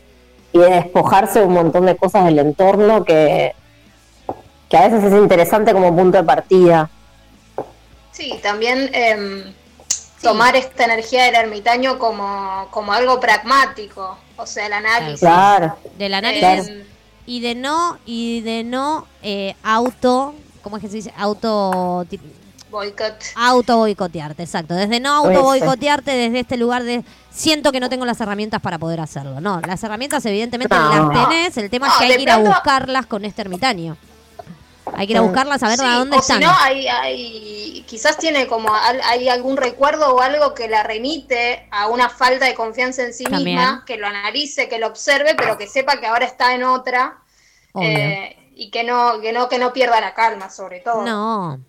y 0.53 0.60
de 0.60 0.69
despojarse 0.69 1.39
de 1.39 1.45
un 1.45 1.53
montón 1.53 1.85
de 1.85 1.95
cosas 1.95 2.26
del 2.26 2.39
entorno 2.39 3.03
que, 3.06 3.53
que 4.69 4.77
a 4.77 4.88
veces 4.88 5.03
es 5.03 5.14
interesante 5.14 5.72
como 5.73 5.95
punto 5.95 6.18
de 6.18 6.23
partida. 6.23 6.89
Sí, 8.11 8.39
también 8.43 8.89
em, 8.93 9.53
tomar 10.22 10.56
esta 10.56 10.84
energía 10.85 11.26
del 11.26 11.35
ermitaño 11.35 11.98
como, 11.98 12.68
como 12.72 12.91
algo 12.93 13.19
pragmático, 13.19 14.18
o 14.38 14.45
sea, 14.45 14.65
el 14.65 14.73
análisis. 14.73 15.19
Claro. 15.22 15.76
Del 15.98 16.14
análisis 16.14 16.72
y 17.26 17.39
de 17.41 17.56
no, 17.56 17.98
y 18.06 18.41
de 18.41 18.64
no 18.64 19.07
eh, 19.22 19.56
auto, 19.64 20.34
¿cómo 20.61 20.77
es 20.77 20.81
que 20.84 20.89
se 20.89 20.95
dice? 20.98 21.14
Auto 21.18 22.06
boicot. 22.69 23.15
auto 23.35 23.77
boicotearte, 23.77 24.43
exacto. 24.43 24.73
Desde 24.73 24.99
no 24.99 25.10
auto 25.11 25.43
boicotearte, 25.43 26.11
desde 26.11 26.39
este 26.39 26.57
lugar 26.57 26.84
de 26.84 27.03
siento 27.30 27.72
que 27.72 27.80
no 27.80 27.89
tengo 27.89 28.06
las 28.06 28.19
herramientas 28.22 28.61
para 28.61 28.77
poder 28.80 28.99
hacerlo. 28.99 29.41
No, 29.41 29.61
las 29.61 29.84
herramientas 29.84 30.26
evidentemente 30.26 30.76
No. 30.76 31.11
las 31.11 31.30
tenés, 31.30 31.57
el 31.57 31.69
tema 31.69 31.88
es 31.88 31.93
que 31.93 32.03
hay 32.06 32.15
que 32.15 32.22
ir 32.22 32.31
a 32.31 32.38
buscarlas 32.38 33.06
con 33.06 33.26
este 33.26 33.41
ermitaño. 33.41 33.98
Hay 34.93 35.05
que 35.07 35.13
ir 35.13 35.17
a 35.17 35.21
buscarlas 35.21 35.61
a 35.63 35.67
ver 35.67 35.77
Sí, 35.79 35.85
a 35.85 35.97
dónde 35.99 36.17
o 36.17 36.21
si 36.21 36.33
están. 36.33 36.47
no, 36.49 36.55
hay, 36.59 36.87
hay, 36.87 37.85
quizás 37.87 38.17
tiene 38.17 38.47
como 38.47 38.73
al- 38.73 39.01
hay 39.01 39.29
algún 39.29 39.57
recuerdo 39.57 40.15
o 40.15 40.21
algo 40.21 40.53
que 40.53 40.67
la 40.67 40.83
remite 40.83 41.67
a 41.71 41.87
una 41.87 42.09
falta 42.09 42.45
de 42.45 42.55
confianza 42.55 43.03
en 43.03 43.13
sí 43.13 43.23
También. 43.25 43.57
misma, 43.57 43.83
que 43.85 43.97
lo 43.97 44.07
analice, 44.07 44.67
que 44.67 44.79
lo 44.79 44.87
observe, 44.87 45.35
pero 45.35 45.57
que 45.57 45.67
sepa 45.67 45.99
que 45.99 46.07
ahora 46.07 46.25
está 46.25 46.53
en 46.55 46.63
otra 46.63 47.19
eh, 47.79 48.35
y 48.55 48.69
que 48.71 48.83
no, 48.83 49.21
que 49.21 49.31
no 49.33 49.47
que 49.49 49.59
no 49.59 49.71
pierda 49.71 50.01
la 50.01 50.13
calma, 50.13 50.49
sobre 50.49 50.79
todo. 50.79 51.03
No, 51.03 51.59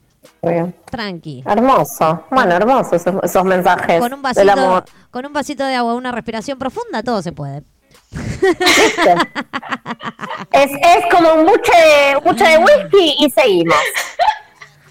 Bien. 0.42 0.74
tranqui. 0.90 1.42
Hermoso, 1.46 2.24
bueno, 2.30 2.54
hermoso 2.54 2.96
esos, 2.96 3.14
esos 3.22 3.44
mensajes 3.44 4.00
Con 4.00 4.12
un 4.14 4.22
del 4.22 4.34
vasito, 4.34 4.52
amor. 4.52 4.84
con 5.10 5.26
un 5.26 5.32
vasito 5.32 5.64
de 5.64 5.74
agua, 5.74 5.94
una 5.94 6.12
respiración 6.12 6.58
profunda, 6.58 7.02
todo 7.02 7.22
se 7.22 7.32
puede. 7.32 7.62
Es, 10.52 10.70
es 10.70 11.04
como 11.10 11.34
un 11.34 11.46
buche 11.46 11.72
de, 11.72 12.16
buche 12.22 12.44
de 12.44 12.58
whisky 12.58 13.16
y 13.24 13.30
seguimos. 13.30 13.76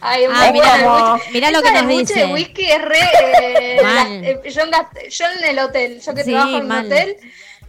Ay, 0.04 0.26
Ah, 0.34 0.50
buena. 0.52 1.18
mirá 1.32 1.52
lo 1.52 1.62
que 1.62 1.72
nos 1.72 1.84
buche 1.84 1.98
dice. 2.00 2.20
de 2.22 2.26
whisky 2.34 2.66
es 2.72 2.82
re. 2.82 3.00
eh, 3.42 3.80
la- 3.84 4.08
eh, 4.10 4.42
yo, 4.50 4.62
en 4.64 4.72
gast- 4.72 5.10
yo 5.10 5.26
en 5.38 5.44
el 5.50 5.60
hotel, 5.60 6.02
yo 6.02 6.14
que 6.16 6.24
Sí, 6.24 6.32
trabajo 6.32 6.56
en 6.56 6.62
un 6.64 6.68
mal. 6.68 6.86
hotel, 6.86 7.18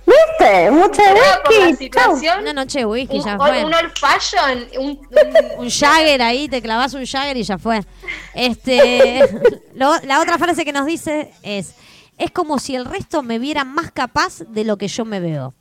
¿Viste? 0.04 0.68
La 1.94 2.08
whisky. 2.10 2.28
Una 2.40 2.52
noche 2.52 2.80
de 2.80 2.86
whisky 2.86 3.18
Un, 3.18 3.24
ya 3.24 3.32
un, 3.34 3.38
fue. 3.38 3.64
old 3.64 3.92
fashion, 3.96 4.66
un, 4.78 4.86
un- 4.88 5.06
un 5.58 5.70
Jagger 5.70 6.22
ahí, 6.22 6.48
te 6.48 6.60
clavas 6.60 6.92
un 6.94 7.06
Jagger 7.06 7.36
y 7.36 7.44
ya 7.44 7.56
fue. 7.58 7.82
Este, 8.34 9.20
lo- 9.74 9.94
la 10.04 10.20
otra 10.20 10.38
frase 10.38 10.64
que 10.64 10.72
nos 10.72 10.86
dice 10.86 11.30
es, 11.42 11.74
es 12.22 12.30
como 12.30 12.58
si 12.58 12.74
el 12.76 12.84
resto 12.84 13.22
me 13.22 13.38
viera 13.38 13.64
más 13.64 13.90
capaz 13.90 14.40
de 14.48 14.64
lo 14.64 14.76
que 14.76 14.88
yo 14.88 15.04
me 15.04 15.20
veo. 15.20 15.54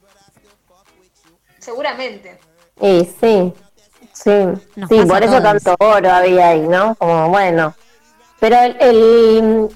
seguramente. 1.59 2.39
Y 2.81 3.05
sí, 3.19 3.53
sí, 4.13 4.31
Nos 4.75 4.89
sí, 4.89 4.95
pasa 4.95 5.05
por 5.07 5.23
eso 5.23 5.37
todos. 5.39 5.43
tanto 5.43 5.75
oro 5.79 6.11
había 6.11 6.49
ahí, 6.49 6.61
¿no? 6.67 6.95
Como 6.95 7.29
bueno. 7.29 7.75
Pero 8.39 8.57
el, 8.57 8.77
el, 8.81 9.67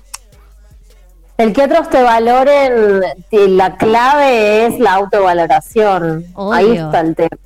el 1.38 1.54
que 1.54 1.64
otros 1.64 1.90
te 1.90 2.02
valoren, 2.02 3.02
la 3.32 3.78
clave 3.78 4.66
es 4.66 4.80
la 4.80 4.94
autovaloración. 4.94 6.26
Obvio. 6.34 6.54
Ahí 6.54 6.78
está 6.78 7.02
el 7.02 7.16
tema. 7.16 7.38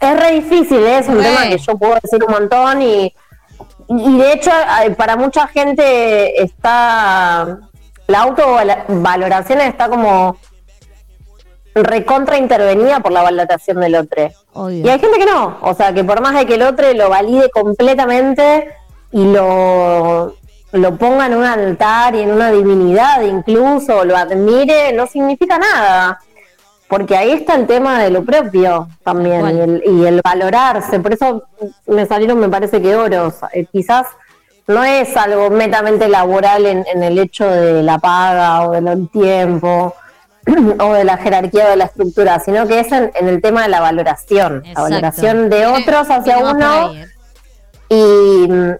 Es 0.00 0.20
re 0.20 0.32
difícil, 0.32 0.78
¿eh? 0.78 0.98
es 0.98 1.08
un 1.08 1.22
tema 1.22 1.42
que 1.48 1.58
yo 1.58 1.76
puedo 1.78 1.94
decir 2.02 2.22
un 2.22 2.30
montón 2.32 2.82
y, 2.82 3.14
y 3.88 4.18
de 4.18 4.32
hecho 4.32 4.50
eh, 4.84 4.90
para 4.92 5.16
mucha 5.16 5.48
gente 5.48 6.40
está, 6.42 7.58
la 8.08 8.22
autovaloración 8.22 9.60
está 9.60 9.88
como 9.88 10.36
recontra 11.74 12.38
intervenida 12.38 13.00
por 13.00 13.12
la 13.12 13.22
valoración 13.22 13.80
del 13.80 13.94
otro. 13.94 14.30
Obvio. 14.54 14.86
Y 14.86 14.88
hay 14.88 14.98
gente 14.98 15.18
que 15.18 15.26
no, 15.26 15.58
o 15.60 15.74
sea, 15.74 15.92
que 15.92 16.02
por 16.02 16.20
más 16.20 16.34
de 16.34 16.46
que 16.46 16.54
el 16.54 16.62
otro 16.62 16.92
lo 16.94 17.10
valide 17.10 17.50
completamente 17.50 18.74
y 19.12 19.24
lo, 19.30 20.34
lo 20.72 20.96
ponga 20.96 21.26
en 21.26 21.36
un 21.36 21.44
altar 21.44 22.14
y 22.14 22.22
en 22.22 22.32
una 22.32 22.50
divinidad 22.50 23.20
incluso, 23.22 24.04
lo 24.04 24.16
admire, 24.16 24.92
no 24.94 25.06
significa 25.06 25.58
nada. 25.58 26.18
Porque 26.88 27.14
ahí 27.14 27.32
está 27.32 27.54
el 27.54 27.66
tema 27.66 28.02
de 28.02 28.08
lo 28.08 28.24
propio 28.24 28.88
también 29.04 29.46
y 29.46 29.60
el, 29.60 29.82
y 29.84 30.06
el 30.06 30.22
valorarse. 30.24 30.98
Por 31.00 31.12
eso 31.12 31.42
me 31.86 32.06
salieron, 32.06 32.40
me 32.40 32.48
parece 32.48 32.80
que 32.80 32.96
oros. 32.96 33.34
Eh, 33.52 33.66
quizás 33.70 34.06
no 34.68 34.84
es 34.84 35.16
algo 35.16 35.50
netamente 35.50 36.08
laboral 36.08 36.64
en, 36.66 36.84
en 36.92 37.02
el 37.02 37.18
hecho 37.18 37.48
de 37.50 37.82
la 37.82 37.98
paga 37.98 38.62
o 38.68 38.70
del 38.72 39.08
tiempo 39.10 39.94
o 40.80 40.92
de 40.92 41.04
la 41.04 41.16
jerarquía 41.16 41.66
o 41.66 41.70
de 41.70 41.76
la 41.76 41.84
estructura, 41.86 42.38
sino 42.40 42.66
que 42.66 42.80
es 42.80 42.92
en, 42.92 43.10
en 43.14 43.28
el 43.28 43.42
tema 43.42 43.62
de 43.62 43.68
la 43.68 43.80
valoración. 43.80 44.58
Exacto. 44.58 44.74
La 44.74 44.82
valoración 44.82 45.50
de 45.50 45.66
otros 45.66 46.08
hacia 46.10 46.38
uno 46.38 46.70
ahí, 46.90 47.02
¿eh? 47.02 47.06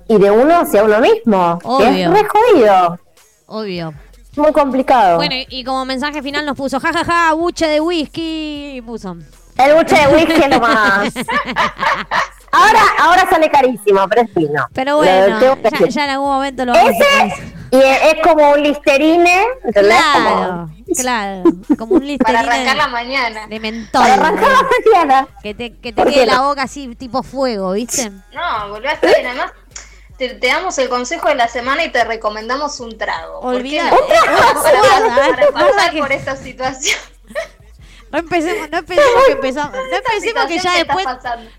y, 0.08 0.14
y 0.14 0.18
de 0.18 0.30
uno 0.30 0.60
hacia 0.60 0.84
uno 0.84 1.00
mismo. 1.00 1.58
Que 1.60 1.66
Obvio. 1.68 1.88
es 1.88 2.10
re 2.10 2.28
jodido, 2.28 2.98
Obvio. 3.46 3.94
muy 4.36 4.52
complicado. 4.52 5.16
Bueno, 5.16 5.34
y, 5.34 5.46
y 5.48 5.64
como 5.64 5.84
mensaje 5.86 6.22
final 6.22 6.44
nos 6.46 6.56
puso, 6.56 6.78
jajaja, 6.80 7.32
buche 7.32 7.66
de 7.66 7.80
whisky. 7.80 8.76
y 8.76 8.82
Puso. 8.82 9.16
El 9.56 9.74
buche 9.74 9.96
de 9.96 10.14
whisky 10.14 10.32
es 10.42 10.48
lo 10.50 10.60
más. 10.60 11.12
Ahora, 12.58 12.80
ahora 12.98 13.30
sale 13.30 13.50
carísimo, 13.50 14.06
pero 14.08 14.22
es 14.22 14.30
fino. 14.34 14.66
Pero 14.72 14.96
bueno, 14.96 15.56
ya, 15.88 16.04
en 16.04 16.10
algún 16.10 16.28
momento 16.28 16.64
lo 16.64 16.72
vamos 16.72 16.90
a 16.90 17.24
Ese 17.26 17.42
y 17.70 17.76
es, 17.76 17.98
es 18.14 18.22
como 18.22 18.50
un 18.52 18.62
listerine, 18.62 19.42
¿entendés? 19.64 19.94
Claro, 19.98 20.68
Como 20.68 20.96
claro. 20.96 21.42
Como 21.78 21.94
un 21.96 22.00
Para 22.00 22.06
listerine 22.06 22.38
arrancar 22.38 22.76
la 22.76 22.88
mañana. 22.88 23.46
de 23.46 23.60
mentol. 23.60 24.00
para 24.02 24.14
arrancar 24.14 24.48
la 24.50 24.66
mañana. 25.02 25.28
Que 25.42 25.54
te, 25.54 25.74
que 25.76 25.92
te 25.92 26.02
¿Por 26.02 26.06
qué 26.08 26.14
quede 26.14 26.26
la 26.26 26.36
no? 26.36 26.48
boca 26.48 26.62
así 26.62 26.94
tipo 26.96 27.22
fuego, 27.22 27.72
¿viste? 27.72 28.10
No, 28.32 28.68
volvió 28.70 28.88
a 28.88 28.92
estar 28.94 29.10
bien. 29.14 29.26
Además, 29.26 29.52
te, 30.16 30.30
te 30.30 30.46
damos 30.46 30.78
el 30.78 30.88
consejo 30.88 31.28
de 31.28 31.34
la 31.34 31.46
semana 31.48 31.84
y 31.84 31.92
te 31.92 32.02
recomendamos 32.04 32.80
un 32.80 32.96
trago. 32.96 33.40
¿Por 33.42 33.52
qué 33.52 33.58
Olvida- 33.82 33.90
no? 33.90 33.96
Un 34.00 34.06
trago, 34.08 34.62
Para, 35.08 35.50
para 35.50 35.52
pasar 35.52 35.90
que- 35.92 35.98
por 36.00 36.10
esta 36.12 36.36
situación. 36.36 36.98
No 38.10 38.18
empecemos, 38.20 38.70
no 38.70 38.78
empecemos 38.78 39.24
que 39.26 39.32
empezamos. 39.32 39.72
No 39.72 39.96
empecemos 40.14 40.46
que 40.46 40.58
ya 40.58 40.72
después 40.72 41.06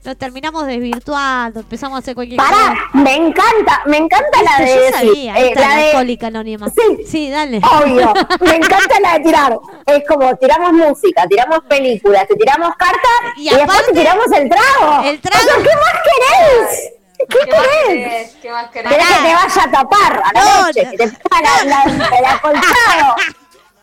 nos 0.04 0.18
terminamos 0.18 0.66
desvirtuando, 0.66 1.60
empezamos 1.60 1.96
a 1.98 2.00
hacer 2.00 2.16
cualquier 2.16 2.38
Pará, 2.38 2.70
cosa. 2.70 2.90
me 2.94 3.16
encanta, 3.16 3.82
me 3.86 3.98
encanta 3.98 4.42
la 4.44 4.58
Viste, 4.64 4.80
de 4.80 4.92
yo 4.92 4.98
sabía, 4.98 5.38
eh, 5.40 5.48
está 5.50 5.62
la 5.62 5.68
la 5.68 5.76
de- 5.76 5.86
alcohólica 5.88 6.28
anónima. 6.28 6.68
Sí. 6.70 7.04
Sí, 7.08 7.30
dale. 7.30 7.58
Obvio, 7.60 8.14
me 8.42 8.56
encanta 8.56 9.00
la 9.00 9.14
de 9.14 9.20
tirar. 9.24 9.60
Es 9.86 10.04
como 10.08 10.36
tiramos 10.38 10.74
música, 10.74 11.28
tiramos 11.28 11.60
películas, 11.70 12.28
te 12.28 12.36
tiramos 12.36 12.70
cartas 12.78 13.12
Y 13.38 13.50
y, 13.50 13.56
después 13.56 13.86
te 13.86 13.94
tiramos 13.94 14.26
el 14.32 14.50
trago. 14.50 15.04
el 15.04 15.22
trago. 15.22 15.46
O 15.46 15.48
sea, 15.48 15.64
¿Qué 15.64 15.76
más 15.76 15.94
querés? 16.04 16.94
¿Qué 17.20 17.26
¿Qué 17.46 17.52
más 17.52 17.68
querés? 17.68 17.86
querés? 17.88 18.36
¿Qué 18.42 18.52
más 18.52 18.70
querés? 18.72 18.92
¿Querés 18.92 19.08
que 19.08 19.14
te 19.28 19.34
vaya 19.36 19.64
a 19.64 19.72
tapar 19.72 20.24
a 20.24 20.32
la 20.34 20.44
No, 20.46 20.62
noche? 20.66 20.84
no. 20.86 20.92
Que 20.92 20.98
te 20.98 21.08
ponga 21.30 21.66
la, 21.66 21.86
la- 21.86 22.08
el 22.18 22.26
acolchado. 22.26 23.16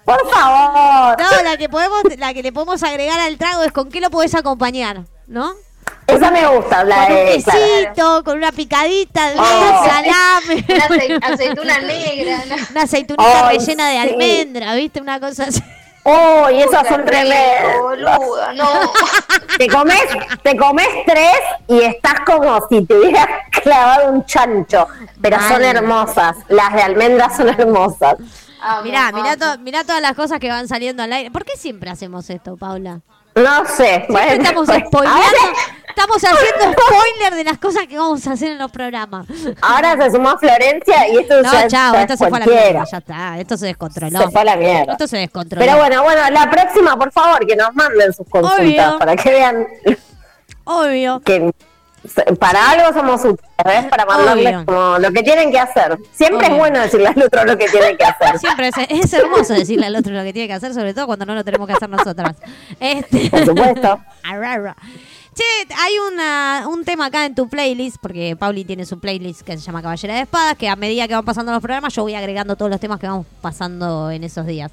Por 0.07 0.31
favor. 0.31 1.17
No, 1.21 1.43
la 1.43 1.57
que 1.59 1.69
podemos, 1.69 2.03
la 2.17 2.33
que 2.33 2.43
le 2.43 2.53
podemos 2.53 2.83
agregar 2.83 3.21
al 3.21 3.37
trago 3.37 3.63
es 3.65 3.73
con 3.73 3.91
qué 3.91 4.01
lo 4.01 4.09
podés 4.09 4.35
acompañar, 4.35 5.01
¿no? 5.27 5.53
Esa 6.07 6.31
me 6.31 6.47
gusta, 6.47 6.85
la 6.85 7.07
Con 7.07 7.17
un 7.17 7.43
claro. 7.43 7.61
quesito, 7.61 8.25
con 8.25 8.39
una 8.39 8.53
picadita 8.53 9.31
de 9.31 9.37
Oh. 9.39 9.85
salame. 9.85 10.65
Una 10.69 10.87
acei- 10.89 11.19
aceituna 11.33 11.79
negra. 11.81 12.39
¿no? 12.49 12.57
Una 12.71 12.83
aceitunita 12.83 13.49
Ay, 13.49 13.59
rellena 13.59 13.89
de 13.91 13.95
sí. 14.03 14.09
almendra, 14.09 14.75
¿viste? 14.77 15.01
Una 15.01 15.19
cosa 15.21 15.45
así. 15.45 15.61
Oh, 16.05 16.49
y 16.51 16.63
esas 16.63 16.87
son 16.87 17.05
tremendas. 17.05 17.79
boluda, 17.81 18.53
no. 18.55 18.69
Te 19.59 19.67
comes, 19.69 20.01
te 20.45 20.57
comes 20.57 20.87
tres 21.05 21.35
y 21.67 21.81
estás 21.81 22.21
como 22.25 22.65
si 22.69 22.85
te 22.85 22.95
hubieras 22.95 23.27
clavado 23.63 24.13
un 24.13 24.25
chancho. 24.25 24.87
Pero 25.21 25.37
son 25.49 25.65
hermosas. 25.65 26.37
Las 26.49 26.73
de 26.75 26.83
almendras 26.83 27.37
son 27.37 27.49
hermosas. 27.49 28.15
Amo, 28.69 28.83
Mirá, 28.83 29.13
mirá, 29.13 29.37
to- 29.37 29.59
mirá 29.61 29.85
todas 29.85 30.03
las 30.03 30.15
cosas 30.15 30.41
que 30.41 30.49
van 30.49 30.67
saliendo 30.67 31.03
al 31.03 31.13
aire. 31.13 31.31
¿Por 31.31 31.45
qué 31.45 31.53
siempre 31.57 31.89
hacemos 31.89 32.29
esto, 32.31 32.57
Paula? 32.57 33.01
No 33.37 33.65
sé. 33.67 34.07
Bueno, 34.09 34.33
estamos 34.33 34.67
pues, 34.67 34.83
estamos 35.89 36.17
haciendo 36.17 36.73
spoiler 36.83 37.35
de 37.35 37.45
las 37.45 37.59
cosas 37.59 37.87
que 37.87 37.97
vamos 37.99 38.27
a 38.27 38.33
hacer 38.33 38.53
en 38.53 38.59
los 38.59 38.71
programas. 38.73 39.27
ahora 39.63 39.97
se 40.03 40.11
sumó 40.11 40.37
Florencia 40.39 41.07
y 41.09 41.19
esto 41.19 41.43
No, 41.43 41.53
ya, 41.53 41.69
chao, 41.69 41.95
ya 41.95 42.01
esto 42.03 42.15
es 42.15 42.19
se 42.19 42.29
fue 42.29 42.39
a 42.39 42.41
la 42.41 42.47
mierda, 42.47 42.85
ya 42.91 42.99
está, 42.99 43.39
esto 43.39 43.57
se 43.57 43.67
descontroló. 43.67 44.19
Se 44.21 44.31
fue 44.31 44.41
a 44.41 44.45
la 44.45 44.57
mierda. 44.57 44.93
Esto 44.93 45.07
se 45.07 45.19
descontroló. 45.19 45.65
Pero 45.65 45.77
bueno, 45.79 46.03
bueno, 46.03 46.23
la 46.31 46.51
próxima, 46.51 46.97
por 46.99 47.13
favor, 47.13 47.47
que 47.47 47.55
nos 47.57 47.75
manden 47.75 48.13
sus 48.13 48.27
consultas 48.29 48.59
Obvio. 48.89 48.99
para 48.99 49.17
que 49.17 49.31
vean 49.31 49.67
Obvio. 50.65 51.21
que 51.21 51.53
para 52.39 52.71
algo 52.71 52.93
somos 52.99 53.21
útiles, 53.25 53.51
¿ves? 53.65 53.85
Para 53.87 54.07
mandarles 54.07 54.65
como 54.65 54.99
lo 54.99 55.13
que 55.13 55.23
tienen 55.23 55.51
que 55.51 55.59
hacer. 55.59 55.99
Siempre 56.13 56.47
Obvio. 56.47 56.57
es 56.57 56.59
bueno 56.59 56.81
decirle 56.81 57.09
al 57.09 57.23
otro 57.23 57.45
lo 57.45 57.59
que 57.59 57.69
tienen 57.69 57.97
que 57.97 58.05
hacer. 58.05 58.39
Siempre 58.41 58.69
es, 58.69 58.75
es 58.89 59.13
hermoso 59.13 59.55
decirle 59.55 59.87
al 59.87 59.97
otro 59.97 60.13
lo 60.13 60.23
que 60.23 60.33
tiene 60.33 60.49
que 60.49 60.55
hacer, 60.55 60.75
sobre 60.75 60.95
todo 60.95 61.07
cuando 61.07 61.27
no 61.27 61.35
lo 61.35 61.45
tenemos 61.45 61.67
que 61.67 61.75
hacer 61.75 61.89
nosotras. 61.89 62.37
Este, 62.81 63.31
Por 63.31 63.45
supuesto. 63.45 64.01
Arara. 64.23 64.77
Che, 65.35 65.45
hay 65.79 65.93
una, 65.99 66.65
un 66.67 66.83
tema 66.85 67.07
acá 67.07 67.27
en 67.27 67.35
tu 67.35 67.47
playlist, 67.47 67.99
porque 68.01 68.37
Pauli 68.37 68.65
tiene 68.65 68.87
su 68.87 68.99
playlist 68.99 69.43
que 69.43 69.53
se 69.53 69.63
llama 69.63 69.83
Caballera 69.83 70.15
de 70.15 70.23
Espadas, 70.23 70.57
que 70.57 70.67
a 70.67 70.77
medida 70.77 71.07
que 71.07 71.15
van 71.15 71.27
pasando 71.27 71.53
los 71.53 71.61
programas 71.61 71.95
yo 71.95 72.03
voy 72.03 72.15
agregando 72.15 72.57
todos 72.57 72.71
los 72.71 72.81
temas 72.81 72.99
que 72.99 73.07
vamos 73.07 73.27
pasando 73.43 74.11
en 74.11 74.25
esos 74.25 74.47
días. 74.47 74.73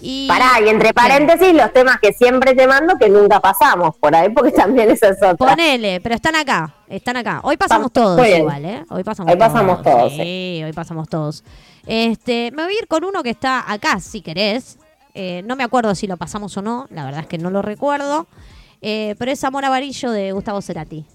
Y, 0.00 0.28
Pará, 0.28 0.60
y 0.64 0.68
entre 0.68 0.92
paréntesis, 0.92 1.54
los 1.54 1.72
temas 1.72 1.98
que 2.00 2.12
siempre 2.12 2.54
te 2.54 2.66
mando 2.66 2.96
que 2.98 3.08
nunca 3.08 3.40
pasamos 3.40 3.96
por 3.96 4.14
ahí, 4.14 4.28
porque 4.30 4.50
también 4.52 4.90
eso 4.90 5.06
es 5.06 5.16
otra. 5.16 5.34
Ponele, 5.36 6.00
pero 6.00 6.14
están 6.14 6.36
acá, 6.36 6.74
están 6.88 7.16
acá. 7.16 7.40
Hoy 7.42 7.56
pasamos 7.56 7.92
todos 7.92 8.20
bien. 8.20 8.40
igual, 8.40 8.64
¿eh? 8.64 8.84
Hoy 8.90 9.04
pasamos 9.04 9.32
Hoy 9.32 9.38
pasamos 9.38 9.82
todos, 9.82 10.12
Sí, 10.12 10.62
hoy 10.64 10.72
pasamos 10.72 11.08
todos. 11.08 11.44
Este, 11.86 12.50
me 12.52 12.64
voy 12.64 12.74
a 12.74 12.78
ir 12.78 12.88
con 12.88 13.04
uno 13.04 13.22
que 13.22 13.30
está 13.30 13.70
acá, 13.72 14.00
si 14.00 14.20
querés. 14.20 14.78
Eh, 15.14 15.42
no 15.46 15.54
me 15.54 15.62
acuerdo 15.62 15.94
si 15.94 16.06
lo 16.06 16.16
pasamos 16.16 16.56
o 16.56 16.62
no, 16.62 16.86
la 16.90 17.04
verdad 17.04 17.20
es 17.20 17.26
que 17.26 17.38
no 17.38 17.50
lo 17.50 17.62
recuerdo. 17.62 18.26
Eh, 18.82 19.14
pero 19.18 19.30
es 19.30 19.42
Amor 19.44 19.64
Avarillo 19.64 20.10
de 20.10 20.32
Gustavo 20.32 20.60
Cerati. 20.60 21.06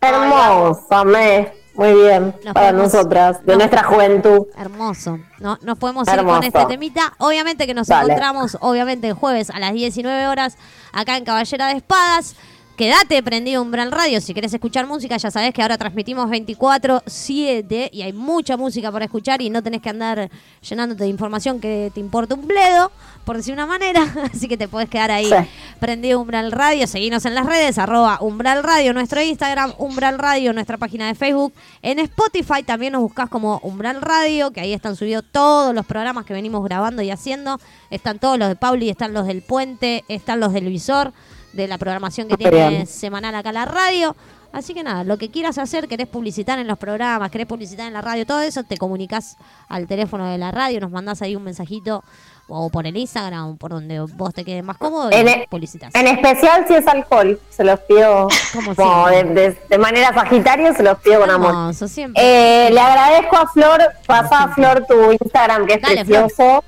Hermoso, 0.00 1.04
me. 1.04 1.59
Muy 1.74 1.94
bien, 1.94 2.34
Nos 2.44 2.52
para 2.54 2.70
podemos- 2.72 2.92
nosotras, 2.92 3.40
de 3.46 3.52
nos- 3.52 3.58
nuestra 3.58 3.84
juventud. 3.84 4.46
Hermoso. 4.58 5.18
No, 5.38 5.58
nos 5.62 5.78
podemos 5.78 6.06
ir 6.08 6.14
Hermoso. 6.14 6.36
con 6.36 6.44
este 6.44 6.64
temita. 6.66 7.14
Obviamente 7.18 7.66
que 7.66 7.74
nos 7.74 7.86
Dale. 7.86 8.04
encontramos, 8.12 8.58
obviamente, 8.60 9.08
el 9.08 9.14
jueves 9.14 9.50
a 9.50 9.58
las 9.58 9.72
19 9.72 10.26
horas 10.26 10.56
acá 10.92 11.16
en 11.16 11.24
Caballera 11.24 11.68
de 11.68 11.74
Espadas. 11.76 12.34
Quédate 12.76 13.22
prendido 13.22 13.60
Umbral 13.60 13.92
Radio. 13.92 14.22
Si 14.22 14.32
querés 14.32 14.54
escuchar 14.54 14.86
música, 14.86 15.14
ya 15.18 15.30
sabés 15.30 15.52
que 15.52 15.60
ahora 15.60 15.76
transmitimos 15.76 16.30
24-7 16.30 17.90
y 17.92 18.00
hay 18.00 18.14
mucha 18.14 18.56
música 18.56 18.90
para 18.90 19.04
escuchar 19.04 19.42
y 19.42 19.50
no 19.50 19.62
tenés 19.62 19.82
que 19.82 19.90
andar 19.90 20.30
llenándote 20.62 21.04
de 21.04 21.10
información 21.10 21.60
que 21.60 21.90
te 21.92 22.00
importa 22.00 22.34
un 22.36 22.46
bledo, 22.46 22.90
por 23.26 23.36
decir 23.36 23.52
una 23.52 23.66
manera. 23.66 24.02
Así 24.34 24.48
que 24.48 24.56
te 24.56 24.66
podés 24.66 24.88
quedar 24.88 25.10
ahí 25.10 25.26
Sí. 25.26 25.34
prendido 25.78 26.20
Umbral 26.20 26.52
Radio. 26.52 26.86
Seguinos 26.86 27.26
en 27.26 27.34
las 27.34 27.44
redes, 27.44 27.76
arroba 27.76 28.16
Umbral 28.22 28.62
Radio, 28.62 28.94
nuestro 28.94 29.20
Instagram, 29.20 29.74
Umbral 29.76 30.18
Radio, 30.18 30.54
nuestra 30.54 30.78
página 30.78 31.06
de 31.08 31.14
Facebook. 31.14 31.52
En 31.82 31.98
Spotify 31.98 32.62
también 32.64 32.94
nos 32.94 33.02
buscás 33.02 33.28
como 33.28 33.60
Umbral 33.62 34.00
Radio, 34.00 34.52
que 34.52 34.62
ahí 34.62 34.72
están 34.72 34.96
subidos 34.96 35.24
todos 35.30 35.74
los 35.74 35.84
programas 35.84 36.24
que 36.24 36.32
venimos 36.32 36.64
grabando 36.64 37.02
y 37.02 37.10
haciendo. 37.10 37.60
Están 37.90 38.18
todos 38.18 38.38
los 38.38 38.48
de 38.48 38.56
Pauli, 38.56 38.88
están 38.88 39.12
los 39.12 39.26
del 39.26 39.42
Puente, 39.42 40.02
están 40.08 40.40
los 40.40 40.54
del 40.54 40.64
Visor, 40.70 41.12
de 41.52 41.66
la 41.68 41.78
programación 41.78 42.28
que 42.28 42.36
bien. 42.50 42.86
semanal 42.86 43.34
acá 43.34 43.52
la 43.52 43.64
radio. 43.64 44.14
Así 44.52 44.74
que 44.74 44.82
nada, 44.82 45.04
lo 45.04 45.16
que 45.16 45.30
quieras 45.30 45.58
hacer, 45.58 45.86
querés 45.86 46.08
publicitar 46.08 46.58
en 46.58 46.66
los 46.66 46.76
programas, 46.76 47.30
querés 47.30 47.46
publicitar 47.46 47.86
en 47.86 47.92
la 47.92 48.00
radio, 48.00 48.26
todo 48.26 48.40
eso, 48.40 48.64
te 48.64 48.76
comunicas 48.78 49.36
al 49.68 49.86
teléfono 49.86 50.26
de 50.28 50.38
la 50.38 50.50
radio, 50.50 50.80
nos 50.80 50.90
mandás 50.90 51.22
ahí 51.22 51.36
un 51.36 51.44
mensajito 51.44 52.02
o 52.48 52.68
por 52.68 52.84
el 52.84 52.96
Instagram, 52.96 53.58
por 53.58 53.70
donde 53.70 54.00
vos 54.00 54.34
te 54.34 54.44
quedes 54.44 54.64
más 54.64 54.76
cómodo 54.76 55.08
y 55.12 55.14
En, 55.14 55.28
e- 55.28 55.46
publicitas. 55.48 55.94
en 55.94 56.08
especial 56.08 56.64
si 56.66 56.74
es 56.74 56.84
alcohol, 56.88 57.40
se 57.48 57.62
los 57.62 57.78
pido 57.78 58.26
Como 58.74 59.06
de, 59.08 59.22
de- 59.22 59.58
de 59.68 59.78
manera 59.78 60.12
sagitario, 60.12 60.74
se 60.74 60.82
los 60.82 60.98
pido 60.98 61.20
con 61.20 61.30
amor. 61.30 61.72
Siempre. 61.72 62.20
Eh, 62.20 62.70
le 62.72 62.80
agradezco 62.80 63.36
a 63.36 63.46
Flor, 63.46 63.80
pasa 64.04 64.42
a 64.42 64.48
Flor 64.52 64.84
tu 64.88 65.12
Instagram 65.12 65.64
que 65.64 65.74
es 65.74 65.80
Dale, 65.82 66.04
Flor. 66.04 66.24
precioso. 66.26 66.64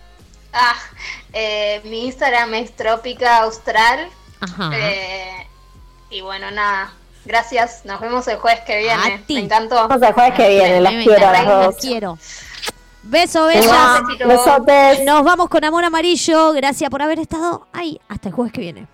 Ah, 0.52 0.74
eh, 1.32 1.80
mi 1.86 2.06
Instagram 2.06 2.54
es 2.54 2.76
Trópica 2.76 3.38
Austral. 3.38 4.06
Ajá. 4.42 4.70
Eh, 4.74 5.46
y 6.10 6.20
bueno, 6.20 6.50
nada. 6.50 6.92
Gracias. 7.24 7.84
Nos 7.84 8.00
vemos 8.00 8.26
el 8.28 8.36
jueves 8.38 8.60
que 8.66 8.90
A 8.90 8.96
viene. 9.04 9.18
ti. 9.26 9.34
Me 9.34 9.40
encantó. 9.40 9.76
Vamos 9.88 10.02
el 10.02 10.12
jueves 10.12 10.34
que 10.34 10.48
viene, 10.48 10.80
Me- 10.80 10.90
me 10.98 11.04
quiero 11.04 11.28
a 11.28 11.32
las 11.32 11.46
dos. 11.46 11.66
las 11.66 11.76
quiero. 11.76 12.18
Beso, 13.04 13.40
Mua, 13.40 13.48
bellas. 13.48 14.02
Besotes. 14.28 15.04
Nos 15.04 15.24
vamos 15.24 15.48
con 15.48 15.64
Amor 15.64 15.84
Amarillo. 15.84 16.52
Gracias 16.52 16.88
por 16.90 17.02
haber 17.02 17.18
estado 17.20 17.66
ahí. 17.72 18.00
Hasta 18.08 18.28
el 18.28 18.34
jueves 18.34 18.52
que 18.52 18.60
viene. 18.60 18.86